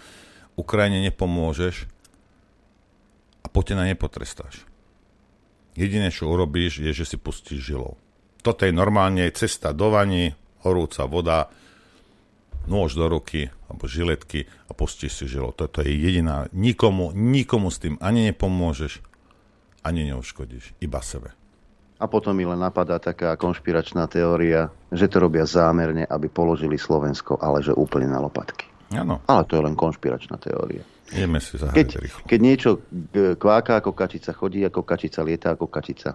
Ukrajine 0.55 1.03
nepomôžeš 1.11 1.85
a 3.43 3.47
Putina 3.51 3.83
nepotrestáš. 3.83 4.63
Jediné, 5.77 6.09
čo 6.09 6.31
urobíš, 6.31 6.81
je, 6.81 6.89
že 6.89 7.05
si 7.05 7.17
pustíš 7.21 7.69
žilou. 7.69 7.99
Toto 8.41 8.65
je 8.65 8.73
normálne 8.73 9.29
cesta 9.35 9.75
do 9.75 9.93
vani, 9.93 10.33
horúca 10.65 11.05
voda, 11.05 11.51
nôž 12.67 12.93
do 12.93 13.07
ruky 13.07 13.49
alebo 13.67 13.87
žiletky 13.87 14.45
a 14.67 14.75
pustíš 14.75 15.19
si 15.19 15.25
žilou. 15.27 15.51
Toto 15.51 15.81
je 15.81 15.91
jediná. 15.91 16.47
Nikomu, 16.51 17.11
nikomu 17.11 17.71
s 17.71 17.79
tým 17.79 17.95
ani 17.99 18.31
nepomôžeš, 18.31 19.01
ani 19.83 20.11
neuškodíš. 20.11 20.77
Iba 20.79 20.99
sebe. 21.01 21.31
A 21.97 22.05
potom 22.05 22.37
mi 22.37 22.45
len 22.45 22.61
napadá 22.61 23.01
taká 23.01 23.33
konšpiračná 23.33 24.05
teória, 24.05 24.69
že 24.93 25.09
to 25.09 25.17
robia 25.17 25.49
zámerne, 25.49 26.05
aby 26.05 26.29
položili 26.29 26.77
Slovensko, 26.77 27.41
ale 27.41 27.65
že 27.65 27.73
úplne 27.73 28.05
na 28.05 28.21
lopatky. 28.21 28.69
Áno. 28.93 29.19
Ale 29.25 29.43
to 29.49 29.57
je 29.57 29.65
len 29.65 29.73
konšpiračná 29.73 30.37
teória. 30.37 30.85
Ideme 31.09 31.41
si 31.41 31.57
zahrať 31.57 31.73
Keď, 31.73 31.87
rýchlo. 31.97 32.23
keď 32.29 32.39
niečo 32.39 32.69
g- 32.91 33.33
kváka 33.33 33.81
ako 33.81 33.95
kačica, 33.97 34.29
chodí 34.35 34.61
ako 34.61 34.83
kačica, 34.85 35.25
lieta 35.25 35.55
ako 35.57 35.65
kačica, 35.71 36.13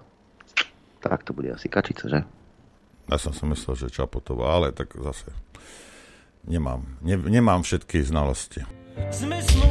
tak 1.03 1.27
to 1.27 1.35
bude 1.35 1.51
asi 1.51 1.67
kačica, 1.67 2.07
že? 2.07 2.21
Ja 3.11 3.19
som 3.19 3.35
si 3.35 3.43
myslel, 3.45 3.75
že 3.75 3.89
Čaputová, 3.91 4.55
ale 4.55 4.71
tak 4.71 4.95
zase 4.95 5.35
nemám, 6.47 6.87
ne, 7.03 7.17
nemám 7.17 7.63
všetky 7.63 8.03
znalosti. 8.03 8.63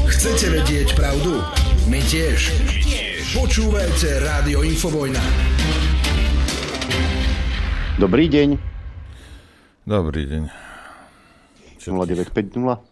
Chcete 0.07 0.45
vedieť 0.49 0.97
pravdu? 0.97 1.39
My 1.87 2.01
tiež. 2.03 2.51
Počúvajte 3.37 4.19
Rádio 4.19 4.65
Infovojna. 4.65 5.21
Dobrý 8.01 8.25
deň. 8.27 8.49
Dobrý 9.85 10.23
deň. 10.25 10.43
0950 11.81 12.91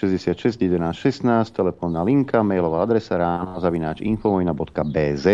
66 0.00 0.56
11 0.56 0.96
16, 0.96 1.52
telefónna 1.52 2.00
linka, 2.00 2.40
mailová 2.40 2.88
adresa 2.88 3.20
ráno 3.20 3.60
zavináč 3.60 4.00
infovojna.bz. 4.00 5.26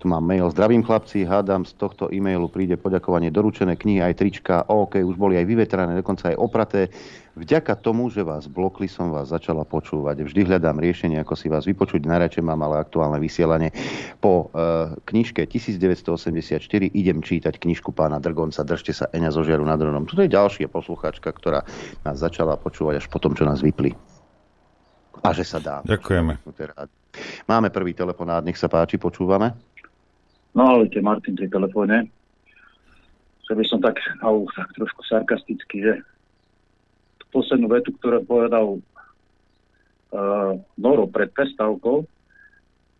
Tu 0.00 0.08
mám 0.08 0.24
mail. 0.24 0.48
Zdravím 0.48 0.80
chlapci, 0.80 1.28
hádam, 1.28 1.68
z 1.68 1.76
tohto 1.76 2.08
e-mailu 2.08 2.48
príde 2.48 2.80
poďakovanie 2.80 3.28
doručené 3.28 3.76
knihy 3.76 4.00
aj 4.00 4.16
trička. 4.16 4.64
OK, 4.64 4.96
už 5.04 5.20
boli 5.20 5.36
aj 5.36 5.44
vyvetrané, 5.44 5.92
dokonca 5.92 6.32
aj 6.32 6.40
opraté. 6.40 6.88
Vďaka 7.36 7.76
tomu, 7.76 8.08
že 8.08 8.24
vás 8.24 8.48
blokli, 8.48 8.88
som 8.88 9.12
vás 9.12 9.28
začala 9.28 9.68
počúvať. 9.68 10.24
Vždy 10.24 10.48
hľadám 10.48 10.80
riešenie, 10.80 11.20
ako 11.20 11.36
si 11.36 11.52
vás 11.52 11.68
vypočuť. 11.68 12.08
Najradšej 12.08 12.40
mám 12.40 12.64
ale 12.64 12.80
aktuálne 12.80 13.20
vysielanie. 13.20 13.76
Po 14.24 14.48
e, 14.48 14.96
knižke 15.04 15.44
1984 15.44 16.64
idem 16.96 17.20
čítať 17.20 17.60
knižku 17.60 17.92
pána 17.92 18.24
Drgonca 18.24 18.64
Držte 18.64 18.96
sa 18.96 19.04
Eňa 19.12 19.36
zo 19.36 19.44
žiaru 19.44 19.68
nad 19.68 19.76
Ronom. 19.76 20.08
Tuto 20.08 20.24
je 20.24 20.32
ďalšia 20.32 20.72
poslucháčka, 20.72 21.28
ktorá 21.28 21.60
nás 22.08 22.16
začala 22.16 22.56
počúvať 22.56 23.04
až 23.04 23.06
potom, 23.12 23.36
čo 23.36 23.44
nás 23.44 23.60
vypli. 23.60 23.92
A 25.20 25.36
že 25.36 25.44
sa 25.44 25.60
dá. 25.60 25.84
Ďakujeme. 25.84 26.40
Máme 27.44 27.68
prvý 27.68 27.92
telefonát, 27.92 28.40
nech 28.40 28.56
sa 28.56 28.70
páči, 28.70 28.96
počúvame. 28.96 29.52
No 30.54 30.62
ale 30.66 30.90
Martin 31.00 31.38
pri 31.38 31.46
telefóne. 31.46 32.10
Chcel 33.42 33.54
by 33.58 33.64
som 33.66 33.80
tak, 33.82 33.98
au, 34.22 34.46
tak 34.54 34.70
trošku 34.78 35.02
sarkasticky, 35.06 35.82
že 35.82 35.92
tú 37.18 37.24
poslednú 37.34 37.70
vetu, 37.70 37.94
ktorú 37.98 38.22
povedal 38.26 38.66
uh, 38.78 40.52
Noro 40.78 41.06
pred 41.10 41.30
prestávkou, 41.34 42.06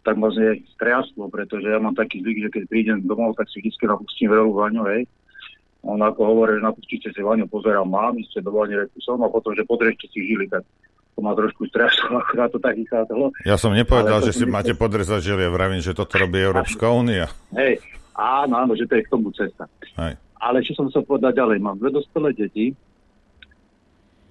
tak 0.03 0.17
ma 0.17 0.33
z 0.33 0.65
striaslo, 0.75 1.29
pretože 1.29 1.69
ja 1.69 1.79
mám 1.79 1.95
taký 1.95 2.25
zvyk, 2.25 2.49
že 2.49 2.53
keď 2.55 2.63
prídem 2.67 2.99
domov, 3.05 3.37
tak 3.37 3.53
si 3.53 3.61
vždy 3.61 3.85
napustím 3.85 4.33
veľú 4.33 4.57
vaňu, 4.57 4.83
hej. 4.91 5.05
On 5.81 6.01
ako 6.01 6.21
hovorí, 6.35 6.61
že 6.61 6.67
napustíte 6.67 7.09
si 7.13 7.21
vaňu, 7.21 7.49
pozerám, 7.49 7.89
mám, 7.89 8.17
ste 8.29 8.45
do 8.45 8.53
vaňu, 8.53 8.89
som, 9.01 9.21
a 9.21 9.29
potom, 9.29 9.53
že 9.53 9.65
podrežte 9.65 10.09
si 10.13 10.25
žili, 10.25 10.49
tak 10.49 10.65
to 11.15 11.19
ma 11.21 11.33
trošku 11.35 11.67
striaslo, 11.69 12.17
akurát 12.23 12.51
to 12.53 12.59
tak 12.63 12.77
vychádzalo. 12.79 13.35
Ja 13.45 13.57
som 13.61 13.75
nepovedal, 13.75 14.23
že 14.25 14.33
si 14.33 14.45
som 14.47 14.53
máte 14.53 14.73
podrezať 14.75 15.21
žilie, 15.35 15.49
vravím, 15.51 15.83
že 15.83 15.97
toto 15.97 16.17
robí 16.17 16.39
Európska 16.41 16.91
únia. 16.91 17.29
Hej, 17.55 17.83
áno, 18.17 18.55
áno, 18.57 18.73
že 18.79 18.87
to 18.87 18.97
je 18.99 19.05
k 19.05 19.13
tomu 19.13 19.29
cesta. 19.35 19.67
Hej. 19.99 20.17
Ale 20.41 20.65
čo 20.65 20.73
som 20.73 20.89
chcel 20.89 21.05
povedať 21.05 21.37
ďalej, 21.37 21.59
mám 21.61 21.77
dve 21.77 21.93
dospelé 21.93 22.33
deti 22.33 22.73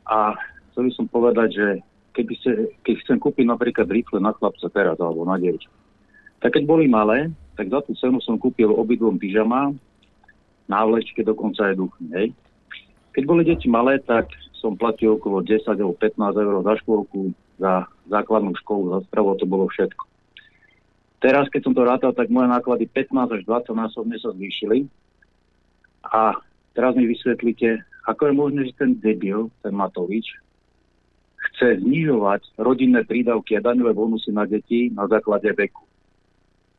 a 0.10 0.34
chcel 0.74 0.90
by 0.90 0.92
som 0.98 1.06
povedať, 1.06 1.50
že 1.54 1.68
keby 2.18 2.34
ste, 2.42 2.52
keď 2.82 2.96
chcem 3.06 3.18
kúpiť 3.22 3.46
napríklad 3.46 3.86
rifle 3.86 4.18
na 4.18 4.34
chlapca 4.34 4.66
teraz 4.74 4.98
alebo 4.98 5.22
na 5.22 5.38
dievča, 5.38 5.70
tak 6.42 6.58
keď 6.58 6.64
boli 6.66 6.90
malé, 6.90 7.30
tak 7.54 7.70
za 7.70 7.86
tú 7.86 7.94
cenu 7.94 8.18
som 8.24 8.42
kúpil 8.42 8.74
obidvom 8.74 9.22
pyžama, 9.22 9.76
návlečke 10.66 11.22
dokonca 11.22 11.70
aj 11.70 11.76
duchy, 11.78 12.06
hej. 12.16 12.28
Keď 13.14 13.24
boli 13.26 13.42
deti 13.46 13.68
malé, 13.68 14.00
tak 14.02 14.30
som 14.60 14.76
platil 14.76 15.16
okolo 15.16 15.42
10 15.42 15.64
alebo 15.66 15.96
15 15.96 16.36
eur 16.36 16.56
za 16.62 16.74
škôlku, 16.84 17.32
za 17.58 17.88
základnú 18.12 18.54
školu, 18.60 19.00
za 19.00 19.00
stravu, 19.08 19.40
to 19.40 19.48
bolo 19.48 19.72
všetko. 19.72 20.04
Teraz, 21.20 21.52
keď 21.52 21.62
som 21.68 21.76
to 21.76 21.84
rátal, 21.84 22.12
tak 22.16 22.32
moje 22.32 22.48
náklady 22.48 22.88
15 22.88 23.40
až 23.40 23.42
20 23.44 23.76
násobne 23.76 24.16
sa 24.20 24.32
zvýšili. 24.32 24.88
A 26.04 26.36
teraz 26.72 26.96
mi 26.96 27.08
vysvetlite, 27.08 27.84
ako 28.08 28.32
je 28.32 28.34
možné, 28.34 28.62
že 28.72 28.80
ten 28.80 28.96
debil, 28.96 29.52
ten 29.60 29.76
Matovič, 29.76 30.32
chce 31.40 31.84
znižovať 31.84 32.56
rodinné 32.60 33.04
prídavky 33.04 33.60
a 33.60 33.64
daňové 33.64 33.92
bonusy 33.96 34.32
na 34.32 34.48
deti 34.48 34.92
na 34.92 35.08
základe 35.12 35.52
veku. 35.52 35.84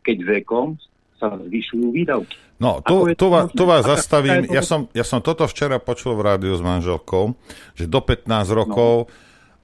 Keď 0.05 0.17
vekom 0.25 0.81
sa 1.21 1.37
zvyšujú 1.37 1.93
výdavky. 1.93 2.37
No, 2.57 2.81
tu, 2.81 3.13
je 3.13 3.17
tu, 3.17 3.29
to 3.29 3.65
vás, 3.65 3.85
zastavím. 3.85 4.49
to 4.49 4.57
Ja 4.57 4.65
som, 4.65 4.89
ja 4.97 5.05
som 5.05 5.21
toto 5.21 5.45
včera 5.45 5.77
počul 5.77 6.17
v 6.17 6.33
rádiu 6.33 6.57
s 6.57 6.65
manželkou, 6.65 7.37
že 7.77 7.85
do 7.85 8.01
15 8.01 8.25
rokov 8.57 9.13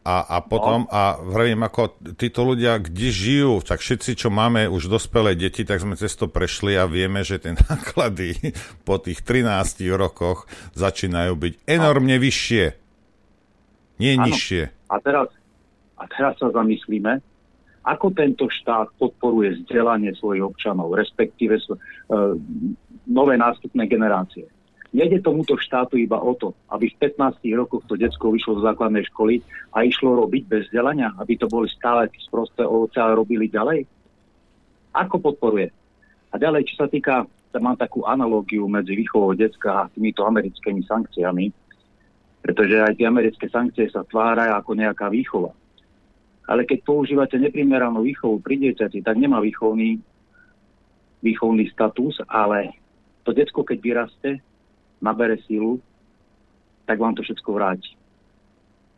A, 0.06 0.22
a 0.22 0.36
potom, 0.38 0.86
no. 0.86 0.90
a 0.94 1.18
vravím, 1.18 1.66
ako 1.66 1.98
títo 2.14 2.46
ľudia, 2.46 2.78
kde 2.78 3.10
žijú, 3.10 3.58
tak 3.66 3.82
všetci, 3.82 4.14
čo 4.14 4.30
máme 4.30 4.70
už 4.70 4.86
dospelé 4.86 5.34
deti, 5.34 5.66
tak 5.66 5.82
sme 5.82 5.98
cez 5.98 6.14
to 6.14 6.30
prešli 6.30 6.78
a 6.78 6.86
vieme, 6.86 7.26
že 7.26 7.42
tie 7.42 7.58
náklady 7.66 8.54
po 8.86 9.02
tých 9.02 9.26
13 9.26 9.82
rokoch 9.98 10.46
začínajú 10.78 11.34
byť 11.34 11.52
enormne 11.66 12.22
vyššie. 12.22 12.64
Nie 13.98 14.14
ano. 14.14 14.30
nižšie. 14.30 14.62
A 14.86 14.96
teraz, 15.02 15.26
a 15.98 16.06
teraz 16.06 16.38
sa 16.38 16.54
zamyslíme, 16.54 17.18
ako 17.86 18.10
tento 18.10 18.50
štát 18.50 18.90
podporuje 18.98 19.62
vzdelanie 19.62 20.10
svojich 20.18 20.42
občanov, 20.42 20.98
respektíve 20.98 21.54
uh, 21.70 21.78
nové 23.06 23.38
nástupné 23.38 23.86
generácie. 23.86 24.50
Nejde 24.90 25.22
tomuto 25.22 25.54
štátu 25.54 25.94
iba 26.00 26.18
o 26.18 26.34
to, 26.34 26.50
aby 26.74 26.90
v 26.90 26.98
15 27.14 27.38
rokoch 27.54 27.86
to 27.86 27.94
detsko 27.94 28.34
vyšlo 28.34 28.58
z 28.58 28.66
základnej 28.66 29.04
školy 29.12 29.38
a 29.70 29.86
išlo 29.86 30.18
robiť 30.26 30.42
bez 30.50 30.62
vzdelania, 30.66 31.14
aby 31.20 31.38
to 31.38 31.46
boli 31.46 31.70
stále 31.70 32.10
sprosté 32.26 32.66
ovoce 32.66 32.98
a 32.98 33.14
robili 33.14 33.46
ďalej? 33.46 33.86
Ako 34.96 35.20
podporuje? 35.20 35.68
A 36.32 36.40
ďalej, 36.40 36.72
čo 36.72 36.74
sa 36.80 36.86
týka, 36.88 37.28
mám 37.60 37.76
takú 37.76 38.04
analógiu 38.04 38.68
medzi 38.68 38.92
výchovou 38.96 39.32
detska 39.32 39.86
a 39.86 39.88
týmito 39.92 40.24
americkými 40.24 40.84
sankciami, 40.84 41.48
pretože 42.44 42.76
aj 42.78 42.94
tie 42.96 43.06
americké 43.08 43.46
sankcie 43.48 43.88
sa 43.92 44.04
tvárajú 44.04 44.52
ako 44.54 44.72
nejaká 44.76 45.06
výchova. 45.08 45.52
Ale 46.46 46.62
keď 46.62 46.86
používate 46.86 47.36
neprimeranú 47.42 48.06
výchovu 48.06 48.38
pri 48.38 48.58
dieťati, 48.62 49.02
tak 49.02 49.18
nemá 49.18 49.42
výchovný, 49.42 49.98
výchovný 51.22 51.66
status, 51.74 52.22
ale 52.30 52.78
to 53.26 53.34
detsko, 53.34 53.66
keď 53.66 53.78
vyraste, 53.82 54.30
nabere 55.02 55.42
sílu, 55.44 55.82
tak 56.86 57.02
vám 57.02 57.18
to 57.18 57.26
všetko 57.26 57.50
vráti. 57.50 57.98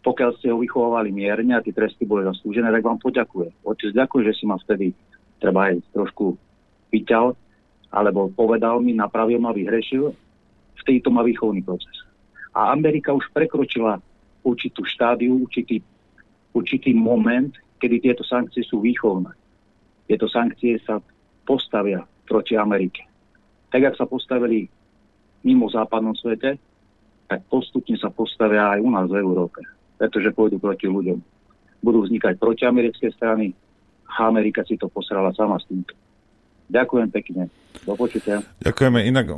Pokiaľ 0.04 0.30
ste 0.38 0.52
ho 0.52 0.60
vychovávali 0.60 1.10
mierne 1.10 1.56
a 1.56 1.64
tie 1.64 1.72
tresty 1.72 2.04
boli 2.04 2.28
zaslúžené, 2.28 2.68
tak 2.68 2.84
vám 2.84 3.00
poďakuje. 3.00 3.64
Otec, 3.64 3.90
ďakujem, 3.96 4.24
že 4.28 4.36
si 4.36 4.44
ma 4.44 4.60
vtedy 4.60 4.92
treba 5.40 5.72
aj 5.72 5.80
trošku 5.96 6.36
vyťal, 6.92 7.32
alebo 7.88 8.28
povedal 8.28 8.84
mi, 8.84 8.92
napravil 8.92 9.40
ma, 9.40 9.56
vyhrešil. 9.56 10.12
Vtedy 10.84 11.00
to 11.00 11.10
má 11.10 11.24
výchovný 11.24 11.64
proces. 11.64 12.04
A 12.52 12.72
Amerika 12.72 13.16
už 13.16 13.24
prekročila 13.32 13.98
určitú 14.44 14.84
štádiu, 14.84 15.44
určitý, 15.44 15.80
určitý 16.54 16.96
moment, 16.96 17.52
kedy 17.78 18.02
tieto 18.02 18.24
sankcie 18.24 18.64
sú 18.64 18.82
výchovné. 18.82 19.30
Tieto 20.08 20.26
sankcie 20.26 20.80
sa 20.82 20.98
postavia 21.44 22.04
proti 22.24 22.56
Amerike. 22.56 23.04
Tak, 23.68 23.92
ak 23.92 23.94
sa 23.96 24.06
postavili 24.08 24.68
mimo 25.44 25.68
západnom 25.68 26.16
svete, 26.16 26.56
tak 27.28 27.44
postupne 27.52 27.94
sa 28.00 28.08
postavia 28.08 28.76
aj 28.76 28.80
u 28.80 28.88
nás 28.88 29.08
v 29.12 29.20
Európe, 29.20 29.60
pretože 30.00 30.32
pôjdu 30.32 30.56
proti 30.56 30.88
ľuďom. 30.88 31.20
Budú 31.84 32.08
vznikať 32.08 32.40
protiamerické 32.40 33.12
strany 33.12 33.52
a 34.08 34.26
Amerika 34.26 34.64
si 34.64 34.80
to 34.80 34.88
posrala 34.88 35.30
sama 35.36 35.60
s 35.60 35.68
týmto. 35.68 35.92
Ďakujem 36.68 37.08
pekne. 37.08 37.42
Do 37.88 37.96
počutia. 37.96 38.44
Ďakujeme. 38.60 39.08
Inak 39.08 39.32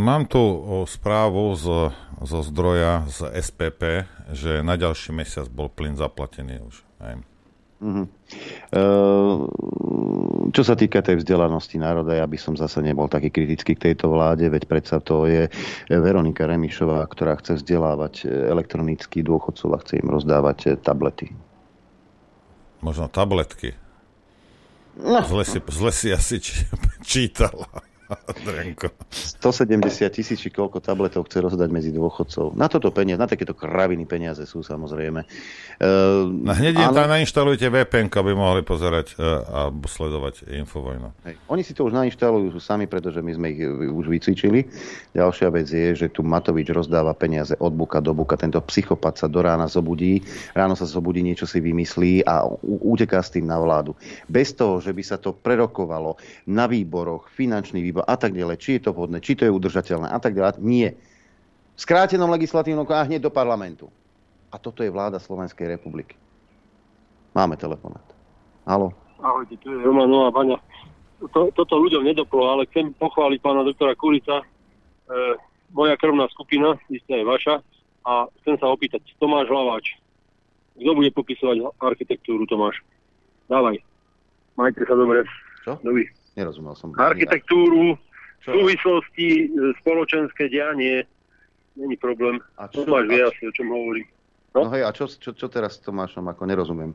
mám 0.00 0.24
tu 0.24 0.40
správu 0.88 1.52
z, 1.52 1.92
zo 2.24 2.40
zdroja 2.40 3.04
z 3.12 3.28
SPP, 3.36 4.08
že 4.32 4.64
na 4.64 4.80
ďalší 4.80 5.12
mesiac 5.12 5.52
bol 5.52 5.68
plyn 5.68 6.00
zaplatený 6.00 6.64
už. 6.64 6.80
Aj. 7.04 7.20
Uh-huh. 7.82 8.06
Čo 10.54 10.62
sa 10.62 10.78
týka 10.78 11.02
tej 11.02 11.18
vzdelanosti 11.18 11.82
národa, 11.82 12.14
ja 12.14 12.30
by 12.30 12.38
som 12.38 12.54
zase 12.54 12.78
nebol 12.78 13.10
taký 13.10 13.34
kritický 13.34 13.74
k 13.74 13.90
tejto 13.90 14.06
vláde, 14.14 14.46
veď 14.46 14.70
predsa 14.70 15.02
to 15.02 15.26
je 15.26 15.50
Veronika 15.90 16.46
Remišová, 16.46 17.02
ktorá 17.10 17.34
chce 17.42 17.58
vzdelávať 17.58 18.30
elektronických 18.30 19.26
dôchodcov 19.26 19.68
a 19.74 19.82
chce 19.82 19.98
im 19.98 20.08
rozdávať 20.14 20.78
tablety. 20.78 21.34
Možno 22.86 23.10
tabletky. 23.10 23.74
No. 24.96 25.22
Zle, 25.28 25.44
si, 25.44 25.62
zle 25.68 25.92
si 25.92 26.12
asi 26.12 26.40
čítala. 27.02 27.66
170 29.42 30.08
tisíc, 30.12 30.38
či 30.40 30.50
koľko 30.50 30.80
tabletov 30.80 31.28
chce 31.28 31.44
rozdať 31.44 31.68
medzi 31.72 31.90
dôchodcov. 31.90 32.56
Na 32.56 32.68
toto 32.68 32.92
peniaze, 32.94 33.20
na 33.20 33.28
takéto 33.28 33.56
kraviny 33.56 34.04
peniaze 34.08 34.44
sú 34.46 34.64
samozrejme. 34.64 35.24
Uh, 35.82 36.30
na 36.46 36.54
hneď 36.56 36.78
ale... 36.78 36.96
tam 36.96 37.10
nainštalujte 37.10 37.66
VPN, 37.68 38.08
aby 38.12 38.32
mohli 38.32 38.62
pozerať 38.62 39.16
uh, 39.16 39.42
a 39.42 39.60
sledovať 39.72 40.48
Infovojnu. 40.52 41.08
Hej. 41.26 41.34
Oni 41.50 41.62
si 41.66 41.72
to 41.76 41.84
už 41.88 41.92
nainštalujú 41.96 42.54
sami, 42.62 42.86
pretože 42.86 43.18
my 43.18 43.32
sme 43.34 43.46
ich 43.52 43.60
už 43.90 44.06
vycvičili. 44.06 44.64
Ďalšia 45.16 45.48
vec 45.50 45.66
je, 45.68 45.92
že 45.94 46.06
tu 46.08 46.22
Matovič 46.22 46.70
rozdáva 46.70 47.12
peniaze 47.12 47.58
od 47.58 47.74
buka 47.74 47.98
do 47.98 48.14
buka. 48.14 48.38
Tento 48.38 48.62
psychopat 48.62 49.18
sa 49.18 49.26
do 49.26 49.42
rána 49.42 49.66
zobudí, 49.66 50.22
ráno 50.54 50.78
sa 50.78 50.86
zobudí, 50.86 51.20
niečo 51.20 51.44
si 51.44 51.58
vymyslí 51.58 52.24
a 52.24 52.46
uteká 52.62 53.20
s 53.20 53.34
tým 53.34 53.50
na 53.50 53.58
vládu. 53.58 53.98
Bez 54.30 54.54
toho, 54.54 54.78
že 54.78 54.94
by 54.94 55.02
sa 55.02 55.16
to 55.18 55.34
prerokovalo 55.34 56.16
na 56.48 56.70
výboroch, 56.70 57.28
finančný 57.34 57.82
výbor, 57.82 58.01
a 58.04 58.14
tak 58.18 58.36
ďalej, 58.36 58.56
či 58.58 58.70
je 58.78 58.82
to 58.88 58.94
vhodné, 58.94 59.22
či 59.22 59.38
to 59.38 59.46
je 59.46 59.52
udržateľné 59.54 60.10
a 60.10 60.18
tak 60.18 60.36
ďalej. 60.36 60.60
Nie. 60.60 60.98
V 61.72 61.80
skrátenom 61.80 62.28
legislatívnom 62.28 62.84
a 62.90 63.06
hneď 63.06 63.26
do 63.26 63.32
parlamentu. 63.32 63.88
A 64.52 64.60
toto 64.60 64.84
je 64.84 64.92
vláda 64.92 65.16
Slovenskej 65.16 65.64
republiky. 65.64 66.18
Máme 67.32 67.56
telefonát. 67.56 68.04
Halo? 68.68 68.92
Ahojte, 69.24 69.56
tu 69.64 69.72
je 69.72 69.78
Roman 69.80 70.10
Nová 70.10 70.28
Baňa. 70.28 70.60
To, 71.32 71.48
toto 71.54 71.74
ľuďom 71.78 72.04
nedoplo, 72.04 72.44
ale 72.44 72.68
chcem 72.68 72.92
pochváliť 72.98 73.38
pána 73.40 73.64
doktora 73.64 73.96
Kulica. 73.96 74.42
E, 74.42 74.44
moja 75.72 75.96
krvná 75.96 76.28
skupina, 76.28 76.76
isté 76.92 77.22
je 77.22 77.24
vaša, 77.24 77.62
a 78.02 78.26
chcem 78.42 78.58
sa 78.58 78.66
opýtať, 78.68 79.06
Tomáš 79.22 79.46
Hlaváč, 79.46 79.94
kto 80.76 80.90
bude 80.92 81.14
popisovať 81.14 81.56
architektúru, 81.78 82.44
Tomáš? 82.50 82.82
Dávaj. 83.46 83.78
Majte 84.58 84.84
sa 84.84 84.94
dobre. 84.98 85.24
Čo? 85.64 85.78
Dovi. 85.80 86.04
Nerozumel 86.36 86.74
som. 86.74 86.92
Architektúru, 86.96 87.96
čo? 88.40 88.56
súvislosti, 88.56 89.52
e, 89.52 89.70
spoločenské 89.84 90.48
dianie, 90.48 91.04
není 91.76 91.96
problém. 92.00 92.40
A 92.56 92.68
čo, 92.68 92.88
Tomáš 92.88 93.06
vie 93.08 93.22
asi, 93.22 93.42
o 93.48 93.52
čom 93.52 93.68
hovorí. 93.68 94.02
No, 94.52 94.68
no 94.68 94.70
hej, 94.72 94.84
a 94.84 94.90
čo, 94.92 95.08
čo, 95.08 95.32
čo 95.32 95.46
teraz 95.48 95.80
s 95.80 95.84
Tomášom, 95.84 96.24
ako 96.28 96.42
nerozumiem? 96.48 96.92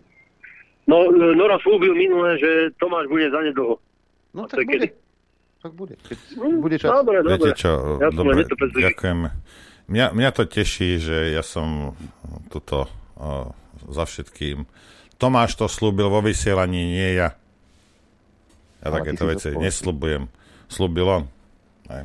No, 0.89 1.09
e, 1.09 1.35
Nora 1.37 1.61
slúbil 1.61 1.93
minule, 1.93 2.37
že 2.41 2.73
Tomáš 2.81 3.05
bude 3.09 3.29
za 3.29 3.41
nedlho. 3.45 3.77
No 4.33 4.45
tak 4.49 4.65
bude. 4.65 4.89
Tak 5.57 5.71
bude. 5.73 5.95
Keď 6.05 6.17
hm, 6.37 6.57
bude 6.61 6.77
čas. 6.77 6.89
Dobre, 6.93 7.25
dobre. 7.25 7.33
Viete 7.41 7.53
čo, 7.57 7.71
ja 7.97 8.09
dobre, 8.13 8.45
ďakujem. 8.77 9.19
Mňa, 9.87 10.05
mňa 10.13 10.29
to 10.35 10.43
teší, 10.43 10.99
že 10.99 11.31
ja 11.31 11.41
som 11.41 11.95
tuto 12.51 12.91
o, 13.15 13.55
za 13.87 14.03
všetkým. 14.03 14.67
Tomáš 15.15 15.57
to 15.57 15.65
slúbil 15.71 16.11
vo 16.11 16.19
vysielaní, 16.19 16.91
nie 16.91 17.17
ja. 17.17 17.39
Ja 18.81 18.93
takéto 18.93 19.25
veci 19.25 19.53
nesľubujem. 19.53 20.29
Slúbil 20.67 21.07
on. 21.07 21.23
Aj. 21.87 22.03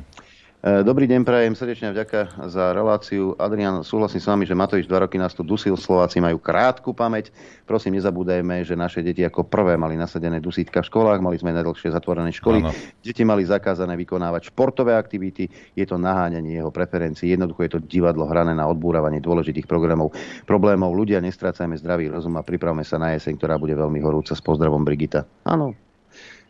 E, 0.63 0.79
dobrý 0.79 1.11
deň, 1.11 1.27
prajem 1.27 1.59
srdečne 1.59 1.91
vďaka 1.91 2.47
za 2.47 2.71
reláciu. 2.71 3.35
Adrian, 3.35 3.83
súhlasím 3.83 4.23
s 4.23 4.31
vami, 4.31 4.47
že 4.47 4.55
Matovič 4.55 4.87
dva 4.87 5.03
roky 5.03 5.19
nás 5.19 5.35
tu 5.35 5.43
dusil, 5.43 5.75
Slováci 5.75 6.23
majú 6.23 6.39
krátku 6.39 6.95
pamäť. 6.95 7.35
Prosím, 7.67 7.99
nezabúdajme, 7.99 8.63
že 8.63 8.79
naše 8.79 9.03
deti 9.03 9.27
ako 9.27 9.43
prvé 9.43 9.75
mali 9.75 9.99
nasadené 9.99 10.39
dusítka 10.39 10.79
v 10.79 10.87
školách, 10.87 11.19
mali 11.19 11.35
sme 11.35 11.51
najdlhšie 11.51 11.91
zatvorené 11.91 12.31
školy. 12.31 12.63
Ano. 12.63 12.71
Deti 13.03 13.27
mali 13.27 13.43
zakázané 13.43 13.99
vykonávať 13.99 14.55
športové 14.55 14.95
aktivity, 14.95 15.51
je 15.75 15.83
to 15.83 15.99
naháňanie 15.99 16.55
jeho 16.63 16.71
preferencií. 16.71 17.35
Jednoducho 17.35 17.67
je 17.67 17.71
to 17.75 17.83
divadlo 17.83 18.23
hrané 18.31 18.55
na 18.55 18.63
odbúravanie 18.63 19.19
dôležitých 19.19 19.67
programov, 19.67 20.15
problémov. 20.47 20.95
Ľudia, 20.95 21.19
nestrácajme 21.19 21.75
zdravý 21.75 22.07
rozum 22.07 22.39
a 22.39 22.47
pripravme 22.47 22.87
sa 22.87 22.95
na 22.95 23.11
jeseň, 23.19 23.35
ktorá 23.35 23.59
bude 23.59 23.75
veľmi 23.75 23.99
horúca. 23.99 24.31
S 24.31 24.39
pozdravom 24.39 24.87
Brigita. 24.87 25.27
Áno, 25.43 25.75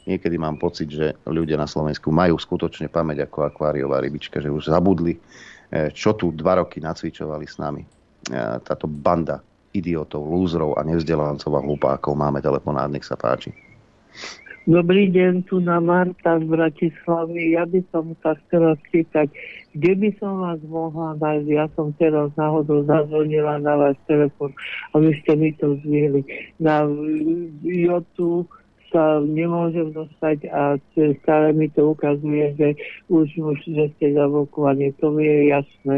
niekedy 0.06 0.36
mám 0.36 0.60
pocit, 0.60 0.92
že 0.92 1.16
ľudia 1.28 1.56
na 1.56 1.68
Slovensku 1.70 2.12
majú 2.12 2.36
skutočne 2.36 2.92
pamäť 2.92 3.28
ako 3.28 3.50
akváriová 3.50 4.04
rybička, 4.04 4.40
že 4.44 4.52
už 4.52 4.72
zabudli, 4.72 5.16
e, 5.16 5.90
čo 5.92 6.16
tu 6.16 6.32
dva 6.36 6.64
roky 6.64 6.84
nacvičovali 6.84 7.46
s 7.48 7.56
nami. 7.60 7.84
E, 7.84 7.88
táto 8.64 8.88
banda 8.88 9.40
idiotov, 9.74 10.24
lúzrov 10.24 10.78
a 10.78 10.86
nevzdelancov 10.86 11.52
a 11.58 11.66
hlupákov. 11.66 12.14
Máme 12.14 12.40
telefonát, 12.40 12.88
nech 12.88 13.04
sa 13.04 13.18
páči. 13.18 13.52
Dobrý 14.64 15.12
deň, 15.12 15.44
tu 15.44 15.60
na 15.60 15.84
Marta 15.84 16.40
z 16.40 16.48
Bratislavy. 16.48 17.60
Ja 17.60 17.68
by 17.68 17.84
som 17.92 18.16
sa 18.24 18.40
chcela 18.48 18.80
spýtať, 18.88 19.28
kde 19.76 19.92
by 20.00 20.10
som 20.24 20.40
vás 20.40 20.62
mohla 20.64 21.20
nájsť? 21.20 21.48
Ja 21.52 21.68
som 21.76 21.92
teraz 22.00 22.32
náhodou 22.40 22.88
zazvonila 22.88 23.60
na 23.60 23.76
váš 23.76 24.00
telefon 24.08 24.56
a 24.96 25.04
vy 25.04 25.12
ste 25.20 25.36
mi 25.36 25.52
to 25.60 25.76
zvihli. 25.84 26.24
Na 26.64 26.88
YouTube 27.60 28.48
sa 28.94 29.18
nemôžem 29.26 29.90
dostať 29.90 30.45
a 30.53 30.78
stále 31.26 31.49
mi 31.57 31.65
to 31.74 31.98
ukazuje, 31.98 32.53
že 32.53 32.70
už, 33.10 33.28
už 33.41 33.60
že 33.65 33.90
ste 33.98 34.14
zablokovaní. 34.14 34.94
To 35.02 35.10
mi 35.10 35.26
je 35.26 35.49
jasné. 35.49 35.95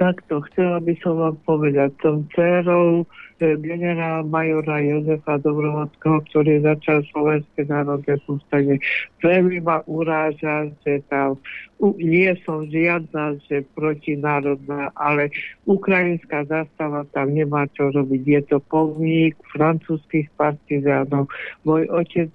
Takto, 0.00 0.40
chcela 0.50 0.80
by 0.80 0.94
som 1.04 1.14
vám 1.20 1.36
povedať, 1.44 1.92
som 2.00 2.24
dcerou 2.32 3.04
e, 3.38 3.54
generál 3.60 4.24
majora 4.24 4.80
Jozefa 4.80 5.36
Dobrovodského, 5.44 6.24
ktorý 6.32 6.64
začal 6.64 7.04
Slovenské 7.12 7.68
národné 7.68 8.16
povstanie. 8.24 8.80
Veľmi 9.20 9.60
ma 9.60 9.84
uráža, 9.84 10.72
že 10.82 11.04
tam 11.12 11.36
u, 11.76 11.92
nie 12.00 12.30
som 12.46 12.64
žiadna, 12.70 13.36
že 13.50 13.68
protinárodná, 13.76 14.94
ale 14.96 15.28
ukrajinská 15.68 16.48
zastava 16.48 17.04
tam 17.12 17.36
nemá 17.36 17.68
čo 17.76 17.92
robiť. 17.92 18.22
Je 18.22 18.40
to 18.48 18.58
pomník 18.72 19.36
francúzských 19.52 20.30
partizánov. 20.40 21.28
Môj 21.68 21.84
otec, 21.92 22.32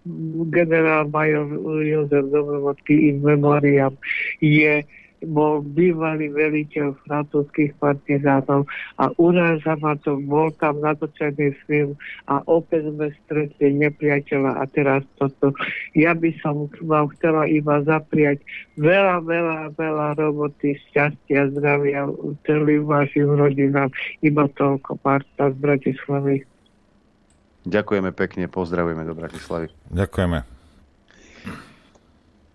generál 0.54 1.10
major 1.10 1.48
Jozef 1.82 2.28
Dobrovodský 2.28 3.12
in 3.12 3.26
memoriam, 3.26 3.98
je 4.44 4.86
bol 5.26 5.66
bývalý 5.66 6.30
veliteľ 6.30 6.94
francúzských 7.06 7.74
partizánov 7.82 8.70
a 9.02 9.10
uráža 9.18 9.74
ma 9.82 9.98
to, 10.06 10.22
bol 10.22 10.54
tam 10.62 10.78
natočený 10.82 11.58
film 11.66 11.98
a 12.30 12.42
opäť 12.46 12.90
sme 12.94 13.10
stretli 13.26 13.74
nepriateľa 13.74 14.62
a 14.62 14.64
teraz 14.70 15.02
toto. 15.18 15.58
Ja 15.98 16.14
by 16.14 16.30
som 16.42 16.70
vám 16.86 17.10
chcela 17.18 17.50
iba 17.50 17.82
zapriať 17.82 18.42
veľa, 18.78 19.26
veľa, 19.26 19.60
veľa 19.74 20.08
roboty, 20.22 20.78
šťastia, 20.90 21.54
zdravia 21.58 22.06
celým 22.46 22.86
vašim 22.86 23.34
rodinám. 23.34 23.90
Iba 24.22 24.46
toľko 24.54 25.02
Marta 25.02 25.50
z 25.50 25.58
Bratislavy. 25.58 26.46
Ďakujeme 27.68 28.16
pekne, 28.16 28.48
pozdravujeme 28.48 29.04
do 29.04 29.12
Bratislavy. 29.12 29.68
Ďakujeme. 29.92 30.57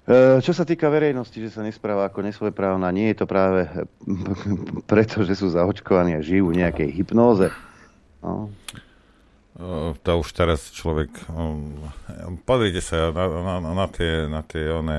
E, 0.02 0.42
čo 0.42 0.50
sa 0.50 0.66
týka 0.66 0.90
verejnosti, 0.90 1.38
že 1.38 1.54
sa 1.54 1.62
nespráva 1.62 2.10
ako 2.10 2.26
nesvojprávna, 2.26 2.90
nie 2.90 3.14
je 3.14 3.22
to 3.22 3.26
práve 3.30 3.70
preto, 4.90 5.22
že 5.22 5.38
sú 5.38 5.54
zaočkovaní 5.54 6.18
a 6.18 6.24
žijú 6.24 6.50
v 6.50 6.66
nejakej 6.66 6.90
hypnóze. 6.90 7.54
No. 8.18 8.50
E, 9.54 9.94
to 10.02 10.10
už 10.18 10.28
teraz 10.34 10.74
človek... 10.74 11.10
E, 11.30 12.34
pozrite 12.42 12.82
sa 12.82 13.14
na, 13.14 13.62
na, 13.62 13.70
na, 13.78 13.86
tie, 13.86 14.26
na, 14.26 14.42
tie 14.42 14.74
na, 14.82 14.96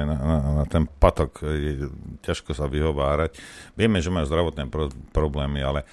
na 0.64 0.66
ten 0.72 0.88
patok, 0.88 1.44
je 1.52 1.92
ťažko 2.24 2.56
sa 2.56 2.72
vyhovárať. 2.72 3.36
Vieme, 3.76 4.00
že 4.00 4.08
majú 4.08 4.24
zdravotné 4.24 4.72
pro, 4.72 4.88
problémy, 5.12 5.60
ale 5.60 5.84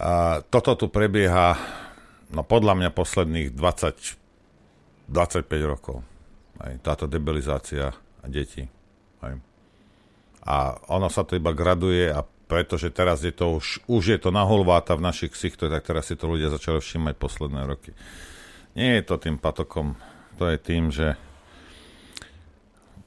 a 0.00 0.40
toto 0.48 0.72
tu 0.80 0.86
prebieha 0.88 1.60
no 2.32 2.40
podľa 2.40 2.72
mňa 2.72 2.88
posledných 2.96 3.52
20 3.52 4.20
25 5.10 5.50
rokov. 5.66 6.06
Aj 6.62 6.70
táto 6.80 7.10
debilizácia 7.10 7.90
a 8.20 8.26
deti. 8.28 8.68
Hej. 9.24 9.34
A 10.44 10.76
ono 10.88 11.12
sa 11.12 11.24
to 11.24 11.36
iba 11.36 11.52
graduje 11.52 12.08
a 12.08 12.24
pretože 12.50 12.90
teraz 12.90 13.22
je 13.22 13.30
to 13.30 13.62
už, 13.62 13.86
už 13.86 14.04
je 14.10 14.18
to 14.18 14.34
naholváta 14.34 14.98
v 14.98 15.06
našich 15.06 15.30
ksichtoch, 15.30 15.70
tak 15.70 15.86
teraz 15.86 16.10
si 16.10 16.18
to 16.18 16.26
ľudia 16.26 16.50
začali 16.50 16.82
všímať 16.82 17.14
posledné 17.14 17.62
roky. 17.62 17.94
Nie 18.74 18.98
je 18.98 19.06
to 19.06 19.22
tým 19.22 19.38
patokom, 19.38 19.94
to 20.34 20.50
je 20.50 20.58
tým, 20.58 20.90
že 20.90 21.14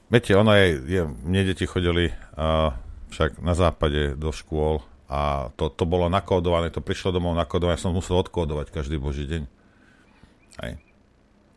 viete, 0.08 0.32
ono 0.32 0.56
je, 0.56 0.80
je 0.88 1.02
mne 1.04 1.42
deti 1.44 1.68
chodili 1.68 2.08
uh, 2.08 2.72
však 3.12 3.44
na 3.44 3.52
západe 3.52 4.16
do 4.16 4.32
škôl 4.32 4.80
a 5.12 5.52
to, 5.60 5.68
to 5.68 5.84
bolo 5.84 6.08
nakódované, 6.08 6.72
to 6.72 6.80
prišlo 6.80 7.12
domov 7.12 7.36
nakódované, 7.36 7.76
ja 7.76 7.84
som 7.84 7.92
musel 7.92 8.16
odkódovať 8.24 8.72
každý 8.72 8.96
boží 8.96 9.28
deň. 9.28 9.42
Hej. 10.64 10.80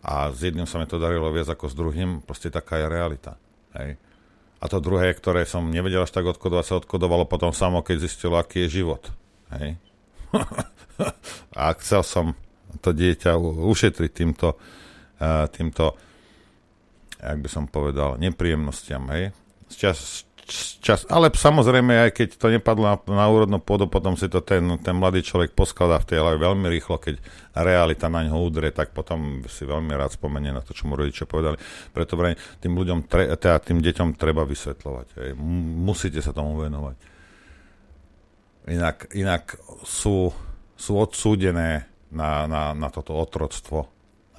A 0.03 0.35
s 0.35 0.43
jedným 0.43 0.67
sa 0.67 0.75
mi 0.75 0.91
to 0.91 0.99
darilo 0.99 1.31
viac 1.31 1.47
ako 1.47 1.71
s 1.71 1.75
druhým, 1.75 2.19
proste 2.19 2.51
taká 2.51 2.83
je 2.83 2.91
realita. 2.91 3.39
Hej. 3.77 3.91
A 4.57 4.65
to 4.65 4.81
druhé, 4.81 5.13
ktoré 5.13 5.45
som 5.45 5.69
nevedel 5.69 6.01
až 6.01 6.09
tak 6.09 6.25
odkodovať, 6.25 6.65
sa 6.65 6.79
odkodovalo 6.81 7.29
potom 7.29 7.53
samo, 7.53 7.85
keď 7.85 8.09
zistilo, 8.09 8.41
aký 8.41 8.65
je 8.65 8.81
život. 8.81 9.05
Hej. 9.53 9.77
a 11.57 11.63
chcel 11.77 12.01
som 12.01 12.25
to 12.81 12.91
dieťa 12.91 13.37
ušetriť 13.39 14.11
týmto, 14.11 14.57
uh, 14.57 15.45
týmto 15.53 15.93
jak 17.17 17.39
by 17.41 17.49
som 17.49 17.65
povedal, 17.65 18.21
nepríjemnostiam. 18.21 19.09
Hej. 19.13 19.33
Čas, 19.73 20.23
čas, 20.79 21.03
ale 21.11 21.27
samozrejme, 21.27 22.07
aj 22.07 22.11
keď 22.15 22.27
to 22.39 22.47
nepadlo 22.47 22.83
na, 22.87 22.95
na 23.11 23.25
úrodnú 23.27 23.59
pôdu, 23.59 23.91
potom 23.91 24.15
si 24.15 24.31
to 24.31 24.39
ten, 24.39 24.63
ten 24.79 24.95
mladý 24.95 25.19
človek 25.19 25.51
poskladá 25.51 25.99
v 25.99 26.07
tej 26.07 26.17
hlave 26.23 26.39
veľmi 26.39 26.67
rýchlo, 26.71 26.95
keď 26.97 27.19
realita 27.51 28.07
na 28.07 28.23
ňo 28.23 28.39
udrie, 28.39 28.71
tak 28.71 28.95
potom 28.95 29.43
si 29.49 29.67
veľmi 29.67 29.91
rád 29.91 30.15
spomenie 30.15 30.55
na 30.55 30.63
to, 30.63 30.71
čo 30.71 30.87
mu 30.87 30.95
rodičia 30.95 31.27
povedali. 31.27 31.59
Preto 31.91 32.15
vraj, 32.15 32.39
tým 32.63 32.73
ľuďom, 32.79 33.11
tre, 33.11 33.27
teda 33.35 33.59
tým 33.59 33.83
deťom 33.83 34.15
treba 34.15 34.47
vysvetľovať. 34.47 35.07
Hej. 35.19 35.29
Musíte 35.83 36.23
sa 36.23 36.31
tomu 36.31 36.55
venovať. 36.63 36.95
Inak, 38.67 39.11
inak 39.15 39.59
sú, 39.83 40.31
sú 40.75 40.91
odsúdené 40.95 41.87
na, 42.11 42.47
na, 42.47 42.71
na 42.71 42.87
toto 42.87 43.15
otroctvo. 43.15 43.87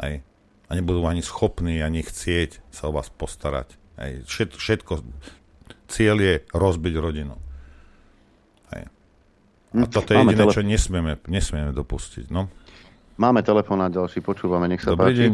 Hej. 0.01 0.24
A 0.68 0.70
nebudú 0.76 1.05
ani 1.09 1.24
schopní, 1.24 1.80
ani 1.80 2.05
chcieť 2.05 2.60
sa 2.68 2.89
o 2.89 2.94
vás 2.97 3.09
postarať. 3.09 3.76
Hej. 3.98 4.28
Všetko, 4.56 5.01
cieľ 5.89 6.16
je 6.20 6.35
rozbiť 6.52 6.94
rodinu. 7.01 7.35
Hej. 8.77 8.85
A 9.73 9.82
hm, 9.82 9.89
toto 9.89 10.12
je 10.12 10.16
jediné, 10.20 10.44
tele... 10.44 10.52
čo 10.52 10.62
nesmieme, 10.62 11.12
nesmieme 11.27 11.73
dopustiť. 11.73 12.28
No. 12.28 12.52
Máme 13.19 13.43
telefón 13.43 13.82
na 13.82 13.90
ďalší, 13.90 14.23
počúvame, 14.23 14.70
nech 14.70 14.85
sa 14.85 14.94
Dobrý 14.94 15.10
páči. 15.10 15.20
deň. 15.27 15.32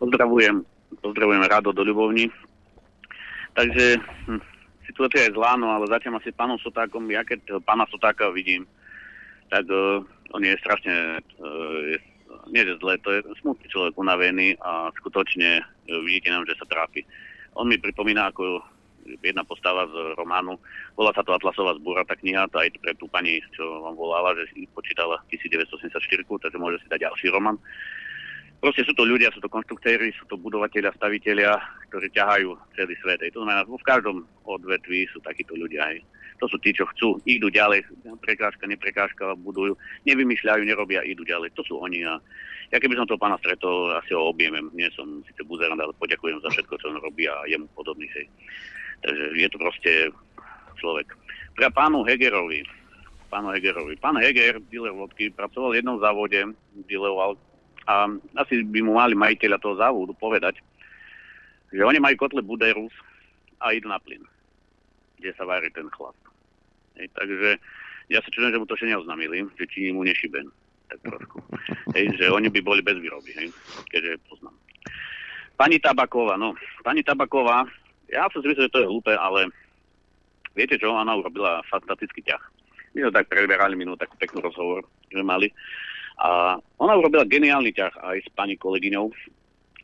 Pozdravujem, 0.00 0.56
pozdravujem 1.04 1.42
Rado 1.44 1.74
do 1.74 1.82
Ľubovni. 1.84 2.32
Takže 3.52 4.00
hm, 4.00 4.40
situácia 4.86 5.28
je 5.28 5.34
zlá, 5.36 5.58
no 5.58 5.74
ale 5.74 5.90
zatiaľ 5.90 6.22
asi 6.22 6.32
pánom 6.32 6.56
Sotákom, 6.62 7.04
ja 7.10 7.26
keď 7.26 7.60
pána 7.66 7.84
Sotáka 7.90 8.30
vidím, 8.30 8.64
tak 9.50 9.66
uh, 9.68 10.00
on 10.32 10.42
je 10.42 10.54
strašne, 10.58 11.20
uh, 11.38 11.78
je, 11.92 11.98
nie 12.50 12.62
je 12.62 12.74
zle, 12.78 12.98
to 13.02 13.10
je 13.12 13.20
smutný 13.42 13.66
človek, 13.68 13.94
unavený 13.98 14.58
a 14.62 14.90
skutočne 14.96 15.60
uh, 15.60 16.00
vidíte 16.02 16.30
nám, 16.30 16.46
že 16.46 16.58
sa 16.58 16.66
trápi. 16.68 17.02
On 17.56 17.64
mi 17.64 17.80
pripomína 17.80 18.30
ako 18.30 18.60
jedna 19.22 19.42
postava 19.46 19.86
z 19.86 19.94
románu. 20.18 20.58
Volá 20.98 21.14
sa 21.14 21.22
to 21.22 21.32
Atlasová 21.32 21.74
zbúra, 21.78 22.06
tá 22.06 22.18
kniha, 22.18 22.50
to 22.50 22.58
aj 22.58 22.74
pre 22.82 22.92
tú 22.98 23.06
pani, 23.06 23.38
čo 23.54 23.62
vám 23.86 23.94
volala, 23.94 24.34
že 24.38 24.50
si 24.52 24.68
počítala 24.72 25.22
1984, 25.30 25.96
takže 26.26 26.58
môže 26.58 26.82
si 26.82 26.86
dať 26.90 27.06
ďalší 27.06 27.30
román. 27.30 27.56
Proste 28.56 28.88
sú 28.88 28.96
to 28.96 29.04
ľudia, 29.04 29.28
sú 29.36 29.44
to 29.44 29.52
konštruktéry, 29.52 30.16
sú 30.16 30.24
to 30.32 30.40
budovateľia, 30.40 30.96
staviteľia, 30.96 31.60
ktorí 31.92 32.08
ťahajú 32.08 32.50
celý 32.72 32.94
svet. 33.04 33.20
To 33.36 33.44
znamená, 33.44 33.68
v 33.68 33.84
každom 33.84 34.24
odvetví 34.48 35.04
sú 35.12 35.20
takíto 35.20 35.52
ľudia. 35.52 35.92
Aj. 35.92 35.96
To 36.40 36.48
sú 36.48 36.56
tí, 36.64 36.72
čo 36.72 36.88
chcú, 36.96 37.20
idú 37.28 37.52
ďalej, 37.52 37.84
prekážka, 38.24 38.64
neprekážka, 38.64 39.36
budujú, 39.40 39.76
nevymýšľajú, 40.08 40.62
nerobia, 40.64 41.04
idú 41.04 41.24
ďalej. 41.24 41.52
To 41.52 41.62
sú 41.68 41.80
oni 41.80 42.04
a 42.04 42.16
ja 42.74 42.82
keby 42.82 42.98
som 42.98 43.06
toho 43.06 43.20
pána 43.20 43.38
stretol, 43.38 43.94
asi 43.94 44.10
ho 44.10 44.34
objemem. 44.34 44.66
Nie 44.74 44.90
som 44.92 45.22
síce 45.22 45.46
buzerant, 45.46 45.78
ale 45.78 45.94
poďakujem 46.02 46.42
za 46.42 46.50
všetko, 46.50 46.74
čo 46.80 46.90
on 46.90 46.98
robí 46.98 47.30
a 47.30 47.46
jemu 47.46 47.70
podobný. 47.78 48.10
Hej. 48.10 48.26
Je 49.36 49.48
to 49.52 49.56
proste 49.60 50.14
človek. 50.80 51.12
Pre 51.56 51.66
pánu 51.72 52.04
Hegerovi, 52.04 52.64
pánu 53.28 53.52
Hegerovi. 53.52 53.96
Pán 54.00 54.16
Heger, 54.16 54.60
dealer 54.72 54.94
vodky, 54.94 55.28
pracoval 55.32 55.74
v 55.74 55.78
jednom 55.82 56.00
závode, 56.00 56.40
dealoval 56.88 57.36
a 57.86 58.10
asi 58.42 58.66
by 58.66 58.82
mu 58.82 58.98
mali 58.98 59.14
majiteľa 59.14 59.62
toho 59.62 59.78
závodu 59.78 60.10
povedať, 60.18 60.58
že 61.70 61.86
oni 61.86 62.02
majú 62.02 62.18
kotle 62.18 62.42
Buderus 62.42 62.90
a 63.62 63.70
idú 63.70 63.86
na 63.86 64.02
plyn, 64.02 64.22
kde 65.22 65.30
sa 65.38 65.46
varí 65.46 65.70
ten 65.70 65.86
chlap. 65.94 66.18
Hej, 66.98 67.06
takže 67.14 67.62
ja 68.10 68.18
sa 68.22 68.28
čudujem, 68.30 68.58
že 68.58 68.60
mu 68.62 68.66
to 68.66 68.74
ešte 68.74 68.90
neoznamili, 68.90 69.46
že 69.54 69.64
či 69.70 69.94
mu 69.94 70.02
nešiben. 70.02 70.50
Tak 70.86 70.98
trošku. 71.02 71.38
Hej, 71.94 72.14
že 72.18 72.30
oni 72.30 72.46
by 72.50 72.60
boli 72.62 72.82
bez 72.82 72.98
výroby, 72.98 73.34
hej, 73.38 73.48
keďže 73.90 74.22
poznám. 74.30 74.54
Pani 75.54 75.78
Tabaková, 75.78 76.34
no, 76.38 76.58
pani 76.82 77.06
Tabaková 77.06 77.66
ja 78.10 78.30
som 78.30 78.42
si 78.42 78.50
myslel, 78.50 78.70
že 78.70 78.74
to 78.74 78.82
je 78.82 78.90
hlúpe, 78.90 79.12
ale 79.14 79.50
viete 80.54 80.78
čo, 80.78 80.94
ona 80.94 81.14
urobila 81.16 81.62
fantastický 81.66 82.22
ťah. 82.22 82.42
My 82.96 83.06
sme 83.06 83.12
tak 83.12 83.28
preberali 83.28 83.76
minulú 83.76 83.98
takú 84.00 84.16
peknú 84.16 84.40
rozhovor, 84.40 84.88
že 85.12 85.20
mali. 85.20 85.52
A 86.16 86.56
ona 86.80 86.96
urobila 86.96 87.28
geniálny 87.28 87.76
ťah 87.76 87.92
aj 87.92 88.16
s 88.24 88.28
pani 88.32 88.56
kolegyňou. 88.56 89.06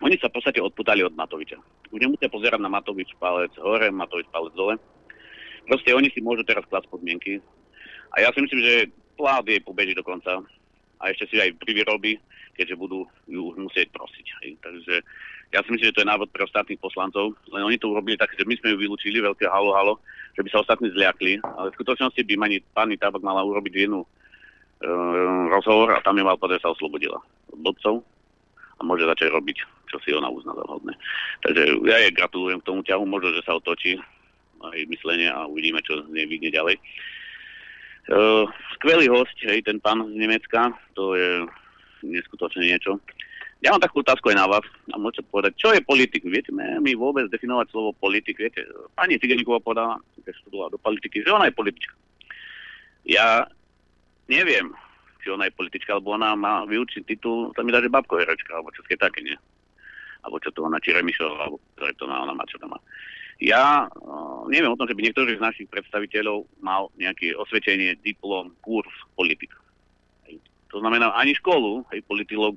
Oni 0.02 0.16
sa 0.16 0.32
v 0.32 0.40
podstate 0.40 0.64
odputali 0.64 1.04
od 1.04 1.12
Matoviča. 1.12 1.60
Už 1.92 2.00
nemusia 2.00 2.32
pozerať 2.32 2.58
na 2.58 2.72
Matovič 2.72 3.12
palec 3.20 3.52
hore, 3.60 3.92
Matovič 3.92 4.26
palec 4.32 4.56
dole. 4.56 4.80
Proste 5.68 5.92
oni 5.92 6.08
si 6.10 6.24
môžu 6.24 6.42
teraz 6.42 6.64
klásť 6.66 6.88
podmienky. 6.88 7.38
A 8.16 8.24
ja 8.24 8.28
si 8.32 8.40
myslím, 8.40 8.64
že 8.64 8.90
vlád 9.14 9.46
jej 9.46 9.60
pobeží 9.60 9.92
do 9.92 10.02
konca. 10.02 10.40
A 10.98 11.12
ešte 11.12 11.28
si 11.28 11.36
aj 11.36 11.54
privyrobi, 11.60 12.16
keďže 12.56 12.76
budú 12.76 13.08
ju 13.28 13.52
musieť 13.56 13.88
prosiť. 13.92 14.26
Hej. 14.42 14.50
Takže 14.60 14.94
ja 15.52 15.60
si 15.64 15.68
myslím, 15.72 15.88
že 15.92 15.96
to 15.96 16.02
je 16.04 16.12
návod 16.12 16.28
pre 16.32 16.44
ostatných 16.44 16.80
poslancov, 16.80 17.36
len 17.52 17.62
oni 17.64 17.76
to 17.76 17.92
urobili 17.92 18.16
tak, 18.16 18.32
že 18.32 18.48
my 18.48 18.56
sme 18.56 18.72
ju 18.72 18.76
vylúčili, 18.88 19.20
veľké 19.20 19.48
halo, 19.48 19.76
halo, 19.76 19.94
že 20.32 20.40
by 20.40 20.48
sa 20.48 20.64
ostatní 20.64 20.88
zliakli, 20.96 21.40
ale 21.44 21.68
v 21.72 21.76
skutočnosti 21.76 22.20
by 22.24 22.34
mani, 22.40 22.58
pani 22.72 22.96
Tabak 22.96 23.20
mala 23.20 23.44
urobiť 23.44 23.72
jednu 23.84 24.00
e, 24.00 24.08
rozhovor 25.52 25.92
a 25.92 26.04
tam 26.04 26.16
je 26.16 26.24
mal 26.24 26.40
povedať, 26.40 26.64
sa 26.64 26.72
oslobodila 26.72 27.20
od 27.52 27.58
bodcov 27.60 28.00
a 28.76 28.80
môže 28.80 29.04
začať 29.04 29.28
robiť, 29.28 29.56
čo 29.92 30.00
si 30.00 30.16
ona 30.16 30.32
uzná 30.32 30.56
za 30.56 30.64
vhodné. 30.64 30.96
Takže 31.44 31.62
ja 31.84 31.96
jej 32.00 32.12
gratulujem 32.16 32.64
k 32.64 32.68
tomu 32.72 32.80
ťahu, 32.80 33.04
možno, 33.04 33.36
že 33.36 33.44
sa 33.44 33.60
otočí 33.60 34.00
aj 34.62 34.78
myslenie 34.88 35.28
a 35.28 35.44
uvidíme, 35.44 35.84
čo 35.84 36.00
z 36.00 36.10
nej 36.14 36.24
ďalej. 36.28 36.80
Uh, 38.10 38.50
skvelý 38.74 39.06
host, 39.06 39.34
hej, 39.46 39.62
ten 39.62 39.78
pán 39.78 40.02
z 40.02 40.18
Nemecka, 40.18 40.74
to 40.98 41.14
je 41.14 41.46
neskutočne 42.02 42.66
niečo. 42.66 42.98
Ja 43.62 43.70
mám 43.70 43.82
takú 43.82 44.02
otázku 44.02 44.34
aj 44.34 44.38
na 44.42 44.50
vás 44.50 44.66
a 44.90 44.98
môžete 44.98 45.22
povedať, 45.30 45.54
čo 45.54 45.70
je 45.70 45.86
politik? 45.86 46.26
Viete 46.26 46.50
my 46.50 46.92
vôbec 46.98 47.30
definovať 47.30 47.70
slovo 47.70 47.94
politik? 47.94 48.42
Viete, 48.42 48.66
pani 48.98 49.22
Ciganíková 49.22 49.62
povedala, 49.62 50.02
keď 50.18 50.34
študovala 50.42 50.74
do 50.74 50.82
politiky, 50.82 51.22
že 51.22 51.30
ona 51.30 51.46
je 51.46 51.54
politička. 51.54 51.94
Ja 53.06 53.46
neviem, 54.26 54.74
či 55.22 55.30
ona 55.30 55.46
je 55.46 55.54
politička, 55.54 55.94
alebo 55.94 56.18
ona 56.18 56.34
má 56.34 56.66
vyučiť 56.66 57.06
titul, 57.06 57.54
to 57.54 57.62
mi 57.62 57.70
dá, 57.70 57.78
že 57.78 57.94
babko 57.94 58.18
herečka, 58.18 58.58
alebo 58.58 58.74
čo 58.74 58.82
také, 58.82 59.22
nie? 59.22 59.38
Alebo 60.26 60.42
čo 60.42 60.50
to 60.50 60.66
ona, 60.66 60.82
či 60.82 60.90
Remišová, 60.90 61.46
alebo 61.46 61.62
ktoré 61.78 61.94
to 61.94 62.10
má, 62.10 62.18
ona 62.26 62.34
má, 62.34 62.42
čo 62.50 62.58
to 62.58 62.66
má. 62.66 62.78
Ja 63.38 63.86
uh, 63.86 64.42
neviem 64.50 64.70
o 64.70 64.78
tom, 64.78 64.90
že 64.90 64.94
by 64.98 65.06
niektorý 65.06 65.38
z 65.38 65.42
našich 65.42 65.70
predstaviteľov 65.70 66.46
mal 66.62 66.90
nejaké 66.98 67.34
osvedčenie, 67.38 67.98
diplom, 68.02 68.54
kurz 68.62 68.90
politika. 69.14 69.61
To 70.72 70.80
znamená, 70.80 71.12
ani 71.12 71.36
školu 71.36 71.84
hej, 71.92 72.00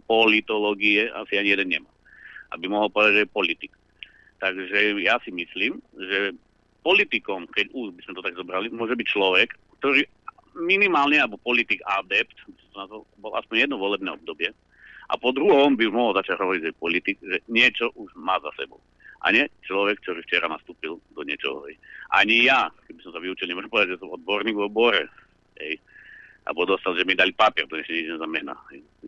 politológie 0.08 1.12
asi 1.12 1.36
ani 1.36 1.52
jeden 1.52 1.68
nemá. 1.68 1.92
Aby 2.56 2.72
mohol 2.72 2.88
povedať, 2.88 3.12
že 3.12 3.24
je 3.28 3.36
politik. 3.36 3.72
Takže 4.40 4.78
ja 5.04 5.20
si 5.20 5.36
myslím, 5.36 5.84
že 6.00 6.32
politikom, 6.80 7.44
keď 7.52 7.76
už 7.76 7.92
by 7.92 8.02
sme 8.08 8.16
to 8.16 8.24
tak 8.24 8.40
zobrali, 8.40 8.72
môže 8.72 8.96
byť 8.96 9.08
človek, 9.12 9.50
ktorý 9.84 10.08
minimálne, 10.56 11.20
alebo 11.20 11.36
politik 11.44 11.84
adept, 11.84 12.40
to 12.72 13.04
bol 13.20 13.32
aspoň 13.36 13.68
jedno 13.68 13.76
volebné 13.76 14.16
obdobie, 14.16 14.56
a 15.06 15.14
po 15.20 15.36
druhom 15.36 15.78
by 15.78 15.86
mohol 15.92 16.18
začať 16.18 16.40
hovoriť, 16.40 16.62
že 16.66 16.82
politik, 16.82 17.18
že 17.22 17.38
niečo 17.52 17.94
už 17.94 18.16
má 18.18 18.42
za 18.42 18.50
sebou. 18.58 18.82
A 19.22 19.30
nie 19.30 19.46
človek, 19.66 20.02
ktorý 20.02 20.22
včera 20.26 20.50
nastúpil 20.50 20.98
do 20.98 21.22
niečoho. 21.22 21.66
Ani 22.14 22.46
ja, 22.46 22.70
keby 22.90 23.02
som 23.06 23.14
sa 23.14 23.22
vyučil, 23.22 23.50
nemôžem 23.50 23.70
povedať, 23.70 23.98
že 23.98 24.02
som 24.02 24.14
odborník 24.14 24.58
v 24.58 24.66
obore. 24.66 25.06
Hej 25.62 25.78
alebo 26.46 26.70
dostal, 26.70 26.94
že 26.94 27.06
mi 27.06 27.18
dali 27.18 27.34
papier, 27.34 27.66
to 27.66 27.82
ešte 27.82 27.94
nič 27.94 28.08
neznamená. 28.14 28.54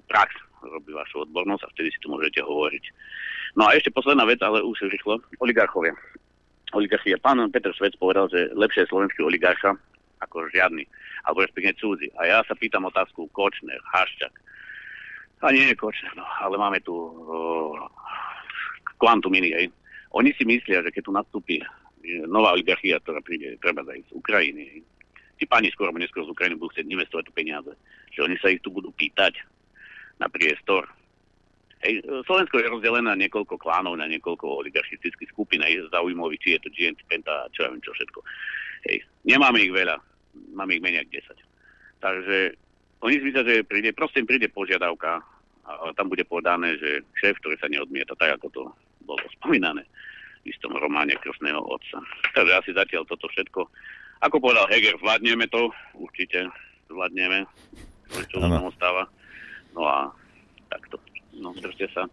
Prax 0.09 0.33
robí 0.65 0.89
vašu 0.89 1.29
odbornosť 1.29 1.63
a 1.63 1.71
vtedy 1.73 1.93
si 1.93 1.99
tu 2.01 2.09
môžete 2.09 2.41
hovoriť. 2.41 2.83
No 3.55 3.69
a 3.69 3.77
ešte 3.77 3.93
posledná 3.93 4.25
vec, 4.25 4.41
ale 4.41 4.65
už 4.65 4.89
rýchlo. 4.89 5.21
Oligarchovia. 5.37 5.93
Oligarchia. 6.73 7.21
Pán 7.21 7.39
Peter 7.53 7.71
Svec 7.77 7.95
povedal, 8.01 8.27
že 8.27 8.51
lepšie 8.57 8.85
je 8.85 8.91
slovenský 8.91 9.21
oligarcha 9.23 9.77
ako 10.17 10.49
žiadny, 10.49 10.81
alebo 11.29 11.45
respektíve 11.45 11.77
cudzí. 11.77 12.09
A 12.17 12.25
ja 12.25 12.37
sa 12.49 12.57
pýtam 12.57 12.89
otázku 12.89 13.29
Kočner, 13.31 13.77
Haščak. 13.93 14.33
A 15.45 15.53
nie 15.53 15.69
je 15.69 15.77
Kočner, 15.77 16.09
no, 16.17 16.25
ale 16.41 16.57
máme 16.57 16.81
tu 16.81 16.93
uh, 16.97 17.77
Quantum 18.97 19.29
Mini, 19.29 19.53
hej. 19.53 19.69
Oni 20.17 20.33
si 20.33 20.41
myslia, 20.41 20.81
že 20.81 20.89
keď 20.89 21.03
tu 21.05 21.13
nastúpi 21.13 21.61
nová 22.25 22.57
oligarchia, 22.57 22.97
ktorá 23.03 23.21
príde 23.21 23.59
treba 23.61 23.85
z 23.85 24.09
Ukrajiny, 24.15 24.81
tí 25.37 25.45
páni 25.45 25.69
skôr 25.71 25.89
alebo 25.89 26.01
neskôr 26.01 26.25
z 26.25 26.33
Ukrajiny 26.33 26.57
budú 26.57 26.73
chcieť 26.73 26.89
investovať 26.89 27.23
tu 27.29 27.33
peniaze. 27.33 27.71
Že 28.13 28.19
oni 28.27 28.35
sa 28.41 28.51
ich 28.51 28.61
tu 28.65 28.73
budú 28.73 28.89
pýtať 28.93 29.37
na 30.17 30.27
priestor. 30.27 30.89
Hej, 31.85 32.01
Slovensko 32.25 32.57
je 32.57 32.73
rozdelené 32.73 33.05
na 33.05 33.21
niekoľko 33.21 33.61
klánov, 33.61 34.01
na 34.01 34.09
niekoľko 34.09 34.65
oligarchistických 34.65 35.29
skupín, 35.29 35.61
aj 35.61 35.93
zaujímavých, 35.93 36.41
či 36.41 36.49
je 36.57 36.61
to 36.65 36.73
GNT, 36.73 37.05
Penta, 37.05 37.45
čo 37.53 37.65
ja 37.65 37.69
viem 37.69 37.85
čo 37.85 37.93
všetko. 37.93 38.19
Hej, 38.89 39.05
nemáme 39.29 39.61
ich 39.61 39.69
veľa, 39.69 40.01
máme 40.57 40.81
ich 40.81 40.81
menej 40.81 41.05
ako 41.05 41.37
10. 41.37 42.01
Takže 42.01 42.37
oni 43.05 43.13
si 43.13 43.25
myslia, 43.29 43.45
že 43.45 43.69
príde, 43.69 43.93
proste 43.93 44.25
príde 44.25 44.49
požiadavka, 44.49 45.21
ale 45.69 45.93
tam 45.93 46.09
bude 46.09 46.25
povedané, 46.25 46.81
že 46.81 47.05
šéf, 47.21 47.37
ktorý 47.45 47.61
sa 47.61 47.69
neodmieta, 47.69 48.17
tak 48.17 48.41
ako 48.41 48.47
to 48.49 48.61
bolo 49.05 49.21
spomínané 49.37 49.85
v 50.41 50.49
istom 50.49 50.73
románe 50.73 51.13
Krstného 51.21 51.61
otca. 51.61 52.01
Takže 52.33 52.53
asi 52.57 52.71
zatiaľ 52.73 53.05
toto 53.05 53.29
všetko. 53.29 53.69
Ako 54.17 54.41
povedal 54.41 54.65
Heger, 54.69 54.97
zvládneme 54.97 55.45
to, 55.49 55.69
určite 55.93 56.49
zvládneme, 56.89 57.45
čo 58.31 58.41
sa 58.41 58.57
stáva. 58.73 59.03
No 59.77 59.85
a 59.85 60.09
takto, 60.73 60.97
no 61.37 61.53
držte 61.53 61.85
sa. 61.93 62.09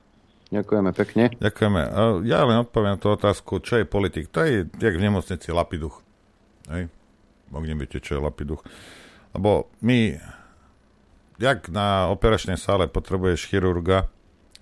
Ďakujeme 0.52 0.90
pekne. 0.94 1.32
Ďakujeme. 1.40 1.80
Ja 2.28 2.44
len 2.46 2.62
odpoviem 2.62 2.94
na 2.94 3.00
tú 3.00 3.10
otázku, 3.10 3.58
čo 3.64 3.80
je 3.80 3.88
politik. 3.88 4.30
To 4.30 4.44
je, 4.44 4.68
jak 4.68 4.94
v 4.94 5.02
nemocnici, 5.02 5.50
lapiduch. 5.50 6.04
Hej? 6.70 6.92
Ak 7.50 7.64
neviete, 7.64 7.98
čo 7.98 8.18
je 8.18 8.20
lapiduch. 8.22 8.62
Lebo 9.34 9.72
my, 9.82 10.14
jak 11.42 11.66
na 11.72 12.06
operačnej 12.12 12.60
sále 12.60 12.86
potrebuješ 12.86 13.50
chirurga, 13.50 14.13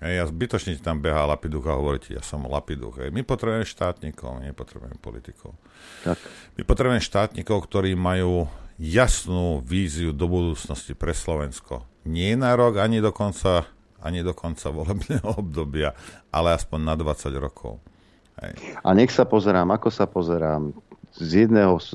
Hej, 0.03 0.15
a 0.19 0.25
zbytočne 0.27 0.75
ti 0.75 0.83
tam 0.83 0.99
behá 0.99 1.23
Lapiduch 1.23 1.63
a 1.63 1.79
hovorí 1.79 1.95
ti, 2.03 2.11
ja 2.11 2.19
som 2.19 2.43
Lapiduch. 2.43 2.99
Hej. 2.99 3.15
My 3.15 3.23
potrebujeme 3.23 3.63
štátnikov, 3.63 4.43
my 4.43 4.51
nepotrebujeme 4.51 4.99
politikov. 4.99 5.55
Tak. 6.03 6.19
My 6.59 6.61
potrebujeme 6.67 6.99
štátnikov, 6.99 7.63
ktorí 7.63 7.95
majú 7.95 8.51
jasnú 8.75 9.63
víziu 9.63 10.11
do 10.11 10.27
budúcnosti 10.27 10.91
pre 10.91 11.15
Slovensko. 11.15 11.87
Nie 12.03 12.35
na 12.35 12.51
rok, 12.51 12.83
ani 12.83 12.99
do 12.99 13.15
konca, 13.15 13.63
ani 14.03 14.19
do 14.27 14.35
konca 14.35 14.75
volebného 14.75 15.23
obdobia, 15.41 15.95
ale 16.35 16.51
aspoň 16.51 16.79
na 16.83 16.95
20 16.99 17.39
rokov. 17.39 17.79
Hej. 18.43 18.59
A 18.83 18.91
nech 18.91 19.07
sa 19.07 19.23
pozerám, 19.23 19.71
ako 19.71 19.87
sa 19.87 20.03
pozerám, 20.03 20.75
z, 21.13 21.45
jedného, 21.45 21.77
z, 21.77 21.93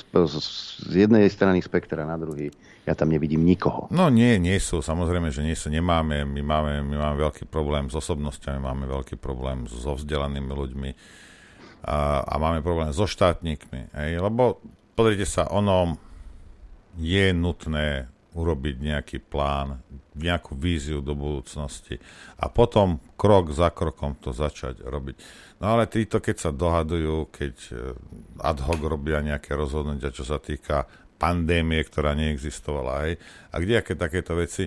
z, 0.00 0.92
jednej 0.92 1.28
strany 1.28 1.60
spektra 1.60 2.08
na 2.08 2.16
druhý 2.16 2.48
ja 2.84 2.92
tam 2.92 3.08
nevidím 3.08 3.48
nikoho. 3.48 3.88
No 3.88 4.12
nie, 4.12 4.36
nie 4.36 4.60
sú, 4.60 4.84
samozrejme, 4.84 5.32
že 5.32 5.40
nie 5.40 5.56
sú, 5.56 5.72
nemáme, 5.72 6.28
my 6.28 6.42
máme, 6.44 6.72
my 6.84 6.96
máme 7.00 7.16
veľký 7.16 7.48
problém 7.48 7.88
s 7.88 7.96
osobnosťami, 7.96 8.60
máme 8.60 8.84
veľký 8.84 9.16
problém 9.16 9.64
so 9.64 9.96
vzdelanými 9.96 10.52
ľuďmi 10.52 10.90
a, 11.88 12.20
a 12.28 12.34
máme 12.36 12.60
problém 12.60 12.92
so 12.92 13.08
štátnikmi, 13.08 13.88
hej, 13.96 14.20
lebo 14.20 14.60
pozrite 14.92 15.24
sa, 15.24 15.48
ono 15.48 15.96
je 17.00 17.32
nutné 17.32 18.12
urobiť 18.34 18.76
nejaký 18.82 19.18
plán, 19.22 19.78
nejakú 20.18 20.58
víziu 20.58 20.98
do 20.98 21.14
budúcnosti 21.14 22.02
a 22.38 22.50
potom 22.50 22.98
krok 23.14 23.54
za 23.54 23.70
krokom 23.70 24.18
to 24.18 24.34
začať 24.34 24.82
robiť. 24.82 25.16
No 25.62 25.78
ale 25.78 25.86
títo, 25.86 26.18
keď 26.18 26.36
sa 26.36 26.50
dohadujú, 26.50 27.30
keď 27.30 27.54
eh, 27.70 27.78
ad 28.42 28.58
hoc 28.66 28.80
robia 28.82 29.22
nejaké 29.22 29.54
rozhodnutia, 29.54 30.10
čo 30.10 30.26
sa 30.26 30.42
týka 30.42 30.84
pandémie, 31.14 31.78
ktorá 31.86 32.12
neexistovala, 32.18 33.06
hej, 33.06 33.22
a 33.54 33.62
aké 33.62 33.94
takéto 33.94 34.34
veci, 34.34 34.66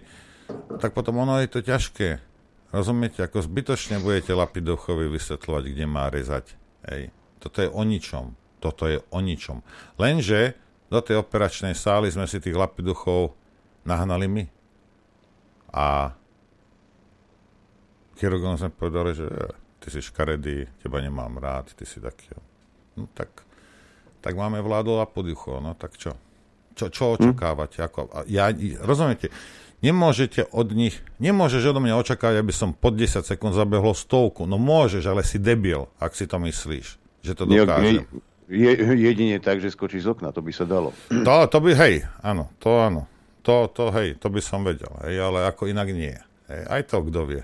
tak 0.79 0.95
potom 0.95 1.19
ono 1.21 1.43
je 1.43 1.51
to 1.51 1.59
ťažké. 1.59 2.23
Rozumiete, 2.71 3.23
ako 3.23 3.43
zbytočne 3.43 3.99
budete 3.99 4.31
Lapidochovi 4.35 5.11
vysvetľovať, 5.11 5.63
kde 5.71 5.85
má 5.87 6.07
rezať. 6.11 6.55
Hej. 6.87 7.11
Toto 7.39 7.63
je 7.63 7.69
o 7.71 7.83
ničom. 7.83 8.35
Toto 8.59 8.87
je 8.87 8.99
o 9.11 9.19
ničom. 9.19 9.63
Lenže 9.99 10.55
do 10.87 10.99
tej 11.03 11.19
operačnej 11.19 11.75
sály 11.75 12.11
sme 12.11 12.27
si 12.27 12.39
tých 12.39 12.55
Lapiduchov 12.55 13.35
nahnali 13.87 14.27
my. 14.27 14.45
A 15.71 16.11
chirurgom 18.19 18.59
sme 18.59 18.73
povedali, 18.73 19.15
že 19.15 19.27
e, 19.29 19.47
ty 19.79 19.87
si 19.93 20.03
škaredý, 20.03 20.67
teba 20.83 20.99
nemám 20.99 21.39
rád, 21.39 21.71
ty 21.77 21.87
si 21.87 22.03
taký. 22.03 22.33
No 22.99 23.07
tak, 23.13 23.45
tak 24.19 24.33
máme 24.35 24.59
vládu 24.59 24.97
Lapiduchov, 24.99 25.63
no 25.63 25.77
tak 25.77 25.95
čo? 25.95 26.17
Čo, 26.77 26.91
čo 26.91 27.17
očakávate? 27.17 27.79
Hm? 27.79 27.85
Ako, 27.87 27.99
ja, 28.29 28.51
rozumiete? 28.83 29.31
Nemôžete 29.77 30.49
od 30.49 30.73
nich, 30.73 30.97
nemôžeš 31.21 31.69
odo 31.69 31.77
mňa 31.77 32.01
očakávať, 32.01 32.41
aby 32.41 32.49
som 32.49 32.73
pod 32.73 32.97
10 32.97 33.21
sekúnd 33.21 33.53
zabehol 33.53 33.93
stovku. 33.93 34.49
No 34.49 34.57
môžeš, 34.57 35.05
ale 35.05 35.21
si 35.21 35.37
debil, 35.37 35.85
ak 36.01 36.17
si 36.17 36.25
to 36.25 36.41
myslíš, 36.41 36.97
že 37.21 37.33
to 37.37 37.45
dokážem. 37.45 38.09
Je, 38.49 38.73
jedine 38.79 39.37
tak, 39.37 39.61
že 39.61 39.69
skočí 39.69 40.01
z 40.01 40.09
okna, 40.09 40.33
to 40.33 40.41
by 40.41 40.49
sa 40.49 40.65
dalo. 40.65 40.95
To, 41.11 41.45
to 41.45 41.57
by, 41.61 41.77
hej, 41.77 42.09
áno, 42.25 42.49
to 42.57 42.73
áno. 42.73 43.05
To, 43.47 43.71
to, 43.71 43.95
hej, 43.95 44.19
to 44.19 44.27
by 44.27 44.43
som 44.43 44.67
vedel, 44.67 44.91
hej, 45.07 45.23
ale 45.23 45.47
ako 45.47 45.71
inak 45.71 45.87
nie. 45.95 46.11
Hej, 46.51 46.61
aj 46.67 46.81
to, 46.91 46.99
kto 47.07 47.21
vie. 47.23 47.43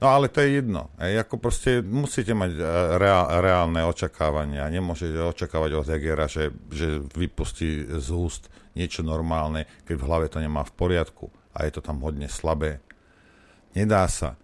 No 0.00 0.12
ale 0.12 0.28
to 0.28 0.44
je 0.44 0.60
jedno. 0.60 0.92
Hej, 1.00 1.24
ako 1.24 1.40
proste 1.40 1.80
musíte 1.80 2.32
mať 2.32 2.56
e, 2.56 2.60
reál, 3.00 3.24
reálne 3.40 3.80
očakávania. 3.84 4.68
Nemôžete 4.68 5.16
očakávať 5.16 5.70
od 5.76 5.88
Hegera, 5.88 6.28
že, 6.28 6.52
že 6.68 7.00
vypustí 7.00 7.84
z 7.84 8.08
úst 8.12 8.52
niečo 8.76 9.00
normálne, 9.00 9.64
keď 9.88 9.94
v 9.96 10.06
hlave 10.08 10.26
to 10.28 10.40
nemá 10.40 10.64
v 10.64 10.72
poriadku 10.76 11.32
a 11.56 11.64
je 11.64 11.72
to 11.72 11.80
tam 11.80 12.04
hodne 12.04 12.28
slabé. 12.28 12.84
Nedá 13.72 14.04
sa. 14.12 14.36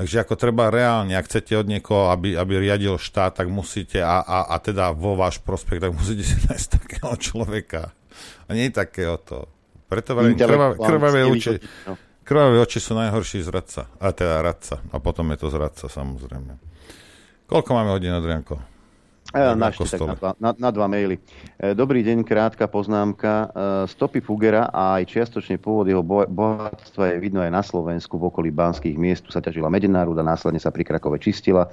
Takže 0.00 0.24
ako 0.24 0.40
treba 0.40 0.72
reálne, 0.72 1.12
ak 1.16 1.28
chcete 1.28 1.52
od 1.58 1.68
niekoho, 1.68 2.08
aby, 2.08 2.38
aby 2.38 2.68
riadil 2.68 2.96
štát, 2.96 3.36
tak 3.36 3.52
musíte, 3.52 4.00
a, 4.00 4.24
a, 4.24 4.38
a 4.52 4.56
teda 4.56 4.94
vo 4.96 5.18
váš 5.18 5.36
prospekt, 5.40 5.84
tak 5.84 5.92
musíte 5.92 6.24
si 6.24 6.36
nájsť 6.48 6.68
takého 6.80 7.12
človeka. 7.16 7.92
A 8.48 8.56
nie 8.56 8.72
takého 8.72 9.20
to. 9.20 9.57
Preto 9.88 10.12
veľmi 10.12 10.36
krvavé, 10.36 10.74
krvavé 10.76 11.20
uči. 11.24 11.56
No. 11.88 11.96
Krvavé 12.20 12.60
oči 12.60 12.76
sú 12.76 12.92
najhorší 12.92 13.40
zradca. 13.40 13.88
A 13.96 14.12
teda 14.12 14.44
radca. 14.44 14.84
A 14.92 15.00
potom 15.00 15.32
je 15.32 15.40
to 15.40 15.48
zradca, 15.48 15.88
samozrejme. 15.88 16.60
Koľko 17.48 17.70
máme 17.72 17.96
hodín, 17.96 18.12
Adrianko? 18.12 18.60
Tak 19.28 19.60
na 19.60 20.16
dva, 20.16 20.32
na, 20.40 20.50
na 20.56 20.70
dva 20.72 20.88
maily. 20.88 21.20
E, 21.60 21.76
dobrý 21.76 22.00
deň, 22.00 22.24
krátka 22.24 22.64
poznámka. 22.64 23.32
E, 23.32 23.46
stopy 23.92 24.24
Fugera 24.24 24.72
a 24.72 24.96
aj 24.96 25.04
čiastočne 25.04 25.60
pôvod 25.60 25.84
jeho 25.84 26.00
bohatstva 26.04 27.12
je 27.12 27.16
vidno 27.20 27.44
aj 27.44 27.52
na 27.52 27.60
Slovensku. 27.60 28.16
V 28.16 28.32
okolí 28.32 28.48
banských 28.48 28.96
miest 28.96 29.28
tu 29.28 29.30
sa 29.32 29.44
ťažila 29.44 29.68
medená 29.68 30.00
ruda, 30.08 30.24
následne 30.24 30.56
sa 30.56 30.72
pri 30.72 30.80
Krakove 30.80 31.20
čistila, 31.20 31.68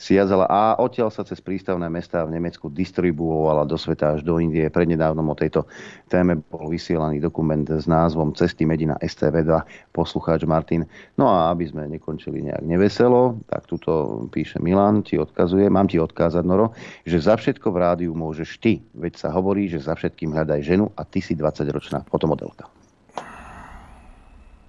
siazala 0.00 0.48
a 0.48 0.80
odtiaľ 0.80 1.12
sa 1.12 1.20
cez 1.28 1.44
prístavné 1.44 1.84
mestá 1.92 2.24
v 2.24 2.32
Nemecku 2.40 2.72
distribuovala 2.72 3.68
do 3.68 3.76
sveta 3.76 4.16
až 4.16 4.24
do 4.24 4.40
Indie. 4.40 4.64
Prednedávnom 4.72 5.28
o 5.28 5.36
tejto 5.36 5.68
téme 6.08 6.40
bol 6.40 6.72
vysielaný 6.72 7.20
dokument 7.20 7.68
s 7.68 7.84
názvom 7.84 8.32
Cesty 8.32 8.64
Medina 8.64 8.96
STV2, 9.04 9.60
poslucháč 9.92 10.48
Martin. 10.48 10.88
No 11.20 11.28
a 11.28 11.52
aby 11.52 11.68
sme 11.68 11.84
nekončili 11.84 12.40
nejak 12.48 12.64
neveselo, 12.64 13.36
tak 13.52 13.68
tuto 13.68 14.24
píše 14.32 14.56
Milan, 14.56 15.04
ti 15.04 15.20
odkazuje, 15.20 15.68
mám 15.68 15.92
ti 15.92 16.00
odkázať, 16.00 16.42
Noro, 16.48 16.72
že 17.04 17.20
za 17.20 17.36
všetko 17.36 17.68
v 17.68 17.76
rádiu 17.76 18.12
môžeš 18.16 18.56
ty. 18.56 18.80
Veď 18.96 19.20
sa 19.20 19.28
hovorí, 19.36 19.68
že 19.68 19.84
za 19.84 19.92
všetkým 19.92 20.32
hľadaj 20.32 20.64
ženu 20.64 20.88
a 20.96 21.04
ty 21.04 21.20
si 21.20 21.36
20-ročná 21.36 22.08
fotomodelka. 22.08 22.79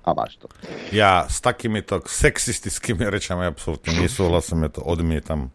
A 0.02 0.18
máš 0.18 0.42
to. 0.42 0.50
Ja 0.90 1.30
s 1.30 1.46
takýmito 1.46 2.02
sexistickými 2.02 3.06
rečami 3.06 3.46
absolútne 3.46 3.94
nesúhlasím, 4.02 4.66
ja 4.66 4.72
to 4.74 4.82
odmietam. 4.82 5.54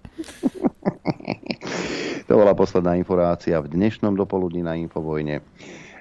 to 2.31 2.33
bola 2.33 2.55
posledná 2.55 2.94
informácia 2.94 3.58
v 3.58 3.66
dnešnom 3.75 4.15
dopoludní 4.15 4.62
na 4.62 4.78
Infovojne. 4.78 5.42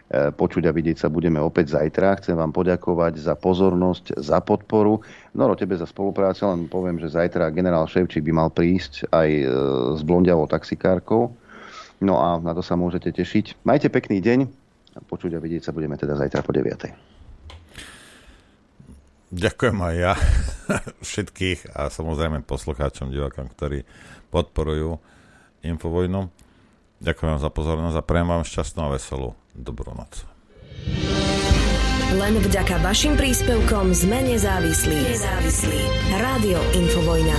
E, 0.05 0.29
počuť 0.29 0.69
a 0.69 0.71
vidieť 0.71 1.01
sa 1.01 1.07
budeme 1.09 1.41
opäť 1.41 1.73
zajtra. 1.73 2.21
Chcem 2.21 2.37
vám 2.37 2.53
poďakovať 2.53 3.17
za 3.17 3.33
pozornosť, 3.33 4.21
za 4.21 4.37
podporu. 4.45 5.01
Noro, 5.33 5.57
tebe 5.57 5.73
za 5.73 5.89
spoluprácu, 5.89 6.45
len 6.45 6.69
poviem, 6.69 7.01
že 7.01 7.17
zajtra 7.17 7.49
generál 7.49 7.89
Ševčík 7.89 8.21
by 8.29 8.33
mal 8.45 8.49
prísť 8.53 9.09
aj 9.09 9.29
e, 9.29 9.45
s 9.97 10.01
blondiavou 10.05 10.45
taxikárkou. 10.45 11.33
No 12.05 12.21
a 12.21 12.37
na 12.37 12.53
to 12.53 12.61
sa 12.61 12.77
môžete 12.77 13.09
tešiť. 13.09 13.65
Majte 13.65 13.89
pekný 13.89 14.21
deň. 14.21 14.39
Počuť 15.09 15.33
a 15.35 15.39
vidieť 15.41 15.65
sa 15.65 15.71
budeme 15.73 15.97
teda 15.97 16.13
zajtra 16.13 16.45
po 16.45 16.53
9. 16.53 17.14
Ďakujem 19.35 19.77
aj 19.83 19.95
ja 19.99 20.13
všetkých 21.11 21.75
a 21.75 21.91
samozrejme 21.91 22.47
poslucháčom, 22.47 23.11
divákom, 23.11 23.51
ktorí 23.51 23.83
podporujú 24.31 25.03
Infovojnu. 25.59 26.31
Ďakujem 27.03 27.43
za 27.43 27.51
pozornosť 27.51 27.99
a 27.99 28.07
prajem 28.07 28.31
vám 28.31 28.47
šťastnú 28.47 28.87
a 28.87 28.93
veselú 28.95 29.35
dobrú 29.51 29.91
noc. 29.91 30.23
Len 32.15 32.39
vďaka 32.39 32.79
vašim 32.79 33.19
príspevkom 33.19 33.91
sme 33.91 34.23
nezávislí. 34.23 35.03
Nezávislí. 35.03 35.81
Rádio 36.15 36.59
Infovojna. 36.71 37.35